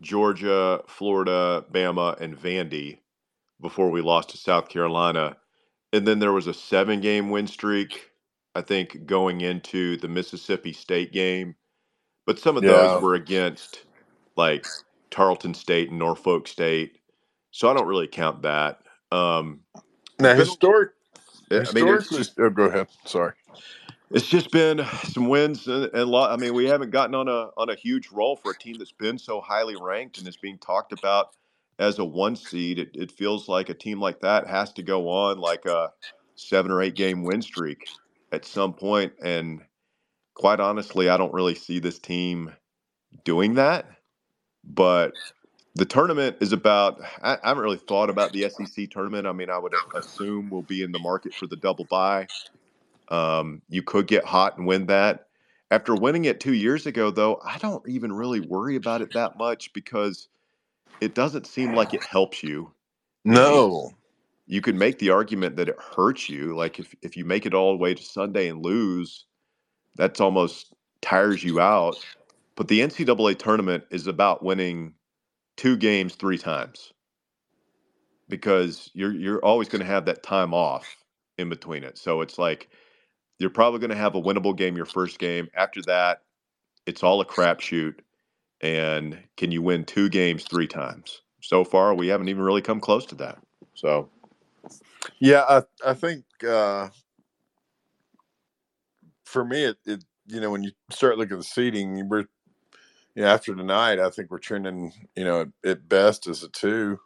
Georgia, 0.00 0.82
Florida, 0.88 1.64
Bama, 1.72 2.20
and 2.20 2.36
Vandy 2.36 3.00
before 3.60 3.90
we 3.90 4.00
lost 4.00 4.30
to 4.30 4.38
South 4.38 4.68
Carolina. 4.68 5.36
And 5.92 6.06
then 6.06 6.18
there 6.18 6.32
was 6.32 6.46
a 6.46 6.54
seven 6.54 7.00
game 7.00 7.30
win 7.30 7.46
streak, 7.46 8.10
I 8.54 8.62
think, 8.62 9.06
going 9.06 9.42
into 9.42 9.98
the 9.98 10.08
Mississippi 10.08 10.72
State 10.72 11.12
game. 11.12 11.56
But 12.26 12.38
some 12.38 12.56
of 12.56 12.64
Yeah. 12.64 12.72
those 12.72 13.00
were 13.00 13.14
against 13.14 13.84
like 14.36 14.66
Tarleton 15.10 15.54
State 15.54 15.90
and 15.90 15.98
Norfolk 15.98 16.48
State. 16.48 16.98
So 17.50 17.70
I 17.70 17.74
don't 17.74 17.88
really 17.88 18.08
count 18.08 18.42
that. 18.42 18.80
Um, 19.12 19.60
Now, 20.20 20.34
historic, 20.34 20.92
I 21.52 21.72
mean, 21.72 21.86
historically, 21.86 22.18
just 22.18 22.38
oh, 22.38 22.50
go 22.50 22.64
ahead. 22.64 22.88
Sorry. 23.06 23.34
It's 24.10 24.26
just 24.26 24.50
been 24.50 24.84
some 25.04 25.28
wins 25.28 25.66
and, 25.66 25.90
and 25.94 26.10
lot. 26.10 26.32
I 26.32 26.36
mean, 26.36 26.54
we 26.54 26.66
haven't 26.66 26.90
gotten 26.90 27.14
on 27.14 27.28
a 27.28 27.50
on 27.56 27.70
a 27.70 27.74
huge 27.74 28.10
roll 28.10 28.36
for 28.36 28.52
a 28.52 28.58
team 28.58 28.76
that's 28.78 28.92
been 28.92 29.18
so 29.18 29.40
highly 29.40 29.76
ranked 29.80 30.18
and 30.18 30.26
is 30.26 30.36
being 30.36 30.58
talked 30.58 30.92
about 30.92 31.30
as 31.78 31.98
a 31.98 32.04
one 32.04 32.36
seed. 32.36 32.78
It, 32.78 32.90
it 32.94 33.12
feels 33.12 33.48
like 33.48 33.68
a 33.68 33.74
team 33.74 34.00
like 34.00 34.20
that 34.20 34.46
has 34.46 34.72
to 34.74 34.82
go 34.82 35.08
on 35.08 35.38
like 35.38 35.64
a 35.66 35.92
seven 36.34 36.72
or 36.72 36.82
eight 36.82 36.94
game 36.96 37.22
win 37.22 37.42
streak 37.42 37.88
at 38.32 38.44
some 38.44 38.72
point. 38.72 39.12
And 39.22 39.62
quite 40.34 40.60
honestly, 40.60 41.08
I 41.08 41.16
don't 41.16 41.32
really 41.32 41.54
see 41.54 41.78
this 41.78 41.98
team 41.98 42.52
doing 43.24 43.54
that. 43.54 43.86
But 44.64 45.12
the 45.76 45.84
tournament 45.84 46.36
is 46.40 46.52
about. 46.52 47.00
I, 47.22 47.38
I 47.42 47.48
haven't 47.48 47.62
really 47.62 47.78
thought 47.78 48.10
about 48.10 48.32
the 48.32 48.50
SEC 48.50 48.90
tournament. 48.90 49.26
I 49.26 49.32
mean, 49.32 49.50
I 49.50 49.58
would 49.58 49.74
assume 49.94 50.50
we'll 50.50 50.62
be 50.62 50.82
in 50.82 50.92
the 50.92 50.98
market 50.98 51.32
for 51.34 51.46
the 51.46 51.56
double 51.56 51.84
bye. 51.84 52.26
Um, 53.10 53.62
you 53.68 53.82
could 53.82 54.06
get 54.06 54.24
hot 54.24 54.56
and 54.56 54.66
win 54.66 54.86
that. 54.86 55.26
After 55.70 55.94
winning 55.94 56.24
it 56.24 56.40
two 56.40 56.54
years 56.54 56.86
ago, 56.86 57.10
though, 57.10 57.40
I 57.44 57.58
don't 57.58 57.86
even 57.88 58.12
really 58.12 58.40
worry 58.40 58.76
about 58.76 59.02
it 59.02 59.12
that 59.12 59.38
much 59.38 59.72
because 59.72 60.28
it 61.00 61.14
doesn't 61.14 61.46
seem 61.46 61.74
like 61.74 61.94
it 61.94 62.04
helps 62.04 62.42
you. 62.42 62.72
No. 63.24 63.90
You 64.46 64.60
could 64.60 64.74
make 64.74 64.98
the 64.98 65.10
argument 65.10 65.56
that 65.56 65.68
it 65.68 65.76
hurts 65.78 66.28
you. 66.28 66.56
Like 66.56 66.80
if, 66.80 66.94
if 67.02 67.16
you 67.16 67.24
make 67.24 67.46
it 67.46 67.54
all 67.54 67.72
the 67.72 67.78
way 67.78 67.94
to 67.94 68.02
Sunday 68.02 68.48
and 68.48 68.64
lose, 68.64 69.26
that's 69.94 70.20
almost 70.20 70.74
tires 71.02 71.44
you 71.44 71.60
out. 71.60 71.96
But 72.56 72.68
the 72.68 72.80
NCAA 72.80 73.38
tournament 73.38 73.84
is 73.90 74.06
about 74.06 74.42
winning 74.42 74.94
two 75.56 75.76
games 75.76 76.14
three 76.14 76.38
times 76.38 76.92
because 78.28 78.90
you're 78.94 79.12
you're 79.12 79.44
always 79.44 79.68
going 79.68 79.80
to 79.80 79.86
have 79.86 80.06
that 80.06 80.22
time 80.22 80.52
off 80.52 80.96
in 81.38 81.48
between 81.48 81.84
it. 81.84 81.98
So 81.98 82.20
it's 82.20 82.38
like 82.38 82.70
you're 83.40 83.50
probably 83.50 83.80
going 83.80 83.90
to 83.90 83.96
have 83.96 84.14
a 84.14 84.20
winnable 84.20 84.54
game 84.54 84.76
your 84.76 84.86
first 84.86 85.18
game. 85.18 85.48
After 85.54 85.80
that, 85.86 86.22
it's 86.86 87.02
all 87.02 87.22
a 87.22 87.26
crapshoot. 87.26 87.94
And 88.60 89.18
can 89.38 89.50
you 89.50 89.62
win 89.62 89.84
two 89.84 90.10
games 90.10 90.44
three 90.44 90.66
times? 90.66 91.22
So 91.40 91.64
far, 91.64 91.94
we 91.94 92.06
haven't 92.08 92.28
even 92.28 92.42
really 92.42 92.60
come 92.60 92.80
close 92.80 93.06
to 93.06 93.14
that. 93.16 93.38
So 93.74 94.10
Yeah, 95.18 95.44
I 95.48 95.90
I 95.90 95.94
think 95.94 96.24
uh, 96.46 96.90
for 99.24 99.42
me, 99.42 99.64
it, 99.64 99.78
it 99.86 100.04
you 100.26 100.40
know 100.40 100.50
when 100.50 100.62
you 100.62 100.72
start 100.90 101.16
looking 101.16 101.32
at 101.32 101.38
the 101.38 101.44
seating, 101.44 102.06
were 102.10 102.26
you 103.14 103.22
know 103.22 103.28
after 103.28 103.54
tonight, 103.54 103.98
I 103.98 104.10
think 104.10 104.30
we're 104.30 104.38
trending 104.38 104.92
you 105.16 105.24
know 105.24 105.40
at, 105.40 105.48
at 105.64 105.88
best 105.88 106.26
as 106.26 106.42
a 106.42 106.48
two, 106.50 107.00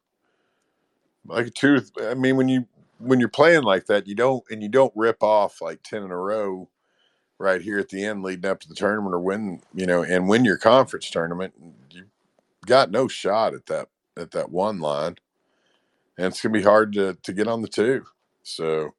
like 1.27 1.47
a 1.47 1.51
two. 1.51 1.81
I 2.03 2.15
mean, 2.15 2.37
when 2.37 2.49
you 2.49 2.67
when 3.05 3.21
you're 3.21 3.31
playing 3.31 3.65
like 3.65 3.87
that, 3.87 4.09
you 4.09 4.17
don't 4.17 4.45
and 4.51 4.63
you 4.63 4.71
don't 4.71 4.93
rip 4.97 5.23
off 5.23 5.63
like 5.63 5.83
ten 5.85 6.05
in 6.05 6.13
a 6.13 6.19
row 6.19 6.69
right 7.39 7.63
here 7.63 7.79
at 7.79 7.91
the 7.91 8.05
end, 8.05 8.23
leading 8.25 8.51
up 8.51 8.61
to 8.61 8.69
the 8.69 8.75
tournament, 8.77 9.15
or 9.15 9.21
win 9.21 9.63
you 9.75 9.87
know 9.87 10.05
and 10.05 10.29
win 10.29 10.45
your 10.45 10.59
conference 10.59 11.11
tournament. 11.11 11.55
You 11.93 12.05
got 12.67 12.91
no 12.91 13.09
shot 13.09 13.55
at 13.55 13.67
that 13.67 13.89
at 14.19 14.33
that 14.33 14.51
one 14.51 14.81
line, 14.81 15.17
and 16.19 16.29
it's 16.29 16.43
gonna 16.43 16.53
be 16.55 16.63
hard 16.63 16.93
to 16.95 17.15
to 17.23 17.33
get 17.35 17.49
on 17.49 17.63
the 17.63 17.69
two. 17.69 18.05
So. 18.45 18.91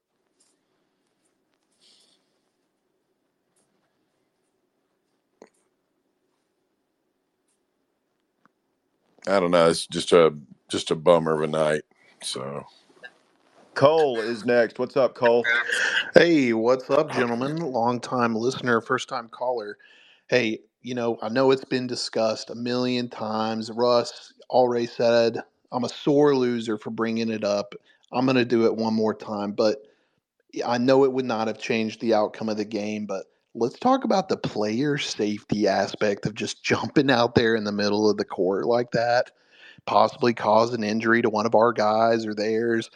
I 9.28 9.40
don't 9.42 9.52
know. 9.52 9.70
It's 9.70 9.88
just 9.88 10.12
a 10.12 10.36
just 10.70 10.92
a 10.92 10.96
bummer 10.96 11.34
of 11.36 11.42
a 11.44 11.48
night. 11.48 11.84
So 12.24 12.66
Cole 13.76 14.20
is 14.20 14.46
next. 14.46 14.80
What's 14.80 14.96
up, 14.96 15.16
Cole? 15.16 15.44
Hey, 16.14 16.54
what's 16.54 16.90
up, 16.90 17.12
gentlemen? 17.12 17.58
Long 17.58 18.00
time 18.00 18.34
listener, 18.34 18.80
first 18.80 19.10
time 19.10 19.28
caller. 19.28 19.78
Hey, 20.30 20.60
you 20.82 20.96
know, 20.96 21.18
I 21.22 21.28
know 21.28 21.52
it's 21.52 21.66
been 21.66 21.86
discussed 21.86 22.50
a 22.50 22.56
million 22.56 23.10
times. 23.10 23.70
Russ 23.70 24.34
already 24.50 24.88
said 24.88 25.40
I'm 25.74 25.84
a 25.84 25.90
sore 25.90 26.36
loser 26.36 26.78
for 26.78 26.90
bringing 26.90 27.30
it 27.30 27.44
up. 27.44 27.76
I'm 28.14 28.26
going 28.26 28.38
to 28.38 28.46
do 28.46 28.66
it 28.66 28.78
one 28.78 28.94
more 28.94 29.14
time, 29.14 29.52
but 29.52 29.80
I 30.66 30.78
know 30.78 31.04
it 31.04 31.12
would 31.12 31.26
not 31.26 31.48
have 31.48 31.60
changed 31.60 32.00
the 32.00 32.14
outcome 32.14 32.48
of 32.48 32.56
the 32.56 32.66
game, 32.66 33.06
but 33.06 33.26
let's 33.54 33.78
talk 33.78 34.06
about 34.06 34.30
the 34.30 34.38
player 34.38 34.98
safety 34.98 35.68
aspect 35.68 36.26
of 36.26 36.34
just 36.34 36.64
jumping 36.64 37.12
out 37.12 37.36
there 37.36 37.56
in 37.56 37.66
the 37.66 37.74
middle 37.74 38.10
of 38.10 38.16
the 38.16 38.26
court 38.26 38.66
like 38.68 38.92
that, 38.92 39.32
possibly 39.86 40.34
cause 40.34 40.74
an 40.74 40.84
injury 40.84 41.22
to 41.22 41.30
one 41.30 41.46
of 41.46 41.56
our 41.56 41.74
guys 41.74 42.26
or 42.26 42.34
theirs. 42.34 42.90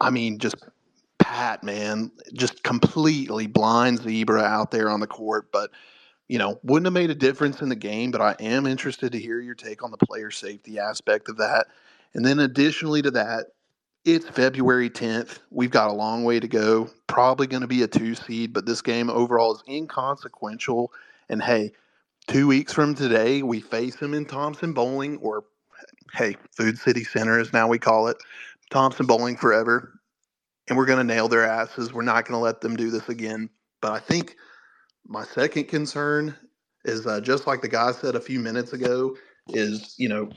I 0.00 0.10
mean, 0.10 0.38
just 0.38 0.56
Pat, 1.18 1.62
man, 1.64 2.10
just 2.34 2.62
completely 2.62 3.46
blind 3.46 3.98
zebra 3.98 4.42
out 4.42 4.70
there 4.70 4.90
on 4.90 5.00
the 5.00 5.06
court. 5.06 5.50
But, 5.52 5.70
you 6.28 6.38
know, 6.38 6.60
wouldn't 6.62 6.86
have 6.86 6.92
made 6.92 7.10
a 7.10 7.14
difference 7.14 7.62
in 7.62 7.68
the 7.68 7.76
game. 7.76 8.10
But 8.10 8.20
I 8.20 8.36
am 8.40 8.66
interested 8.66 9.12
to 9.12 9.18
hear 9.18 9.40
your 9.40 9.54
take 9.54 9.82
on 9.82 9.90
the 9.90 9.96
player 9.96 10.30
safety 10.30 10.78
aspect 10.78 11.28
of 11.28 11.38
that. 11.38 11.66
And 12.14 12.24
then, 12.24 12.38
additionally 12.38 13.02
to 13.02 13.10
that, 13.12 13.46
it's 14.04 14.28
February 14.28 14.88
10th. 14.88 15.40
We've 15.50 15.70
got 15.70 15.90
a 15.90 15.92
long 15.92 16.22
way 16.22 16.38
to 16.38 16.46
go. 16.46 16.88
Probably 17.08 17.48
going 17.48 17.62
to 17.62 17.66
be 17.66 17.82
a 17.82 17.88
two 17.88 18.14
seed, 18.14 18.52
but 18.52 18.64
this 18.64 18.80
game 18.80 19.10
overall 19.10 19.54
is 19.54 19.64
inconsequential. 19.68 20.92
And 21.28 21.42
hey, 21.42 21.72
two 22.28 22.46
weeks 22.46 22.72
from 22.72 22.94
today, 22.94 23.42
we 23.42 23.60
face 23.60 23.96
them 23.96 24.14
in 24.14 24.24
Thompson-Boling, 24.24 25.16
or 25.18 25.44
hey, 26.14 26.36
Food 26.52 26.78
City 26.78 27.02
Center 27.02 27.40
is 27.40 27.52
now 27.52 27.66
we 27.66 27.80
call 27.80 28.06
it 28.06 28.16
Thompson-Boling 28.70 29.36
forever. 29.36 30.00
And 30.68 30.76
we're 30.76 30.86
going 30.86 30.98
to 30.98 31.14
nail 31.14 31.28
their 31.28 31.44
asses. 31.44 31.92
We're 31.92 32.02
not 32.02 32.26
going 32.26 32.38
to 32.38 32.42
let 32.42 32.60
them 32.60 32.76
do 32.76 32.90
this 32.90 33.08
again. 33.08 33.48
But 33.80 33.92
I 33.92 33.98
think 34.00 34.36
my 35.06 35.24
second 35.24 35.64
concern 35.64 36.34
is 36.84 37.06
uh, 37.06 37.20
just 37.20 37.46
like 37.46 37.62
the 37.62 37.68
guy 37.68 37.92
said 37.92 38.16
a 38.16 38.20
few 38.20 38.40
minutes 38.40 38.72
ago, 38.72 39.16
is, 39.48 39.94
you 39.96 40.08
know, 40.08 40.28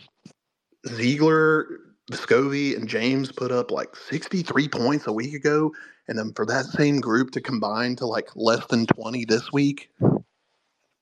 Zeigler, 0.88 1.66
Vescovi, 2.12 2.76
and 2.76 2.88
James 2.88 3.32
put 3.32 3.52
up 3.52 3.72
like 3.72 3.96
63 3.96 4.68
points 4.68 5.08
a 5.08 5.14
week 5.14 5.34
ago. 5.34 5.72
And 6.08 6.18
then 6.18 6.34
for 6.36 6.46
that 6.48 6.66
same 6.66 7.00
group 7.00 7.32
to 7.32 7.42
combine 7.42 7.96
to 7.98 8.06
like 8.06 8.36
less 8.36 8.66
than 8.68 8.86
20 8.88 9.26
this 9.26 9.52
week, 9.52 9.90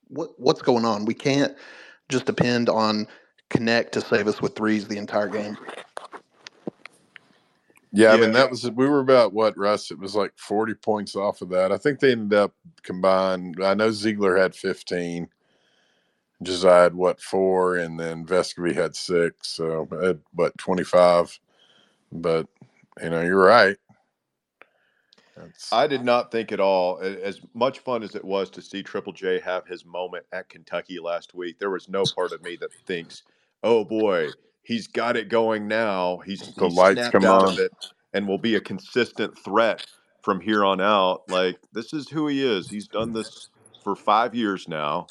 what 0.09 0.31
what's 0.37 0.61
going 0.61 0.85
on? 0.85 1.05
We 1.05 1.13
can't 1.13 1.55
just 2.09 2.25
depend 2.25 2.69
on 2.69 3.07
Knecht 3.49 3.91
to 3.91 4.01
save 4.01 4.27
us 4.27 4.41
with 4.41 4.55
threes 4.55 4.87
the 4.87 4.97
entire 4.97 5.27
game. 5.27 5.57
Yeah, 7.91 8.13
I 8.13 8.17
mean 8.17 8.33
that 8.33 8.49
was 8.49 8.69
we 8.71 8.87
were 8.87 8.99
about 8.99 9.33
what 9.33 9.57
Russ. 9.57 9.91
It 9.91 9.99
was 9.99 10.15
like 10.15 10.33
forty 10.35 10.73
points 10.73 11.15
off 11.15 11.41
of 11.41 11.49
that. 11.49 11.71
I 11.71 11.77
think 11.77 11.99
they 11.99 12.11
ended 12.11 12.37
up 12.37 12.53
combined. 12.83 13.63
I 13.63 13.73
know 13.73 13.89
Zeigler 13.89 14.39
had 14.39 14.55
fifteen, 14.55 15.29
Josiah 16.43 16.83
had 16.83 16.95
what 16.95 17.21
four, 17.21 17.77
and 17.77 17.99
then 17.99 18.25
Vescovi 18.25 18.73
had 18.73 18.95
six. 18.95 19.49
So 19.49 19.87
at 20.03 20.17
what 20.33 20.57
twenty 20.57 20.83
five. 20.83 21.37
But 22.11 22.47
you 23.01 23.09
know 23.09 23.21
you're 23.21 23.43
right. 23.43 23.77
That's 25.37 25.71
I 25.71 25.87
did 25.87 26.03
not 26.03 26.31
think 26.31 26.51
at 26.51 26.59
all, 26.59 26.99
as 26.99 27.41
much 27.53 27.79
fun 27.79 28.03
as 28.03 28.15
it 28.15 28.25
was 28.25 28.49
to 28.51 28.61
see 28.61 28.81
Triple 28.83 29.13
J 29.13 29.39
have 29.39 29.67
his 29.67 29.85
moment 29.85 30.25
at 30.31 30.49
Kentucky 30.49 30.99
last 30.99 31.33
week, 31.35 31.59
there 31.59 31.69
was 31.69 31.87
no 31.87 32.03
part 32.15 32.31
of 32.31 32.43
me 32.43 32.57
that 32.59 32.73
thinks, 32.85 33.23
oh 33.63 33.85
boy, 33.85 34.29
he's 34.67 34.87
got 34.87 35.15
it 35.15 35.29
going 35.29 35.65
now. 35.67 36.17
He's, 36.25 36.41
the 36.57 36.65
he's 36.65 36.77
lights 36.77 37.07
come 37.09 37.25
out 37.25 37.45
on. 37.45 37.53
of 37.53 37.59
it 37.59 37.71
and 38.13 38.27
will 38.27 38.37
be 38.37 38.55
a 38.55 38.59
consistent 38.59 39.37
threat 39.39 39.85
from 40.21 40.41
here 40.41 40.65
on 40.65 40.81
out. 40.81 41.21
Like, 41.29 41.57
this 41.71 41.93
is 41.93 42.09
who 42.09 42.27
he 42.27 42.45
is. 42.45 42.69
He's 42.69 42.89
done 42.89 43.13
this 43.13 43.49
for 43.81 43.95
five 43.95 44.35
years 44.35 44.67
now. 44.67 45.07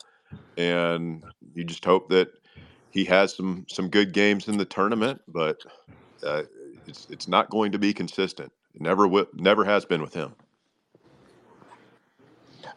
And 0.58 1.22
you 1.54 1.64
just 1.64 1.84
hope 1.86 2.10
that 2.10 2.28
he 2.90 3.04
has 3.06 3.34
some 3.34 3.66
some 3.68 3.88
good 3.88 4.12
games 4.12 4.48
in 4.48 4.56
the 4.56 4.64
tournament, 4.64 5.20
but 5.28 5.58
uh, 6.22 6.44
it's 6.86 7.06
it's 7.10 7.28
not 7.28 7.50
going 7.50 7.72
to 7.72 7.78
be 7.78 7.92
consistent. 7.92 8.50
It 8.74 8.80
never 8.80 9.04
wi- 9.04 9.26
never 9.34 9.64
has 9.66 9.84
been 9.84 10.00
with 10.00 10.14
him. 10.14 10.34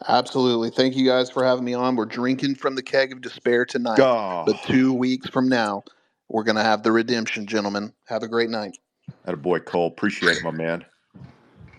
Absolutely. 0.07 0.71
Thank 0.71 0.95
you 0.95 1.05
guys 1.05 1.29
for 1.29 1.43
having 1.45 1.63
me 1.63 1.73
on. 1.73 1.95
We're 1.95 2.05
drinking 2.05 2.55
from 2.55 2.75
the 2.75 2.83
keg 2.83 3.13
of 3.13 3.21
despair 3.21 3.65
tonight. 3.65 3.97
God. 3.97 4.45
But 4.45 4.61
two 4.63 4.93
weeks 4.93 5.29
from 5.29 5.47
now, 5.47 5.83
we're 6.29 6.43
going 6.43 6.57
to 6.57 6.63
have 6.63 6.83
the 6.83 6.91
redemption, 6.93 7.47
gentlemen. 7.47 7.93
Have 8.07 8.23
a 8.23 8.29
great 8.29 8.49
night. 8.51 8.77
Had 9.25 9.35
a 9.35 9.37
boy 9.37 9.59
Cole. 9.59 9.87
Appreciate 9.87 10.37
it, 10.37 10.43
my 10.43 10.51
man. 10.51 10.85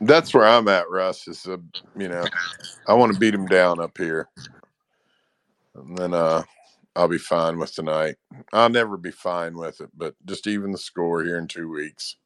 That's 0.01 0.35
where 0.35 0.47
I'm 0.47 0.69
at, 0.69 0.91
Russ. 0.91 1.29
Is 1.29 1.47
uh, 1.47 1.59
you 1.97 2.09
know 2.09 2.33
I 2.87 2.95
want 2.95 3.11
to 3.13 3.19
beat 3.19 3.35
him 3.35 3.49
down 3.49 3.81
up 3.81 3.99
here, 3.99 4.29
and 5.75 5.99
then 5.99 6.15
uh 6.15 6.45
I'll 6.97 7.09
be 7.09 7.19
fine 7.19 7.59
with 7.59 7.75
tonight. 7.75 8.17
I'll 8.53 8.71
never 8.71 8.97
be 8.97 9.13
fine 9.13 9.57
with 9.57 9.81
it, 9.81 9.91
but 9.97 10.15
just 10.27 10.47
even 10.47 10.73
the 10.73 10.79
score 10.79 11.25
here 11.25 11.39
in 11.39 11.49
two 11.49 11.71
weeks. 11.71 12.17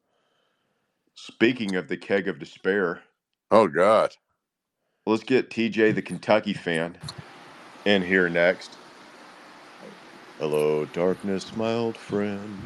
Speaking 1.14 1.76
of 1.76 1.88
the 1.88 1.96
keg 1.98 2.28
of 2.28 2.38
despair, 2.40 3.02
Oh 3.50 3.68
God. 3.68 4.12
let's 5.06 5.24
get 5.24 5.50
TJ, 5.50 5.94
the 5.94 6.02
Kentucky 6.02 6.54
fan, 6.54 6.98
in 7.84 8.02
here 8.02 8.28
next. 8.30 8.78
Hello, 10.40 10.84
darkness, 10.86 11.56
my 11.56 11.72
old 11.72 11.96
friend. 11.96 12.58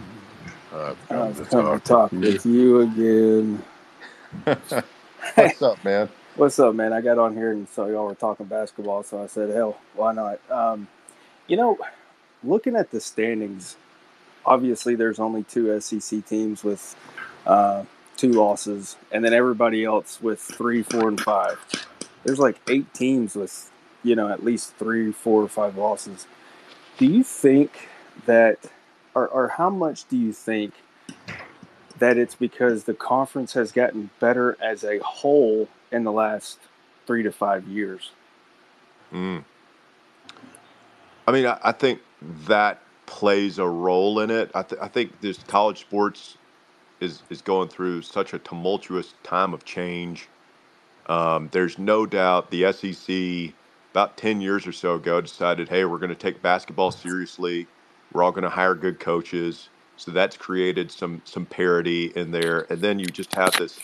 I've 0.74 0.96
come 1.06 1.22
I've 1.22 1.36
to 1.36 1.44
come 1.44 1.64
to 1.66 1.84
talk 1.84 1.84
talk 1.84 2.12
with 2.12 2.24
you. 2.24 2.32
with 2.32 2.46
you 2.46 2.80
again. 2.80 3.62
What's 5.34 5.62
up, 5.62 5.84
man? 5.84 6.08
What's 6.36 6.58
up, 6.58 6.74
man? 6.74 6.94
I 6.94 7.02
got 7.02 7.18
on 7.18 7.34
here 7.34 7.52
and 7.52 7.68
saw 7.68 7.86
y'all 7.86 8.06
were 8.06 8.14
talking 8.14 8.46
basketball, 8.46 9.02
so 9.02 9.22
I 9.22 9.26
said, 9.26 9.54
hell, 9.54 9.78
why 9.94 10.14
not? 10.14 10.40
Um, 10.50 10.88
you 11.46 11.58
know, 11.58 11.78
looking 12.42 12.74
at 12.74 12.90
the 12.90 13.00
standings, 13.02 13.76
obviously 14.46 14.94
there's 14.94 15.18
only 15.18 15.42
two 15.42 15.78
SEC 15.78 16.24
teams 16.24 16.64
with 16.64 16.96
uh, 17.46 17.84
two 18.16 18.32
losses, 18.32 18.96
and 19.12 19.22
then 19.22 19.34
everybody 19.34 19.84
else 19.84 20.22
with 20.22 20.40
three, 20.40 20.82
four, 20.82 21.06
and 21.08 21.20
five. 21.20 21.58
There's 22.24 22.38
like 22.38 22.58
eight 22.70 22.94
teams 22.94 23.36
with, 23.36 23.70
you 24.02 24.16
know, 24.16 24.28
at 24.30 24.42
least 24.42 24.74
three, 24.76 25.12
four, 25.12 25.42
or 25.42 25.48
five 25.48 25.76
losses. 25.76 26.26
Do 26.98 27.06
you 27.06 27.22
think 27.22 27.88
that, 28.26 28.58
or, 29.14 29.28
or 29.28 29.48
how 29.48 29.70
much 29.70 30.08
do 30.08 30.16
you 30.16 30.32
think 30.32 30.74
that 31.98 32.18
it's 32.18 32.34
because 32.34 32.84
the 32.84 32.94
conference 32.94 33.52
has 33.54 33.72
gotten 33.72 34.10
better 34.20 34.56
as 34.60 34.84
a 34.84 34.98
whole 34.98 35.68
in 35.92 36.04
the 36.04 36.12
last 36.12 36.58
three 37.06 37.22
to 37.22 37.30
five 37.30 37.66
years? 37.68 38.10
Mm. 39.12 39.44
I 41.26 41.32
mean, 41.32 41.46
I, 41.46 41.58
I 41.62 41.72
think 41.72 42.00
that 42.46 42.82
plays 43.06 43.58
a 43.58 43.66
role 43.66 44.20
in 44.20 44.30
it. 44.30 44.50
I, 44.54 44.62
th- 44.62 44.80
I 44.82 44.88
think 44.88 45.20
this 45.20 45.38
college 45.38 45.80
sports 45.80 46.36
is 47.00 47.22
is 47.30 47.40
going 47.40 47.68
through 47.68 48.02
such 48.02 48.34
a 48.34 48.38
tumultuous 48.40 49.14
time 49.22 49.54
of 49.54 49.64
change. 49.64 50.28
Um, 51.06 51.48
there's 51.52 51.78
no 51.78 52.06
doubt 52.06 52.50
the 52.50 52.72
SEC 52.72 53.54
about 53.92 54.16
ten 54.16 54.40
years 54.40 54.66
or 54.66 54.72
so 54.72 54.94
ago 54.94 55.20
decided, 55.20 55.68
hey, 55.68 55.84
we're 55.84 55.98
going 55.98 56.10
to 56.10 56.14
take 56.14 56.42
basketball 56.42 56.90
seriously. 56.90 57.66
We're 58.12 58.22
all 58.22 58.32
going 58.32 58.44
to 58.44 58.50
hire 58.50 58.74
good 58.74 59.00
coaches. 59.00 59.68
So 59.96 60.12
that's 60.12 60.36
created 60.36 60.90
some 60.90 61.22
some 61.24 61.46
parity 61.46 62.12
in 62.14 62.30
there, 62.30 62.66
and 62.70 62.80
then 62.80 62.98
you 62.98 63.06
just 63.06 63.34
have 63.34 63.52
this 63.54 63.78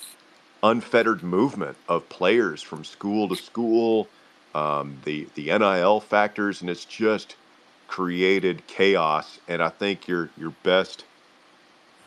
unfettered 0.63 1.23
movement 1.23 1.77
of 1.89 2.09
players 2.09 2.63
from 2.63 2.85
school 2.85 3.29
to 3.29 3.37
school, 3.37 4.09
um, 4.55 4.99
the 5.05 5.27
the 5.35 5.47
NIL 5.47 6.01
factors, 6.01 6.61
and 6.61 6.71
it's 6.71 6.85
just 6.85 7.37
created 7.89 8.67
chaos. 8.67 9.41
And 9.49 9.63
I 9.63 9.69
think 9.69 10.09
your 10.09 10.31
your 10.37 10.55
best 10.63 11.05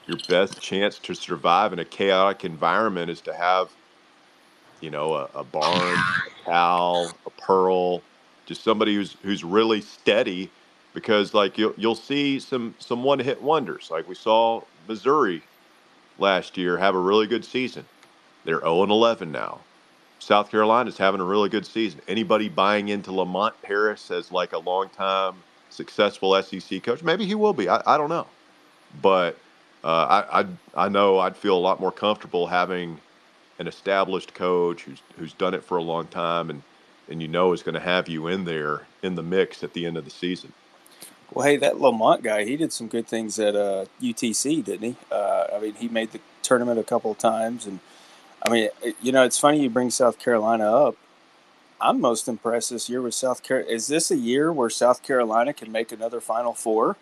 your 0.08 0.18
best 0.30 0.62
chance 0.62 0.98
to 1.00 1.14
survive 1.14 1.74
in 1.74 1.80
a 1.80 1.86
chaotic 1.86 2.46
environment 2.46 3.12
is 3.12 3.22
to 3.22 3.34
have, 3.34 3.70
you 4.80 4.90
know, 4.90 5.14
a, 5.14 5.30
a 5.36 5.44
Barnes, 5.44 6.00
a 6.28 6.37
Cal, 6.48 7.20
a 7.28 7.32
Pearl, 7.32 8.06
just 8.48 8.64
somebody 8.64 8.96
who's 8.96 9.18
who's 9.24 9.44
really 9.46 9.82
steady. 9.82 10.54
Because 10.94 11.34
like 11.36 11.58
you'll 11.58 11.76
you'll 11.78 11.96
see 11.96 12.40
some 12.40 12.76
some 12.80 13.04
one 13.04 13.20
hit 13.20 13.42
wonders, 13.42 13.90
like 13.92 14.08
we 14.10 14.16
saw 14.16 14.64
Missouri 14.88 15.44
last 16.18 16.58
year 16.58 16.78
have 16.78 16.96
a 16.96 17.00
really 17.00 17.28
good 17.28 17.46
season. 17.46 17.90
They're 18.46 18.62
0 18.62 18.84
and 18.84 18.92
11 18.92 19.32
now. 19.32 19.68
South 20.20 20.52
Carolina's 20.52 20.98
having 20.98 21.22
a 21.22 21.26
really 21.26 21.50
good 21.50 21.66
season. 21.66 22.02
Anybody 22.08 22.50
buying 22.50 22.90
into 22.90 23.14
Lamont 23.14 23.56
Paris 23.64 24.12
as 24.12 24.32
like 24.32 24.54
a 24.54 24.60
long-time 24.60 25.46
successful 25.70 26.42
SEC 26.44 26.84
coach? 26.84 27.04
Maybe 27.04 27.26
he 27.26 27.36
will 27.36 27.54
be. 27.54 27.70
I, 27.70 27.82
I 27.86 27.98
don't 27.98 28.10
know, 28.10 28.28
but 28.92 29.42
uh, 29.84 30.24
I, 30.34 30.42
I 30.42 30.48
I 30.76 30.90
know 30.90 31.20
I'd 31.20 31.38
feel 31.38 31.58
a 31.58 31.60
lot 31.60 31.80
more 31.82 31.92
comfortable 31.94 32.48
having 32.48 33.02
an 33.60 33.68
established 33.68 34.34
coach 34.34 34.84
who's 34.84 35.02
who's 35.18 35.34
done 35.34 35.54
it 35.54 35.64
for 35.64 35.78
a 35.78 35.84
long 35.84 36.08
time 36.08 36.50
and 36.50 36.64
and 37.10 37.22
you 37.22 37.28
know 37.28 37.54
is 37.54 37.64
going 37.64 37.76
to 37.76 37.80
have 37.82 38.08
you 38.10 38.28
in 38.28 38.46
there 38.46 38.88
in 39.04 39.16
the 39.16 39.24
mix 39.24 39.64
at 39.64 39.74
the 39.74 39.86
end 39.86 39.98
of 39.98 40.06
the 40.06 40.12
season. 40.12 40.54
Well, 41.34 41.46
hey, 41.48 41.58
that 41.58 41.80
Lamont 41.82 42.24
guy, 42.24 42.46
he 42.46 42.58
did 42.58 42.74
some 42.74 42.88
good 42.88 43.08
things 43.08 43.40
at 43.40 43.56
uh, 43.56 43.86
UTC, 44.02 44.64
didn't 44.64 44.84
he? 44.94 44.96
Uh, 45.12 45.48
I 45.56 45.60
mean, 45.60 45.76
he 45.76 45.88
made 45.90 46.12
the 46.12 46.22
tournament 46.42 46.80
a 46.80 46.84
couple 46.84 47.12
of 47.12 47.18
times. 47.18 47.66
And, 47.68 47.80
I 48.46 48.50
mean, 48.50 48.70
you 49.02 49.12
know, 49.12 49.24
it's 49.24 49.40
funny 49.40 49.62
you 49.62 49.70
bring 49.70 49.92
South 49.92 50.20
Carolina 50.20 50.72
up. 50.72 50.96
I'm 51.82 52.02
most 52.02 52.28
impressed 52.28 52.72
this 52.72 52.90
year 52.90 53.02
with 53.02 53.14
South 53.14 53.44
Carolina. 53.44 53.72
Is 53.74 53.88
this 53.88 54.12
a 54.12 54.18
year 54.18 54.54
where 54.54 54.70
South 54.70 55.04
Carolina 55.04 55.54
can 55.54 55.72
make 55.72 55.92
another 55.92 56.22
Final 56.22 56.54
Four? 56.54 56.98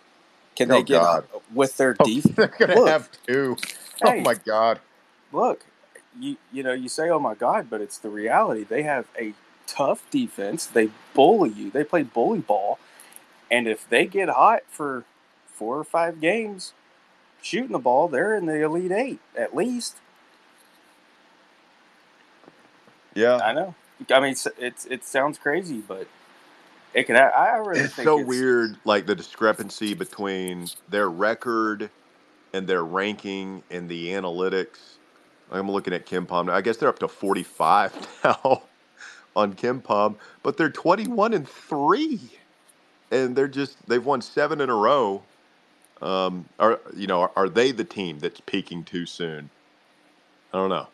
Can 0.55 0.69
Oh, 0.69 0.73
they 0.75 0.83
get 0.83 1.01
God. 1.01 1.27
with 1.53 1.77
their 1.77 1.93
Oh, 1.99 2.05
defense? 2.05 2.35
they're 2.37 2.47
going 2.47 2.71
to 2.71 2.77
have 2.91 3.09
two. 3.27 3.57
Oh 4.03 4.15
my 4.21 4.35
God. 4.35 4.79
look, 5.31 5.65
you 6.19 6.37
you 6.53 6.63
know, 6.63 6.73
you 6.73 6.89
say, 6.89 7.09
"Oh 7.09 7.19
my 7.19 7.35
God," 7.35 7.69
but 7.69 7.81
it's 7.81 7.97
the 7.97 8.09
reality. 8.09 8.63
They 8.63 8.83
have 8.83 9.07
a 9.19 9.33
tough 9.67 10.09
defense. 10.11 10.65
They 10.67 10.91
bully 11.13 11.51
you. 11.51 11.71
They 11.71 11.83
play 11.83 12.03
bully 12.03 12.39
ball, 12.39 12.79
and 13.51 13.67
if 13.67 13.89
they 13.89 14.05
get 14.07 14.29
hot 14.29 14.63
for 14.69 15.05
four 15.47 15.79
or 15.79 15.85
five 15.85 16.21
games 16.21 16.73
shooting 17.41 17.73
the 17.73 17.79
ball, 17.79 18.07
they're 18.07 18.35
in 18.35 18.45
the 18.47 18.63
elite 18.63 18.91
eight 18.91 19.19
at 19.37 19.55
least. 19.55 19.97
Yeah. 23.15 23.41
I 23.41 23.53
know. 23.53 23.75
I 24.11 24.19
mean, 24.19 24.31
it's, 24.31 24.47
it's 24.59 24.85
it 24.85 25.05
sounds 25.05 25.37
crazy, 25.37 25.79
but 25.87 26.07
it 26.93 27.05
can. 27.05 27.15
ha- 27.15 27.31
I 27.37 27.57
really 27.57 27.87
It's 27.87 27.89
think 27.89 28.03
so 28.03 28.17
it's 28.17 28.19
weird, 28.19 28.77
like 28.85 29.05
the 29.07 29.15
discrepancy 29.15 29.93
between 29.95 30.71
their 30.89 31.09
record 31.09 31.91
and 32.53 32.67
their 32.67 32.83
ranking 32.85 33.63
and 33.71 33.89
the 33.89 34.09
analytics. 34.09 34.97
I'm 35.51 35.69
looking 35.69 35.93
at 35.93 36.05
KenPom. 36.05 36.51
I 36.51 36.61
guess 36.61 36.77
they're 36.77 36.89
up 36.89 36.99
to 36.99 37.07
45 37.07 38.19
now 38.23 38.63
on 39.35 39.53
KenPom, 39.53 40.15
but 40.43 40.57
they're 40.57 40.69
21 40.69 41.33
and 41.33 41.47
three, 41.47 42.19
and 43.11 43.35
they're 43.35 43.47
just 43.47 43.77
they've 43.87 44.05
won 44.05 44.21
seven 44.21 44.61
in 44.61 44.69
a 44.69 44.75
row. 44.75 45.23
Um, 46.01 46.45
are 46.59 46.79
you 46.95 47.07
know 47.07 47.21
are, 47.21 47.31
are 47.35 47.49
they 47.49 47.71
the 47.71 47.83
team 47.83 48.19
that's 48.19 48.41
peaking 48.41 48.83
too 48.83 49.05
soon? 49.05 49.49
I 50.53 50.57
don't 50.57 50.69
know. 50.69 50.87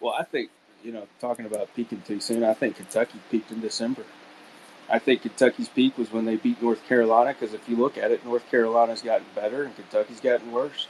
Well, 0.00 0.14
I 0.18 0.24
think 0.24 0.50
you 0.82 0.92
know, 0.92 1.06
talking 1.20 1.46
about 1.46 1.74
peaking 1.74 2.02
too 2.02 2.20
soon. 2.20 2.44
I 2.44 2.54
think 2.54 2.76
Kentucky 2.76 3.18
peaked 3.30 3.50
in 3.50 3.60
December. 3.60 4.04
I 4.88 4.98
think 4.98 5.22
Kentucky's 5.22 5.68
peak 5.68 5.98
was 5.98 6.12
when 6.12 6.24
they 6.24 6.36
beat 6.36 6.62
North 6.62 6.86
Carolina. 6.86 7.34
Because 7.38 7.54
if 7.54 7.68
you 7.68 7.76
look 7.76 7.98
at 7.98 8.10
it, 8.10 8.24
North 8.24 8.48
Carolina's 8.50 9.02
gotten 9.02 9.26
better 9.34 9.64
and 9.64 9.74
Kentucky's 9.74 10.20
gotten 10.20 10.52
worse. 10.52 10.86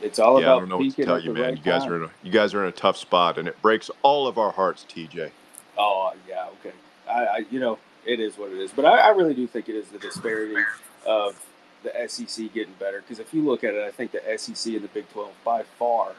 It's 0.00 0.18
all 0.18 0.38
about. 0.38 0.42
yeah, 0.42 0.54
I 0.54 0.58
don't 0.60 0.68
know 0.68 0.78
what 0.78 0.90
to 0.90 0.96
tell 0.96 1.18
you, 1.20 1.30
man. 1.32 1.42
right 1.44 1.56
You 1.56 1.62
guys 1.62 1.84
time. 1.84 1.92
are 1.92 1.96
in 1.96 2.02
a 2.04 2.10
you 2.22 2.32
guys 2.32 2.54
are 2.54 2.62
in 2.62 2.68
a 2.68 2.72
tough 2.72 2.96
spot, 2.96 3.38
and 3.38 3.48
it 3.48 3.60
breaks 3.62 3.90
all 4.02 4.26
of 4.28 4.38
our 4.38 4.52
hearts, 4.52 4.86
TJ. 4.88 5.32
Oh 5.78 6.12
yeah, 6.28 6.48
okay. 6.60 6.74
I, 7.08 7.24
I 7.26 7.38
you 7.50 7.60
know 7.60 7.78
it 8.06 8.20
is 8.20 8.38
what 8.38 8.52
it 8.52 8.58
is, 8.58 8.72
but 8.72 8.84
I, 8.84 8.98
I 8.98 9.08
really 9.10 9.34
do 9.34 9.46
think 9.46 9.68
it 9.68 9.76
is 9.76 9.88
the 9.90 9.98
disparity 9.98 10.66
of 11.06 11.40
the 11.82 11.92
SEC 12.08 12.52
getting 12.52 12.74
better. 12.78 13.00
Because 13.00 13.18
if 13.20 13.34
you 13.34 13.44
look 13.44 13.64
at 13.64 13.74
it, 13.74 13.84
I 13.84 13.90
think 13.90 14.12
the 14.12 14.22
SEC 14.38 14.74
and 14.74 14.84
the 14.84 14.88
Big 14.88 15.08
Twelve 15.10 15.32
by 15.44 15.64
far 15.78 16.12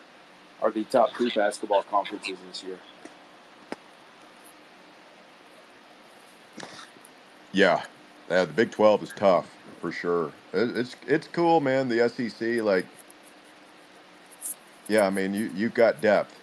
are 0.61 0.71
the 0.71 0.83
top 0.85 1.15
two 1.17 1.31
basketball 1.31 1.83
conferences 1.83 2.37
this 2.47 2.63
year. 2.63 2.79
Yeah, 7.53 7.83
yeah. 8.29 8.45
The 8.45 8.53
Big 8.53 8.71
Twelve 8.71 9.03
is 9.03 9.13
tough 9.15 9.49
for 9.79 9.91
sure. 9.91 10.33
It, 10.53 10.77
it's 10.77 10.95
it's 11.07 11.27
cool, 11.27 11.61
man. 11.61 11.89
The 11.89 12.09
SEC, 12.09 12.63
like, 12.63 12.85
yeah. 14.91 15.07
I 15.07 15.09
mean, 15.09 15.34
you 15.34 15.49
you've 15.55 15.73
got 15.73 16.01
depth 16.01 16.35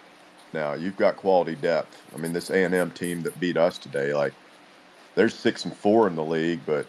now. 0.53 0.75
You've 0.75 0.97
got 0.97 1.17
quality 1.17 1.55
depth. 1.55 2.01
I 2.15 2.19
mean, 2.19 2.33
this 2.33 2.51
A 2.51 2.65
and 2.65 2.75
M 2.75 2.91
team 2.91 3.23
that 3.23 3.39
beat 3.39 3.57
us 3.57 3.79
today, 3.79 4.15
like, 4.15 4.33
they're 5.15 5.29
six 5.29 5.65
and 5.65 5.77
four 5.77 6.07
in 6.07 6.17
the 6.17 6.25
league, 6.25 6.61
but 6.67 6.87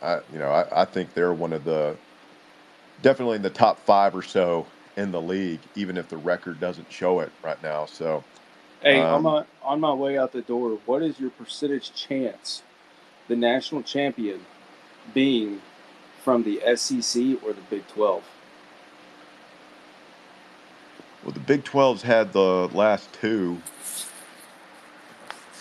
I, 0.00 0.20
you 0.32 0.38
know, 0.38 0.50
I, 0.50 0.82
I 0.82 0.84
think 0.84 1.14
they're 1.14 1.32
one 1.32 1.52
of 1.52 1.64
the 1.64 1.96
definitely 3.02 3.36
in 3.36 3.42
the 3.42 3.50
top 3.50 3.80
five 3.80 4.14
or 4.14 4.22
so 4.22 4.66
in 4.96 5.10
the 5.10 5.20
league, 5.20 5.60
even 5.74 5.96
if 5.96 6.08
the 6.08 6.16
record 6.16 6.60
doesn't 6.60 6.92
show 6.92 7.20
it 7.20 7.32
right 7.42 7.60
now. 7.62 7.86
So, 7.86 8.22
Hey, 8.82 9.00
on 9.00 9.08
um, 9.16 9.22
my 9.22 9.44
on 9.62 9.80
my 9.80 9.92
way 9.92 10.18
out 10.18 10.32
the 10.32 10.42
door, 10.42 10.78
what 10.86 11.02
is 11.02 11.20
your 11.20 11.30
percentage 11.30 11.94
chance 11.94 12.62
the 13.28 13.36
national 13.36 13.82
champion 13.82 14.40
being 15.14 15.62
from 16.24 16.44
the 16.44 16.60
SEC 16.76 17.22
or 17.44 17.52
the 17.52 17.62
Big 17.70 17.86
Twelve? 17.88 18.24
Well, 21.22 21.32
the 21.32 21.40
Big 21.40 21.64
12's 21.64 22.02
had 22.02 22.32
the 22.32 22.68
last 22.72 23.12
two. 23.12 23.60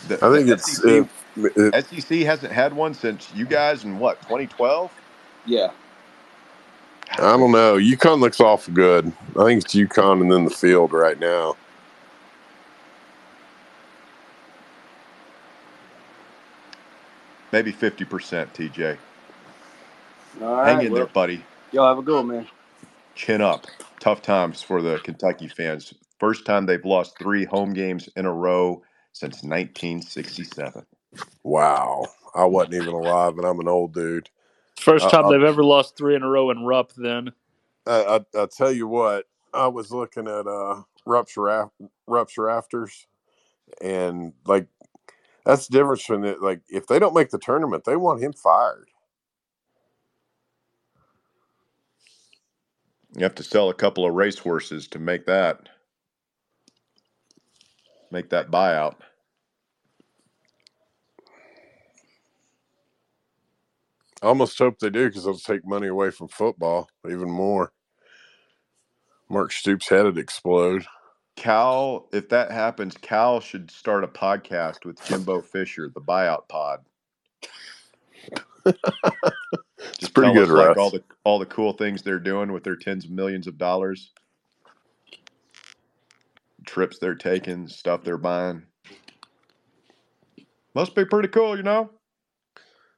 The, 0.08 0.16
I 0.26 0.34
think 0.34 0.48
the 0.48 0.54
it's 0.54 0.78
SEC 0.78 0.86
it, 0.86 1.08
it, 1.56 2.02
SEC 2.02 2.20
hasn't 2.20 2.52
had 2.52 2.74
one 2.74 2.94
since 2.94 3.32
you 3.36 3.46
guys 3.46 3.84
in 3.84 4.00
what 4.00 4.20
2012. 4.22 4.92
Yeah. 5.46 5.72
I 7.14 7.38
don't 7.38 7.52
know. 7.52 7.76
UConn 7.76 8.20
looks 8.20 8.40
awful 8.40 8.74
good. 8.74 9.12
I 9.38 9.44
think 9.44 9.64
it's 9.64 9.76
UConn 9.76 10.22
and 10.22 10.32
then 10.32 10.46
the 10.46 10.50
field 10.50 10.94
right 10.94 11.20
now. 11.20 11.56
Maybe 17.52 17.74
50%, 17.74 18.08
TJ. 18.54 18.98
All 20.42 20.64
Hang 20.64 20.78
right. 20.78 20.86
in 20.88 20.94
there, 20.94 21.06
buddy. 21.06 21.44
y'all 21.74 21.90
have 21.90 21.98
a 21.98 22.02
good 22.02 22.16
one, 22.16 22.28
man. 22.28 22.48
Chin 23.16 23.42
up. 23.42 23.68
Tough 24.02 24.24
times 24.24 24.64
for 24.64 24.82
the 24.82 25.00
Kentucky 25.00 25.48
fans. 25.48 25.94
First 26.20 26.46
time 26.46 26.66
they've 26.66 26.86
lost 26.86 27.20
three 27.20 27.46
home 27.46 27.74
games 27.74 28.10
in 28.18 28.26
a 28.26 28.34
row 28.34 28.84
since 29.14 29.44
1967. 29.44 30.86
Wow. 31.44 32.06
I 32.36 32.46
wasn't 32.46 32.76
even 32.76 32.96
alive, 32.96 33.38
and 33.38 33.46
I'm 33.46 33.60
an 33.60 33.70
old 33.70 33.94
dude. 33.94 34.30
First 34.80 35.10
time 35.12 35.28
I, 35.28 35.30
they've 35.30 35.44
ever 35.44 35.64
lost 35.64 35.98
three 35.98 36.16
in 36.16 36.24
a 36.24 36.30
row 36.30 36.50
in 36.50 36.66
Rupp. 36.66 36.94
Then 36.98 37.34
I, 37.88 38.22
I, 38.36 38.42
I 38.44 38.48
tell 38.48 38.72
you 38.72 38.88
what, 38.88 39.26
I 39.54 39.68
was 39.68 39.92
looking 39.92 40.28
at 40.28 40.48
uh, 40.48 40.84
rupture 41.06 41.48
af- 41.48 41.72
rupture 42.08 42.50
afters, 42.50 43.08
and 43.82 44.34
like 44.48 44.68
that's 45.46 45.68
the 45.68 45.78
difference 45.78 46.04
from 46.04 46.26
it. 46.26 46.42
Like 46.42 46.62
if 46.70 46.88
they 46.88 47.00
don't 47.00 47.16
make 47.16 47.32
the 47.32 47.40
tournament, 47.40 47.86
they 47.86 47.98
want 47.98 48.24
him 48.24 48.34
fired. 48.34 48.91
You 53.16 53.24
have 53.24 53.36
to 53.36 53.44
sell 53.44 53.70
a 53.70 53.74
couple 53.74 54.06
of 54.06 54.14
racehorses 54.14 54.88
to 54.90 55.00
make 55.00 55.26
that 55.26 55.68
make 58.12 58.30
that 58.30 58.52
buyout. 58.52 58.96
I 64.22 64.28
almost 64.28 64.58
hope 64.58 64.78
they 64.80 64.90
do 64.90 65.08
because 65.08 65.26
it'll 65.26 65.40
take 65.40 65.66
money 65.66 65.88
away 65.88 66.12
from 66.12 66.28
football 66.28 66.90
even 67.10 67.32
more. 67.32 67.72
Mark 69.30 69.52
Stoops' 69.52 69.90
head 69.90 70.04
would 70.04 70.18
explode. 70.18 70.86
Cal, 71.38 72.08
if 72.12 72.30
that 72.30 72.52
happens, 72.52 72.96
Cal 72.98 73.40
should 73.40 73.72
start 73.72 74.04
a 74.04 74.08
podcast 74.08 74.86
with 74.86 75.04
Jimbo 75.06 75.42
Fisher, 75.42 75.90
the 75.94 76.02
buyout 76.02 76.48
pod. 76.50 76.82
It's 80.00 80.10
pretty 80.10 80.32
good, 80.32 80.52
like 80.52 80.78
all 80.78 80.92
the 80.92 81.04
all 81.26 81.40
the 81.40 81.46
cool 81.48 81.74
things 81.74 82.04
they're 82.04 82.20
doing 82.20 82.52
with 82.54 82.64
their 82.64 82.76
tens 82.78 83.06
of 83.06 83.12
millions 83.12 83.48
of 83.48 83.58
dollars, 83.58 84.12
trips 86.66 87.00
they're 87.00 87.16
taking, 87.16 87.68
stuff 87.68 88.04
they're 88.04 88.18
buying. 88.18 88.64
Must 90.76 90.96
be 90.96 91.06
pretty 91.06 91.30
cool, 91.30 91.58
you 91.58 91.64
know. 91.64 91.92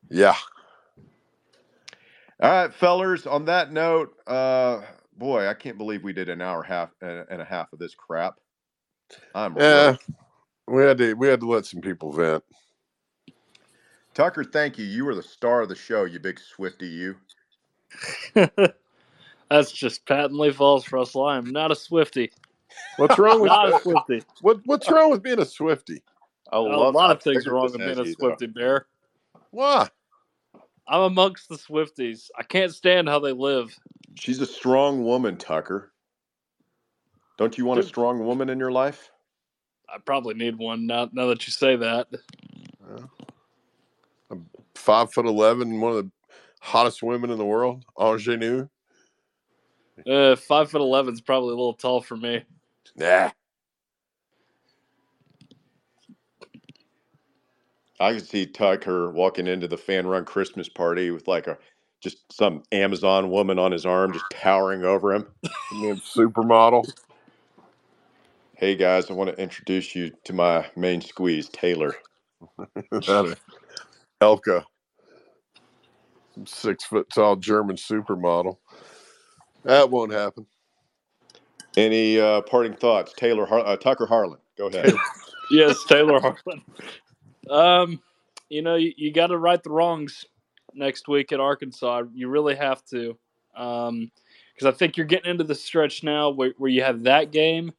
Yeah. 0.10 0.36
All 2.42 2.52
right, 2.52 2.74
fellers. 2.74 3.28
On 3.28 3.46
that 3.46 3.72
note, 3.74 4.16
uh, 4.28 4.82
boy, 5.18 5.48
I 5.48 5.56
can't 5.56 5.78
believe 5.78 6.04
we 6.04 6.14
did 6.14 6.30
an 6.30 6.42
hour 6.42 6.64
half 6.64 6.92
and 7.02 7.42
a 7.42 7.46
half 7.46 7.74
of 7.74 7.80
this 7.80 7.96
crap. 7.96 8.36
I'm 9.36 9.58
Yeah. 9.58 9.98
rooked. 9.98 10.08
We 10.68 10.84
had 10.84 10.98
to 11.00 11.14
we 11.16 11.28
had 11.30 11.42
to 11.42 11.48
let 11.48 11.66
some 11.68 11.82
people 11.82 12.12
vent. 12.14 12.44
Tucker, 14.14 14.44
thank 14.44 14.78
you. 14.78 14.86
You 14.86 15.06
were 15.06 15.16
the 15.16 15.24
star 15.24 15.62
of 15.62 15.70
the 15.70 15.76
show, 15.76 16.06
you 16.06 16.20
big 16.20 16.40
Swifty. 16.40 16.88
You. 16.88 17.16
that's 19.50 19.72
just 19.72 20.06
patently 20.06 20.52
false, 20.52 20.92
Russell. 20.92 21.26
I 21.26 21.38
am 21.38 21.52
not 21.52 21.72
a 21.72 21.76
Swifty. 21.76 22.32
What's 22.98 23.18
wrong 23.18 23.42
with 23.42 23.50
Not 23.52 23.74
a 23.74 23.80
Swifty. 23.82 24.24
what 24.42 24.60
what's 24.66 24.90
wrong 24.90 25.12
with 25.12 25.24
being 25.24 25.40
a 25.40 25.46
Swifty? 25.46 26.02
I 26.52 26.58
A 26.58 26.60
love 26.60 26.94
a 26.94 26.98
lot 26.98 27.12
of 27.12 27.22
things 27.22 27.48
are 27.48 27.54
wrong 27.54 27.64
with 27.64 27.78
being 27.78 27.90
a 27.90 28.02
edgy, 28.02 28.16
though. 28.20 28.28
Swifty 28.28 28.48
Bear. 28.48 28.88
Why? 29.52 29.90
I'm 30.88 31.02
amongst 31.02 31.50
the 31.50 31.56
Swifties. 31.56 32.30
I 32.38 32.44
can't 32.44 32.74
stand 32.74 33.08
how 33.08 33.20
they 33.20 33.32
live. 33.32 33.76
She's 34.16 34.42
a 34.42 34.46
strong 34.46 35.04
woman, 35.04 35.38
Tucker. 35.38 35.92
Don't 37.38 37.58
you 37.58 37.66
want 37.66 37.80
a 37.80 37.84
strong 37.84 38.24
woman 38.26 38.50
in 38.50 38.60
your 38.60 38.72
life? 38.72 39.10
I 39.90 39.98
probably 39.98 40.34
need 40.36 40.58
one 40.58 40.86
now. 40.86 41.10
Now 41.12 41.28
that 41.28 41.48
you 41.48 41.52
say 41.52 41.76
that, 41.78 42.08
I'm 42.88 43.10
five 44.76 45.12
foot 45.14 45.26
eleven 45.26 45.72
and 45.72 45.82
one 45.82 45.92
of 45.96 45.98
the 46.06 46.12
hottest 46.62 47.04
women 47.04 47.30
in 47.30 47.38
the 47.38 47.46
world. 47.46 47.84
Ingenue. 48.00 48.68
uh, 50.10 50.36
five 50.36 50.72
foot 50.72 50.82
eleven 50.82 51.14
is 51.14 51.22
probably 51.22 51.50
a 51.50 51.56
little 51.56 51.74
tall 51.74 52.02
for 52.02 52.18
me. 52.18 52.44
Yeah. 52.96 53.32
I 58.00 58.14
could 58.14 58.28
see 58.28 58.46
Tucker 58.46 59.12
walking 59.12 59.48
into 59.48 59.68
the 59.68 59.78
fan 59.78 60.08
run 60.08 60.26
Christmas 60.26 60.68
party 60.68 61.12
with 61.12 61.28
like 61.28 61.48
a 61.48 61.58
just 62.02 62.18
some 62.34 62.64
Amazon 62.74 63.30
woman 63.30 63.58
on 63.58 63.72
his 63.72 63.86
arm, 63.86 64.12
just 64.12 64.26
towering 64.30 64.84
over 64.84 65.14
him. 65.14 65.26
supermodel. 65.72 66.86
Hey 68.56 68.76
guys, 68.76 69.10
I 69.10 69.14
want 69.14 69.30
to 69.30 69.42
introduce 69.42 69.96
you 69.96 70.12
to 70.26 70.34
my 70.34 70.66
main 70.76 71.00
squeeze, 71.00 71.48
Taylor. 71.50 71.96
Elka. 74.24 74.64
Six 76.46 76.86
foot 76.86 77.08
tall 77.14 77.36
German 77.36 77.76
supermodel. 77.76 78.58
That 79.64 79.90
won't 79.90 80.12
happen. 80.12 80.46
Any 81.78 82.20
uh, 82.20 82.42
parting 82.42 82.76
thoughts, 82.76 83.14
Taylor 83.14 83.46
Har- 83.46 83.66
uh, 83.66 83.76
Tucker 83.76 84.06
Harlan? 84.06 84.40
Go 84.58 84.68
ahead. 84.68 84.94
yes, 85.52 85.84
Taylor 85.86 86.20
Harlan. 86.20 86.64
Um, 87.50 88.02
you 88.50 88.62
know, 88.62 88.76
you, 88.76 88.94
you 88.96 89.12
got 89.12 89.28
to 89.28 89.38
right 89.38 89.62
the 89.62 89.70
wrongs 89.70 90.26
next 90.74 91.08
week 91.08 91.32
at 91.32 91.40
Arkansas. 91.40 92.04
You 92.14 92.30
really 92.30 92.56
have 92.56 92.84
to, 92.86 93.18
because 93.54 94.66
I 94.66 94.72
think 94.72 94.98
you're 94.98 95.06
getting 95.06 95.32
into 95.32 95.44
the 95.44 95.56
stretch 95.56 96.04
now 96.04 96.30
where, 96.30 96.54
where 96.58 96.72
you 96.72 96.84
have 96.84 97.04
that 97.04 97.32
game. 97.32 97.74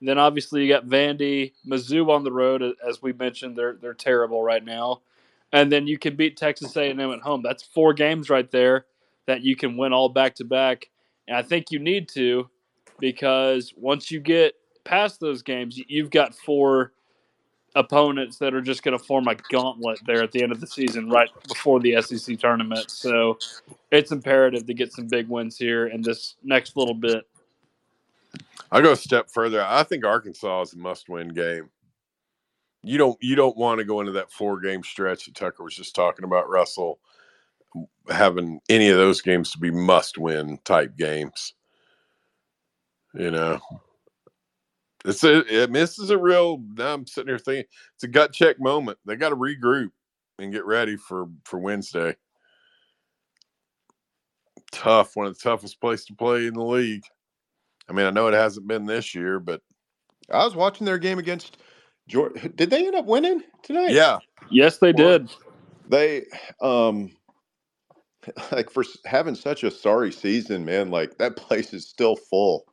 Then 0.00 0.18
obviously 0.18 0.62
you 0.62 0.72
got 0.72 0.86
Vandy, 0.86 1.52
Mizzou 1.66 2.08
on 2.10 2.22
the 2.22 2.32
road, 2.32 2.62
as 2.86 3.02
we 3.02 3.12
mentioned. 3.12 3.56
They're 3.56 3.76
they're 3.80 3.94
terrible 3.94 4.42
right 4.42 4.64
now, 4.64 5.00
and 5.52 5.72
then 5.72 5.86
you 5.86 5.98
can 5.98 6.16
beat 6.16 6.36
Texas 6.36 6.76
A&M 6.76 7.00
at 7.00 7.20
home. 7.20 7.42
That's 7.42 7.62
four 7.62 7.94
games 7.94 8.30
right 8.30 8.50
there 8.50 8.86
that 9.26 9.42
you 9.42 9.56
can 9.56 9.76
win 9.76 9.92
all 9.92 10.08
back 10.08 10.34
to 10.36 10.44
back. 10.44 10.88
And 11.26 11.36
I 11.36 11.42
think 11.42 11.70
you 11.70 11.78
need 11.78 12.08
to 12.10 12.48
because 12.98 13.72
once 13.76 14.10
you 14.10 14.20
get 14.20 14.54
past 14.84 15.20
those 15.20 15.42
games, 15.42 15.80
you've 15.88 16.10
got 16.10 16.34
four 16.34 16.92
opponents 17.74 18.38
that 18.38 18.54
are 18.54 18.62
just 18.62 18.82
going 18.82 18.96
to 18.98 19.04
form 19.04 19.28
a 19.28 19.34
gauntlet 19.50 20.00
there 20.06 20.22
at 20.22 20.32
the 20.32 20.42
end 20.42 20.52
of 20.52 20.60
the 20.60 20.66
season, 20.66 21.08
right 21.08 21.28
before 21.46 21.80
the 21.80 22.00
SEC 22.02 22.38
tournament. 22.38 22.90
So 22.90 23.38
it's 23.90 24.10
imperative 24.10 24.66
to 24.66 24.74
get 24.74 24.92
some 24.92 25.06
big 25.06 25.28
wins 25.28 25.56
here 25.56 25.86
in 25.86 26.02
this 26.02 26.36
next 26.42 26.76
little 26.76 26.94
bit. 26.94 27.28
I 28.70 28.80
go 28.80 28.92
a 28.92 28.96
step 28.96 29.30
further. 29.30 29.64
I 29.64 29.82
think 29.82 30.04
Arkansas 30.04 30.62
is 30.62 30.72
a 30.74 30.78
must-win 30.78 31.28
game. 31.28 31.70
You 32.82 32.96
don't 32.98 33.16
you 33.20 33.34
don't 33.34 33.56
want 33.56 33.78
to 33.78 33.84
go 33.84 34.00
into 34.00 34.12
that 34.12 34.30
four-game 34.30 34.82
stretch 34.84 35.26
that 35.26 35.34
Tucker 35.34 35.64
was 35.64 35.74
just 35.74 35.94
talking 35.94 36.24
about. 36.24 36.48
Russell 36.48 37.00
having 38.08 38.60
any 38.68 38.88
of 38.88 38.96
those 38.96 39.20
games 39.20 39.50
to 39.50 39.58
be 39.58 39.70
must-win 39.70 40.58
type 40.64 40.96
games. 40.96 41.54
You 43.14 43.30
know, 43.30 43.60
it's 45.04 45.20
this 45.20 45.98
is 45.98 46.10
a 46.10 46.18
real. 46.18 46.62
Now 46.76 46.94
I'm 46.94 47.06
sitting 47.06 47.28
here 47.28 47.38
thinking 47.38 47.64
it's 47.94 48.04
a 48.04 48.08
gut 48.08 48.32
check 48.32 48.60
moment. 48.60 48.98
They 49.04 49.16
got 49.16 49.30
to 49.30 49.36
regroup 49.36 49.90
and 50.38 50.52
get 50.52 50.64
ready 50.64 50.96
for 50.96 51.26
for 51.44 51.58
Wednesday. 51.58 52.14
Tough, 54.70 55.16
one 55.16 55.26
of 55.26 55.36
the 55.36 55.42
toughest 55.42 55.80
place 55.80 56.04
to 56.04 56.14
play 56.14 56.46
in 56.46 56.54
the 56.54 56.62
league. 56.62 57.04
I 57.88 57.92
mean, 57.92 58.06
I 58.06 58.10
know 58.10 58.28
it 58.28 58.34
hasn't 58.34 58.68
been 58.68 58.84
this 58.84 59.14
year, 59.14 59.40
but 59.40 59.62
I 60.30 60.44
was 60.44 60.54
watching 60.54 60.84
their 60.84 60.98
game 60.98 61.18
against 61.18 61.56
Georgia. 62.08 62.50
Did 62.50 62.70
they 62.70 62.86
end 62.86 62.96
up 62.96 63.06
winning 63.06 63.42
tonight? 63.62 63.98
yeah, 63.98 64.18
Yes, 64.50 64.78
they 64.78 64.92
did. 64.92 65.30
They 65.88 66.26
um 66.62 67.12
like 68.52 68.70
for 68.70 68.84
having 69.06 69.34
such 69.36 69.64
a 69.64 69.70
sorry 69.70 70.12
season, 70.12 70.64
man, 70.64 70.90
like 70.90 71.18
that 71.18 71.36
place 71.36 71.74
is 71.74 71.88
still 71.88 72.16
full. 72.16 72.66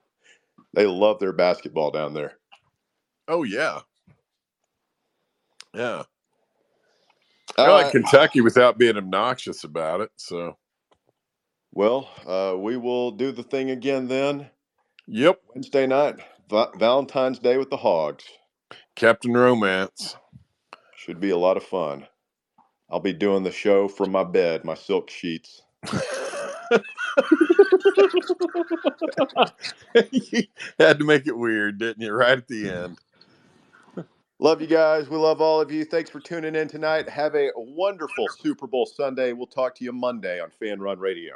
They 0.73 0.87
love 0.87 1.19
their 1.19 1.33
basketball 1.33 1.91
down 1.91 2.13
there. 2.13 2.33
oh 3.27 3.43
yeah, 3.43 3.81
yeah. 5.73 6.03
I 7.57 7.71
like 7.71 7.89
Uh, 7.89 7.91
Kentucky 7.91 8.41
without 8.41 8.77
being 8.77 8.97
obnoxious 8.97 9.63
about 9.63 10.01
it. 10.01 10.11
So, 10.17 10.57
well, 11.73 12.09
uh, 12.27 12.57
we 12.57 12.77
will 12.77 13.11
do 13.11 13.31
the 13.31 13.43
thing 13.43 13.71
again 13.71 14.07
then 14.07 14.49
yep, 15.07 15.39
Wednesday 15.55 15.87
night, 15.87 16.15
Va- 16.49 16.71
Valentine's 16.77 17.39
Day 17.39 17.57
with 17.57 17.69
the 17.71 17.77
Hogs. 17.77 18.25
Captain 18.95 19.33
Romance. 19.33 20.15
Should 20.95 21.19
be 21.19 21.29
a 21.29 21.37
lot 21.37 21.57
of 21.57 21.63
fun. 21.63 22.07
I'll 22.89 22.99
be 22.99 23.13
doing 23.13 23.43
the 23.43 23.51
show 23.51 23.87
from 23.87 24.11
my 24.11 24.23
bed, 24.23 24.63
my 24.63 24.75
silk 24.75 25.09
sheets. 25.09 25.61
you 25.91 25.93
had 30.79 30.99
to 30.99 31.05
make 31.05 31.27
it 31.27 31.37
weird, 31.37 31.79
didn't 31.79 32.01
you? 32.01 32.11
Right 32.11 32.37
at 32.37 32.47
the 32.47 32.69
end. 32.69 32.97
Love 34.39 34.61
you 34.61 34.67
guys. 34.67 35.09
We 35.09 35.17
love 35.17 35.39
all 35.39 35.61
of 35.61 35.71
you. 35.71 35.85
Thanks 35.85 36.09
for 36.09 36.19
tuning 36.19 36.55
in 36.55 36.67
tonight. 36.67 37.07
Have 37.07 37.35
a 37.35 37.51
wonderful 37.55 38.27
Super 38.37 38.67
Bowl 38.67 38.85
Sunday. 38.85 39.31
We'll 39.31 39.47
talk 39.47 39.75
to 39.75 39.83
you 39.83 39.93
Monday 39.93 40.41
on 40.41 40.49
Fan 40.49 40.79
Run 40.79 40.99
Radio. 40.99 41.35